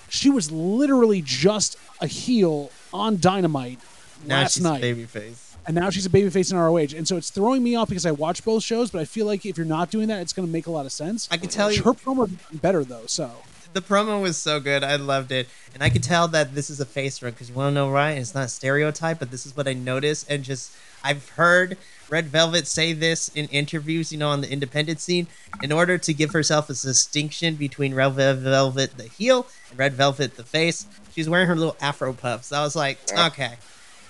she 0.09 0.31
was 0.31 0.53
literally 0.53 1.21
just 1.21 1.77
a 2.01 2.07
heel 2.07 2.71
on 2.95 3.19
Dynamite 3.19 3.81
Now 4.25 4.43
last 4.43 4.55
she's 4.55 4.63
night, 4.63 4.83
babyface. 4.85 5.46
And 5.67 5.75
now 5.75 5.91
she's 5.91 6.07
a 6.07 6.11
babyface 6.11 6.51
in 6.53 6.57
ROH, 6.59 6.97
and 6.97 7.07
so 7.07 7.17
it's 7.17 7.31
throwing 7.31 7.63
me 7.63 7.75
off 7.75 7.89
because 7.89 8.07
I 8.07 8.13
watch 8.13 8.45
both 8.45 8.63
shows. 8.63 8.91
But 8.91 9.01
I 9.01 9.05
feel 9.05 9.27
like 9.27 9.45
if 9.45 9.57
you're 9.57 9.67
not 9.67 9.91
doing 9.91 10.09
that, 10.09 10.21
it's 10.21 10.33
going 10.33 10.47
to 10.47 10.53
make 10.53 10.67
a 10.67 10.71
lot 10.71 10.87
of 10.87 10.93
sense. 10.93 11.29
I 11.31 11.37
can 11.37 11.49
tell 11.49 11.71
you- 11.73 11.83
her 11.83 11.93
promo 11.93 12.31
is 12.53 12.61
better 12.61 12.85
though. 12.85 13.07
So 13.07 13.31
The 13.73 13.83
promo 13.83 14.23
was 14.23 14.39
so 14.39 14.59
good. 14.59 14.83
I 14.83 14.97
loved 14.97 15.31
it. 15.33 15.49
And 15.75 15.83
I 15.83 15.91
could 15.91 16.03
tell 16.03 16.29
that 16.29 16.55
this 16.55 16.71
is 16.71 16.81
a 16.81 16.87
face 16.87 17.21
run 17.23 17.33
because 17.33 17.51
you 17.51 17.55
want 17.55 17.71
to 17.73 17.75
know 17.75 17.91
why? 17.93 18.13
It's 18.13 18.35
not 18.35 18.45
a 18.45 18.49
stereotype, 18.49 19.19
but 19.19 19.31
this 19.31 19.45
is 19.45 19.55
what 19.55 19.69
I 19.69 19.75
noticed. 19.75 20.31
And 20.31 20.43
just, 20.45 20.73
I've 21.05 21.29
heard 21.31 21.77
Red 22.09 22.29
Velvet 22.29 22.67
say 22.67 22.95
this 22.95 23.29
in 23.35 23.47
interviews, 23.49 24.13
you 24.13 24.19
know, 24.19 24.29
on 24.31 24.41
the 24.41 24.51
independent 24.51 25.01
scene. 25.01 25.27
In 25.63 25.73
order 25.73 25.99
to 25.99 26.15
give 26.15 26.31
herself 26.31 26.71
a 26.71 26.73
distinction 26.73 27.57
between 27.57 27.93
Red 27.95 28.15
Velvet, 28.15 28.97
the 28.97 29.09
heel, 29.09 29.47
and 29.69 29.79
Red 29.79 29.93
Velvet, 29.93 30.37
the 30.37 30.45
face, 30.45 30.87
she's 31.13 31.29
wearing 31.29 31.47
her 31.49 31.57
little 31.57 31.77
afro 31.81 32.15
puffs. 32.15 32.53
I 32.53 32.63
was 32.63 32.77
like, 32.77 32.99
okay. 33.13 33.57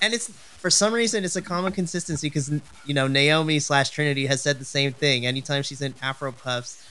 And 0.01 0.15
it's, 0.15 0.31
for 0.67 0.71
some 0.71 0.93
reason, 0.93 1.25
it's 1.25 1.37
a 1.37 1.43
common 1.43 1.71
consistency 1.71 2.27
because, 2.27 2.51
you 2.87 2.93
know, 2.93 3.07
Naomi 3.07 3.61
slash 3.61 3.91
Trinity 3.91 4.27
has 4.27 4.43
said 4.43 4.59
the 4.59 4.65
same 4.65 4.93
thing. 4.93 5.25
Anytime 5.25 5.63
she's 5.63 5.81
in 5.81 5.95
afro 6.03 6.33
puffs, 6.33 6.85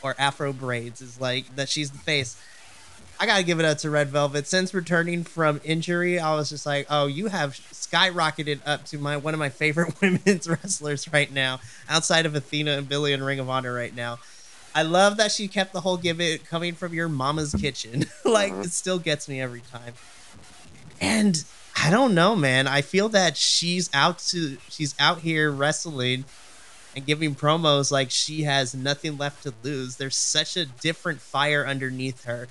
or 0.00 0.14
afro 0.16 0.52
braids 0.52 1.02
is 1.02 1.20
like 1.20 1.56
that 1.56 1.68
she's 1.68 1.90
the 1.90 1.98
face. 1.98 2.40
I 3.18 3.26
gotta 3.26 3.42
give 3.42 3.58
it 3.58 3.64
up 3.64 3.78
to 3.78 3.90
Red 3.90 4.10
Velvet. 4.10 4.46
Since 4.46 4.72
returning 4.72 5.24
from 5.24 5.60
injury, 5.64 6.20
I 6.20 6.36
was 6.36 6.50
just 6.50 6.66
like, 6.66 6.86
oh, 6.88 7.06
you 7.06 7.26
have 7.26 7.54
skyrocketed 7.54 8.60
up 8.64 8.84
to 8.84 8.98
my 8.98 9.16
one 9.16 9.34
of 9.34 9.40
my 9.40 9.48
favorite 9.48 9.94
women's 10.00 10.48
wrestlers 10.48 11.12
right 11.12 11.32
now, 11.32 11.58
outside 11.88 12.26
of 12.26 12.36
Athena 12.36 12.78
and 12.78 12.88
Billie 12.88 13.12
and 13.12 13.26
Ring 13.26 13.40
of 13.40 13.50
Honor 13.50 13.74
right 13.74 13.96
now. 13.96 14.20
I 14.72 14.82
love 14.82 15.16
that 15.16 15.32
she 15.32 15.48
kept 15.48 15.72
the 15.72 15.80
whole 15.80 15.96
gimmick 15.96 16.44
coming 16.46 16.74
from 16.74 16.94
your 16.94 17.08
mama's 17.08 17.56
kitchen. 17.56 18.04
like 18.24 18.52
it 18.52 18.70
still 18.70 19.00
gets 19.00 19.28
me 19.28 19.40
every 19.40 19.62
time. 19.62 19.94
And 21.00 21.44
I 21.76 21.90
don't 21.90 22.14
know, 22.14 22.34
man. 22.34 22.66
I 22.66 22.80
feel 22.80 23.08
that 23.10 23.36
she's 23.36 23.90
out 23.92 24.18
to 24.30 24.56
she's 24.68 24.94
out 24.98 25.20
here 25.20 25.50
wrestling 25.50 26.24
and 26.96 27.04
giving 27.04 27.34
promos 27.34 27.92
like 27.92 28.10
she 28.10 28.42
has 28.42 28.74
nothing 28.74 29.18
left 29.18 29.42
to 29.42 29.52
lose. 29.62 29.96
There's 29.96 30.16
such 30.16 30.56
a 30.56 30.64
different 30.64 31.20
fire 31.20 31.66
underneath 31.66 32.24
her. 32.24 32.48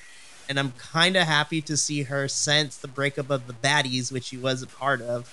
And 0.47 0.59
I'm 0.59 0.73
kind 0.73 1.15
of 1.15 1.23
happy 1.23 1.59
to 1.61 1.75
see 1.75 2.03
her 2.03 2.27
since 2.27 2.77
the 2.77 2.87
breakup 2.87 3.31
of 3.31 3.47
the 3.47 3.53
baddies, 3.53 4.11
which 4.11 4.25
she 4.25 4.37
was 4.37 4.61
a 4.61 4.67
part 4.67 5.01
of, 5.01 5.27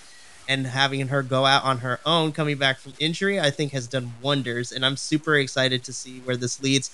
and 0.48 0.66
having 0.66 1.08
her 1.08 1.22
go 1.22 1.44
out 1.44 1.62
on 1.64 1.78
her 1.78 2.00
own, 2.06 2.32
coming 2.32 2.56
back 2.56 2.78
from 2.78 2.94
injury, 2.98 3.38
I 3.38 3.50
think 3.50 3.72
has 3.72 3.86
done 3.86 4.14
wonders. 4.22 4.72
And 4.72 4.86
I'm 4.86 4.96
super 4.96 5.36
excited 5.36 5.84
to 5.84 5.92
see 5.92 6.20
where 6.20 6.36
this 6.36 6.62
leads. 6.62 6.90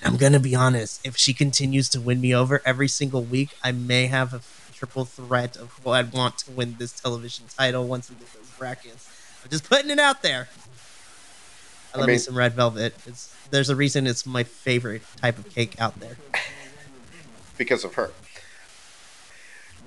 And 0.00 0.12
I'm 0.12 0.18
going 0.18 0.34
to 0.34 0.40
be 0.40 0.54
honest, 0.54 1.04
if 1.04 1.16
she 1.16 1.34
continues 1.34 1.88
to 1.88 2.00
win 2.00 2.20
me 2.20 2.32
over 2.32 2.62
every 2.64 2.86
single 2.86 3.24
week, 3.24 3.56
I 3.64 3.72
may 3.72 4.06
have 4.06 4.32
a 4.32 4.38
triple 4.78 5.04
threat 5.04 5.56
of 5.56 5.72
who 5.82 5.90
I'd 5.90 6.12
want 6.12 6.38
to 6.38 6.50
win 6.52 6.76
this 6.78 6.92
television 6.92 7.46
title 7.56 7.86
once 7.86 8.08
we 8.08 8.16
get 8.16 8.32
those 8.32 8.50
brackets. 8.58 9.10
I'm 9.42 9.50
just 9.50 9.68
putting 9.68 9.90
it 9.90 9.98
out 9.98 10.22
there. 10.22 10.48
I 11.92 11.96
I 11.96 12.00
love 12.00 12.08
me 12.08 12.18
some 12.18 12.36
red 12.36 12.52
velvet. 12.52 12.94
It's 13.06 13.34
there's 13.50 13.70
a 13.70 13.76
reason 13.76 14.06
it's 14.06 14.24
my 14.26 14.44
favorite 14.44 15.02
type 15.20 15.38
of 15.38 15.48
cake 15.52 15.80
out 15.80 15.98
there. 16.00 16.16
because 17.56 17.84
of 17.84 17.94
her. 17.94 18.10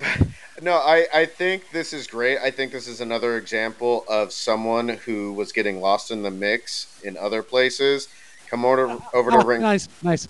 No, 0.63 0.73
I, 0.73 1.07
I 1.11 1.25
think 1.25 1.71
this 1.71 1.91
is 1.91 2.05
great. 2.05 2.37
I 2.37 2.51
think 2.51 2.71
this 2.71 2.87
is 2.87 3.01
another 3.01 3.35
example 3.35 4.05
of 4.07 4.31
someone 4.31 4.89
who 4.89 5.33
was 5.33 5.51
getting 5.51 5.81
lost 5.81 6.11
in 6.11 6.21
the 6.21 6.29
mix 6.29 7.01
in 7.03 7.17
other 7.17 7.41
places. 7.41 8.07
Come 8.47 8.63
over 8.63 9.01
over 9.11 9.31
to 9.31 9.37
Oh, 9.37 9.43
ring, 9.43 9.61
nice, 9.61 9.89
nice. 10.03 10.27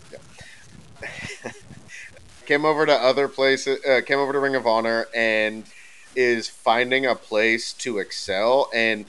came 2.46 2.66
over 2.66 2.86
to 2.86 2.94
other 2.94 3.28
places, 3.28 3.84
uh, 3.86 4.02
came 4.06 4.20
over 4.20 4.34
to 4.34 4.39
Ring 4.39 4.56
of 4.56 4.68
Honor, 4.68 5.08
and 5.16 5.64
is 6.16 6.48
finding 6.48 7.06
a 7.06 7.16
place 7.16 7.74
to 7.74 8.00
excel 8.00 8.70
and 8.74 9.06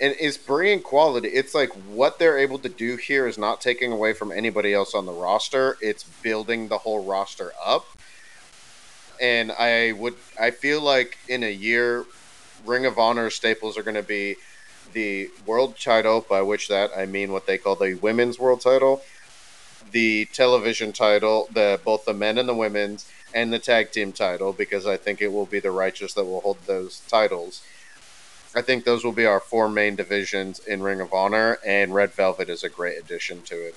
and 0.00 0.14
is 0.20 0.36
bringing 0.36 0.82
quality. 0.82 1.28
It's 1.28 1.54
like 1.54 1.70
what 1.88 2.18
they're 2.18 2.36
able 2.36 2.58
to 2.58 2.68
do 2.68 2.96
here 2.96 3.26
is 3.26 3.38
not 3.38 3.60
taking 3.62 3.92
away 3.92 4.12
from 4.12 4.30
anybody 4.30 4.74
else 4.74 4.94
on 4.94 5.06
the 5.06 5.12
roster. 5.12 5.78
It's 5.80 6.02
building 6.02 6.68
the 6.68 6.78
whole 6.78 7.04
roster 7.04 7.52
up. 7.64 7.86
And 9.20 9.52
I 9.52 9.92
would 9.92 10.14
I 10.38 10.50
feel 10.50 10.82
like 10.82 11.16
in 11.28 11.42
a 11.42 11.52
year 11.52 12.04
Ring 12.66 12.84
of 12.84 12.98
Honor 12.98 13.30
staples 13.30 13.78
are 13.78 13.82
going 13.82 13.94
to 13.94 14.02
be 14.02 14.36
the 14.92 15.30
world 15.46 15.78
title, 15.78 16.26
by 16.28 16.42
which 16.42 16.68
that 16.68 16.90
I 16.96 17.06
mean 17.06 17.32
what 17.32 17.46
they 17.46 17.58
call 17.58 17.76
the 17.76 17.94
women's 17.94 18.38
world 18.38 18.60
title, 18.60 19.02
the 19.92 20.26
television 20.32 20.92
title, 20.92 21.48
the 21.52 21.80
both 21.84 22.04
the 22.04 22.14
men 22.14 22.38
and 22.38 22.48
the 22.48 22.54
women's, 22.54 23.10
and 23.34 23.52
the 23.52 23.58
tag 23.58 23.92
team 23.92 24.12
title 24.12 24.52
because 24.52 24.86
I 24.86 24.96
think 24.96 25.20
it 25.20 25.32
will 25.32 25.46
be 25.46 25.60
the 25.60 25.70
righteous 25.70 26.14
that 26.14 26.24
will 26.24 26.40
hold 26.40 26.58
those 26.66 27.00
titles. 27.08 27.62
I 28.54 28.62
think 28.62 28.84
those 28.84 29.04
will 29.04 29.12
be 29.12 29.26
our 29.26 29.40
four 29.40 29.68
main 29.68 29.96
divisions 29.96 30.60
in 30.60 30.82
Ring 30.82 31.00
of 31.02 31.12
Honor, 31.12 31.58
and 31.64 31.94
Red 31.94 32.12
Velvet 32.12 32.48
is 32.48 32.64
a 32.64 32.70
great 32.70 32.98
addition 32.98 33.42
to 33.42 33.54
it. 33.54 33.74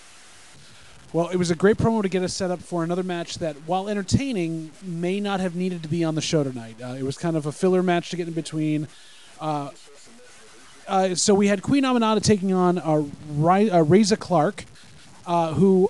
Well, 1.12 1.28
it 1.30 1.38
was 1.38 1.52
a 1.52 1.56
great 1.56 1.78
promo 1.78 2.04
to 2.04 2.08
get 2.08 2.22
us 2.24 2.34
set 2.34 2.52
up 2.52 2.62
for 2.62 2.84
another 2.84 3.04
match 3.04 3.40
that, 3.40 3.56
while 3.66 3.90
entertaining, 3.90 4.72
may 4.82 5.20
not 5.20 5.40
have 5.40 5.56
needed 5.56 5.82
to 5.84 5.90
be 5.90 6.04
on 6.04 6.16
the 6.16 6.22
show 6.22 6.44
tonight. 6.44 6.76
Uh, 6.82 6.94
it 6.94 7.04
was 7.04 7.18
kind 7.18 7.36
of 7.36 7.46
a 7.46 7.52
filler 7.52 7.82
match 7.84 8.12
to 8.12 8.16
get 8.16 8.28
in 8.28 8.34
between. 8.34 8.88
Uh, 9.42 9.72
uh, 10.88 11.16
so 11.16 11.34
we 11.34 11.48
had 11.48 11.62
Queen 11.62 11.84
Aminata 11.84 12.22
taking 12.22 12.54
on 12.54 12.78
uh, 12.78 13.04
Ri- 13.32 13.70
uh, 13.70 13.82
Reza 13.82 14.18
Clark, 14.18 14.66
uh, 15.26 15.54
who 15.54 15.90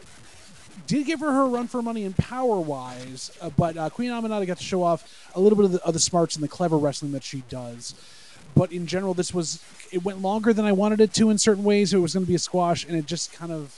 did 0.90 1.06
give 1.06 1.20
her 1.20 1.32
her 1.32 1.46
run 1.46 1.68
for 1.68 1.84
money 1.84 2.04
in 2.04 2.14
power 2.14 2.60
wise, 2.60 3.32
uh, 3.42 3.52
but 3.52 3.78
uh, 3.78 3.92
Queen 3.92 4.10
Aminata 4.10 4.48
got 4.48 4.58
to 4.58 4.64
show 4.64 4.82
off 4.82 5.30
a 5.36 5.40
little 5.40 5.56
bit 5.56 5.66
of 5.66 5.72
the, 5.74 5.84
of 5.84 5.94
the 5.94 6.00
smarts 6.00 6.36
and 6.36 6.44
the 6.44 6.48
clever 6.48 6.78
wrestling 6.78 7.12
that 7.12 7.24
she 7.24 7.44
does. 7.48 7.94
But 8.56 8.72
in 8.72 8.88
general, 8.88 9.14
this 9.14 9.32
was 9.32 9.64
it 9.92 10.04
went 10.04 10.20
longer 10.20 10.52
than 10.52 10.66
I 10.66 10.72
wanted 10.72 11.00
it 11.00 11.14
to 11.14 11.30
in 11.30 11.38
certain 11.38 11.64
ways. 11.64 11.94
It 11.94 12.00
was 12.00 12.16
going 12.16 12.26
to 12.26 12.28
be 12.28 12.34
a 12.34 12.40
squash, 12.40 12.88
and 12.88 12.98
it 12.98 13.06
just 13.06 13.32
kind 13.32 13.52
of 13.52 13.78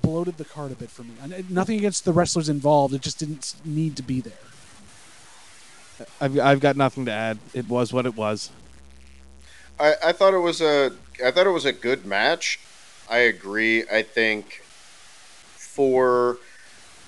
bloated 0.00 0.36
the 0.36 0.44
card 0.44 0.70
a 0.70 0.76
bit 0.76 0.90
for 0.90 1.02
me. 1.02 1.10
And 1.20 1.50
nothing 1.50 1.76
against 1.76 2.04
the 2.04 2.12
wrestlers 2.12 2.48
involved; 2.48 2.94
it 2.94 3.02
just 3.02 3.18
didn't 3.18 3.56
need 3.64 3.96
to 3.96 4.04
be 4.04 4.20
there. 4.20 6.06
I've, 6.20 6.38
I've 6.38 6.60
got 6.60 6.76
nothing 6.76 7.04
to 7.06 7.12
add. 7.12 7.38
It 7.52 7.68
was 7.68 7.92
what 7.92 8.06
it 8.06 8.16
was. 8.16 8.50
I, 9.80 9.94
I 10.04 10.12
thought 10.12 10.34
it 10.34 10.38
was 10.38 10.60
a 10.60 10.92
I 11.24 11.32
thought 11.32 11.48
it 11.48 11.50
was 11.50 11.64
a 11.64 11.72
good 11.72 12.06
match. 12.06 12.60
I 13.10 13.18
agree. 13.18 13.82
I 13.90 14.02
think 14.02 14.62
for 15.80 16.36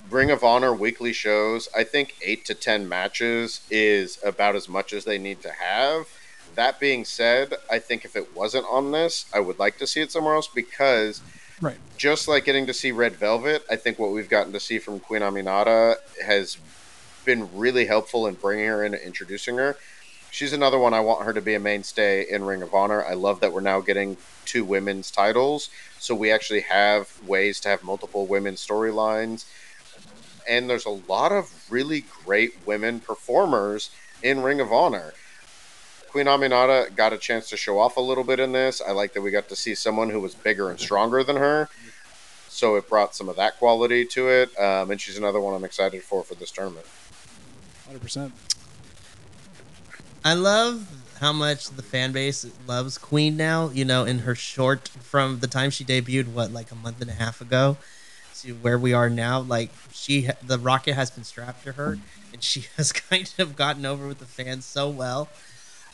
Ring 0.08 0.30
of 0.30 0.42
Honor 0.42 0.72
weekly 0.72 1.12
shows, 1.12 1.68
I 1.76 1.84
think 1.84 2.14
eight 2.22 2.46
to 2.46 2.54
ten 2.54 2.88
matches 2.88 3.60
is 3.70 4.18
about 4.24 4.56
as 4.56 4.66
much 4.66 4.94
as 4.94 5.04
they 5.04 5.18
need 5.18 5.42
to 5.42 5.50
have. 5.50 6.08
That 6.54 6.80
being 6.80 7.04
said, 7.04 7.52
I 7.70 7.78
think 7.78 8.06
if 8.06 8.16
it 8.16 8.34
wasn't 8.34 8.64
on 8.70 8.90
this, 8.90 9.26
I 9.30 9.40
would 9.40 9.58
like 9.58 9.76
to 9.76 9.86
see 9.86 10.00
it 10.00 10.10
somewhere 10.10 10.36
else 10.36 10.48
because 10.48 11.20
Right. 11.60 11.76
just 11.98 12.28
like 12.28 12.46
getting 12.46 12.64
to 12.66 12.72
see 12.72 12.92
Red 12.92 13.14
Velvet, 13.16 13.62
I 13.70 13.76
think 13.76 13.98
what 13.98 14.10
we've 14.10 14.30
gotten 14.30 14.54
to 14.54 14.60
see 14.60 14.78
from 14.78 15.00
Queen 15.00 15.20
Aminata 15.20 15.96
has 16.24 16.56
been 17.26 17.54
really 17.54 17.84
helpful 17.84 18.26
in 18.26 18.36
bringing 18.36 18.68
her 18.68 18.82
in 18.82 18.94
and 18.94 19.02
introducing 19.02 19.58
her. 19.58 19.76
She's 20.32 20.54
another 20.54 20.78
one 20.78 20.94
I 20.94 21.00
want 21.00 21.26
her 21.26 21.34
to 21.34 21.42
be 21.42 21.52
a 21.52 21.60
mainstay 21.60 22.24
in 22.26 22.42
Ring 22.44 22.62
of 22.62 22.72
Honor. 22.72 23.04
I 23.04 23.12
love 23.12 23.40
that 23.40 23.52
we're 23.52 23.60
now 23.60 23.80
getting 23.80 24.16
two 24.46 24.64
women's 24.64 25.10
titles, 25.10 25.68
so 25.98 26.14
we 26.14 26.32
actually 26.32 26.62
have 26.62 27.12
ways 27.26 27.60
to 27.60 27.68
have 27.68 27.84
multiple 27.84 28.24
women's 28.24 28.66
storylines. 28.66 29.44
And 30.48 30.70
there's 30.70 30.86
a 30.86 31.00
lot 31.06 31.32
of 31.32 31.52
really 31.70 32.06
great 32.24 32.66
women 32.66 32.98
performers 32.98 33.90
in 34.22 34.40
Ring 34.40 34.62
of 34.62 34.72
Honor. 34.72 35.12
Queen 36.08 36.24
Aminata 36.24 36.96
got 36.96 37.12
a 37.12 37.18
chance 37.18 37.50
to 37.50 37.58
show 37.58 37.78
off 37.78 37.98
a 37.98 38.00
little 38.00 38.24
bit 38.24 38.40
in 38.40 38.52
this. 38.52 38.80
I 38.80 38.92
like 38.92 39.12
that 39.12 39.20
we 39.20 39.30
got 39.30 39.50
to 39.50 39.56
see 39.56 39.74
someone 39.74 40.08
who 40.08 40.20
was 40.20 40.34
bigger 40.34 40.70
and 40.70 40.80
stronger 40.80 41.22
than 41.22 41.36
her. 41.36 41.68
So 42.48 42.76
it 42.76 42.88
brought 42.88 43.14
some 43.14 43.28
of 43.28 43.36
that 43.36 43.58
quality 43.58 44.06
to 44.06 44.28
it. 44.30 44.58
Um, 44.58 44.90
and 44.90 44.98
she's 44.98 45.18
another 45.18 45.42
one 45.42 45.54
I'm 45.54 45.64
excited 45.64 46.02
for 46.02 46.24
for 46.24 46.34
this 46.34 46.50
tournament. 46.50 46.86
Hundred 47.84 48.00
percent. 48.00 48.32
I 50.24 50.34
love 50.34 50.88
how 51.20 51.32
much 51.32 51.70
the 51.70 51.82
fan 51.82 52.12
base 52.12 52.46
loves 52.66 52.96
Queen 52.96 53.36
now. 53.36 53.70
You 53.70 53.84
know, 53.84 54.04
in 54.04 54.20
her 54.20 54.36
short 54.36 54.88
from 54.88 55.40
the 55.40 55.48
time 55.48 55.70
she 55.70 55.84
debuted, 55.84 56.28
what 56.28 56.52
like 56.52 56.70
a 56.70 56.76
month 56.76 57.00
and 57.00 57.10
a 57.10 57.14
half 57.14 57.40
ago, 57.40 57.76
to 58.40 58.54
where 58.54 58.78
we 58.78 58.92
are 58.92 59.10
now. 59.10 59.40
Like 59.40 59.70
she, 59.92 60.28
the 60.42 60.58
rocket 60.58 60.94
has 60.94 61.10
been 61.10 61.24
strapped 61.24 61.64
to 61.64 61.72
her, 61.72 61.98
and 62.32 62.42
she 62.42 62.66
has 62.76 62.92
kind 62.92 63.32
of 63.38 63.56
gotten 63.56 63.84
over 63.84 64.06
with 64.06 64.20
the 64.20 64.24
fans 64.26 64.64
so 64.64 64.88
well. 64.88 65.28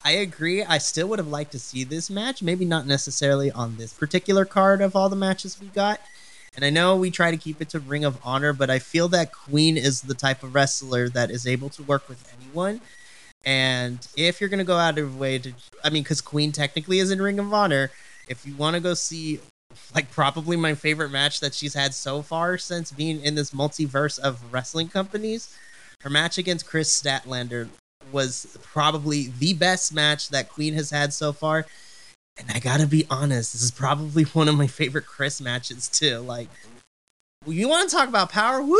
I 0.05 0.13
agree. 0.13 0.63
I 0.63 0.79
still 0.79 1.09
would 1.09 1.19
have 1.19 1.29
liked 1.29 1.53
to 1.53 1.59
see 1.59 1.83
this 1.83 2.11
match. 2.11 2.43
Maybe 2.43 2.65
not 2.65 2.87
necessarily 2.87 3.51
on 3.51 3.77
this 3.77 3.93
particular 3.95 4.45
card 4.45 4.81
of 4.83 4.95
all 4.95 5.09
the 5.09 5.17
matches 5.17 5.59
we 5.61 5.69
got. 5.69 6.01
And 6.55 6.65
I 6.65 6.71
know 6.71 6.97
we 6.97 7.11
try 7.11 7.31
to 7.31 7.37
keep 7.37 7.61
it 7.61 7.69
to 7.71 7.81
Ring 7.81 8.05
of 8.05 8.19
Honor, 8.25 8.53
but 8.53 8.69
I 8.69 8.79
feel 8.79 9.09
that 9.09 9.33
Queen 9.33 9.77
is 9.77 10.03
the 10.03 10.15
type 10.15 10.43
of 10.43 10.55
wrestler 10.55 11.09
that 11.11 11.31
is 11.31 11.47
able 11.47 11.69
to 11.71 11.83
work 11.83 12.09
with 12.09 12.33
anyone. 12.41 12.81
And 13.45 14.07
if 14.17 14.41
you're 14.41 14.51
going 14.51 14.59
to 14.59 14.65
go 14.65 14.77
out 14.77 14.99
of 14.99 14.99
your 14.99 15.09
way 15.09 15.39
to, 15.39 15.53
I 15.85 15.91
mean, 15.91 16.03
because 16.03 16.21
Queen 16.21 16.53
technically 16.53 16.99
is 16.99 17.11
in 17.11 17.23
Ring 17.23 17.39
of 17.39 17.53
Honor, 17.53 17.91
if 18.29 18.45
you 18.47 18.55
want 18.55 18.75
to 18.75 18.81
go 18.81 18.95
see, 18.95 19.41
like, 19.95 20.11
probably 20.11 20.57
my 20.57 20.75
favorite 20.75 21.11
match 21.11 21.41
that 21.41 21.55
she's 21.55 21.75
had 21.75 21.95
so 21.95 22.21
far 22.23 22.59
since 22.59 22.91
being 22.91 23.23
in 23.23 23.35
this 23.35 23.53
multiverse 23.53 24.19
of 24.19 24.53
wrestling 24.53 24.89
companies, 24.89 25.57
her 26.03 26.11
match 26.11 26.39
against 26.39 26.67
Kris 26.67 27.01
Statlander 27.01 27.69
was 28.13 28.57
probably 28.63 29.33
the 29.39 29.55
best 29.55 29.93
match 29.93 30.29
that 30.31 30.49
Queen 30.49 30.75
has 30.75 30.91
had 30.91 31.13
so 31.13 31.33
far. 31.33 31.67
And 32.37 32.51
I 32.53 32.61
gotta 32.61 32.87
be 32.87 33.07
honest, 33.11 33.53
this 33.53 33.63
is 33.63 33.71
probably 33.71 34.25
one 34.33 34.49
of 34.49 34.57
my 34.57 34.67
favorite 34.67 35.07
Kris 35.07 35.41
matches 35.41 35.89
too. 35.89 36.19
Like, 36.19 36.49
you 37.47 37.69
want 37.69 37.89
to 37.89 37.97
talk 37.97 38.09
about 38.09 38.31
power? 38.31 38.63
Woo, 38.63 38.79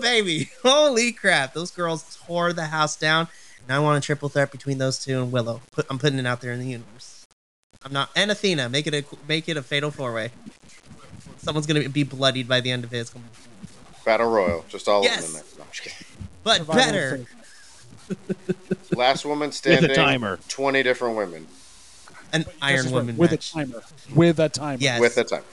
baby! 0.00 0.50
Holy 0.62 1.12
crap, 1.12 1.54
those 1.54 1.70
girls 1.70 2.18
tore 2.26 2.52
the 2.52 2.66
house 2.66 2.96
down. 2.96 3.28
And 3.68 3.74
I 3.76 3.80
want 3.80 4.02
a 4.02 4.06
triple 4.06 4.30
threat 4.30 4.50
between 4.50 4.78
those 4.78 4.98
two 5.04 5.20
and 5.22 5.30
Willow. 5.30 5.60
Put, 5.72 5.84
I'm 5.90 5.98
putting 5.98 6.18
it 6.18 6.26
out 6.26 6.40
there 6.40 6.52
in 6.52 6.60
the 6.60 6.66
universe. 6.66 7.26
I'm 7.84 7.92
not 7.92 8.08
and 8.16 8.30
Athena. 8.30 8.70
Make 8.70 8.86
it 8.86 8.94
a 8.94 9.04
make 9.28 9.46
it 9.48 9.58
a 9.58 9.62
fatal 9.62 9.90
four 9.90 10.12
way. 10.14 10.30
Someone's 11.36 11.66
gonna 11.66 11.88
be 11.90 12.02
bloodied 12.02 12.48
by 12.48 12.60
the 12.62 12.70
end 12.70 12.82
of 12.84 12.90
his. 12.90 13.12
Battle 14.06 14.30
Royal, 14.30 14.64
just 14.70 14.88
all 14.88 15.02
Yes. 15.04 15.26
of 15.26 15.32
them. 15.32 15.42
in 15.42 15.46
there. 15.46 15.58
No, 15.58 15.64
I'm 15.64 15.70
just 15.70 15.82
kidding. 15.82 16.06
But 16.42 16.56
Survival 16.58 16.74
better. 16.82 17.26
faith. 18.08 18.96
Last 18.96 19.24
woman 19.26 19.48
With 19.48 19.54
standing. 19.54 19.90
a 19.90 19.94
timer. 19.94 20.38
Twenty 20.48 20.82
different 20.82 21.16
women 21.16 21.46
An 22.32 22.46
Iron 22.62 22.90
Woman 22.90 23.18
with 23.18 23.32
match. 23.32 23.50
a 23.50 23.52
timer. 23.52 23.82
With 24.14 24.40
a 24.40 24.48
timer. 24.48 24.78
Yes. 24.80 24.98
with 24.98 25.18
a 25.18 25.24
timer. 25.24 25.44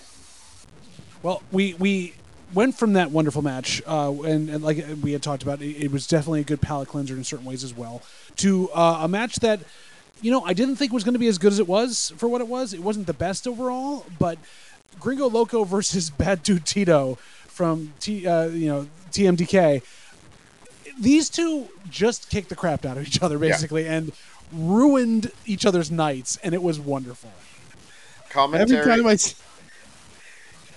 Well, 1.21 1.43
we 1.51 1.73
we 1.73 2.13
went 2.53 2.75
from 2.75 2.93
that 2.93 3.11
wonderful 3.11 3.41
match, 3.41 3.81
uh, 3.87 4.11
and, 4.23 4.49
and 4.49 4.63
like 4.63 4.83
we 5.01 5.11
had 5.11 5.21
talked 5.21 5.43
about, 5.43 5.61
it, 5.61 5.83
it 5.83 5.91
was 5.91 6.07
definitely 6.07 6.41
a 6.41 6.43
good 6.43 6.61
palate 6.61 6.87
cleanser 6.87 7.15
in 7.15 7.23
certain 7.23 7.45
ways 7.45 7.63
as 7.63 7.73
well. 7.73 8.01
To 8.37 8.69
uh, 8.71 8.99
a 9.01 9.07
match 9.07 9.37
that, 9.37 9.61
you 10.21 10.31
know, 10.31 10.43
I 10.43 10.53
didn't 10.53 10.77
think 10.77 10.93
was 10.93 11.03
going 11.03 11.13
to 11.13 11.19
be 11.19 11.27
as 11.27 11.37
good 11.37 11.51
as 11.51 11.59
it 11.59 11.67
was 11.67 12.13
for 12.17 12.29
what 12.29 12.41
it 12.41 12.47
was. 12.47 12.73
It 12.73 12.81
wasn't 12.81 13.07
the 13.07 13.13
best 13.13 13.47
overall, 13.47 14.05
but 14.19 14.37
Gringo 14.99 15.29
Loco 15.29 15.63
versus 15.65 16.09
Bad 16.09 16.43
Dude 16.43 16.65
Tito 16.65 17.17
from 17.47 17.93
T, 17.99 18.27
uh, 18.27 18.47
you 18.47 18.67
know 18.67 18.87
TMDK. 19.11 19.81
These 20.99 21.29
two 21.29 21.67
just 21.89 22.29
kicked 22.29 22.49
the 22.49 22.55
crap 22.55 22.85
out 22.85 22.97
of 22.97 23.05
each 23.05 23.21
other 23.21 23.37
basically, 23.37 23.87
and 23.87 24.11
ruined 24.53 25.31
each 25.45 25.65
other's 25.65 25.91
nights, 25.91 26.37
and 26.43 26.53
it 26.53 26.61
was 26.61 26.79
wonderful. 26.79 27.31
Every 28.25 28.33
Commentary. 28.33 28.85
time 28.85 29.07
I. 29.07 29.17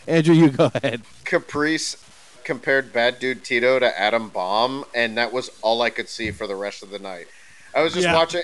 s- 0.09 0.15
Andrew, 0.17 0.35
you 0.35 0.51
go 0.51 0.71
ahead. 0.75 1.03
Caprice 1.25 1.97
compared 2.45 2.93
Bad 2.93 3.19
Dude 3.19 3.45
Tito 3.45 3.79
to 3.79 4.01
Adam 4.01 4.29
Bomb, 4.31 4.85
and 4.95 5.17
that 5.19 5.33
was 5.33 5.51
all 5.63 5.83
I 5.83 5.91
could 5.91 6.09
see 6.09 6.31
for 6.31 6.47
the 6.47 6.57
rest 6.57 6.83
of 6.83 6.91
the 6.91 6.99
night. 6.99 7.27
I 7.75 7.83
was 7.83 7.93
just 7.93 8.05
Yeah. 8.07 8.15
watching 8.15 8.43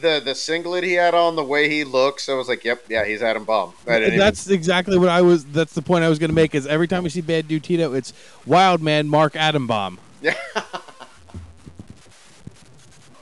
the 0.00 0.20
the 0.22 0.34
singlet 0.34 0.84
he 0.84 0.92
had 0.92 1.14
on, 1.14 1.36
the 1.36 1.42
way 1.44 1.70
he 1.70 1.82
looks. 1.82 2.28
I 2.28 2.34
was 2.34 2.48
like, 2.48 2.64
"Yep, 2.64 2.84
yeah, 2.90 3.04
he's 3.06 3.22
Adam 3.22 3.44
Bomb." 3.44 3.72
I 3.86 3.92
didn't 3.94 4.06
even- 4.08 4.18
That's 4.18 4.48
exactly 4.50 4.98
what 4.98 5.08
I 5.08 5.22
was. 5.22 5.44
That's 5.46 5.72
the 5.72 5.80
point 5.80 6.04
I 6.04 6.10
was 6.10 6.18
going 6.18 6.28
to 6.28 6.34
make. 6.34 6.54
Is 6.54 6.66
every 6.66 6.86
time 6.86 7.02
we 7.02 7.08
see 7.08 7.22
Bad 7.22 7.48
Dude 7.48 7.64
Tito, 7.64 7.94
it's 7.94 8.12
Wild 8.44 8.82
Man 8.82 9.08
Mark 9.08 9.32
Adambaum. 9.32 9.96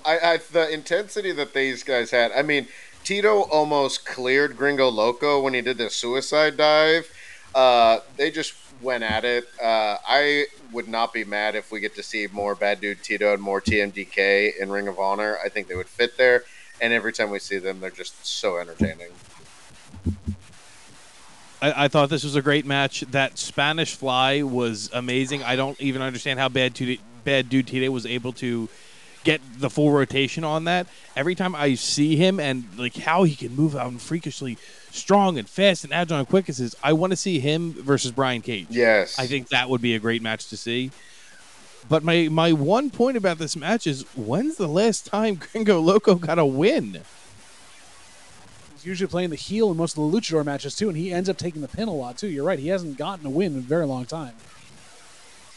I, 0.05 0.19
I 0.19 0.39
the 0.53 0.69
intensity 0.71 1.33
that 1.33 1.55
these 1.55 1.83
guys 1.83 2.11
had. 2.11 2.33
I 2.33 2.43
mean, 2.43 2.69
Tito 3.05 3.43
almost 3.43 4.05
cleared 4.05 4.57
Gringo 4.57 4.89
Loco 4.91 5.41
when 5.41 5.55
he 5.55 5.63
did 5.63 5.79
the 5.79 5.89
suicide 5.91 6.57
dive. 6.57 7.09
Uh, 7.55 8.01
they 8.17 8.31
just 8.31 8.55
went 8.83 9.05
at 9.05 9.25
it. 9.25 9.45
Uh, 9.63 9.97
I 10.07 10.47
would 10.73 10.89
not 10.89 11.13
be 11.13 11.25
mad 11.25 11.55
if 11.55 11.71
we 11.71 11.81
get 11.81 11.95
to 11.97 12.03
see 12.03 12.27
more 12.33 12.55
Bad 12.55 12.81
Dude 12.81 13.03
Tito 13.03 13.33
and 13.33 13.43
more 13.43 13.61
TMDK 13.61 14.59
in 14.61 14.71
Ring 14.71 14.89
of 14.89 14.99
Honor. 14.99 15.39
I 15.45 15.49
think 15.49 15.69
they 15.69 15.77
would 15.77 15.89
fit 15.89 16.17
there. 16.19 16.45
And 16.81 16.93
every 16.93 17.13
time 17.13 17.31
we 17.31 17.39
see 17.39 17.59
them, 17.59 17.81
they're 17.81 17.91
just 17.91 18.27
so 18.27 18.59
entertaining. 18.59 19.11
I, 21.63 21.85
I 21.85 21.89
thought 21.89 22.11
this 22.11 22.25
was 22.25 22.37
a 22.37 22.43
great 22.43 22.67
match. 22.67 23.01
That 23.03 23.39
Spanish 23.39 23.95
Fly 23.95 24.43
was 24.43 24.91
amazing. 24.93 25.43
I 25.43 25.57
don't 25.57 25.81
even 25.81 26.03
understand 26.03 26.41
how 26.41 26.49
Bad 26.49 26.79
Bad 27.25 27.49
Dude 27.49 27.69
Tito 27.69 27.91
was 27.91 28.05
able 28.05 28.33
to 28.35 28.69
get 29.23 29.41
the 29.59 29.71
full 29.71 29.91
rotation 29.91 30.45
on 30.45 30.65
that. 30.65 30.87
Every 31.17 31.35
time 31.35 31.55
I 31.55 31.75
see 31.75 32.17
him 32.17 32.39
and 32.39 32.65
like 32.77 32.97
how 32.97 33.23
he 33.23 33.35
can 33.35 33.57
move 33.57 33.75
out 33.75 33.89
and 33.89 34.01
freakishly 34.01 34.59
strong 34.95 35.39
and 35.39 35.49
fast 35.49 35.85
and 35.85 35.93
agile 35.93 36.19
and 36.19 36.29
quick 36.29 36.49
as 36.49 36.59
his, 36.59 36.77
I 36.83 36.93
want 36.93 37.13
to 37.13 37.17
see 37.17 37.41
him 37.41 37.73
versus 37.73 38.13
Brian 38.13 38.41
Cage. 38.41 38.69
Yes. 38.71 39.19
I 39.19 39.27
think 39.27 39.49
that 39.49 39.69
would 39.69 39.83
be 39.83 39.95
a 39.95 39.99
great 39.99 40.23
match 40.23 40.49
to 40.49 40.57
see. 40.57 40.91
But 41.87 42.03
my 42.03 42.29
my 42.31 42.53
one 42.53 42.89
point 42.89 43.17
about 43.17 43.37
this 43.37 43.57
match 43.57 43.87
is 43.87 44.03
when's 44.17 44.57
the 44.57 44.69
last 44.69 45.05
time 45.05 45.35
Gringo 45.53 45.81
Loco 45.81 46.15
got 46.15 46.39
a 46.39 46.47
win? 46.47 47.03
He's 48.73 48.87
usually 48.87 49.09
playing 49.09 49.31
the 49.31 49.37
heel 49.37 49.71
in 49.71 49.77
most 49.77 49.99
of 49.99 50.11
the 50.11 50.19
luchador 50.19 50.45
matches 50.45 50.75
too, 50.75 50.89
and 50.89 50.97
he 50.97 51.13
ends 51.13 51.29
up 51.29 51.37
taking 51.37 51.61
the 51.61 51.69
pin 51.69 51.89
a 51.89 51.95
lot 51.95 52.17
too. 52.17 52.29
You're 52.29 52.45
right; 52.45 52.59
he 52.59 52.69
hasn't 52.69 52.97
gotten 52.97 53.27
a 53.27 53.31
win 53.31 53.53
in 53.53 53.59
a 53.59 53.63
very 53.63 53.87
long 53.87 54.07
time. 54.07 54.33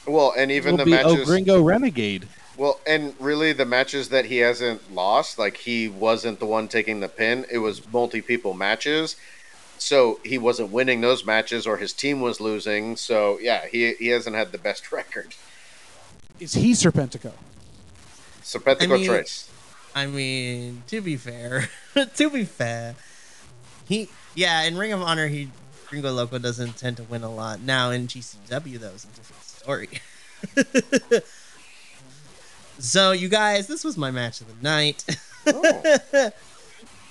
Well, 0.05 0.33
and 0.37 0.51
even 0.51 0.71
Will 0.71 0.77
the 0.79 0.85
be 0.85 0.93
oh, 0.93 0.95
matches. 0.95 1.21
Oh 1.21 1.25
Gringo 1.25 1.61
Renegade. 1.61 2.27
Well, 2.57 2.79
and 2.87 3.13
really, 3.19 3.53
the 3.53 3.65
matches 3.65 4.09
that 4.09 4.25
he 4.25 4.37
hasn't 4.37 4.93
lost, 4.93 5.37
like 5.37 5.57
he 5.57 5.87
wasn't 5.87 6.39
the 6.39 6.47
one 6.47 6.67
taking 6.67 6.99
the 6.99 7.07
pin. 7.07 7.45
It 7.51 7.59
was 7.59 7.81
multi-people 7.93 8.55
matches, 8.55 9.15
so 9.77 10.19
he 10.25 10.39
wasn't 10.39 10.71
winning 10.71 11.01
those 11.01 11.23
matches, 11.23 11.67
or 11.67 11.77
his 11.77 11.93
team 11.93 12.19
was 12.19 12.41
losing. 12.41 12.95
So 12.97 13.37
yeah, 13.39 13.67
he 13.67 13.93
he 13.93 14.07
hasn't 14.07 14.35
had 14.35 14.51
the 14.51 14.57
best 14.57 14.91
record. 14.91 15.35
Is 16.39 16.53
he 16.55 16.71
Serpentico? 16.71 17.33
Serpentico 18.41 18.83
I 18.83 18.97
mean- 18.97 19.07
Trace. 19.07 19.49
I 19.95 20.05
mean, 20.05 20.83
to 20.87 21.01
be 21.01 21.15
fair, 21.15 21.69
to 22.15 22.29
be 22.29 22.43
fair, 22.45 22.95
he 23.87 24.09
yeah 24.35 24.63
in 24.63 24.77
Ring 24.77 24.93
of 24.93 25.01
Honor 25.01 25.27
he 25.27 25.49
Gringo 25.87 26.11
Loco 26.11 26.37
doesn't 26.37 26.77
tend 26.77 26.97
to 26.97 27.03
win 27.03 27.23
a 27.23 27.31
lot. 27.31 27.61
Now 27.61 27.91
in 27.91 28.07
GCW 28.07 28.79
though 28.79 28.89
is 28.89 29.05
a 29.05 29.07
different 29.07 29.43
story. 29.43 29.89
so 32.79 33.11
you 33.11 33.29
guys, 33.29 33.67
this 33.67 33.83
was 33.83 33.97
my 33.97 34.11
match 34.11 34.41
of 34.41 34.47
the 34.47 34.63
night. 34.63 35.05
Oh. 35.47 36.31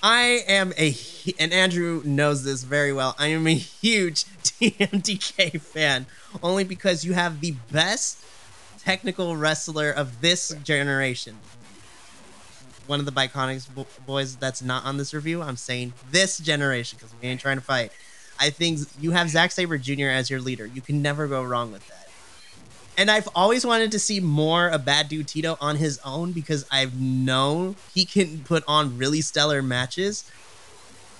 I 0.02 0.44
am 0.46 0.72
a 0.78 0.94
and 1.38 1.52
Andrew 1.52 2.02
knows 2.04 2.44
this 2.44 2.62
very 2.62 2.92
well. 2.92 3.16
I 3.18 3.28
am 3.28 3.46
a 3.46 3.54
huge 3.54 4.24
TMDK 4.42 5.60
fan, 5.60 6.06
only 6.42 6.64
because 6.64 7.04
you 7.04 7.14
have 7.14 7.40
the 7.40 7.54
best 7.72 8.24
technical 8.78 9.36
wrestler 9.36 9.90
of 9.90 10.20
this 10.20 10.54
generation. 10.62 11.36
One 12.86 13.00
of 13.00 13.06
the 13.06 13.10
Bi-Conics 13.10 13.66
boys 14.06 14.36
that's 14.36 14.62
not 14.62 14.84
on 14.84 14.96
this 14.96 15.12
review. 15.12 15.42
I'm 15.42 15.56
saying 15.56 15.92
this 16.12 16.38
generation 16.38 16.98
because 16.98 17.12
we 17.20 17.26
ain't 17.28 17.40
trying 17.40 17.56
to 17.56 17.64
fight. 17.64 17.90
I 18.38 18.50
think 18.50 18.80
you 19.00 19.10
have 19.10 19.28
Zack 19.28 19.50
Sabre 19.50 19.78
Jr. 19.78 20.06
as 20.06 20.30
your 20.30 20.40
leader. 20.40 20.66
You 20.66 20.82
can 20.82 21.02
never 21.02 21.26
go 21.26 21.42
wrong 21.42 21.72
with 21.72 21.86
that. 21.88 22.05
And 22.98 23.10
I've 23.10 23.28
always 23.34 23.66
wanted 23.66 23.92
to 23.92 23.98
see 23.98 24.20
more 24.20 24.68
of 24.68 24.84
Bad 24.84 25.08
Dude 25.08 25.28
Tito 25.28 25.58
on 25.60 25.76
his 25.76 26.00
own 26.04 26.32
because 26.32 26.66
I've 26.70 26.98
known 26.98 27.76
he 27.94 28.06
can 28.06 28.40
put 28.40 28.64
on 28.66 28.96
really 28.96 29.20
stellar 29.20 29.60
matches. 29.62 30.30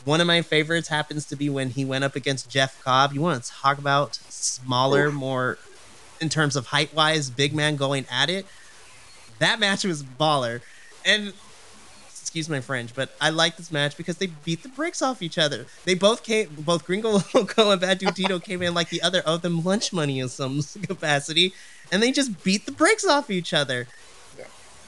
One 0.06 0.20
of 0.20 0.26
my 0.26 0.40
favorites 0.40 0.88
happens 0.88 1.26
to 1.26 1.36
be 1.36 1.50
when 1.50 1.70
he 1.70 1.84
went 1.84 2.04
up 2.04 2.16
against 2.16 2.48
Jeff 2.48 2.82
Cobb. 2.82 3.12
You 3.12 3.20
want 3.20 3.42
to 3.42 3.50
talk 3.50 3.76
about 3.78 4.14
smaller, 4.28 5.10
more 5.10 5.58
in 6.20 6.28
terms 6.28 6.56
of 6.56 6.66
height 6.66 6.94
wise, 6.94 7.28
big 7.28 7.54
man 7.54 7.76
going 7.76 8.06
at 8.10 8.30
it. 8.30 8.46
That 9.38 9.60
match 9.60 9.84
was 9.84 10.02
baller. 10.02 10.62
And 11.04 11.34
excuse 12.26 12.48
my 12.48 12.60
French, 12.60 12.92
but 12.92 13.14
I 13.20 13.30
like 13.30 13.56
this 13.56 13.70
match 13.70 13.96
because 13.96 14.16
they 14.16 14.26
beat 14.26 14.64
the 14.64 14.68
bricks 14.68 15.00
off 15.00 15.22
each 15.22 15.38
other. 15.38 15.66
They 15.84 15.94
both 15.94 16.24
came, 16.24 16.48
both 16.58 16.84
Gringo 16.84 17.20
Loco 17.34 17.70
and 17.70 17.80
Bad 17.80 17.98
Dude 17.98 18.16
Tito 18.16 18.40
came 18.40 18.62
in 18.62 18.74
like 18.74 18.88
the 18.88 19.00
other 19.00 19.22
owed 19.24 19.42
them 19.42 19.62
lunch 19.62 19.92
money 19.92 20.18
in 20.18 20.28
some 20.28 20.60
capacity, 20.82 21.54
and 21.92 22.02
they 22.02 22.10
just 22.10 22.42
beat 22.42 22.66
the 22.66 22.72
bricks 22.72 23.06
off 23.06 23.30
each 23.30 23.54
other. 23.54 23.86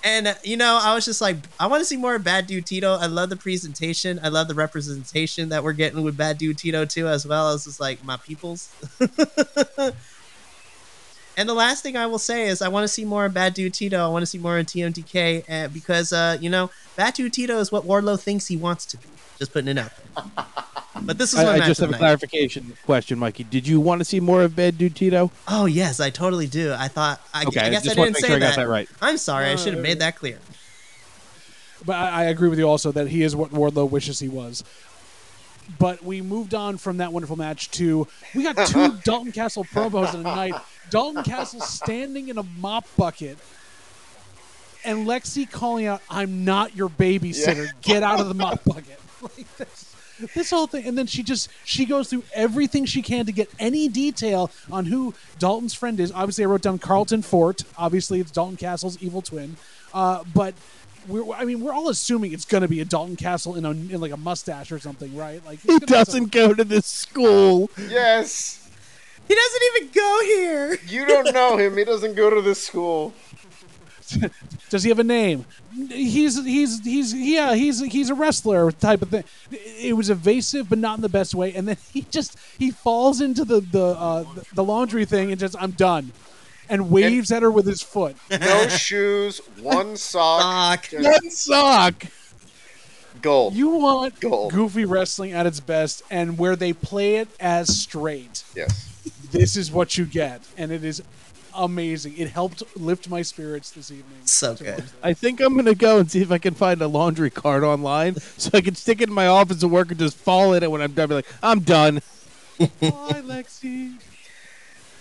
And 0.02 0.26
uh, 0.26 0.34
you 0.42 0.56
know, 0.56 0.80
I 0.82 0.96
was 0.96 1.04
just 1.04 1.20
like, 1.20 1.36
I 1.60 1.68
want 1.68 1.80
to 1.80 1.84
see 1.84 1.96
more 1.96 2.16
of 2.16 2.24
Bad 2.24 2.48
Dude 2.48 2.66
Tito. 2.66 2.96
I 2.96 3.06
love 3.06 3.30
the 3.30 3.36
presentation. 3.36 4.18
I 4.20 4.30
love 4.30 4.48
the 4.48 4.54
representation 4.54 5.48
that 5.50 5.62
we're 5.62 5.74
getting 5.74 6.02
with 6.02 6.16
Bad 6.16 6.38
Dude 6.38 6.58
Tito 6.58 6.84
too, 6.86 7.06
as 7.06 7.24
well 7.24 7.50
as 7.50 7.66
just 7.66 7.78
like 7.78 8.04
my 8.04 8.16
peoples. 8.16 8.74
and 11.38 11.48
the 11.48 11.54
last 11.54 11.84
thing 11.84 11.96
I 11.96 12.06
will 12.06 12.18
say 12.18 12.48
is, 12.48 12.60
I 12.60 12.68
want 12.68 12.82
to 12.84 12.88
see 12.88 13.04
more 13.04 13.24
of 13.24 13.32
Bad 13.32 13.54
Dude 13.54 13.72
Tito. 13.72 14.04
I 14.04 14.08
want 14.08 14.22
to 14.22 14.26
see 14.26 14.38
more 14.38 14.58
of 14.58 14.66
TMDK 14.66 15.44
uh, 15.48 15.68
because, 15.68 16.12
uh, 16.12 16.36
you 16.40 16.50
know, 16.50 16.70
Bad 16.96 17.14
Dude 17.14 17.32
Tito 17.32 17.58
is 17.60 17.70
what 17.70 17.84
Wardlow 17.84 18.20
thinks 18.20 18.48
he 18.48 18.56
wants 18.56 18.84
to 18.86 18.96
be. 18.96 19.04
Just 19.38 19.52
putting 19.52 19.68
it 19.68 19.78
out 19.78 19.92
there. 20.16 20.44
But 21.00 21.16
this 21.16 21.32
is 21.32 21.38
my 21.38 21.44
I, 21.44 21.54
I 21.54 21.58
just 21.60 21.80
have 21.80 21.90
a 21.90 21.92
night. 21.92 21.98
clarification 21.98 22.76
question, 22.84 23.20
Mikey. 23.20 23.44
Did 23.44 23.68
you 23.68 23.78
want 23.78 24.00
to 24.00 24.04
see 24.04 24.18
more 24.18 24.42
of 24.42 24.56
Bad 24.56 24.78
Dude 24.78 24.96
Tito? 24.96 25.30
Oh 25.46 25.66
yes, 25.66 26.00
I 26.00 26.10
totally 26.10 26.48
do. 26.48 26.74
I 26.76 26.88
thought 26.88 27.20
I, 27.32 27.44
Okay, 27.44 27.60
I 27.60 27.70
guess 27.70 27.84
just 27.84 27.96
I 27.96 28.02
didn't 28.02 28.16
to 28.16 28.20
make 28.20 28.20
say 28.22 28.26
sure 28.26 28.36
I 28.36 28.38
that. 28.40 28.56
got 28.56 28.62
that 28.62 28.68
right. 28.68 28.88
I'm 29.00 29.16
sorry. 29.16 29.46
I 29.46 29.54
should 29.54 29.74
have 29.74 29.82
made 29.82 30.00
that 30.00 30.16
clear. 30.16 30.40
But 31.86 31.94
I, 31.94 32.08
I 32.08 32.24
agree 32.24 32.48
with 32.48 32.58
you 32.58 32.68
also 32.68 32.90
that 32.90 33.06
he 33.06 33.22
is 33.22 33.36
what 33.36 33.50
Wardlow 33.52 33.88
wishes 33.88 34.18
he 34.18 34.28
was. 34.28 34.64
But 35.78 36.02
we 36.02 36.20
moved 36.20 36.54
on 36.54 36.78
from 36.78 36.96
that 36.96 37.12
wonderful 37.12 37.36
match 37.36 37.70
to 37.72 38.08
we 38.34 38.42
got 38.42 38.66
two 38.66 38.96
Dalton 39.04 39.30
Castle 39.30 39.64
promos 39.64 40.14
in 40.14 40.20
a 40.20 40.24
night. 40.24 40.54
Dalton 40.90 41.22
Castle 41.22 41.60
standing 41.60 42.28
in 42.28 42.38
a 42.38 42.42
mop 42.42 42.86
bucket, 42.96 43.38
and 44.84 45.06
Lexy 45.06 45.50
calling 45.50 45.86
out, 45.86 46.02
"I'm 46.10 46.44
not 46.44 46.76
your 46.76 46.88
babysitter. 46.88 47.66
Yeah. 47.66 47.72
Get 47.82 48.02
out 48.02 48.20
of 48.20 48.28
the 48.28 48.34
mop 48.34 48.64
bucket." 48.64 48.98
Like 49.20 49.56
this, 49.56 49.96
this 50.32 50.50
whole 50.50 50.68
thing, 50.68 50.86
and 50.86 50.96
then 50.96 51.08
she 51.08 51.24
just 51.24 51.50
she 51.64 51.84
goes 51.84 52.08
through 52.08 52.22
everything 52.32 52.84
she 52.84 53.02
can 53.02 53.26
to 53.26 53.32
get 53.32 53.50
any 53.58 53.88
detail 53.88 54.52
on 54.70 54.86
who 54.86 55.12
Dalton's 55.40 55.74
friend 55.74 55.98
is. 55.98 56.12
Obviously, 56.12 56.44
I 56.44 56.46
wrote 56.46 56.62
down 56.62 56.78
Carlton 56.78 57.22
Fort. 57.22 57.64
Obviously, 57.76 58.20
it's 58.20 58.30
Dalton 58.30 58.56
Castle's 58.56 58.96
evil 59.02 59.22
twin. 59.22 59.56
Uh, 59.92 60.22
but 60.32 60.54
we're, 61.08 61.32
I 61.32 61.44
mean, 61.44 61.60
we're 61.60 61.72
all 61.72 61.88
assuming 61.88 62.32
it's 62.32 62.44
going 62.44 62.62
to 62.62 62.68
be 62.68 62.80
a 62.80 62.84
Dalton 62.84 63.16
Castle 63.16 63.56
in, 63.56 63.64
a, 63.64 63.70
in 63.70 64.00
like 64.00 64.12
a 64.12 64.16
mustache 64.16 64.70
or 64.70 64.78
something, 64.78 65.16
right? 65.16 65.44
Like 65.44 65.60
He 65.60 65.68
it's 65.68 65.78
gonna 65.78 65.86
be 65.86 65.86
doesn't 65.86 66.32
go 66.32 66.54
to 66.54 66.64
this 66.64 66.86
school. 66.86 67.70
Yes, 67.88 68.67
He 69.28 69.34
doesn't 69.34 69.62
even 69.76 69.90
go 69.92 70.20
here. 70.24 70.78
you 70.88 71.06
don't 71.06 71.32
know 71.34 71.56
him. 71.56 71.76
He 71.76 71.84
doesn't 71.84 72.14
go 72.14 72.30
to 72.30 72.40
this 72.42 72.66
school. 72.66 73.12
Does 74.70 74.82
he 74.84 74.88
have 74.88 74.98
a 74.98 75.04
name? 75.04 75.44
He's 75.90 76.42
he's 76.42 76.82
he's 76.82 77.12
yeah 77.14 77.54
he's 77.54 77.80
he's 77.80 78.08
a 78.08 78.14
wrestler 78.14 78.72
type 78.72 79.02
of 79.02 79.10
thing. 79.10 79.24
It 79.50 79.94
was 79.96 80.08
evasive, 80.08 80.68
but 80.70 80.78
not 80.78 80.96
in 80.98 81.02
the 81.02 81.08
best 81.10 81.34
way. 81.34 81.52
And 81.54 81.68
then 81.68 81.76
he 81.92 82.02
just 82.10 82.38
he 82.58 82.70
falls 82.70 83.20
into 83.20 83.44
the 83.44 83.60
the 83.60 83.84
uh, 83.84 84.24
the 84.54 84.64
laundry 84.64 85.04
thing 85.04 85.30
and 85.30 85.38
just 85.38 85.54
I'm 85.60 85.72
done, 85.72 86.12
and 86.70 86.90
waves 86.90 87.30
at 87.30 87.42
her 87.42 87.50
with 87.50 87.66
his 87.66 87.82
foot. 87.82 88.16
No 88.30 88.66
shoes, 88.68 89.38
one 89.60 89.96
sock, 89.98 90.86
Sock. 90.86 91.02
One 91.02 91.30
sock. 91.30 92.04
gold. 93.20 93.54
You 93.54 93.68
want 93.68 94.18
Gold. 94.20 94.52
goofy 94.54 94.86
wrestling 94.86 95.32
at 95.32 95.44
its 95.46 95.60
best, 95.60 96.02
and 96.10 96.38
where 96.38 96.56
they 96.56 96.72
play 96.72 97.16
it 97.16 97.28
as 97.38 97.76
straight. 97.76 98.42
yes. 98.56 98.87
This 99.30 99.56
is 99.56 99.70
what 99.70 99.98
you 99.98 100.06
get, 100.06 100.42
and 100.56 100.72
it 100.72 100.84
is 100.84 101.02
amazing. 101.54 102.16
It 102.16 102.30
helped 102.30 102.62
lift 102.76 103.08
my 103.08 103.22
spirits 103.22 103.70
this 103.70 103.90
evening. 103.90 104.20
So 104.24 104.54
good. 104.54 104.84
I 105.02 105.12
think 105.12 105.40
I'm 105.40 105.56
gonna 105.56 105.74
go 105.74 105.98
and 105.98 106.10
see 106.10 106.22
if 106.22 106.30
I 106.30 106.38
can 106.38 106.54
find 106.54 106.80
a 106.80 106.88
laundry 106.88 107.30
card 107.30 107.64
online 107.64 108.14
so 108.36 108.50
I 108.54 108.60
can 108.60 108.74
stick 108.74 109.00
it 109.00 109.08
in 109.08 109.14
my 109.14 109.26
office 109.26 109.62
at 109.62 109.70
work 109.70 109.90
and 109.90 109.98
just 109.98 110.16
fall 110.16 110.54
in 110.54 110.62
it 110.62 110.70
when 110.70 110.80
I'm 110.80 110.92
done. 110.92 111.08
Be 111.08 111.14
like, 111.16 111.26
I'm 111.42 111.60
done. 111.60 112.00
Bye, 112.58 112.66
Lexy. 112.80 113.94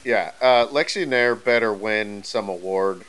Yeah, 0.04 0.32
uh, 0.42 0.68
Lexy 0.68 1.08
Nair 1.08 1.36
better 1.36 1.74
win 1.74 2.24
some 2.24 2.50
award, 2.50 3.04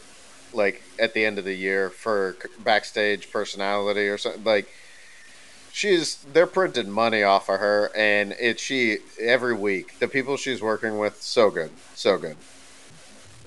like 0.52 0.82
at 0.98 1.14
the 1.14 1.24
end 1.24 1.38
of 1.38 1.44
the 1.44 1.54
year 1.54 1.90
for 1.90 2.36
backstage 2.60 3.30
personality 3.30 4.08
or 4.08 4.18
something. 4.18 4.44
Like, 4.44 4.68
she's 5.78 6.16
they're 6.32 6.48
printing 6.48 6.90
money 6.90 7.22
off 7.22 7.48
of 7.48 7.60
her, 7.60 7.92
and 7.94 8.32
it 8.40 8.58
she 8.58 8.98
every 9.20 9.54
week 9.54 9.98
the 10.00 10.08
people 10.08 10.36
she's 10.36 10.60
working 10.60 10.98
with 10.98 11.22
so 11.22 11.50
good, 11.50 11.70
so 11.94 12.18
good. 12.18 12.36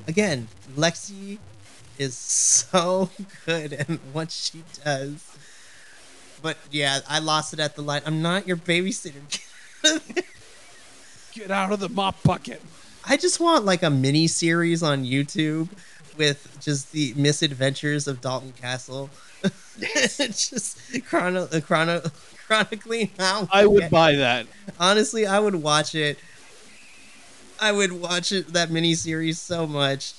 Again, 0.08 0.48
Lexy 0.76 1.40
is 2.00 2.16
so 2.16 3.10
good 3.46 3.74
at 3.74 3.90
what 4.14 4.32
she 4.32 4.64
does. 4.84 5.38
But 6.42 6.58
yeah, 6.72 7.02
I 7.08 7.20
lost 7.20 7.54
it 7.54 7.60
at 7.60 7.76
the 7.76 7.82
line. 7.82 8.02
I'm 8.06 8.22
not 8.22 8.48
your 8.48 8.58
babysitter. 8.58 9.22
Get 11.34 11.52
out 11.52 11.72
of 11.72 11.80
the 11.80 11.90
mop 11.90 12.24
bucket. 12.24 12.62
I 13.06 13.18
just 13.18 13.40
want 13.40 13.66
like 13.66 13.84
a 13.84 13.90
mini 13.90 14.28
series 14.28 14.82
on 14.82 15.04
YouTube 15.04 15.70
with 16.18 16.58
just 16.62 16.92
the 16.92 17.14
misadventures 17.16 18.08
of 18.08 18.22
Dalton 18.22 18.54
Castle. 18.54 19.10
just 20.18 20.78
chrono, 21.06 21.48
uh, 21.52 21.60
chrono, 21.62 22.02
chronically 22.48 23.12
how 23.18 23.48
I 23.52 23.66
would 23.66 23.90
buy 23.90 24.16
that. 24.18 24.46
honestly, 24.80 25.26
I 25.26 25.40
would 25.40 25.56
watch 25.56 25.96
it. 25.96 26.20
I 27.60 27.72
would 27.72 27.92
watch 27.92 28.32
it 28.32 28.54
that 28.54 28.70
mini 28.72 28.94
series 28.96 29.40
so 29.40 29.66
much. 29.68 30.14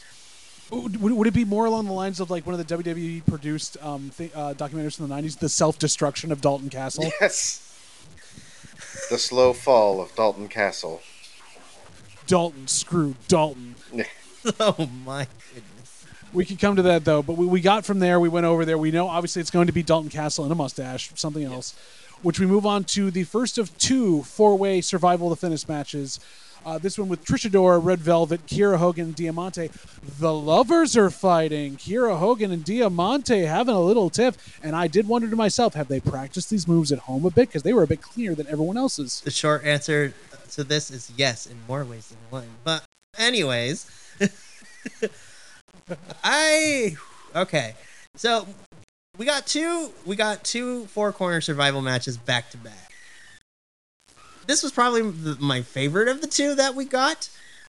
Would, 0.71 1.01
would 1.01 1.27
it 1.27 1.35
be 1.35 1.45
more 1.45 1.67
along 1.67 1.87
the 1.87 1.93
lines 1.93 2.19
of 2.19 2.31
like 2.31 2.47
one 2.47 2.59
of 2.59 2.67
the 2.67 2.77
WWE 2.77 3.27
produced 3.27 3.77
um, 3.83 4.11
th- 4.17 4.33
uh, 4.35 4.55
documentaries 4.55 4.97
from 4.97 5.09
the 5.09 5.15
'90s, 5.15 5.39
"The 5.39 5.49
Self 5.49 5.79
Destruction 5.79 6.33
of 6.33 6.41
Dalton 6.41 6.71
Castle"? 6.71 7.13
Yes. 7.21 7.69
The 9.11 9.19
slow 9.19 9.53
fall 9.53 10.01
of 10.01 10.15
Dalton 10.15 10.49
Castle. 10.49 11.03
Dalton, 12.27 12.67
screw 12.67 13.15
Dalton. 13.29 13.75
Oh 14.59 14.89
my 15.07 15.29
goodness! 15.55 15.72
We 16.33 16.45
could 16.45 16.59
come 16.59 16.77
to 16.77 16.83
that 16.83 17.05
though, 17.05 17.23
but 17.23 17.37
we, 17.37 17.47
we 17.47 17.61
got 17.61 17.85
from 17.85 17.99
there. 17.99 18.19
We 18.19 18.29
went 18.29 18.47
over 18.47 18.65
there. 18.65 18.79
We 18.79 18.91
know 18.91 19.09
obviously 19.09 19.41
it's 19.41 19.51
going 19.51 19.67
to 19.67 19.73
be 19.73 19.83
Dalton 19.83 20.11
Castle 20.11 20.45
and 20.45 20.53
a 20.53 20.57
mustache, 20.57 21.11
something 21.15 21.45
else. 21.45 21.75
Which 22.23 22.39
we 22.39 22.47
move 22.47 22.65
on 22.65 22.85
to 22.85 23.11
the 23.11 23.25
first 23.25 23.59
of 23.59 23.77
two 23.79 24.23
four-way 24.23 24.81
survival 24.81 25.33
of 25.33 25.39
the 25.39 25.47
fittest 25.47 25.69
matches. 25.69 26.21
Uh, 26.65 26.79
this 26.79 26.97
one 26.97 27.09
with 27.09 27.25
Trish 27.25 27.49
Adora, 27.49 27.83
Red 27.83 27.99
Velvet, 27.99 28.47
Kiara 28.47 28.79
Hogan, 28.79 29.13
Diamante. 29.13 29.71
The 30.21 30.33
lovers 30.33 30.97
are 30.97 31.11
fighting. 31.11 31.77
Kiara 31.77 32.19
Hogan 32.19 32.53
and 32.53 32.65
Diamante 32.65 33.45
having 33.45 33.75
a 33.75 33.81
little 33.81 34.11
tiff. 34.11 34.61
And 34.63 34.77
I 34.77 34.87
did 34.87 35.09
wonder 35.09 35.29
to 35.29 35.37
myself, 35.37 35.75
have 35.75 35.89
they 35.89 36.01
practiced 36.01 36.51
these 36.51 36.69
moves 36.69 36.93
at 36.93 37.01
home 37.01 37.25
a 37.25 37.31
bit? 37.31 37.49
Because 37.49 37.65
they 37.65 37.73
were 37.73 37.83
a 37.83 37.89
bit 37.89 38.01
cleaner 38.01 38.35
than 38.35 38.47
everyone 38.47 38.77
else's. 38.77 39.21
The 39.23 39.33
short 39.33 39.65
answer 39.65 40.15
to 40.53 40.65
this 40.65 40.91
is 40.91 41.11
yes, 41.17 41.47
in 41.47 41.57
more 41.67 41.85
ways 41.85 42.09
than 42.09 42.19
one. 42.31 42.47
But, 42.63 42.85
anyways, 43.19 43.91
I 46.25 46.97
okay. 47.35 47.75
So 48.17 48.47
we 49.19 49.27
got 49.27 49.47
two. 49.47 49.91
We 50.07 50.17
got 50.17 50.45
two 50.45 50.87
four 50.87 51.13
corner 51.13 51.41
survival 51.41 51.83
matches 51.83 52.17
back 52.17 52.51
to 52.51 52.57
back. 52.59 52.93
This 54.47 54.63
was 54.63 54.73
probably 54.73 55.03
the, 55.03 55.37
my 55.41 55.63
favorite 55.63 56.09
of 56.09 56.21
the 56.21 56.27
two 56.27 56.55
that 56.57 56.75
we 56.75 56.85
got. 56.85 57.29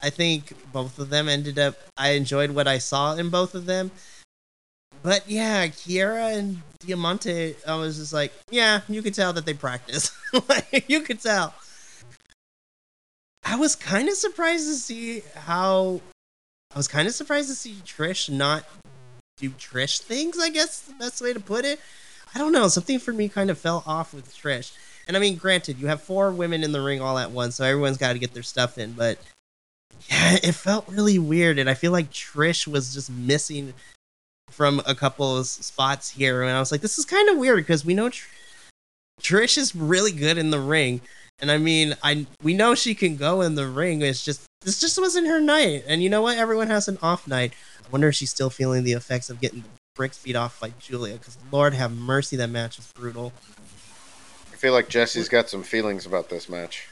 I 0.02 0.10
think 0.10 0.53
both 0.72 0.99
of 0.99 1.10
them 1.10 1.30
ended 1.30 1.57
up. 1.57 1.76
I 1.98 2.11
enjoyed 2.11 2.52
what 2.52 2.68
I 2.68 2.77
saw 2.77 3.15
in 3.15 3.30
both 3.30 3.56
of 3.56 3.65
them. 3.65 3.91
But 5.02 5.30
yeah, 5.30 5.68
Kiara 5.68 6.38
and 6.38 6.61
Diamante, 6.80 7.56
I 7.68 7.76
was 7.76 7.98
just 7.98 8.14
like, 8.14 8.31
yeah, 8.49 8.81
you 8.88 9.02
could 9.02 9.14
tell 9.14 9.34
that 9.34 9.45
they 9.45 9.53
practice. 9.53 10.11
like, 10.49 10.85
you 10.88 11.02
could 11.02 11.22
tell. 11.22 11.53
I 13.45 13.57
was 13.57 13.76
kind 13.76 14.07
of 14.07 14.15
surprised 14.15 14.68
to 14.68 14.76
see 14.76 15.23
how. 15.35 16.02
I 16.73 16.77
was 16.77 16.87
kind 16.87 17.07
of 17.07 17.13
surprised 17.13 17.49
to 17.49 17.55
see 17.55 17.75
Trish 17.85 18.29
not 18.29 18.65
do 19.37 19.51
Trish 19.51 20.01
things. 20.01 20.39
I 20.39 20.49
guess 20.49 20.79
the 20.79 20.93
best 20.93 21.21
way 21.21 21.33
to 21.33 21.39
put 21.39 21.65
it. 21.65 21.79
I 22.33 22.39
don't 22.39 22.51
know. 22.51 22.67
Something 22.67 22.99
for 22.99 23.13
me 23.13 23.29
kind 23.29 23.49
of 23.49 23.57
fell 23.57 23.83
off 23.85 24.13
with 24.13 24.33
Trish. 24.35 24.75
And 25.07 25.15
I 25.15 25.19
mean, 25.19 25.35
granted, 25.35 25.79
you 25.79 25.87
have 25.87 26.01
four 26.01 26.31
women 26.31 26.63
in 26.63 26.71
the 26.71 26.81
ring 26.81 27.01
all 27.01 27.17
at 27.17 27.31
once, 27.31 27.55
so 27.55 27.63
everyone's 27.63 27.97
got 27.97 28.13
to 28.13 28.19
get 28.19 28.33
their 28.33 28.43
stuff 28.43 28.77
in. 28.77 28.93
But 28.93 29.19
yeah, 30.09 30.37
it 30.41 30.53
felt 30.53 30.87
really 30.89 31.19
weird, 31.19 31.59
and 31.59 31.69
I 31.69 31.73
feel 31.75 31.91
like 31.91 32.11
Trish 32.11 32.67
was 32.67 32.93
just 32.93 33.09
missing 33.11 33.73
from 34.49 34.81
a 34.85 34.95
couple 34.95 35.37
of 35.37 35.45
spots 35.45 36.09
here. 36.09 36.41
And 36.41 36.51
I 36.51 36.59
was 36.59 36.71
like, 36.71 36.81
this 36.81 36.97
is 36.97 37.05
kind 37.05 37.29
of 37.29 37.37
weird 37.37 37.57
because 37.57 37.85
we 37.85 37.93
know 37.93 38.09
Tr- 38.09 38.29
Trish 39.21 39.57
is 39.57 39.75
really 39.75 40.11
good 40.11 40.37
in 40.37 40.49
the 40.49 40.59
ring. 40.59 41.01
And 41.39 41.51
I 41.51 41.57
mean, 41.57 41.95
I 42.01 42.25
we 42.41 42.53
know 42.53 42.73
she 42.73 42.95
can 42.95 43.17
go 43.17 43.41
in 43.41 43.55
the 43.55 43.67
ring. 43.67 44.01
It's 44.01 44.23
just 44.23 44.45
this 44.64 44.80
just 44.80 44.99
wasn't 44.99 45.27
her 45.27 45.40
night. 45.40 45.84
And 45.88 46.02
you 46.03 46.10
know 46.10 46.22
what? 46.22 46.38
Everyone 46.38 46.68
has 46.68 46.88
an 46.88 46.98
off 47.02 47.27
night. 47.27 47.53
I 47.85 47.90
wonder 47.91 48.07
if 48.10 48.15
she's 48.15 48.30
still 48.31 48.49
feeling 48.49 48.84
the 48.84 48.94
effects 48.94 49.30
of 49.30 49.40
getting 49.41 49.61
the 49.61 49.68
bricks 49.95 50.18
beat 50.18 50.35
off 50.35 50.60
by 50.60 50.72
Julia. 50.80 51.15
Because 51.15 51.38
Lord 51.52 51.73
have 51.73 51.91
mercy, 51.91 52.35
that 52.38 52.49
match 52.49 52.77
was 52.77 52.91
brutal. 52.94 53.34
I 54.52 54.56
feel 54.56 54.73
like 54.73 54.88
Jesse's 54.90 55.27
got 55.30 55.49
some 55.49 55.64
feelings 55.64 56.06
about 56.06 56.30
this 56.30 56.48
match. 56.48 56.88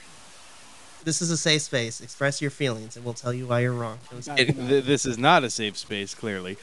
This 1.04 1.22
is 1.22 1.32
a 1.32 1.38
safe 1.38 1.64
space. 1.64 2.00
Express 2.02 2.42
your 2.42 2.52
feelings, 2.52 2.96
and 2.96 3.04
we'll 3.04 3.16
tell 3.16 3.34
you 3.34 3.48
why 3.48 3.62
you're 3.62 3.74
wrong. 3.74 3.98
I 4.12 4.16
was 4.16 4.28
kidding. 4.28 4.68
Th- 4.68 4.84
this 4.84 5.06
is 5.06 5.18
not 5.18 5.44
a 5.44 5.50
safe 5.50 5.76
space, 5.78 6.14
clearly. 6.14 6.58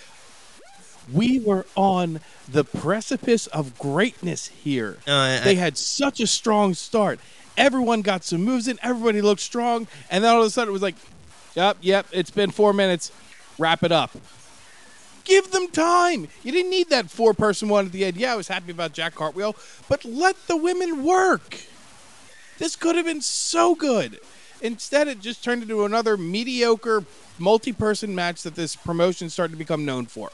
We 1.12 1.40
were 1.40 1.66
on 1.74 2.20
the 2.46 2.62
precipice 2.64 3.46
of 3.48 3.78
greatness 3.78 4.48
here. 4.48 4.98
No, 5.06 5.18
I- 5.18 5.40
they 5.40 5.54
had 5.56 5.76
such 5.78 6.20
a 6.20 6.26
strong 6.26 6.74
start. 6.74 7.18
Everyone 7.58 8.00
got 8.00 8.24
some 8.24 8.42
moves 8.42 8.68
in. 8.68 8.78
Everybody 8.82 9.20
looked 9.20 9.42
strong, 9.42 9.86
and 10.10 10.24
then 10.24 10.32
all 10.34 10.40
of 10.40 10.46
a 10.46 10.50
sudden 10.50 10.70
it 10.70 10.72
was 10.72 10.80
like, 10.80 10.94
"Yep, 11.54 11.78
yep, 11.82 12.06
it's 12.12 12.30
been 12.30 12.50
four 12.50 12.72
minutes. 12.72 13.12
Wrap 13.58 13.82
it 13.82 13.92
up." 13.92 14.12
Give 15.24 15.50
them 15.50 15.68
time. 15.68 16.28
You 16.42 16.52
didn't 16.52 16.70
need 16.70 16.88
that 16.88 17.10
four-person 17.10 17.68
one 17.68 17.86
at 17.86 17.92
the 17.92 18.06
end. 18.06 18.16
Yeah, 18.16 18.32
I 18.32 18.36
was 18.36 18.48
happy 18.48 18.70
about 18.70 18.94
Jack 18.94 19.14
Cartwheel, 19.14 19.56
but 19.86 20.04
let 20.06 20.46
the 20.46 20.56
women 20.56 21.04
work. 21.04 21.58
This 22.56 22.76
could 22.76 22.96
have 22.96 23.04
been 23.04 23.20
so 23.20 23.74
good. 23.74 24.20
Instead, 24.62 25.06
it 25.06 25.20
just 25.20 25.44
turned 25.44 25.62
into 25.62 25.84
another 25.84 26.16
mediocre 26.16 27.04
multi-person 27.38 28.14
match 28.14 28.42
that 28.42 28.54
this 28.54 28.74
promotion 28.74 29.28
started 29.28 29.52
to 29.52 29.58
become 29.58 29.84
known 29.84 30.06
for. 30.06 30.30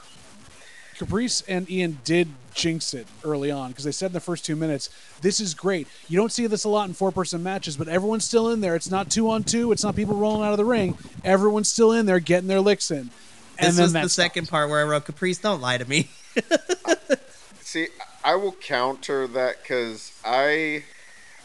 Caprice 1.04 1.42
and 1.46 1.70
Ian 1.70 1.98
did 2.04 2.28
jinx 2.54 2.94
it 2.94 3.06
early 3.24 3.50
on 3.50 3.70
because 3.70 3.84
they 3.84 3.92
said 3.92 4.06
in 4.06 4.12
the 4.12 4.20
first 4.20 4.44
two 4.44 4.56
minutes, 4.56 4.88
"This 5.20 5.40
is 5.40 5.54
great." 5.54 5.86
You 6.08 6.16
don't 6.16 6.32
see 6.32 6.46
this 6.46 6.64
a 6.64 6.68
lot 6.68 6.88
in 6.88 6.94
four-person 6.94 7.42
matches, 7.42 7.76
but 7.76 7.88
everyone's 7.88 8.24
still 8.24 8.50
in 8.50 8.60
there. 8.60 8.74
It's 8.76 8.90
not 8.90 9.10
two 9.10 9.28
on 9.28 9.44
two. 9.44 9.72
It's 9.72 9.82
not 9.82 9.96
people 9.96 10.16
rolling 10.16 10.46
out 10.46 10.52
of 10.52 10.58
the 10.58 10.64
ring. 10.64 10.96
Everyone's 11.24 11.68
still 11.68 11.92
in 11.92 12.06
there 12.06 12.20
getting 12.20 12.48
their 12.48 12.60
licks 12.60 12.90
in. 12.90 13.10
And 13.58 13.68
this 13.68 13.76
then 13.76 13.84
was 13.84 13.92
that 13.92 14.02
the 14.04 14.08
second 14.08 14.48
part 14.48 14.68
where 14.68 14.80
I 14.80 14.84
wrote, 14.84 15.04
Caprice, 15.04 15.38
don't 15.38 15.60
lie 15.60 15.78
to 15.78 15.88
me. 15.88 16.08
See, 17.60 17.88
I 18.24 18.36
will 18.36 18.52
counter 18.52 19.26
that 19.28 19.62
because 19.62 20.12
I, 20.24 20.84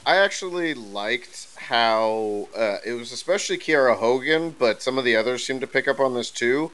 I 0.06 0.18
actually 0.18 0.73
liked 0.73 1.48
how 1.56 2.48
uh, 2.57 2.77
it 2.86 2.94
was, 2.94 3.11
especially 3.11 3.57
Kiara 3.57 3.98
Hogan, 3.98 4.56
but 4.57 4.81
some 4.81 4.98
of 4.98 5.03
the 5.03 5.15
others 5.15 5.45
seemed 5.45 5.61
to 5.61 5.68
pick 5.68 5.88
up 5.88 5.99
on 5.99 6.14
this 6.14 6.31
too. 6.31 6.72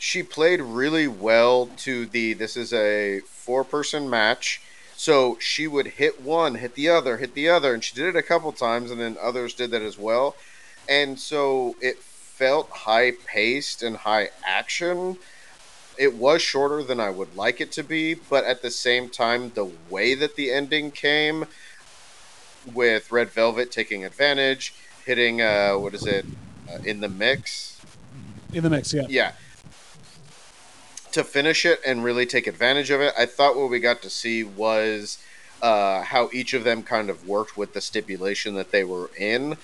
She 0.00 0.22
played 0.22 0.60
really 0.60 1.06
well 1.06 1.66
to 1.78 2.06
the. 2.06 2.32
This 2.32 2.56
is 2.56 2.72
a 2.72 3.20
four-person 3.20 4.08
match, 4.08 4.62
so 4.96 5.36
she 5.40 5.68
would 5.68 5.86
hit 5.86 6.22
one, 6.22 6.56
hit 6.56 6.74
the 6.74 6.88
other, 6.88 7.18
hit 7.18 7.34
the 7.34 7.48
other, 7.48 7.74
and 7.74 7.84
she 7.84 7.94
did 7.94 8.06
it 8.06 8.16
a 8.16 8.22
couple 8.22 8.50
times, 8.52 8.90
and 8.90 9.00
then 9.00 9.16
others 9.20 9.54
did 9.54 9.70
that 9.72 9.82
as 9.82 9.98
well, 9.98 10.36
and 10.88 11.18
so 11.18 11.76
it 11.80 11.98
felt 11.98 12.70
high-paced 12.70 13.82
and 13.82 13.98
high 13.98 14.30
action 14.44 15.18
it 15.98 16.14
was 16.14 16.40
shorter 16.40 16.82
than 16.82 16.98
I 16.98 17.10
would 17.10 17.36
like 17.36 17.60
it 17.60 17.70
to 17.72 17.82
be, 17.82 18.14
but 18.14 18.44
at 18.44 18.62
the 18.62 18.70
same 18.70 19.10
time, 19.10 19.52
the 19.54 19.70
way 19.90 20.14
that 20.14 20.34
the 20.34 20.50
ending 20.50 20.92
came 20.92 21.44
with 22.72 23.12
Red 23.12 23.28
Velvet 23.28 23.70
taking 23.70 24.06
advantage, 24.06 24.72
hitting, 25.04 25.42
uh, 25.42 25.74
what 25.74 25.92
is 25.92 26.06
it, 26.06 26.24
uh, 26.70 26.78
in 26.84 27.00
the 27.00 27.08
mix? 27.10 27.70
in 28.52 28.62
the 28.62 28.70
mix. 28.70 28.92
Yeah. 28.92 29.06
Yeah. 29.08 29.32
To 31.12 31.24
finish 31.24 31.66
it 31.66 31.80
and 31.84 32.04
really 32.04 32.24
take 32.24 32.46
advantage 32.46 32.90
of 32.90 33.00
it, 33.00 33.12
I 33.18 33.26
thought 33.26 33.56
what 33.56 33.68
we 33.68 33.80
got 33.80 34.00
to 34.02 34.10
see 34.10 34.44
was 34.44 35.18
uh, 35.60 36.02
how 36.02 36.30
each 36.32 36.54
of 36.54 36.62
them 36.62 36.84
kind 36.84 37.10
of 37.10 37.26
worked 37.26 37.56
with 37.56 37.72
the 37.72 37.80
stipulation 37.80 38.54
that 38.54 38.70
they 38.70 38.84
were 38.84 39.10
in. 39.18 39.56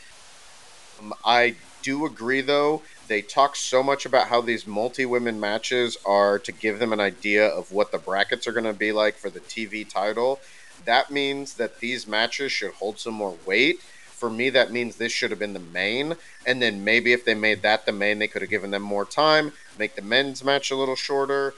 Um, 1.01 1.15
I 1.25 1.55
do 1.83 2.05
agree, 2.05 2.41
though. 2.41 2.83
They 3.07 3.23
talk 3.23 3.55
so 3.55 3.83
much 3.83 4.05
about 4.05 4.27
how 4.27 4.41
these 4.41 4.67
multi 4.67 5.07
women 5.07 5.39
matches 5.39 5.97
are 6.05 6.41
to 6.41 6.51
give 6.51 6.81
them 6.81 6.93
an 6.93 6.99
idea 6.99 7.47
of 7.47 7.71
what 7.71 7.93
the 7.93 7.99
brackets 7.99 8.49
are 8.49 8.53
going 8.53 8.65
to 8.65 8.73
be 8.73 8.91
like 8.91 9.15
for 9.15 9.31
the 9.31 9.39
TV 9.39 9.89
title. 9.89 10.41
That 10.85 11.13
means 11.13 11.55
that 11.55 11.79
these 11.79 12.09
matches 12.09 12.51
should 12.51 12.73
hold 12.73 12.99
some 12.99 13.15
more 13.15 13.37
weight. 13.47 13.81
For 13.81 14.31
me, 14.31 14.51
that 14.51 14.73
means 14.73 14.97
this 14.97 15.13
should 15.13 15.31
have 15.31 15.39
been 15.39 15.53
the 15.53 15.61
main. 15.61 16.17
And 16.45 16.61
then 16.61 16.83
maybe 16.83 17.13
if 17.13 17.25
they 17.25 17.35
made 17.35 17.63
that 17.63 17.87
the 17.87 17.93
main, 17.93 18.19
they 18.19 18.27
could 18.27 18.43
have 18.43 18.51
given 18.51 18.73
them 18.73 18.83
more 18.83 19.05
time, 19.05 19.53
make 19.79 19.95
the 19.95 20.03
men's 20.03 20.45
match 20.45 20.71
a 20.71 20.77
little 20.77 20.97
shorter. 20.97 21.55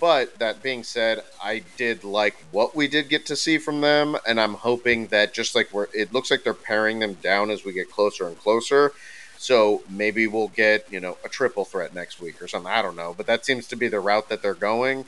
But 0.00 0.40
that 0.40 0.62
being 0.62 0.82
said, 0.82 1.22
I 1.40 1.62
did 1.76 2.02
like 2.02 2.34
what 2.50 2.74
we 2.74 2.88
did 2.88 3.08
get 3.08 3.24
to 3.26 3.36
see 3.36 3.58
from 3.58 3.80
them, 3.80 4.16
and 4.26 4.40
I'm 4.40 4.54
hoping 4.54 5.06
that 5.08 5.32
just 5.32 5.54
like 5.54 5.72
we're, 5.72 5.86
it 5.94 6.12
looks 6.12 6.28
like 6.28 6.42
they're 6.42 6.54
paring 6.54 6.98
them 6.98 7.14
down 7.14 7.50
as 7.50 7.64
we 7.64 7.72
get 7.72 7.88
closer 7.88 8.26
and 8.26 8.36
closer. 8.36 8.92
So 9.38 9.82
maybe 9.88 10.26
we'll 10.26 10.48
get 10.48 10.86
you 10.90 10.98
know 10.98 11.18
a 11.24 11.28
triple 11.28 11.64
threat 11.64 11.94
next 11.94 12.20
week 12.20 12.42
or 12.42 12.48
something. 12.48 12.70
I 12.70 12.82
don't 12.82 12.96
know, 12.96 13.14
but 13.16 13.26
that 13.26 13.46
seems 13.46 13.68
to 13.68 13.76
be 13.76 13.86
the 13.86 14.00
route 14.00 14.28
that 14.28 14.42
they're 14.42 14.54
going. 14.54 15.04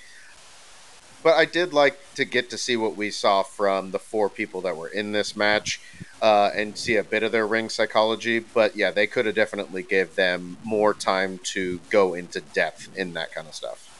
But 1.25 1.35
I 1.37 1.47
did 1.47 1.73
like 1.73 1.99
to 2.17 2.27
get 2.27 2.51
to 2.51 2.59
see 2.59 2.77
what 2.77 2.97
we 2.97 3.11
saw 3.11 3.43
from 3.43 3.91
the 3.93 3.99
four 3.99 4.29
people 4.29 4.61
that 4.61 4.77
were 4.77 4.89
in 4.89 5.13
this 5.13 5.35
match, 5.35 5.81
uh, 6.21 6.51
and 6.55 6.77
see 6.77 6.97
a 6.97 7.03
bit 7.03 7.23
of 7.23 7.33
their 7.33 7.47
ring 7.47 7.71
psychology. 7.71 8.41
But 8.41 8.77
yeah, 8.77 8.91
they 8.91 9.07
could 9.07 9.25
have 9.25 9.35
definitely 9.35 9.83
give 9.83 10.17
them 10.17 10.59
more 10.63 10.93
time 10.93 11.39
to 11.55 11.81
go 11.89 12.13
into 12.13 12.43
depth 12.43 12.97
in 12.97 13.15
that 13.15 13.33
kind 13.33 13.49
of 13.49 13.55
stuff. 13.55 13.91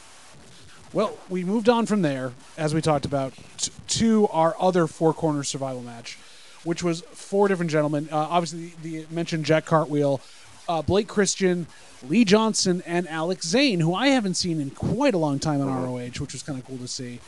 Well, 0.93 1.17
we 1.27 1.43
moved 1.43 1.67
on 1.67 1.87
from 1.87 2.03
there, 2.03 2.33
as 2.57 2.75
we 2.75 2.81
talked 2.81 3.05
about, 3.05 3.33
t- 3.57 3.71
to 3.87 4.27
our 4.27 4.55
other 4.61 4.85
four 4.85 5.11
corner 5.11 5.43
survival 5.43 5.81
match, 5.81 6.19
which 6.63 6.83
was 6.83 7.01
four 7.01 7.47
different 7.47 7.71
gentlemen. 7.71 8.07
Uh, 8.11 8.17
obviously, 8.17 8.73
the, 8.83 9.01
the 9.01 9.13
mentioned 9.13 9.45
Jack 9.45 9.65
Cartwheel, 9.65 10.21
uh, 10.69 10.83
Blake 10.83 11.07
Christian, 11.07 11.65
Lee 12.09 12.25
Johnson, 12.25 12.83
and 12.85 13.07
Alex 13.07 13.47
Zane, 13.47 13.79
who 13.79 13.93
I 13.93 14.07
haven't 14.07 14.35
seen 14.35 14.59
in 14.59 14.69
quite 14.71 15.13
a 15.13 15.17
long 15.17 15.39
time 15.39 15.61
on 15.61 15.67
ROH, 15.67 15.97
uh-huh. 15.97 16.09
which 16.19 16.33
was 16.33 16.43
kind 16.43 16.59
of 16.59 16.65
cool 16.65 16.77
to 16.77 16.87
see. 16.87 17.19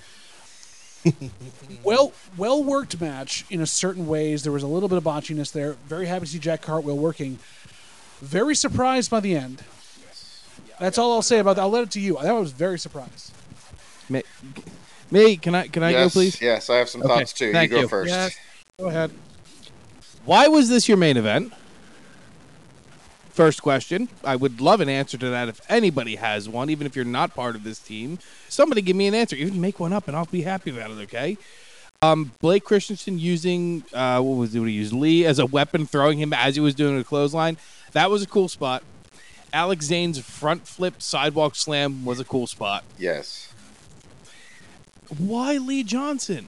well, 1.84 2.14
well 2.38 2.64
worked 2.64 3.00
match 3.00 3.46
in 3.50 3.62
a 3.62 3.68
certain 3.68 4.08
ways. 4.08 4.44
There 4.44 4.52
was 4.52 4.64
a 4.64 4.68
little 4.68 4.90
bit 4.90 4.98
of 4.98 5.04
botchiness 5.04 5.52
there. 5.52 5.74
Very 5.88 6.08
happy 6.08 6.26
to 6.26 6.32
see 6.32 6.40
Jack 6.40 6.62
Cartwheel 6.62 6.98
working. 6.98 7.40
Very 8.20 8.56
surprised 8.56 9.12
by 9.12 9.20
the 9.20 9.36
end. 9.36 9.64
That's 10.80 10.98
all 10.98 11.14
I'll 11.14 11.22
say 11.22 11.40
about 11.40 11.56
that. 11.56 11.64
I'll 11.64 11.70
let 11.70 11.84
it 11.84 11.92
to 11.92 12.00
you. 12.00 12.18
I 12.18 12.32
was 12.34 12.52
very 12.52 12.78
surprised. 12.78 13.34
Me, 14.10 14.24
me 15.12 15.38
can 15.38 15.56
I 15.56 15.68
can 15.68 15.84
I 15.84 15.92
yes, 15.92 16.14
go 16.14 16.20
please? 16.20 16.42
Yes, 16.42 16.70
I 16.70 16.78
have 16.78 16.90
some 16.90 17.02
Okay, 17.02 17.14
thoughts 17.14 17.34
too. 17.34 17.52
thank 17.52 17.72
you 17.72 17.78
go 17.78 17.82
you. 17.82 17.88
first. 17.88 18.10
Yes. 18.10 18.36
Go 18.80 18.88
ahead. 18.88 19.12
Why 20.26 20.48
was 20.48 20.70
this 20.70 20.88
your 20.88 20.98
main 20.98 21.18
event? 21.18 21.54
First 23.38 23.62
question. 23.62 24.10
I 24.24 24.36
would 24.36 24.60
love 24.62 24.82
an 24.82 24.90
answer 24.90 25.16
to 25.16 25.30
that 25.30 25.48
if 25.48 25.62
anybody 25.70 26.16
has 26.16 26.50
one, 26.50 26.72
even 26.72 26.88
if 26.88 26.96
you're 26.96 27.06
not 27.06 27.36
part 27.36 27.56
of 27.56 27.64
this 27.64 27.78
team. 27.78 28.18
Somebody 28.50 28.82
give 28.82 28.96
me 28.96 29.06
an 29.06 29.14
answer. 29.14 29.36
Even 29.36 29.62
make 29.62 29.80
one 29.80 29.94
up 29.94 30.08
and 30.08 30.18
I'll 30.18 30.26
be 30.26 30.42
happy 30.42 30.72
about 30.72 30.90
it, 30.90 30.98
okay? 31.04 31.38
Um, 32.02 32.32
Blake 32.42 32.64
Christensen 32.64 33.20
using 33.20 33.84
uh, 33.94 34.22
what 34.22 34.38
was 34.38 34.56
it? 34.56 34.60
What 34.60 34.70
he 34.70 34.74
used 34.74 34.92
Lee 34.92 35.24
as 35.24 35.38
a 35.38 35.46
weapon, 35.46 35.86
throwing 35.86 36.18
him 36.18 36.34
as 36.34 36.56
he 36.56 36.62
was 36.62 36.74
doing 36.74 37.00
a 37.00 37.04
clothesline. 37.04 37.58
That 37.92 38.10
was 38.10 38.24
a 38.24 38.26
cool 38.26 38.48
spot. 38.48 38.82
Alex 39.54 39.86
Zane's 39.86 40.18
front 40.18 40.68
flip 40.68 41.00
sidewalk 41.00 41.56
slam 41.56 42.06
was 42.06 42.20
a 42.20 42.26
cool 42.26 42.48
spot. 42.48 42.86
Yes. 42.98 43.54
Why 45.16 45.58
Lee 45.58 45.84
Johnson? 45.84 46.48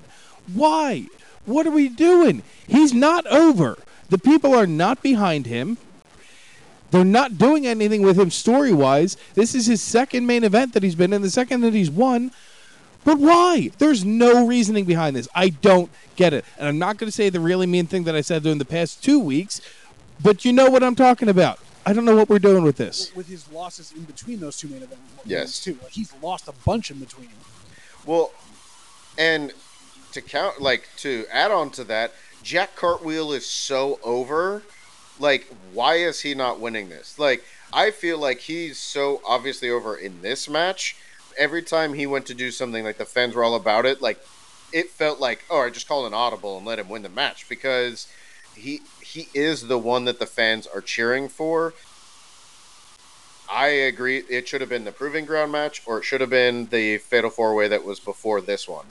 Why? 0.51 1.05
What 1.45 1.67
are 1.67 1.71
we 1.71 1.87
doing? 1.87 2.41
He's 2.65 2.95
not 2.95 3.27
over. 3.27 3.77
The 4.09 4.17
people 4.17 4.55
are 4.55 4.65
not 4.65 5.03
behind 5.03 5.45
him. 5.45 5.77
They're 6.91 7.05
not 7.05 7.37
doing 7.37 7.67
anything 7.67 8.01
with 8.01 8.19
him 8.19 8.31
story 8.31 8.73
wise. 8.73 9.15
This 9.35 9.53
is 9.53 9.67
his 9.67 9.81
second 9.81 10.25
main 10.25 10.43
event 10.43 10.73
that 10.73 10.83
he's 10.83 10.95
been 10.95 11.13
in, 11.13 11.21
the 11.21 11.29
second 11.29 11.61
that 11.61 11.73
he's 11.73 11.91
won. 11.91 12.31
But 13.05 13.19
why? 13.19 13.71
There's 13.77 14.03
no 14.03 14.45
reasoning 14.45 14.85
behind 14.85 15.15
this. 15.15 15.27
I 15.33 15.49
don't 15.49 15.89
get 16.15 16.33
it. 16.33 16.45
And 16.57 16.67
I'm 16.67 16.79
not 16.79 16.97
going 16.97 17.07
to 17.07 17.15
say 17.15 17.29
the 17.29 17.39
really 17.39 17.67
mean 17.67 17.87
thing 17.87 18.03
that 18.03 18.15
I 18.15 18.21
said 18.21 18.43
during 18.43 18.57
the 18.57 18.65
past 18.65 19.03
two 19.03 19.19
weeks, 19.19 19.61
but 20.21 20.43
you 20.43 20.51
know 20.51 20.69
what 20.69 20.83
I'm 20.83 20.95
talking 20.95 21.29
about. 21.29 21.59
I 21.85 21.93
don't 21.93 22.05
know 22.05 22.15
what 22.15 22.29
we're 22.29 22.39
doing 22.39 22.63
with 22.63 22.77
this. 22.77 23.15
with 23.15 23.27
his 23.27 23.49
losses 23.51 23.93
in 23.93 24.03
between 24.03 24.39
those 24.41 24.57
two 24.57 24.67
main 24.67 24.83
events. 24.83 25.01
Yes. 25.25 25.63
too. 25.63 25.77
Like 25.81 25.91
he's 25.91 26.13
lost 26.21 26.47
a 26.47 26.53
bunch 26.65 26.91
in 26.91 26.99
between. 26.99 27.29
Well, 28.05 28.31
and 29.17 29.53
to 30.11 30.21
count, 30.21 30.61
like 30.61 30.89
to 30.97 31.25
add 31.31 31.51
on 31.51 31.69
to 31.71 31.83
that, 31.85 32.13
Jack 32.43 32.75
Cartwheel 32.75 33.31
is 33.31 33.45
so 33.45 33.99
over. 34.03 34.63
Like, 35.19 35.47
why 35.73 35.95
is 35.95 36.21
he 36.21 36.33
not 36.33 36.59
winning 36.59 36.89
this? 36.89 37.19
Like, 37.19 37.43
I 37.71 37.91
feel 37.91 38.17
like 38.17 38.39
he's 38.39 38.77
so 38.77 39.21
obviously 39.27 39.69
over 39.69 39.95
in 39.95 40.21
this 40.21 40.49
match. 40.49 40.95
Every 41.37 41.61
time 41.61 41.93
he 41.93 42.07
went 42.07 42.25
to 42.27 42.33
do 42.33 42.51
something, 42.51 42.83
like 42.83 42.97
the 42.97 43.05
fans 43.05 43.35
were 43.35 43.43
all 43.43 43.55
about 43.55 43.85
it. 43.85 44.01
Like, 44.01 44.19
it 44.71 44.89
felt 44.89 45.19
like, 45.19 45.43
oh, 45.49 45.61
I 45.61 45.69
just 45.69 45.87
called 45.87 46.07
an 46.07 46.13
audible 46.13 46.57
and 46.57 46.65
let 46.65 46.79
him 46.79 46.89
win 46.89 47.03
the 47.03 47.09
match 47.09 47.47
because 47.49 48.07
he 48.55 48.81
he 49.01 49.27
is 49.33 49.67
the 49.67 49.79
one 49.79 50.05
that 50.05 50.19
the 50.19 50.25
fans 50.25 50.67
are 50.67 50.81
cheering 50.81 51.27
for. 51.29 51.73
I 53.49 53.67
agree. 53.67 54.23
It 54.29 54.47
should 54.47 54.61
have 54.61 54.69
been 54.69 54.83
the 54.83 54.91
proving 54.91 55.25
ground 55.25 55.51
match, 55.51 55.81
or 55.85 55.99
it 55.99 56.03
should 56.03 56.21
have 56.21 56.29
been 56.29 56.67
the 56.67 56.99
fatal 56.99 57.31
four 57.31 57.55
way 57.55 57.67
that 57.67 57.83
was 57.83 57.99
before 57.99 58.41
this 58.41 58.67
one. 58.67 58.85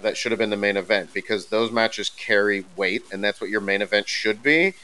That 0.00 0.16
should 0.16 0.32
have 0.32 0.38
been 0.38 0.50
the 0.50 0.56
main 0.56 0.76
event 0.78 1.12
because 1.12 1.46
those 1.46 1.70
matches 1.70 2.08
carry 2.08 2.64
weight, 2.76 3.02
and 3.12 3.22
that's 3.22 3.40
what 3.40 3.50
your 3.50 3.60
main 3.60 3.82
event 3.82 4.08
should 4.08 4.42
be. 4.42 4.74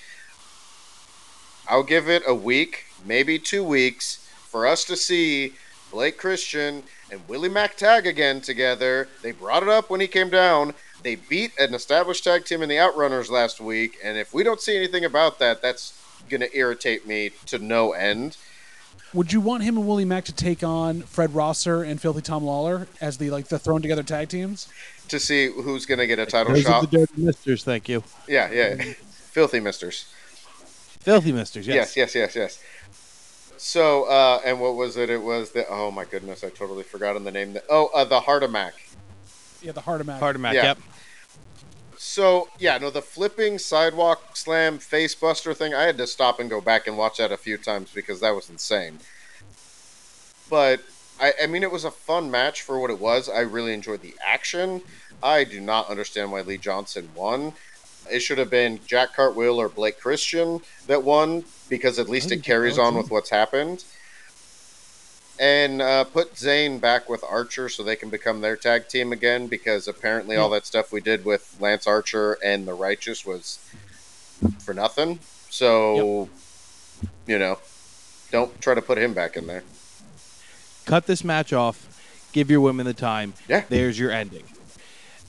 I'll 1.69 1.82
give 1.82 2.09
it 2.09 2.23
a 2.27 2.35
week, 2.35 2.86
maybe 3.05 3.39
two 3.39 3.65
weeks, 3.65 4.16
for 4.49 4.66
us 4.66 4.85
to 4.85 4.97
see 4.97 5.55
Blake 5.91 6.19
Christian 6.19 6.82
and 7.11 7.20
Willie 7.28 7.49
Mack 7.49 7.77
tag 7.77 8.07
again 8.07 8.41
together. 8.41 9.09
They 9.23 9.32
brought 9.32 9.62
it 9.62 9.69
up 9.69 9.91
when 9.91 10.01
he 10.01 10.07
came 10.07 10.31
down. 10.31 10.74
They 11.03 11.16
beat 11.16 11.53
an 11.59 11.74
established 11.74 12.24
tag 12.24 12.45
team 12.45 12.62
in 12.62 12.69
the 12.69 12.77
Outrunners 12.77 13.31
last 13.31 13.61
week, 13.61 13.99
and 14.03 14.16
if 14.19 14.32
we 14.35 14.43
don't 14.43 14.61
see 14.61 14.77
anything 14.77 15.05
about 15.05 15.39
that, 15.39 15.62
that's 15.62 16.01
going 16.28 16.41
to 16.41 16.57
irritate 16.57 17.07
me 17.07 17.31
to 17.47 17.59
no 17.59 17.93
end. 17.93 18.36
Would 19.12 19.32
you 19.32 19.41
want 19.41 19.62
him 19.62 19.77
and 19.77 19.86
Willie 19.86 20.05
Mack 20.05 20.24
to 20.24 20.32
take 20.32 20.65
on 20.65 21.03
Fred 21.03 21.35
Rosser 21.35 21.85
and 21.85 22.01
Filthy 22.01 22.20
Tom 22.20 22.43
Lawlor 22.43 22.89
as 23.01 23.19
the 23.19 23.31
like 23.31 23.47
the 23.47 23.59
thrown 23.59 23.81
together 23.81 24.03
tag 24.03 24.28
teams? 24.28 24.69
to 25.09 25.20
see 25.20 25.49
who's 25.49 25.86
going 25.86 25.99
to 25.99 26.07
get 26.07 26.19
a 26.19 26.27
title 26.27 26.53
Those 26.53 26.66
are 26.66 26.69
shot. 26.69 26.91
the 26.91 26.99
dirty 26.99 27.23
misters, 27.23 27.65
thank 27.65 27.89
you. 27.89 28.03
Yeah, 28.28 28.51
yeah. 28.51 28.95
Filthy 29.11 29.61
misters. 29.61 30.07
Filthy 31.05 31.32
misters, 31.32 31.66
yes. 31.66 31.94
Yes, 31.94 32.14
yes, 32.14 32.35
yes, 32.35 32.35
yes. 32.35 32.64
So, 33.59 34.05
uh, 34.05 34.40
and 34.44 34.59
what 34.59 34.74
was 34.74 34.97
it? 34.97 35.10
It 35.10 35.22
was 35.22 35.51
the, 35.51 35.68
oh 35.68 35.90
my 35.90 36.05
goodness, 36.05 36.43
I 36.43 36.48
totally 36.48 36.82
forgot 36.82 37.14
on 37.14 37.24
the 37.24 37.31
name. 37.31 37.56
Oh, 37.68 37.90
uh, 37.94 38.05
the 38.05 38.20
Hardimac. 38.20 38.72
Yeah, 39.62 39.72
the 39.72 39.82
Heart 39.82 40.02
of 40.02 40.06
Mack. 40.06 40.20
Part 40.20 40.36
of 40.36 40.43
Mac, 40.43 40.55
Yeah. 40.55 40.64
yep. 40.64 40.78
So, 41.97 42.48
yeah, 42.59 42.76
no, 42.78 42.90
the 42.90 43.01
flipping 43.01 43.59
sidewalk 43.59 44.36
slam 44.36 44.78
face 44.78 45.14
buster 45.14 45.55
thing, 45.55 45.74
I 45.74 45.82
had 45.82 45.97
to 45.98 46.06
stop 46.06 46.40
and 46.40 46.51
go 46.51 46.60
back 46.60 46.86
and 46.86 46.98
watch 46.98 47.16
that 47.18 47.32
a 47.32 47.36
few 47.36 47.56
times 47.56 47.90
because 47.94 48.20
that 48.20 48.35
was 48.35 48.51
insane. 48.51 48.98
But, 50.51 50.81
I, 51.20 51.32
I 51.43 51.47
mean, 51.47 51.62
it 51.62 51.70
was 51.72 51.85
a 51.85 51.90
fun 51.90 52.31
match 52.31 52.62
for 52.62 52.78
what 52.78 52.90
it 52.90 52.98
was. 52.98 53.28
I 53.28 53.40
really 53.40 53.72
enjoyed 53.72 54.02
the 54.02 54.14
action. 54.24 54.82
I 55.22 55.44
do 55.44 55.60
not 55.60 55.89
understand 55.89 56.32
why 56.32 56.43
Lee 56.43 56.59
Johnson 56.59 57.09
won. 57.14 57.55
It 58.10 58.20
should 58.20 58.39
have 58.39 58.51
been 58.51 58.81
Jack 58.86 59.14
Cartwheel 59.14 59.60
or 59.60 59.68
Blake 59.68 59.98
Christian 59.98 60.60
that 60.86 61.02
won 61.02 61.44
because 61.68 61.98
at 61.98 62.09
least 62.09 62.31
it 62.31 62.43
carries 62.43 62.78
on 62.78 62.94
with 62.97 63.10
what's 63.10 63.31
happened. 63.31 63.85
And 65.39 65.82
uh, 65.82 66.05
put 66.05 66.39
Zane 66.39 66.78
back 66.78 67.09
with 67.09 67.24
Archer 67.24 67.68
so 67.68 67.82
they 67.82 67.97
can 67.97 68.09
become 68.09 68.40
their 68.40 68.56
tag 68.56 68.89
team 68.89 69.12
again 69.12 69.48
because 69.48 69.89
apparently 69.89 70.36
all 70.36 70.48
that 70.51 70.64
stuff 70.64 70.93
we 70.93 71.01
did 71.01 71.24
with 71.24 71.56
Lance 71.59 71.86
Archer 71.86 72.39
and 72.44 72.68
the 72.68 72.74
Righteous 72.74 73.26
was 73.26 73.59
for 74.60 74.74
nothing. 74.74 75.18
So, 75.51 76.28
you 77.26 77.39
know, 77.39 77.59
don't 78.31 78.60
try 78.60 78.74
to 78.74 78.82
put 78.82 78.98
him 78.98 79.12
back 79.14 79.36
in 79.36 79.47
there. 79.47 79.64
Cut 80.85 81.06
this 81.06 81.24
match 81.24 81.52
off. 81.52 81.89
Give 82.32 82.51
your 82.51 82.60
women 82.60 82.86
the 82.86 82.94
time. 82.94 83.35
Yeah. 83.48 83.64
There's 83.68 83.98
your 83.98 84.10
ending. 84.10 84.44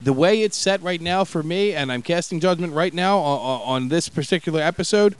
The 0.02 0.14
way 0.14 0.42
it's 0.42 0.58
set 0.58 0.82
right 0.82 1.02
now 1.02 1.24
for 1.24 1.42
me, 1.42 1.74
and 1.74 1.92
I'm 1.92 2.02
casting 2.02 2.40
judgment 2.40 2.74
right 2.74 2.94
now 2.94 3.20
on, 3.20 3.62
on 3.62 3.88
this 3.90 4.10
particular 4.10 4.62
episode, 4.62 5.16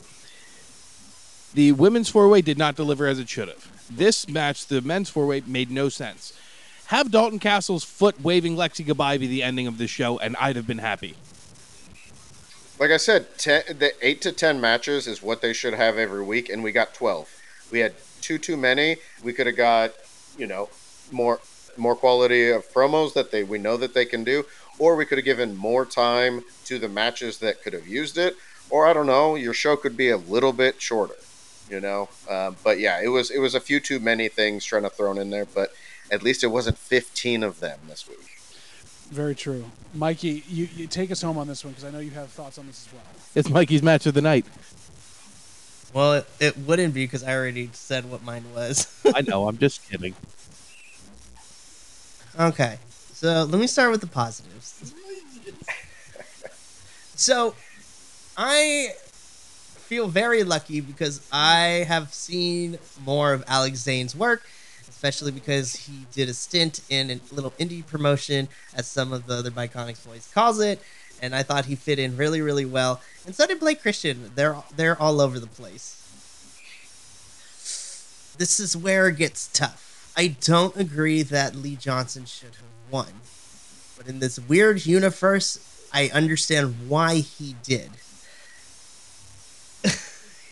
the 1.54 1.72
women's 1.72 2.10
four 2.10 2.28
way 2.28 2.42
did 2.42 2.58
not 2.58 2.76
deliver 2.76 3.08
as 3.08 3.18
it 3.18 3.30
should 3.30 3.48
have. 3.48 3.72
This 3.90 4.28
match, 4.28 4.68
the 4.68 4.82
men's 4.82 5.10
four 5.10 5.26
way, 5.26 5.42
made 5.46 5.72
no 5.72 5.90
sense. 5.90 6.38
Have 6.88 7.10
Dalton 7.10 7.40
Castle's 7.40 7.84
foot 7.84 8.22
waving 8.22 8.56
Lexy 8.56 8.86
goodbye 8.86 9.18
be 9.18 9.28
the 9.28 9.42
ending 9.42 9.66
of 9.66 9.78
the 9.78 9.88
show, 9.88 10.20
and 10.20 10.36
I'd 10.38 10.56
have 10.56 10.68
been 10.68 10.80
happy. 10.80 11.16
Like 12.78 12.92
I 12.92 12.98
said, 12.98 13.38
ten, 13.38 13.64
the 13.68 13.94
eight 14.06 14.22
to 14.22 14.34
ten 14.34 14.60
matches 14.60 15.08
is 15.08 15.24
what 15.24 15.42
they 15.42 15.54
should 15.54 15.74
have 15.74 15.98
every 15.98 16.24
week, 16.24 16.50
and 16.50 16.62
we 16.62 16.72
got 16.72 16.94
twelve. 16.94 17.30
We 17.72 17.80
had 17.80 17.94
two 18.22 18.38
too 18.38 18.58
many. 18.58 18.98
We 19.24 19.32
could 19.34 19.48
have 19.48 19.56
got, 19.56 19.94
you 20.38 20.46
know, 20.46 20.70
more 21.12 21.40
more 21.78 21.96
quality 21.96 22.50
of 22.50 22.72
promos 22.72 23.14
that 23.14 23.32
they 23.32 23.44
we 23.44 23.58
know 23.58 23.78
that 23.78 23.94
they 23.94 24.06
can 24.06 24.24
do, 24.24 24.46
or 24.80 24.96
we 24.96 25.06
could 25.06 25.18
have 25.18 25.26
given 25.26 25.56
more 25.56 25.86
time 25.86 26.44
to 26.66 26.80
the 26.80 26.90
matches 26.90 27.40
that 27.40 27.62
could 27.64 27.74
have 27.74 27.88
used 27.88 28.18
it, 28.18 28.36
or 28.70 28.88
I 28.88 28.94
don't 28.94 29.08
know, 29.08 29.36
your 29.36 29.54
show 29.54 29.76
could 29.76 29.96
be 29.96 30.10
a 30.10 30.18
little 30.18 30.54
bit 30.54 30.82
shorter, 30.82 31.16
you 31.70 31.80
know. 31.80 32.10
Um, 32.30 32.56
but 32.64 32.80
yeah, 32.80 33.02
it 33.02 33.08
was 33.10 33.32
it 33.32 33.40
was 33.40 33.56
a 33.56 33.60
few 33.60 33.80
too 33.80 34.00
many 34.00 34.28
things 34.28 34.66
trying 34.66 34.84
to 34.84 34.90
thrown 34.90 35.18
in 35.18 35.30
there, 35.30 35.46
but 35.46 35.74
at 36.12 36.24
least 36.24 36.44
it 36.44 36.48
wasn't 36.48 36.78
fifteen 36.78 37.44
of 37.44 37.60
them 37.60 37.80
this 37.88 38.08
week. 38.08 38.20
Very 39.12 39.36
true. 39.36 39.66
Mikey, 39.94 40.44
you, 40.48 40.68
you 40.76 40.88
take 40.88 41.12
us 41.12 41.22
home 41.22 41.38
on 41.38 41.48
this 41.48 41.64
one 41.64 41.74
because 41.74 41.86
I 41.86 41.92
know 41.92 42.00
you 42.00 42.12
have 42.12 42.30
thoughts 42.30 42.58
on 42.58 42.66
this 42.66 42.88
as 42.88 42.94
well. 42.94 43.04
It's 43.36 43.50
Mikey's 43.50 43.84
match 43.84 44.08
of 44.08 44.16
the 44.16 44.22
night. 44.22 44.46
Well, 45.94 46.14
it, 46.14 46.28
it 46.40 46.58
wouldn't 46.58 46.94
be 46.94 47.06
because 47.06 47.24
I 47.24 47.36
already 47.36 47.70
said 47.72 48.10
what 48.10 48.24
mine 48.24 48.44
was. 48.54 48.88
I 49.16 49.22
know, 49.22 49.48
I'm 49.48 49.58
just 49.58 49.90
kidding. 49.90 50.16
Okay, 52.38 52.80
so 53.16 53.46
let 53.46 53.62
me 53.62 53.66
start 53.66 53.92
with 53.92 54.02
the 54.02 54.08
positives. 54.08 54.94
so, 57.16 57.56
I 58.36 58.90
feel 59.00 60.10
very 60.10 60.44
lucky 60.44 60.82
because 60.82 61.26
I 61.32 61.86
have 61.88 62.14
seen 62.14 62.78
more 63.06 63.32
of 63.32 63.42
Alex 63.48 63.80
Zane's 63.80 64.18
work, 64.18 64.44
especially 64.90 65.32
because 65.32 65.76
he 65.78 66.06
did 66.12 66.28
a 66.28 66.34
stint 66.34 66.82
in 66.90 67.10
a 67.10 67.20
little 67.34 67.52
indie 67.52 67.88
promotion, 67.88 68.50
as 68.76 68.86
some 68.86 69.14
of 69.14 69.28
the 69.28 69.36
other 69.36 69.50
Bi-Conics 69.50 70.06
boys 70.06 70.30
calls 70.34 70.60
it, 70.60 70.82
and 71.22 71.34
I 71.34 71.42
thought 71.42 71.66
he 71.66 71.76
fit 71.76 72.00
in 72.00 72.18
really, 72.18 72.42
really 72.42 72.66
well. 72.66 73.00
And 73.26 73.34
so 73.34 73.48
did 73.48 73.62
Blake 73.62 73.82
Christian. 73.82 74.32
They're 74.36 74.58
they're 74.76 75.02
all 75.02 75.22
over 75.22 75.40
the 75.40 75.48
place. 75.48 76.02
This 78.38 78.60
is 78.60 78.76
where 78.76 79.08
it 79.08 79.16
gets 79.16 79.48
tough. 79.54 80.12
I 80.18 80.36
don't 80.42 80.76
agree 80.76 81.22
that 81.22 81.56
Lee 81.56 81.78
Johnson 81.78 82.26
should 82.26 82.56
have 82.56 82.75
won. 82.92 83.08
But 83.98 84.08
in 84.08 84.20
this 84.20 84.40
weird 84.40 84.86
universe, 84.86 85.88
I 85.94 86.10
understand 86.14 86.90
why 86.90 87.16
he 87.16 87.56
did. 87.64 87.90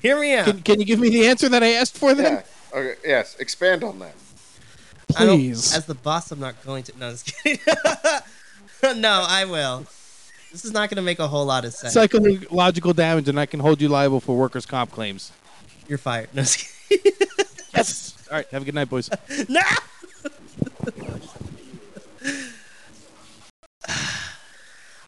Hear 0.01 0.19
me 0.19 0.35
out. 0.35 0.45
Can, 0.45 0.61
can 0.61 0.79
you 0.79 0.85
give 0.85 0.99
me 0.99 1.09
the 1.09 1.27
answer 1.27 1.49
that 1.49 1.63
I 1.63 1.73
asked 1.73 1.97
for 1.97 2.13
then? 2.13 2.33
Yeah. 2.33 2.79
Okay. 2.79 2.95
Yes. 3.05 3.35
Expand 3.39 3.83
on 3.83 3.99
that. 3.99 4.15
Please. 5.09 5.75
as 5.75 5.85
the 5.85 5.95
boss, 5.95 6.31
I'm 6.31 6.39
not 6.39 6.63
going 6.65 6.83
to. 6.83 6.97
No, 6.97 7.11
just 7.11 7.35
kidding. 7.43 7.59
no, 9.01 9.25
I 9.27 9.45
will. 9.45 9.85
This 10.51 10.65
is 10.65 10.71
not 10.71 10.89
going 10.89 10.97
to 10.97 11.03
make 11.03 11.19
a 11.19 11.27
whole 11.27 11.45
lot 11.45 11.65
of 11.65 11.73
sense. 11.73 11.93
Psychological 11.93 12.93
damage, 12.93 13.27
and 13.27 13.39
I 13.39 13.45
can 13.45 13.59
hold 13.59 13.81
you 13.81 13.89
liable 13.89 14.19
for 14.19 14.37
workers' 14.37 14.65
comp 14.65 14.91
claims. 14.91 15.31
You're 15.87 15.97
fired. 15.97 16.29
No, 16.33 16.41
just 16.41 16.67
kidding. 16.89 17.11
Yes. 17.75 18.27
All 18.29 18.37
right. 18.37 18.47
Have 18.49 18.61
a 18.61 18.65
good 18.65 18.75
night, 18.75 18.89
boys. 18.89 19.09
no! 19.49 19.61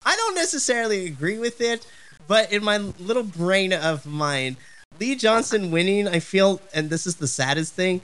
I 0.06 0.16
don't 0.16 0.36
necessarily 0.36 1.06
agree 1.08 1.40
with 1.40 1.62
it, 1.62 1.88
but 2.28 2.52
in 2.52 2.64
my 2.64 2.78
little 2.78 3.24
brain 3.24 3.74
of 3.74 4.06
mine, 4.06 4.58
Lee 5.00 5.16
Johnson 5.16 5.72
winning, 5.72 6.08
I 6.08 6.20
feel, 6.20 6.62
and 6.74 6.90
this 6.90 7.08
is 7.08 7.16
the 7.16 7.28
saddest 7.28 7.74
thing, 7.74 8.02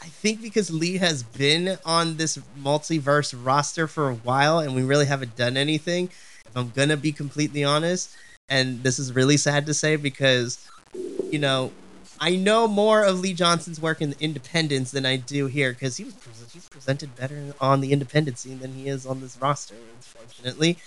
I 0.00 0.06
think 0.06 0.40
because 0.42 0.70
Lee 0.70 0.98
has 0.98 1.22
been 1.22 1.78
on 1.84 2.16
this 2.16 2.38
multiverse 2.58 3.34
roster 3.36 3.86
for 3.86 4.08
a 4.08 4.14
while 4.14 4.60
and 4.60 4.74
we 4.74 4.82
really 4.82 5.06
haven't 5.06 5.36
done 5.36 5.56
anything, 5.56 6.10
if 6.46 6.56
I'm 6.56 6.70
going 6.70 6.90
to 6.90 6.96
be 6.96 7.12
completely 7.12 7.64
honest, 7.64 8.16
and 8.48 8.82
this 8.82 8.98
is 8.98 9.14
really 9.14 9.36
sad 9.36 9.66
to 9.66 9.74
say 9.74 9.96
because, 9.96 10.68
you 11.30 11.38
know, 11.38 11.72
I 12.20 12.36
know 12.36 12.66
more 12.66 13.02
of 13.04 13.20
Lee 13.20 13.34
Johnson's 13.34 13.80
work 13.80 14.00
in 14.00 14.10
the 14.10 14.20
Independence 14.20 14.90
than 14.90 15.04
I 15.04 15.16
do 15.16 15.46
here 15.46 15.72
because 15.72 15.96
he 15.96 16.04
was 16.04 16.14
he's 16.52 16.68
presented 16.68 17.14
better 17.16 17.54
on 17.60 17.80
the 17.80 17.92
Independent 17.92 18.38
scene 18.38 18.60
than 18.60 18.72
he 18.74 18.88
is 18.88 19.06
on 19.06 19.20
this 19.20 19.38
roster, 19.40 19.74
unfortunately. 19.96 20.78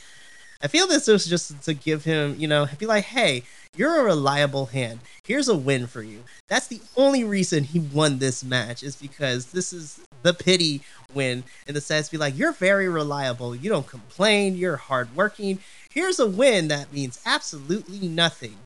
I 0.61 0.67
feel 0.67 0.87
this 0.87 1.07
was 1.07 1.25
just 1.25 1.61
to 1.63 1.73
give 1.73 2.03
him, 2.03 2.35
you 2.37 2.47
know, 2.47 2.67
be 2.77 2.85
like, 2.85 3.05
hey, 3.05 3.43
you're 3.77 4.01
a 4.01 4.03
reliable 4.03 4.65
hand. 4.67 4.99
Here's 5.23 5.47
a 5.47 5.55
win 5.55 5.87
for 5.87 6.01
you. 6.01 6.23
That's 6.49 6.67
the 6.67 6.81
only 6.97 7.23
reason 7.23 7.63
he 7.63 7.79
won 7.79 8.19
this 8.19 8.43
match 8.43 8.83
is 8.83 8.97
because 8.97 9.47
this 9.47 9.71
is 9.71 10.01
the 10.21 10.33
pity 10.33 10.81
win 11.13 11.45
in 11.65 11.75
the 11.75 11.81
sense 11.81 12.09
be 12.09 12.17
like, 12.17 12.37
you're 12.37 12.51
very 12.51 12.89
reliable. 12.89 13.55
You 13.55 13.69
don't 13.69 13.87
complain. 13.87 14.57
You're 14.57 14.75
hardworking. 14.75 15.59
Here's 15.91 16.19
a 16.19 16.27
win 16.27 16.67
that 16.67 16.91
means 16.91 17.21
absolutely 17.25 18.07
nothing. 18.09 18.57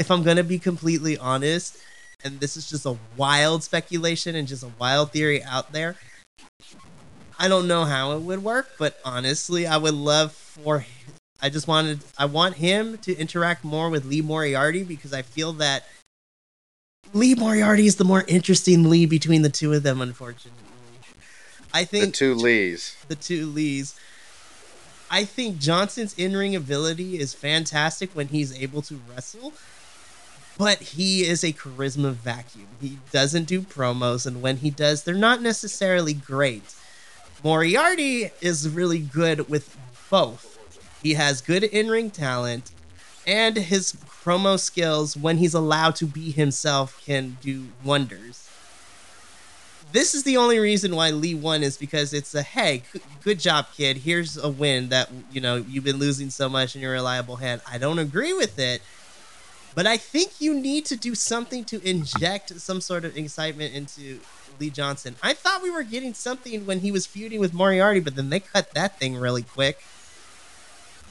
If 0.00 0.10
I'm 0.10 0.22
gonna 0.22 0.42
be 0.42 0.58
completely 0.58 1.18
honest, 1.18 1.76
and 2.24 2.40
this 2.40 2.56
is 2.56 2.70
just 2.70 2.86
a 2.86 2.96
wild 3.18 3.62
speculation 3.62 4.34
and 4.34 4.48
just 4.48 4.62
a 4.62 4.70
wild 4.78 5.12
theory 5.12 5.44
out 5.44 5.72
there, 5.72 5.94
I 7.38 7.48
don't 7.48 7.68
know 7.68 7.84
how 7.84 8.12
it 8.12 8.20
would 8.20 8.42
work, 8.42 8.70
but 8.78 8.98
honestly, 9.04 9.66
I 9.66 9.76
would 9.76 9.92
love 9.92 10.32
for 10.32 10.86
I 11.42 11.50
just 11.50 11.68
wanted 11.68 12.00
I 12.16 12.24
want 12.24 12.56
him 12.56 12.96
to 12.98 13.14
interact 13.14 13.62
more 13.62 13.90
with 13.90 14.06
Lee 14.06 14.22
Moriarty 14.22 14.84
because 14.84 15.12
I 15.12 15.20
feel 15.20 15.52
that 15.54 15.84
Lee 17.12 17.34
Moriarty 17.34 17.86
is 17.86 17.96
the 17.96 18.04
more 18.04 18.24
interesting 18.26 18.88
Lee 18.88 19.04
between 19.04 19.42
the 19.42 19.50
two 19.50 19.74
of 19.74 19.82
them, 19.82 20.00
unfortunately. 20.00 20.64
I 21.74 21.84
think 21.84 22.06
The 22.06 22.12
two 22.12 22.34
Lees. 22.34 22.96
the 23.08 23.16
two 23.16 23.44
Lees. 23.44 23.94
I 25.10 25.24
think 25.24 25.58
Johnson's 25.58 26.14
in-ring 26.14 26.56
ability 26.56 27.18
is 27.18 27.34
fantastic 27.34 28.10
when 28.14 28.28
he's 28.28 28.58
able 28.58 28.80
to 28.82 29.00
wrestle, 29.10 29.52
but 30.60 30.78
he 30.78 31.24
is 31.24 31.42
a 31.42 31.54
charisma 31.54 32.12
vacuum. 32.12 32.66
He 32.82 32.98
doesn't 33.10 33.44
do 33.44 33.62
promos, 33.62 34.26
and 34.26 34.42
when 34.42 34.58
he 34.58 34.68
does, 34.68 35.04
they're 35.04 35.14
not 35.14 35.40
necessarily 35.40 36.12
great. 36.12 36.74
Moriarty 37.42 38.30
is 38.42 38.68
really 38.68 38.98
good 38.98 39.48
with 39.48 39.74
both. 40.10 40.58
He 41.02 41.14
has 41.14 41.40
good 41.40 41.64
in-ring 41.64 42.10
talent, 42.10 42.72
and 43.26 43.56
his 43.56 43.94
promo 44.22 44.60
skills, 44.60 45.16
when 45.16 45.38
he's 45.38 45.54
allowed 45.54 45.96
to 45.96 46.04
be 46.04 46.30
himself, 46.30 47.02
can 47.06 47.38
do 47.40 47.68
wonders 47.82 48.50
this 49.92 50.14
is 50.14 50.22
the 50.22 50.36
only 50.36 50.58
reason 50.58 50.94
why 50.94 51.10
Lee 51.10 51.34
won 51.34 51.62
is 51.62 51.76
because 51.76 52.12
it's 52.12 52.34
a 52.34 52.42
hey, 52.42 52.84
good, 52.92 53.02
good 53.24 53.40
job, 53.40 53.66
kid. 53.76 53.98
Here's 53.98 54.36
a 54.36 54.48
win 54.48 54.88
that 54.90 55.10
you 55.32 55.40
know 55.40 55.56
you've 55.56 55.84
been 55.84 55.96
losing 55.96 56.30
so 56.30 56.48
much 56.48 56.76
in 56.76 56.82
your 56.82 56.92
reliable 56.92 57.36
hand. 57.36 57.60
I 57.68 57.78
don't 57.78 57.98
agree 57.98 58.32
with 58.32 58.58
it, 58.58 58.82
but 59.74 59.86
I 59.86 59.96
think 59.96 60.40
you 60.40 60.54
need 60.54 60.84
to 60.86 60.96
do 60.96 61.14
something 61.14 61.64
to 61.66 61.80
inject 61.88 62.58
some 62.60 62.80
sort 62.80 63.04
of 63.04 63.16
excitement 63.16 63.74
into 63.74 64.20
Lee 64.58 64.70
Johnson. 64.70 65.16
I 65.22 65.32
thought 65.32 65.62
we 65.62 65.70
were 65.70 65.82
getting 65.82 66.14
something 66.14 66.66
when 66.66 66.80
he 66.80 66.92
was 66.92 67.06
feuding 67.06 67.40
with 67.40 67.54
Moriarty, 67.54 68.00
but 68.00 68.16
then 68.16 68.30
they 68.30 68.40
cut 68.40 68.74
that 68.74 68.98
thing 68.98 69.16
really 69.16 69.42
quick. 69.42 69.82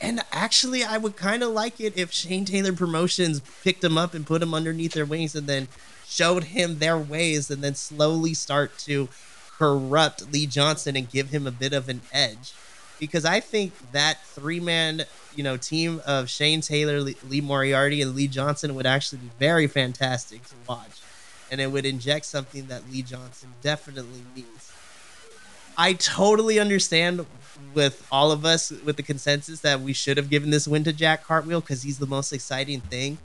And 0.02 0.22
actually, 0.32 0.84
I 0.84 0.98
would 0.98 1.16
kind 1.16 1.44
of 1.44 1.50
like 1.50 1.80
it 1.82 1.98
if 1.98 2.12
Shane 2.12 2.46
Taylor 2.46 2.72
Promotions 2.74 3.42
picked 3.64 3.84
him 3.84 3.98
up 3.98 4.14
and 4.14 4.26
put 4.26 4.42
him 4.42 4.54
underneath 4.54 4.94
their 4.94 5.06
wings 5.06 5.36
and 5.36 5.48
then 5.48 5.68
showed 6.08 6.46
him 6.46 6.80
their 6.80 6.98
ways 6.98 7.50
and 7.52 7.62
then 7.62 7.76
slowly 7.76 8.34
start 8.34 8.78
to 8.80 9.10
corrupt 9.58 10.32
Lee 10.32 10.46
Johnson 10.46 10.96
and 10.96 11.10
give 11.10 11.30
him 11.30 11.46
a 11.46 11.52
bit 11.52 11.74
of 11.74 11.90
an 11.90 12.02
edge. 12.14 12.54
Because 13.00 13.26
I 13.26 13.40
think 13.40 13.74
that 13.92 14.24
three 14.26 14.60
man, 14.60 15.06
you 15.36 15.44
know, 15.44 15.58
team 15.58 16.02
of 16.06 16.30
Shane 16.30 16.62
Taylor, 16.62 17.00
Lee 17.02 17.42
Moriarty, 17.42 18.02
and 18.02 18.14
Lee 18.16 18.28
Johnson 18.28 18.76
would 18.76 18.86
actually 18.86 19.20
be 19.20 19.30
very 19.40 19.68
fantastic 19.68 20.44
to 20.46 20.56
watch. 20.68 21.02
And 21.52 21.60
it 21.60 21.72
would 21.72 21.86
inject 21.86 22.26
something 22.26 22.68
that 22.68 22.90
Lee 22.92 23.02
Johnson 23.02 23.50
definitely 23.62 24.22
needs. 24.36 24.72
I 25.78 25.94
totally 25.94 26.60
understand 26.60 27.26
with 27.74 28.06
all 28.12 28.32
of 28.32 28.46
us 28.46 28.72
with 28.72 28.98
the 28.98 29.04
consensus 29.04 29.62
that 29.62 29.82
we 29.82 29.94
should 29.94 30.18
have 30.18 30.30
given 30.30 30.50
this 30.50 30.68
win 30.68 30.84
to 30.84 30.94
Jack 30.94 31.26
Cartwheel 31.26 31.62
because 31.62 31.84
he's 31.84 32.00
the 32.00 32.08
most 32.08 32.34
exciting 32.34 32.82
thing. 32.82 33.18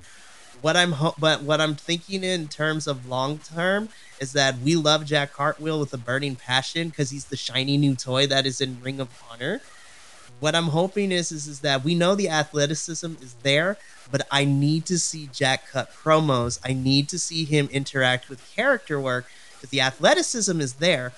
What 0.64 0.78
I'm 0.78 0.92
ho- 0.92 1.14
but 1.18 1.42
what 1.42 1.60
I'm 1.60 1.74
thinking 1.74 2.24
in 2.24 2.48
terms 2.48 2.86
of 2.86 3.06
long 3.06 3.36
term 3.36 3.90
is 4.18 4.32
that 4.32 4.60
we 4.60 4.76
love 4.76 5.04
Jack 5.04 5.34
Cartwheel 5.34 5.78
with 5.78 5.92
a 5.92 5.98
burning 5.98 6.36
passion 6.36 6.88
because 6.88 7.10
he's 7.10 7.26
the 7.26 7.36
shiny 7.36 7.76
new 7.76 7.94
toy 7.94 8.26
that 8.28 8.46
is 8.46 8.62
in 8.62 8.80
Ring 8.80 8.98
of 8.98 9.10
Honor. 9.30 9.60
What 10.40 10.54
I'm 10.54 10.68
hoping 10.68 11.12
is, 11.12 11.30
is 11.30 11.46
is 11.46 11.60
that 11.60 11.84
we 11.84 11.94
know 11.94 12.14
the 12.14 12.30
athleticism 12.30 13.12
is 13.20 13.34
there, 13.42 13.76
but 14.10 14.26
I 14.30 14.46
need 14.46 14.86
to 14.86 14.98
see 14.98 15.28
Jack 15.34 15.68
cut 15.68 15.92
promos. 15.92 16.58
I 16.64 16.72
need 16.72 17.10
to 17.10 17.18
see 17.18 17.44
him 17.44 17.68
interact 17.70 18.30
with 18.30 18.40
character 18.56 18.98
work 18.98 19.26
because 19.52 19.68
the 19.68 19.82
athleticism 19.82 20.62
is 20.62 20.76
there, 20.76 21.12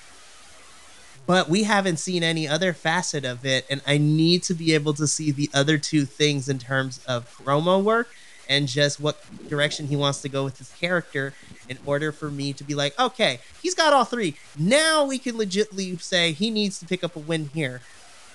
but 1.25 1.49
we 1.49 1.63
haven't 1.63 1.99
seen 1.99 2.25
any 2.25 2.49
other 2.49 2.73
facet 2.73 3.25
of 3.25 3.45
it 3.45 3.67
and 3.69 3.81
i 3.87 3.99
need 3.99 4.45
to 4.45 4.55
be 4.55 4.75
able 4.75 4.95
to 4.95 5.09
see 5.09 5.33
the 5.33 5.51
other 5.53 5.77
two 5.77 6.05
things 6.05 6.49
in 6.49 6.59
terms 6.59 7.05
of 7.07 7.29
promo 7.45 7.83
work 7.83 8.09
and 8.49 8.69
just 8.69 9.01
what 9.01 9.21
direction 9.49 9.87
he 9.87 9.97
wants 9.97 10.23
to 10.23 10.29
go 10.29 10.45
with 10.45 10.59
his 10.59 10.71
character 10.73 11.33
in 11.69 11.79
order 11.85 12.13
for 12.13 12.31
me 12.31 12.53
to 12.53 12.65
be 12.65 12.75
like 12.75 12.99
okay 12.99 13.41
he's 13.63 13.75
got 13.75 13.93
all 13.93 14.05
three. 14.05 14.37
Now 14.59 15.05
we 15.05 15.19
can 15.19 15.37
legitly 15.37 16.01
say 16.01 16.33
he 16.33 16.51
needs 16.51 16.79
to 16.79 16.87
pick 16.87 17.03
up 17.03 17.17
a 17.17 17.21
win 17.21 17.51
here. 17.53 17.81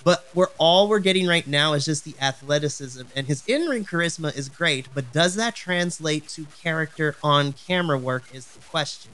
But 0.04 0.28
we're 0.34 0.50
all 0.58 0.90
we're 0.90 1.00
getting 1.00 1.28
right 1.28 1.46
now 1.46 1.74
is 1.74 1.86
just 1.86 2.04
the 2.04 2.16
athleticism 2.20 3.04
and 3.16 3.28
his 3.28 3.44
in-ring 3.48 3.86
charisma 3.86 4.36
is 4.36 4.50
great 4.50 4.88
but 4.96 5.14
does 5.14 5.36
that 5.36 5.56
translate 5.56 6.28
to 6.30 6.48
character 6.62 7.16
on 7.24 7.54
camera 7.54 7.98
work 7.98 8.24
is 8.34 8.48
the 8.48 8.60
question. 8.60 9.12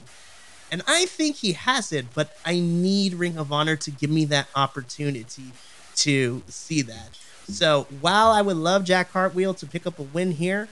And 0.70 0.82
I 0.86 1.06
think 1.06 1.36
he 1.36 1.52
has 1.52 1.92
it, 1.92 2.06
but 2.14 2.36
I 2.44 2.58
need 2.58 3.14
Ring 3.14 3.38
of 3.38 3.52
Honor 3.52 3.76
to 3.76 3.90
give 3.90 4.10
me 4.10 4.24
that 4.26 4.48
opportunity 4.54 5.52
to 5.96 6.42
see 6.48 6.82
that. 6.82 7.18
So 7.48 7.86
while 8.00 8.30
I 8.30 8.42
would 8.42 8.56
love 8.56 8.84
Jack 8.84 9.10
Cartwheel 9.12 9.54
to 9.54 9.66
pick 9.66 9.86
up 9.86 9.98
a 9.98 10.02
win 10.02 10.32
here, 10.32 10.68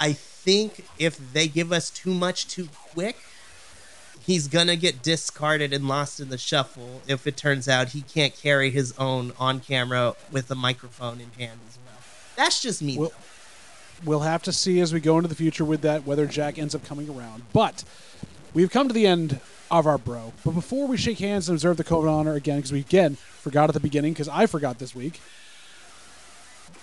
I 0.00 0.12
think 0.12 0.84
if 0.98 1.18
they 1.32 1.48
give 1.48 1.72
us 1.72 1.90
too 1.90 2.14
much 2.14 2.48
too 2.48 2.68
quick, 2.92 3.16
he's 4.20 4.48
gonna 4.48 4.76
get 4.76 5.02
discarded 5.02 5.72
and 5.72 5.88
lost 5.88 6.20
in 6.20 6.28
the 6.28 6.38
shuffle 6.38 7.02
if 7.06 7.26
it 7.26 7.36
turns 7.36 7.68
out 7.68 7.90
he 7.90 8.02
can't 8.02 8.34
carry 8.34 8.70
his 8.70 8.92
own 8.98 9.32
on 9.38 9.60
camera 9.60 10.14
with 10.30 10.50
a 10.50 10.54
microphone 10.54 11.20
in 11.20 11.30
hand 11.38 11.60
as 11.68 11.78
well. 11.84 11.98
That's 12.36 12.62
just 12.62 12.82
me. 12.82 12.98
Well-. 12.98 13.12
We'll 14.04 14.20
have 14.20 14.44
to 14.44 14.52
see 14.52 14.78
as 14.78 14.92
we 14.92 15.00
go 15.00 15.16
into 15.16 15.28
the 15.28 15.34
future 15.34 15.64
with 15.64 15.80
that 15.80 16.06
whether 16.06 16.26
Jack 16.26 16.56
ends 16.56 16.74
up 16.74 16.84
coming 16.84 17.10
around. 17.10 17.42
But 17.52 17.82
we've 18.54 18.70
come 18.70 18.86
to 18.86 18.94
the 18.94 19.06
end 19.06 19.40
of 19.70 19.86
our 19.86 19.98
bro. 19.98 20.32
But 20.44 20.52
before 20.52 20.86
we 20.86 20.96
shake 20.96 21.18
hands 21.18 21.48
and 21.48 21.56
observe 21.56 21.78
the 21.78 21.84
code 21.84 22.04
of 22.04 22.10
honor 22.10 22.34
again, 22.34 22.58
because 22.58 22.70
we 22.70 22.80
again 22.80 23.16
forgot 23.16 23.68
at 23.68 23.74
the 23.74 23.80
beginning, 23.80 24.12
because 24.12 24.28
I 24.28 24.46
forgot 24.46 24.78
this 24.78 24.94
week. 24.94 25.20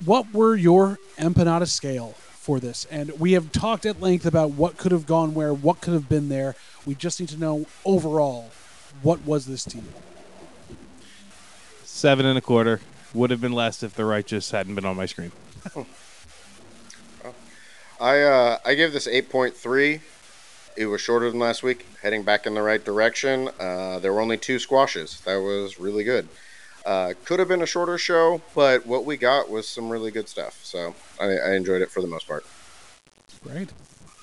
What 0.03 0.33
were 0.33 0.55
your 0.55 0.99
empanada 1.17 1.67
scale 1.67 2.15
for 2.45 2.59
this? 2.59 2.85
And 2.91 3.19
we 3.19 3.31
have 3.31 3.51
talked 3.51 3.87
at 3.87 3.99
length 3.99 4.23
about 4.25 4.51
what 4.51 4.77
could 4.77 4.91
have 4.91 5.07
gone 5.07 5.33
where, 5.33 5.51
what 5.51 5.81
could 5.81 5.93
have 5.93 6.07
been 6.07 6.29
there. 6.29 6.55
We 6.85 6.93
just 6.93 7.19
need 7.19 7.29
to 7.29 7.37
know 7.37 7.65
overall 7.83 8.51
what 9.01 9.25
was 9.25 9.47
this 9.47 9.65
team. 9.65 9.87
Seven 11.83 12.23
and 12.27 12.37
a 12.37 12.41
quarter 12.41 12.81
would 13.15 13.31
have 13.31 13.41
been 13.41 13.51
less 13.51 13.81
if 13.81 13.95
the 13.95 14.05
righteous 14.05 14.51
hadn't 14.51 14.75
been 14.75 14.85
on 14.85 14.95
my 14.95 15.07
screen. 15.07 15.31
I 17.99 18.21
uh, 18.21 18.59
I 18.63 18.75
give 18.75 18.93
this 18.93 19.07
8.3. 19.07 20.01
It 20.77 20.85
was 20.85 21.01
shorter 21.01 21.31
than 21.31 21.39
last 21.39 21.63
week, 21.63 21.87
heading 22.03 22.21
back 22.23 22.45
in 22.45 22.53
the 22.53 22.61
right 22.61 22.83
direction. 22.83 23.49
Uh, 23.59 23.97
there 23.99 24.13
were 24.13 24.19
only 24.19 24.37
two 24.37 24.59
squashes. 24.59 25.21
That 25.21 25.37
was 25.37 25.79
really 25.79 26.03
good. 26.03 26.27
Uh, 26.85 27.13
could 27.25 27.39
have 27.39 27.47
been 27.47 27.63
a 27.63 27.65
shorter 27.65 27.97
show, 27.97 28.41
but 28.53 28.85
what 28.85 29.05
we 29.05 29.17
got 29.17 29.49
was 29.49 29.67
some 29.67 29.89
really 29.89 30.11
good 30.11 30.29
stuff. 30.29 30.63
So 30.63 30.93
I, 31.19 31.25
I 31.37 31.53
enjoyed 31.55 31.81
it 31.81 31.89
for 31.89 32.01
the 32.01 32.07
most 32.07 32.27
part. 32.27 32.45
Great. 33.43 33.71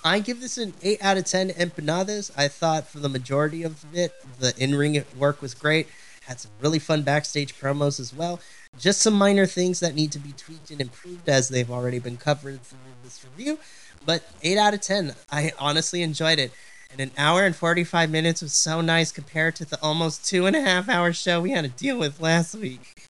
I 0.05 0.21
give 0.21 0.41
this 0.41 0.59
an 0.59 0.75
8 0.83 1.05
out 1.05 1.17
of 1.17 1.25
10 1.25 1.51
empanadas. 1.51 2.31
I 2.37 2.49
thought 2.49 2.89
for 2.89 2.99
the 2.99 3.09
majority 3.09 3.63
of 3.63 3.85
it, 3.95 4.13
the 4.39 4.53
in 4.59 4.75
ring 4.75 5.05
work 5.17 5.43
was 5.43 5.55
great. 5.55 5.89
Had 6.27 6.41
some 6.41 6.53
really 6.61 6.79
fun 6.79 7.03
backstage 7.03 7.59
promos 7.59 7.99
as 7.99 8.15
well. 8.15 8.41
Just 8.79 9.01
some 9.01 9.15
minor 9.15 9.47
things 9.47 9.81
that 9.81 9.95
need 9.95 10.13
to 10.13 10.19
be 10.19 10.33
tweaked 10.33 10.71
and 10.71 10.81
improved 10.81 11.29
as 11.29 11.49
they've 11.49 11.71
already 11.71 11.99
been 11.99 12.17
covered 12.17 12.63
through 12.63 12.79
this 13.03 13.25
review. 13.25 13.59
But 14.07 14.23
8 14.43 14.59
out 14.59 14.75
of 14.75 14.81
10. 14.81 15.15
I 15.31 15.53
honestly 15.59 16.03
enjoyed 16.03 16.39
it. 16.39 16.53
And 16.93 17.01
an 17.01 17.11
hour 17.17 17.45
and 17.45 17.57
45 17.57 18.11
minutes 18.11 18.43
was 18.43 18.53
so 18.53 18.83
nice 18.83 19.11
compared 19.11 19.57
to 19.57 19.65
the 19.65 19.81
almost 19.83 20.27
two 20.27 20.45
and 20.45 20.55
a 20.55 20.61
half 20.61 20.91
hour 20.91 21.13
show 21.15 21.41
we 21.41 21.51
had 21.51 21.65
to 21.65 21.71
deal 21.71 21.99
with 21.99 22.21
last 22.21 22.55
week. 22.55 23.09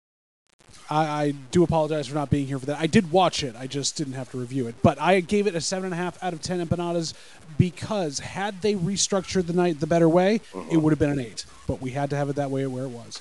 I, 0.88 1.24
I 1.24 1.30
do 1.50 1.64
apologize 1.64 2.06
for 2.06 2.14
not 2.14 2.30
being 2.30 2.46
here 2.46 2.60
for 2.60 2.66
that. 2.66 2.78
I 2.78 2.86
did 2.86 3.10
watch 3.10 3.42
it. 3.42 3.56
I 3.58 3.66
just 3.66 3.96
didn't 3.96 4.12
have 4.12 4.30
to 4.30 4.38
review 4.38 4.68
it. 4.68 4.76
But 4.82 5.00
I 5.00 5.18
gave 5.18 5.48
it 5.48 5.56
a 5.56 5.60
seven 5.60 5.86
and 5.86 5.94
a 5.94 5.96
half 5.96 6.22
out 6.22 6.32
of 6.32 6.42
ten 6.42 6.64
empanadas 6.64 7.14
because 7.58 8.20
had 8.20 8.62
they 8.62 8.74
restructured 8.74 9.46
the 9.46 9.52
night 9.52 9.80
the 9.80 9.86
better 9.88 10.08
way, 10.08 10.40
it 10.70 10.76
would 10.76 10.90
have 10.90 11.00
been 11.00 11.10
an 11.10 11.20
eight. 11.20 11.44
But 11.66 11.80
we 11.80 11.90
had 11.90 12.10
to 12.10 12.16
have 12.16 12.28
it 12.28 12.36
that 12.36 12.50
way 12.50 12.66
where 12.66 12.84
it 12.84 12.90
was. 12.90 13.20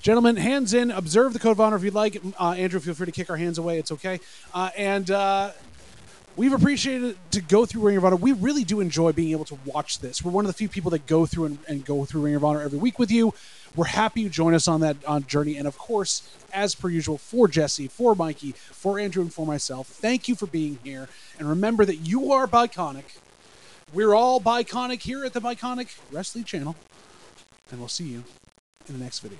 Gentlemen, 0.00 0.36
hands 0.36 0.72
in. 0.72 0.90
Observe 0.90 1.34
the 1.34 1.38
code 1.38 1.52
of 1.52 1.60
honor 1.60 1.76
if 1.76 1.84
you'd 1.84 1.94
like. 1.94 2.20
Uh, 2.38 2.52
Andrew, 2.52 2.80
feel 2.80 2.94
free 2.94 3.06
to 3.06 3.12
kick 3.12 3.28
our 3.28 3.36
hands 3.36 3.58
away. 3.58 3.78
It's 3.78 3.92
okay. 3.92 4.18
Uh, 4.54 4.70
and 4.76 5.10
uh, 5.10 5.50
we've 6.36 6.52
appreciated 6.52 7.16
to 7.32 7.40
go 7.40 7.66
through 7.66 7.82
Ring 7.82 7.96
of 7.96 8.04
Honor. 8.04 8.16
We 8.16 8.32
really 8.32 8.64
do 8.64 8.80
enjoy 8.80 9.12
being 9.12 9.32
able 9.32 9.44
to 9.46 9.58
watch 9.64 9.98
this. 10.00 10.24
We're 10.24 10.32
one 10.32 10.44
of 10.44 10.48
the 10.48 10.56
few 10.56 10.68
people 10.68 10.90
that 10.92 11.06
go 11.06 11.26
through 11.26 11.46
and, 11.46 11.58
and 11.68 11.84
go 11.84 12.04
through 12.04 12.22
Ring 12.22 12.34
of 12.34 12.44
Honor 12.44 12.62
every 12.62 12.78
week 12.78 12.98
with 12.98 13.10
you. 13.10 13.34
We're 13.76 13.86
happy 13.86 14.22
you 14.22 14.28
join 14.28 14.54
us 14.54 14.66
on 14.66 14.80
that 14.80 14.96
on 15.06 15.26
journey. 15.26 15.56
And 15.56 15.66
of 15.68 15.78
course, 15.78 16.22
as 16.52 16.74
per 16.74 16.88
usual, 16.88 17.18
for 17.18 17.46
Jesse, 17.46 17.86
for 17.88 18.14
Mikey, 18.14 18.52
for 18.52 18.98
Andrew, 18.98 19.22
and 19.22 19.32
for 19.32 19.46
myself, 19.46 19.86
thank 19.86 20.28
you 20.28 20.34
for 20.34 20.46
being 20.46 20.78
here. 20.82 21.08
And 21.38 21.48
remember 21.48 21.84
that 21.84 21.96
you 21.96 22.32
are 22.32 22.46
Bi-Conic. 22.46 23.16
We're 23.92 24.14
all 24.14 24.40
Bi-Conic 24.40 25.02
here 25.02 25.24
at 25.24 25.32
the 25.32 25.40
Bi-Conic 25.40 25.88
Wrestling 26.10 26.44
Channel. 26.44 26.74
And 27.70 27.78
we'll 27.78 27.88
see 27.88 28.04
you 28.04 28.24
in 28.88 28.98
the 28.98 29.04
next 29.04 29.20
video. 29.20 29.38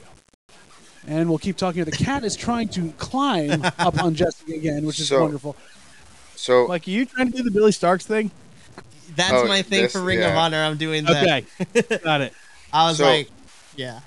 And 1.06 1.28
we'll 1.28 1.38
keep 1.38 1.56
talking. 1.56 1.82
The 1.84 1.90
cat 1.90 2.24
is 2.24 2.36
trying 2.36 2.68
to 2.70 2.90
climb 2.98 3.64
up 3.78 4.00
on 4.02 4.14
Jesse 4.14 4.54
again, 4.54 4.84
which 4.84 5.00
is 5.00 5.08
So- 5.08 5.22
wonderful. 5.22 5.56
So 6.40 6.64
Like, 6.64 6.86
are 6.86 6.90
you 6.90 7.04
trying 7.06 7.30
to 7.30 7.36
do 7.36 7.42
the 7.42 7.50
Billie 7.50 7.70
Starkz 7.72 8.02
thing? 8.04 8.30
That's 9.14 9.32
Oh, 9.32 9.46
my 9.46 9.62
thing 9.62 9.82
this- 9.82 9.92
for 9.92 10.00
Ring 10.02 10.22
of. 10.22 10.34
Honor. 10.34 10.62
I'm 10.62 10.76
doing 10.78 11.04
that. 11.04 11.44
Okay, 11.76 11.98
got 12.04 12.22
it. 12.22 12.32
I 12.72 12.88
was 12.88 12.98
So- 12.98 13.04
like, 13.04 13.28
yeah. 13.76 14.00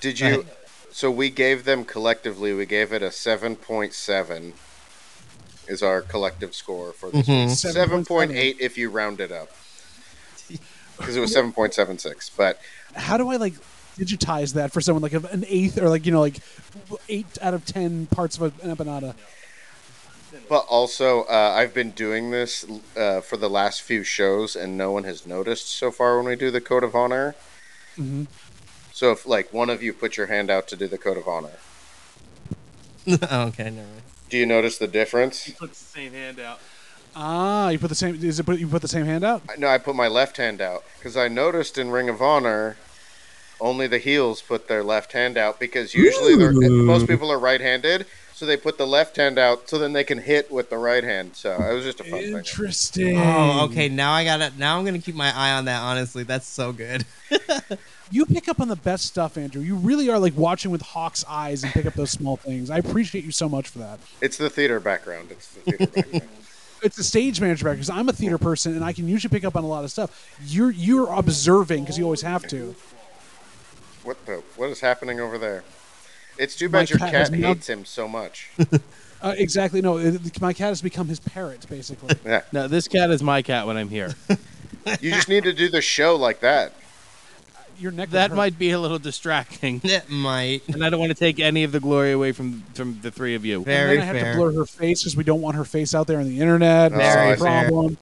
did 0.00 0.20
you? 0.20 0.44
So 0.92 1.10
we 1.10 1.30
gave 1.30 1.64
them 1.64 1.84
collectively. 1.84 2.52
We 2.52 2.66
gave 2.66 2.92
it 2.92 3.02
a 3.02 3.10
seven 3.10 3.56
point 3.56 3.94
seven. 3.94 4.52
Is 5.66 5.82
our 5.82 6.02
collective 6.02 6.54
score 6.54 6.92
for 6.92 7.10
this? 7.10 7.26
Mhm. 7.26 7.50
Seven 7.50 8.04
point 8.04 8.32
eight 8.32 8.58
if 8.60 8.76
you 8.76 8.90
round 8.90 9.20
it 9.20 9.32
up. 9.32 9.50
Because 10.96 11.16
it 11.16 11.20
was 11.20 11.32
seven 11.32 11.50
point 11.52 11.74
seven 11.74 11.98
six, 11.98 12.28
but 12.30 12.60
How 12.94 13.16
do 13.16 13.28
I 13.30 13.36
like 13.36 13.54
digitize 13.98 14.54
that 14.54 14.72
for 14.72 14.80
someone 14.80 15.02
like 15.02 15.12
an 15.14 15.44
eighth 15.48 15.76
or 15.80 15.88
like 15.88 16.06
you 16.06 16.12
know 16.12 16.20
like 16.20 16.38
eight 17.08 17.26
out 17.42 17.52
of 17.54 17.64
ten 17.64 18.06
parts 18.06 18.36
of 18.38 18.42
an 18.62 18.76
empanada? 18.76 19.14
But 20.54 20.66
also, 20.68 21.24
uh, 21.24 21.52
I've 21.56 21.74
been 21.74 21.90
doing 21.90 22.30
this 22.30 22.64
uh, 22.96 23.22
for 23.22 23.36
the 23.36 23.50
last 23.50 23.82
few 23.82 24.04
shows, 24.04 24.54
and 24.54 24.78
no 24.78 24.92
one 24.92 25.02
has 25.02 25.26
noticed 25.26 25.66
so 25.66 25.90
far 25.90 26.16
when 26.16 26.26
we 26.26 26.36
do 26.36 26.52
the 26.52 26.60
code 26.60 26.84
of 26.84 26.94
honor. 26.94 27.34
Mhm. 27.98 28.28
So 28.92 29.10
if 29.10 29.26
like 29.26 29.52
one 29.52 29.68
of 29.68 29.82
you 29.82 29.92
put 29.92 30.16
your 30.16 30.28
hand 30.28 30.52
out 30.52 30.68
to 30.68 30.76
do 30.76 30.86
the 30.86 30.96
code 30.96 31.16
of 31.16 31.26
honor, 31.26 31.58
okay, 33.10 33.64
never 33.64 33.78
mind. 33.78 34.02
do 34.30 34.38
you 34.38 34.46
notice 34.46 34.78
the 34.78 34.86
difference? 34.86 35.48
You 35.48 35.54
put 35.54 35.70
the 35.70 35.74
same 35.74 36.12
hand 36.12 36.38
out. 36.38 36.60
Ah, 37.16 37.70
you 37.70 37.80
put 37.80 37.88
the 37.88 37.96
same. 37.96 38.14
Is 38.22 38.38
it 38.38 38.46
put, 38.46 38.60
you 38.60 38.68
put 38.68 38.82
the 38.82 38.86
same 38.86 39.06
hand 39.06 39.24
out? 39.24 39.42
No, 39.58 39.66
I 39.66 39.78
put 39.78 39.96
my 39.96 40.06
left 40.06 40.36
hand 40.36 40.60
out 40.60 40.84
because 40.96 41.16
I 41.16 41.26
noticed 41.26 41.78
in 41.78 41.90
Ring 41.90 42.08
of 42.08 42.22
Honor, 42.22 42.76
only 43.60 43.88
the 43.88 43.98
heels 43.98 44.40
put 44.40 44.68
their 44.68 44.84
left 44.84 45.14
hand 45.14 45.36
out 45.36 45.58
because 45.58 45.94
usually 45.94 46.36
they're, 46.36 46.52
most 46.52 47.08
people 47.08 47.32
are 47.32 47.40
right-handed, 47.40 48.06
so 48.44 48.48
they 48.48 48.56
put 48.56 48.76
the 48.76 48.86
left 48.86 49.16
hand 49.16 49.38
out 49.38 49.68
so 49.68 49.78
then 49.78 49.94
they 49.94 50.04
can 50.04 50.18
hit 50.18 50.50
with 50.52 50.68
the 50.68 50.76
right 50.76 51.02
hand. 51.02 51.34
So 51.34 51.52
it 51.54 51.72
was 51.74 51.84
just 51.84 52.00
a 52.00 52.04
fun 52.04 52.20
thing. 52.20 52.36
Interesting. 52.36 53.18
Oh, 53.18 53.64
okay. 53.70 53.88
Now 53.88 54.12
I 54.12 54.24
got 54.24 54.40
it. 54.42 54.58
Now 54.58 54.78
I'm 54.78 54.84
gonna 54.84 54.98
keep 54.98 55.14
my 55.14 55.34
eye 55.34 55.52
on 55.52 55.64
that. 55.64 55.80
Honestly, 55.80 56.24
that's 56.24 56.46
so 56.46 56.72
good. 56.72 57.04
You 58.10 58.26
pick 58.26 58.48
up 58.50 58.60
on 58.60 58.68
the 58.68 58.76
best 58.76 59.06
stuff, 59.06 59.38
Andrew. 59.38 59.62
You 59.62 59.76
really 59.76 60.10
are 60.10 60.18
like 60.18 60.36
watching 60.36 60.70
with 60.70 60.82
hawk's 60.82 61.24
eyes 61.26 61.64
and 61.64 61.72
pick 61.72 61.86
up 61.86 61.94
those 61.94 62.10
small 62.10 62.36
things. 62.36 62.68
I 62.68 62.76
appreciate 62.76 63.24
you 63.24 63.32
so 63.32 63.48
much 63.48 63.70
for 63.70 63.78
that. 63.78 63.98
It's 64.20 64.36
the 64.36 64.50
theater 64.50 64.78
background. 64.78 65.30
It's 65.30 65.48
the 65.48 65.60
theater 65.62 65.86
background. 65.94 66.28
It's 66.82 66.98
a 66.98 67.02
stage 67.02 67.40
manager 67.40 67.64
back 67.64 67.76
because 67.76 67.88
I'm 67.88 68.08
a 68.10 68.12
theater 68.12 68.36
person 68.36 68.74
and 68.76 68.84
I 68.84 68.92
can 68.92 69.08
usually 69.08 69.30
pick 69.30 69.42
up 69.42 69.56
on 69.56 69.64
a 69.64 69.66
lot 69.66 69.84
of 69.84 69.90
stuff. 69.90 70.30
You're 70.44 70.70
you're 70.70 71.10
observing 71.12 71.84
because 71.84 71.96
you 71.98 72.04
always 72.04 72.22
have 72.22 72.46
to. 72.48 72.76
What 74.04 74.24
the? 74.26 74.42
What 74.56 74.68
is 74.68 74.80
happening 74.80 75.18
over 75.18 75.38
there? 75.38 75.64
It's 76.38 76.56
too 76.56 76.68
My 76.68 76.80
bad 76.80 76.90
your 76.90 76.98
cat 76.98 77.10
cat 77.12 77.32
now- 77.32 77.48
hates 77.48 77.68
him 77.68 77.84
so 77.84 78.08
much. 78.08 78.50
Uh, 79.22 79.32
exactly. 79.38 79.80
No, 79.80 79.96
it, 79.96 80.38
my 80.42 80.52
cat 80.52 80.68
has 80.68 80.82
become 80.82 81.08
his 81.08 81.18
parrot 81.18 81.66
basically. 81.70 82.14
Yeah, 82.26 82.42
No, 82.52 82.68
this 82.68 82.88
cat 82.88 83.10
is 83.10 83.22
my 83.22 83.40
cat 83.40 83.66
when 83.66 83.78
I'm 83.78 83.88
here. 83.88 84.14
you 85.00 85.12
just 85.12 85.30
need 85.30 85.44
to 85.44 85.54
do 85.54 85.70
the 85.70 85.80
show 85.80 86.14
like 86.14 86.40
that. 86.40 86.74
Your 87.78 87.90
neck. 87.90 88.10
that 88.10 88.32
might 88.32 88.58
be 88.58 88.70
a 88.72 88.78
little 88.78 88.98
distracting, 88.98 89.78
That 89.78 90.10
might. 90.10 90.62
and 90.68 90.84
I 90.84 90.90
don't 90.90 91.00
want 91.00 91.08
to 91.10 91.18
take 91.18 91.40
any 91.40 91.64
of 91.64 91.72
the 91.72 91.80
glory 91.80 92.12
away 92.12 92.32
from 92.32 92.64
from 92.74 93.00
the 93.00 93.10
three 93.10 93.34
of 93.34 93.46
you. 93.46 93.56
And 93.56 93.64
Very 93.64 93.96
then 93.96 94.02
I 94.02 94.04
have 94.04 94.16
fair. 94.16 94.32
to 94.34 94.38
blur 94.38 94.52
her 94.52 94.66
face 94.66 95.02
because 95.02 95.16
we 95.16 95.24
don't 95.24 95.40
want 95.40 95.56
her 95.56 95.64
face 95.64 95.94
out 95.94 96.06
there 96.06 96.20
on 96.20 96.26
the 96.28 96.40
internet. 96.40 96.92
Oh, 96.92 96.98
That's 96.98 97.16
I 97.16 97.24
a 97.30 97.36
see. 97.36 97.40
problem. 97.42 97.92